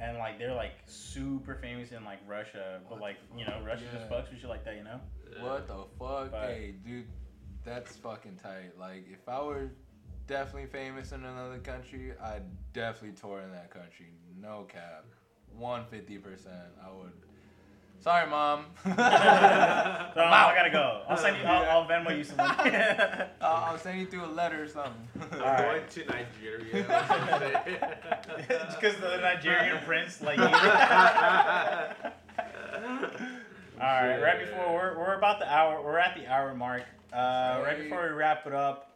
And 0.00 0.18
like 0.18 0.38
they're 0.38 0.54
like 0.54 0.72
super 0.86 1.54
famous 1.56 1.92
in 1.92 2.04
like 2.04 2.18
Russia, 2.26 2.80
but 2.88 2.98
like 3.00 3.18
you 3.36 3.44
know 3.44 3.62
Russia 3.64 3.84
just 3.92 4.10
Yeah. 4.10 4.16
fucks 4.18 4.30
with 4.30 4.40
shit 4.40 4.48
like 4.48 4.64
that, 4.64 4.74
you 4.74 4.82
know. 4.84 5.00
What 5.40 5.68
the 5.68 5.84
fuck? 5.98 6.32
But- 6.32 6.48
hey, 6.48 6.72
dude, 6.84 7.06
that's 7.62 7.96
fucking 7.98 8.36
tight. 8.42 8.76
Like, 8.76 9.06
if 9.12 9.28
I 9.28 9.40
were 9.42 9.70
definitely 10.26 10.66
famous 10.66 11.12
in 11.12 11.24
another 11.24 11.58
country, 11.58 12.18
I'd 12.18 12.42
definitely 12.72 13.12
tour 13.12 13.40
in 13.42 13.52
that 13.52 13.70
country. 13.70 14.12
No 14.42 14.66
cap. 14.68 15.04
150%. 15.60 16.46
I 16.84 16.90
would. 16.90 17.12
Sorry, 18.00 18.28
mom. 18.28 18.66
So 18.84 18.90
I 18.90 20.52
gotta 20.56 20.70
go. 20.70 21.02
I'll 21.08 21.16
send 21.16 21.36
you. 21.38 21.44
I'll, 21.44 21.82
I'll 21.82 21.88
Venmo 21.88 22.16
you 22.16 22.24
some 22.24 22.36
money. 22.38 22.76
I'll, 23.40 23.64
I'll 23.64 23.78
send 23.78 24.00
you 24.00 24.06
through 24.06 24.24
a 24.24 24.32
letter 24.32 24.62
or 24.64 24.68
something. 24.68 24.92
I'm 25.32 25.40
Alright. 25.40 25.94
going 25.94 26.06
to 26.06 26.12
Nigeria. 26.12 26.84
Just 28.48 28.80
because 28.80 28.96
the 28.96 29.18
Nigerian 29.18 29.78
prince, 29.84 30.20
like. 30.20 30.38
you- 30.38 30.44
All 33.80 33.88
right, 33.88 34.20
right 34.20 34.40
before 34.40 34.74
we're, 34.74 34.98
we're 34.98 35.14
about 35.14 35.38
the 35.40 35.50
hour, 35.52 35.82
we're 35.82 35.98
at 35.98 36.14
the 36.16 36.26
hour 36.26 36.54
mark. 36.54 36.82
Uh, 37.12 37.62
right 37.64 37.78
before 37.82 38.02
we 38.02 38.10
wrap 38.10 38.46
it 38.46 38.52
up, 38.52 38.92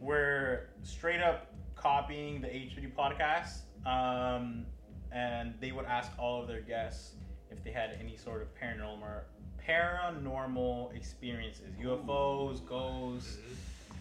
we're 0.00 0.68
straight 0.82 1.20
up 1.22 1.52
copying 1.74 2.40
the 2.40 2.48
H3 2.48 2.92
podcast, 2.94 3.60
um, 3.88 4.66
and 5.12 5.54
they 5.60 5.72
would 5.72 5.86
ask 5.86 6.10
all 6.18 6.42
of 6.42 6.48
their 6.48 6.60
guests 6.60 7.14
if 7.50 7.62
they 7.62 7.70
had 7.70 7.96
any 8.00 8.16
sort 8.16 8.42
of 8.42 8.48
paranormal 8.54 9.22
paranormal 9.66 10.94
experiences, 10.94 11.74
UFOs, 11.82 12.64
ghosts, 12.64 13.38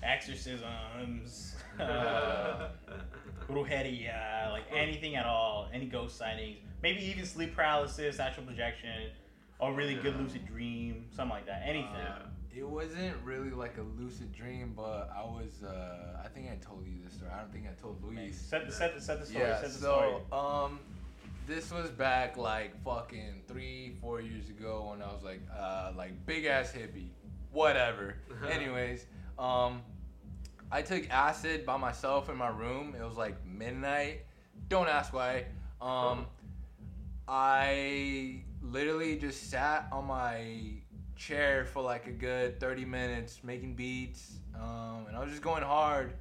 exorcisms, 0.04 1.56
uh, 1.80 2.70
brujeria, 3.50 4.52
like 4.52 4.64
anything 4.74 5.16
at 5.16 5.26
all, 5.26 5.68
any 5.74 5.86
ghost 5.86 6.18
sightings, 6.18 6.58
maybe 6.84 7.04
even 7.04 7.26
sleep 7.26 7.56
paralysis, 7.56 8.20
astral 8.20 8.46
projection, 8.46 9.10
a 9.62 9.72
really 9.72 9.96
good 9.96 10.20
lucid 10.20 10.46
dream, 10.46 11.06
something 11.12 11.36
like 11.36 11.46
that, 11.46 11.64
anything. 11.66 11.90
Yeah. 11.94 12.20
It 12.58 12.68
wasn't 12.68 13.16
really 13.24 13.50
like 13.50 13.78
a 13.78 14.02
lucid 14.02 14.32
dream, 14.32 14.72
but 14.78 15.10
I 15.14 15.24
was. 15.24 15.62
Uh, 15.62 16.22
I 16.24 16.30
think 16.30 16.50
I 16.50 16.56
told 16.66 16.86
you 16.86 16.94
this 17.04 17.16
story. 17.16 17.30
I 17.30 17.42
don't 17.42 17.52
think 17.52 17.66
I 17.70 17.82
told 17.82 18.02
Luis. 18.02 18.40
Set 18.40 18.66
the 18.66 18.72
set 18.72 18.96
the 18.96 19.02
set 19.02 19.20
the 19.20 19.26
story. 19.26 19.44
Yeah, 19.44 19.60
set 19.60 19.74
the 19.74 19.78
story. 19.78 20.14
so 20.30 20.38
um, 20.38 20.80
this 21.48 21.72
was 21.72 21.90
back 21.90 22.38
like 22.38 22.82
fucking 22.84 23.44
three, 23.48 23.96
four 24.02 24.22
years 24.22 24.50
ago 24.50 24.88
when 24.90 25.02
I 25.02 25.14
was 25.14 25.24
like, 25.24 25.42
uh, 25.56 25.92
like 25.96 26.26
big 26.26 26.46
ass 26.46 26.72
hippie, 26.72 27.10
whatever. 27.52 28.16
Anyways, 28.50 29.06
um, 29.38 29.82
I 30.72 30.82
took 30.82 31.10
acid 31.10 31.66
by 31.66 31.78
myself 31.78 32.30
in 32.30 32.38
my 32.38 32.50
room. 32.50 32.96
It 33.00 33.04
was 33.04 33.18
like 33.18 33.46
midnight. 33.46 34.22
Don't 34.70 34.88
ask 34.88 35.14
why. 35.14 35.46
Um, 35.82 36.26
I 37.28 38.44
literally 38.62 39.18
just 39.18 39.50
sat 39.50 39.88
on 39.92 40.06
my 40.06 40.74
chair 41.16 41.66
for 41.66 41.82
like 41.82 42.08
a 42.08 42.12
good 42.12 42.60
30 42.60 42.86
minutes 42.86 43.40
making 43.44 43.76
beats, 43.76 44.40
um, 44.56 45.06
and 45.08 45.16
I 45.16 45.20
was 45.20 45.30
just 45.30 45.42
going 45.42 45.64
hard. 45.64 46.14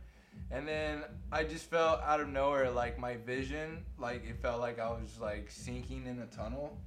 And 0.54 0.68
then 0.68 1.02
I 1.32 1.42
just 1.42 1.68
felt 1.68 2.00
out 2.02 2.20
of 2.20 2.28
nowhere, 2.28 2.70
like 2.70 2.96
my 2.96 3.16
vision, 3.16 3.84
like 3.98 4.24
it 4.24 4.40
felt 4.40 4.60
like 4.60 4.78
I 4.78 4.88
was 4.88 5.18
like 5.20 5.50
sinking 5.50 6.06
in 6.06 6.20
a 6.20 6.26
tunnel. 6.26 6.78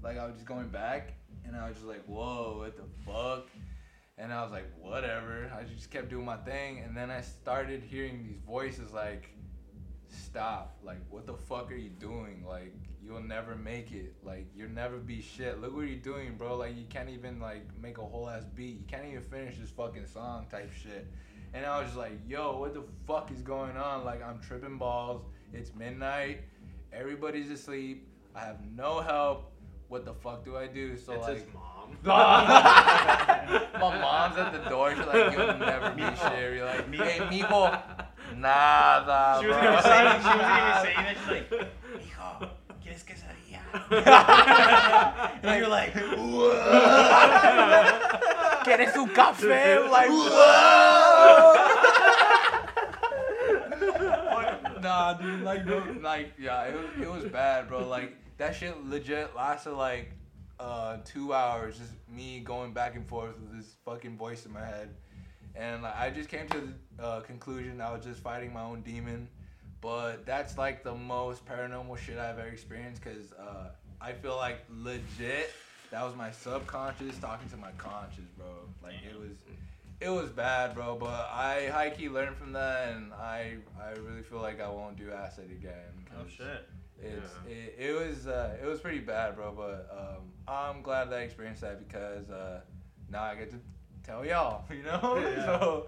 Like 0.00 0.16
I 0.16 0.26
was 0.26 0.34
just 0.34 0.46
going 0.46 0.68
back, 0.68 1.14
and 1.44 1.56
I 1.56 1.66
was 1.66 1.76
just 1.76 1.88
like, 1.88 2.04
whoa, 2.04 2.58
what 2.58 2.76
the 2.76 2.84
fuck? 3.04 3.48
And 4.16 4.32
I 4.32 4.44
was 4.44 4.52
like, 4.52 4.70
whatever. 4.80 5.50
I 5.52 5.64
just 5.64 5.90
kept 5.90 6.08
doing 6.08 6.24
my 6.24 6.36
thing, 6.36 6.84
and 6.86 6.96
then 6.96 7.10
I 7.10 7.20
started 7.20 7.82
hearing 7.82 8.22
these 8.22 8.38
voices 8.46 8.92
like, 8.92 9.28
stop. 10.08 10.78
Like, 10.84 11.00
what 11.10 11.26
the 11.26 11.34
fuck 11.34 11.72
are 11.72 11.76
you 11.76 11.90
doing? 11.90 12.44
Like, 12.48 12.74
you'll 13.04 13.24
never 13.24 13.56
make 13.56 13.90
it. 13.90 14.14
Like, 14.22 14.46
you'll 14.54 14.70
never 14.70 14.98
be 14.98 15.20
shit. 15.20 15.60
Look 15.60 15.74
what 15.74 15.88
you're 15.88 15.96
doing, 15.96 16.36
bro. 16.36 16.56
Like, 16.56 16.76
you 16.76 16.84
can't 16.88 17.10
even 17.10 17.40
like 17.40 17.66
make 17.82 17.98
a 17.98 18.04
whole 18.04 18.28
ass 18.28 18.44
beat. 18.54 18.78
You 18.78 18.84
can't 18.86 19.04
even 19.04 19.22
finish 19.22 19.56
this 19.58 19.70
fucking 19.70 20.06
song 20.06 20.46
type 20.48 20.72
shit. 20.72 21.08
And 21.54 21.64
I 21.64 21.78
was 21.78 21.86
just 21.86 21.98
like, 21.98 22.18
yo, 22.28 22.58
what 22.58 22.74
the 22.74 22.82
fuck 23.06 23.30
is 23.32 23.40
going 23.42 23.76
on? 23.76 24.04
Like, 24.04 24.22
I'm 24.22 24.38
tripping 24.40 24.76
balls. 24.78 25.22
It's 25.52 25.74
midnight. 25.74 26.40
Everybody's 26.92 27.50
asleep. 27.50 28.06
I 28.34 28.40
have 28.40 28.58
no 28.76 29.00
help. 29.00 29.52
What 29.88 30.04
the 30.04 30.12
fuck 30.14 30.44
do 30.44 30.56
I 30.56 30.66
do? 30.66 30.96
So, 30.96 31.12
it's 31.14 31.22
like, 31.22 31.36
his 31.36 31.44
mom. 31.54 31.96
my 32.04 33.72
mom's 33.80 34.36
at 34.36 34.52
the 34.52 34.68
door. 34.68 34.94
She's 34.94 35.06
like, 35.06 35.32
you'll 35.32 35.56
never 35.58 35.90
be 35.90 36.02
shit. 36.02 36.54
You're 36.54 36.64
like, 36.66 36.92
hey, 36.92 37.20
mijo, 37.30 37.80
nada, 38.36 39.38
She 39.40 39.46
was 39.46 39.56
bro. 39.56 39.64
gonna 39.64 39.82
say, 39.82 39.98
she 40.00 40.14
was 40.16 40.24
gonna 40.24 40.80
say 40.82 40.94
that. 40.96 41.16
She's 41.18 41.28
like, 41.28 41.48
hijo, 42.00 42.50
¿quieres 42.82 43.04
quesadilla? 43.04 43.60
and 45.42 45.58
you're 45.60 45.68
like, 45.68 45.94
¿Quieres 48.66 48.96
un 48.96 49.08
café? 49.10 49.88
Like, 49.88 50.08
whoa! 50.10 51.54
nah, 54.82 55.12
dude, 55.14 55.42
like, 55.42 55.64
no, 55.64 55.84
like, 56.02 56.32
yeah, 56.36 56.64
it 56.64 56.74
was, 56.74 56.86
it 57.00 57.08
was 57.08 57.24
bad, 57.30 57.68
bro. 57.68 57.86
Like, 57.86 58.16
that 58.38 58.56
shit 58.56 58.84
legit 58.84 59.36
lasted 59.36 59.74
like 59.74 60.10
uh, 60.58 60.96
two 61.04 61.32
hours, 61.32 61.78
just 61.78 61.92
me 62.12 62.40
going 62.40 62.72
back 62.72 62.96
and 62.96 63.06
forth 63.06 63.38
with 63.38 63.56
this 63.56 63.76
fucking 63.84 64.16
voice 64.16 64.44
in 64.46 64.52
my 64.52 64.66
head. 64.66 64.88
And 65.54 65.84
like, 65.84 65.96
I 65.96 66.10
just 66.10 66.28
came 66.28 66.48
to 66.48 66.74
the 66.96 67.04
uh, 67.04 67.20
conclusion 67.20 67.80
I 67.80 67.92
was 67.92 68.04
just 68.04 68.20
fighting 68.20 68.52
my 68.52 68.62
own 68.62 68.82
demon. 68.82 69.28
But 69.80 70.26
that's 70.26 70.58
like 70.58 70.82
the 70.82 70.94
most 70.94 71.46
paranormal 71.46 71.98
shit 71.98 72.18
I've 72.18 72.40
ever 72.40 72.48
experienced 72.48 73.00
because 73.00 73.32
uh, 73.32 73.68
I 74.00 74.12
feel 74.12 74.36
like 74.36 74.64
legit 74.68 75.52
that 75.90 76.04
was 76.04 76.14
my 76.16 76.30
subconscious 76.30 77.18
talking 77.18 77.48
to 77.50 77.56
my 77.56 77.70
conscious, 77.78 78.24
bro. 78.36 78.46
Like 78.82 78.94
it 79.08 79.18
was, 79.18 79.30
it 80.00 80.08
was 80.08 80.30
bad, 80.30 80.74
bro. 80.74 80.96
But 80.96 81.28
I 81.32 81.68
high 81.72 81.90
key 81.90 82.08
learned 82.08 82.36
from 82.36 82.52
that, 82.52 82.88
and 82.94 83.12
I 83.14 83.56
I 83.80 83.90
really 84.00 84.22
feel 84.22 84.40
like 84.40 84.60
I 84.60 84.68
won't 84.68 84.96
do 84.96 85.10
acid 85.12 85.50
again. 85.50 85.72
oh 86.18 86.24
shit. 86.28 86.68
It's 87.02 87.30
Yeah. 87.46 87.52
it, 87.52 87.74
it 87.78 87.92
was 87.94 88.26
uh, 88.26 88.56
it 88.62 88.66
was 88.66 88.80
pretty 88.80 89.00
bad, 89.00 89.36
bro. 89.36 89.52
But 89.52 89.88
um, 89.96 90.22
I'm 90.48 90.82
glad 90.82 91.10
that 91.10 91.18
I 91.18 91.22
experienced 91.22 91.60
that 91.60 91.86
because 91.86 92.30
uh, 92.30 92.60
now 93.10 93.22
I 93.22 93.34
get 93.34 93.50
to 93.50 93.56
tell 94.02 94.24
y'all, 94.24 94.64
you 94.70 94.82
know. 94.82 95.18
Yeah. 95.22 95.44
So 95.44 95.86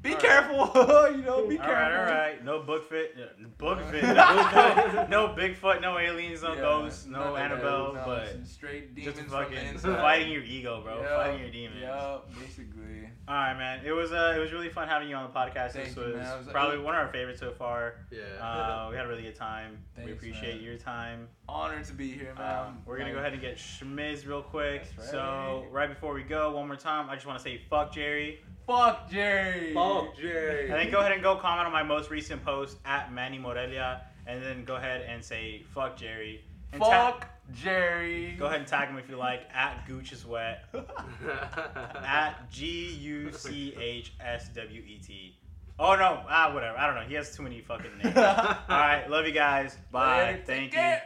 be 0.00 0.10
All 0.10 0.14
right. 0.14 0.22
careful, 0.22 1.10
you 1.16 1.22
know. 1.24 1.46
Be 1.46 1.58
All 1.58 1.64
careful. 1.64 1.72
right, 1.74 1.94
all 1.98 2.04
right. 2.04 2.44
No 2.44 2.60
book 2.62 2.88
fit. 2.88 3.16
Book 3.58 3.80
fit. 3.90 4.02
No, 4.04 4.12
no, 4.14 5.06
no 5.08 5.28
Bigfoot. 5.34 5.80
No 5.80 5.98
aliens. 5.98 6.42
No 6.42 6.54
Yeah, 6.54 6.60
ghosts. 6.60 7.06
No 7.06 7.20
of 7.34 7.36
Annabelle. 7.36 7.94
no, 7.94 8.02
but 8.06 8.30
some 8.30 8.44
straight 8.44 8.94
just 8.94 9.16
demons 9.16 9.32
from 9.32 9.40
the 9.42 9.56
fucking 9.56 9.78
fighting 9.96 10.30
your 10.32 10.42
ego, 10.44 10.80
bro. 10.82 11.00
Yeah, 11.00 11.16
Fighting 11.16 11.40
your 11.40 11.50
demons. 11.50 11.80
Yeah, 11.82 12.18
basically. 12.38 13.08
All 13.26 13.34
right, 13.34 13.58
man. 13.58 13.80
It 13.84 13.92
was 13.92 14.12
uh, 14.12 14.32
it 14.36 14.38
was 14.38 14.52
really 14.52 14.68
fun 14.70 14.88
having 14.88 15.08
you 15.08 15.16
on 15.16 15.30
the 15.30 15.36
podcast. 15.38 15.72
Thank 15.72 15.88
this 15.88 15.96
you, 15.96 16.02
was, 16.02 16.14
man. 16.14 16.32
It 16.32 16.38
was- 16.38 16.46
probably 16.48 16.78
one 16.78 16.94
of 16.94 17.00
our 17.00 17.08
favorites 17.12 17.40
so 17.40 17.50
far. 17.52 17.94
Yeah. 18.10 18.20
Uh, 18.42 18.88
we 18.90 18.96
had 18.96 19.04
a 19.04 19.08
really 19.08 19.22
good 19.22 19.36
time. 19.36 19.78
we 20.02 20.12
appreciate 20.12 20.56
man. 20.56 20.64
your 20.64 20.76
time. 20.78 21.28
Honored 21.48 21.84
to 21.86 21.92
be 21.94 22.12
here, 22.12 22.34
man. 22.38 22.66
Um, 22.66 22.78
we're 22.86 22.98
gonna 22.98 23.12
go 23.12 23.18
ahead 23.18 23.32
and 23.32 23.40
get 23.42 23.56
Schmiz 23.58 24.26
real 24.26 24.42
quick. 24.42 24.84
That's 24.96 25.10
So 25.10 25.18
right. 25.64 25.72
right 25.72 25.88
before 25.88 26.14
we 26.14 26.22
go, 26.22 26.54
one 26.56 26.66
more 26.68 26.76
time, 26.76 27.10
I 27.10 27.14
just 27.14 27.26
want 27.26 27.38
to 27.38 27.42
say 27.42 27.60
fuck 27.68 27.92
Jerry, 27.92 28.40
Fuck 28.68 29.10
Jerry. 29.10 29.72
Fuck 29.74 30.16
Jerry. 30.16 30.64
and 30.70 30.74
then 30.78 30.90
go 30.90 31.00
ahead 31.00 31.12
and 31.12 31.22
go 31.22 31.34
comment 31.36 31.66
on 31.66 31.72
my 31.72 31.82
most 31.82 32.10
recent 32.10 32.44
post 32.44 32.76
at 32.84 33.12
Manny 33.12 33.38
Morelia, 33.38 34.02
and 34.26 34.42
then 34.42 34.64
go 34.64 34.76
ahead 34.76 35.00
and 35.08 35.24
say 35.24 35.62
fuck 35.74 35.96
Jerry. 35.96 36.44
And 36.72 36.82
ta- 36.82 37.12
Fuck 37.12 37.28
Jerry. 37.54 38.36
go 38.38 38.44
ahead 38.44 38.58
and 38.60 38.68
tag 38.68 38.88
him 38.90 38.98
if 38.98 39.08
you 39.08 39.16
like 39.16 39.40
at 39.54 39.86
Gooch 39.88 40.12
is 40.12 40.26
wet 40.26 40.64
at 42.04 42.50
G 42.50 42.90
U 43.00 43.32
C 43.32 43.74
H 43.80 44.12
S 44.20 44.50
W 44.54 44.82
E 44.82 44.98
T. 45.04 45.34
Oh 45.78 45.94
no, 45.94 46.22
ah 46.28 46.52
whatever. 46.52 46.76
I 46.76 46.86
don't 46.86 46.96
know. 46.96 47.08
He 47.08 47.14
has 47.14 47.34
too 47.34 47.42
many 47.42 47.62
fucking 47.62 47.96
names. 48.04 48.16
All 48.16 48.22
right, 48.68 49.06
love 49.08 49.26
you 49.26 49.32
guys. 49.32 49.76
Bye. 49.90 50.24
Later, 50.32 50.42
Thank 50.44 50.72
you. 50.72 50.78
care. 50.78 51.02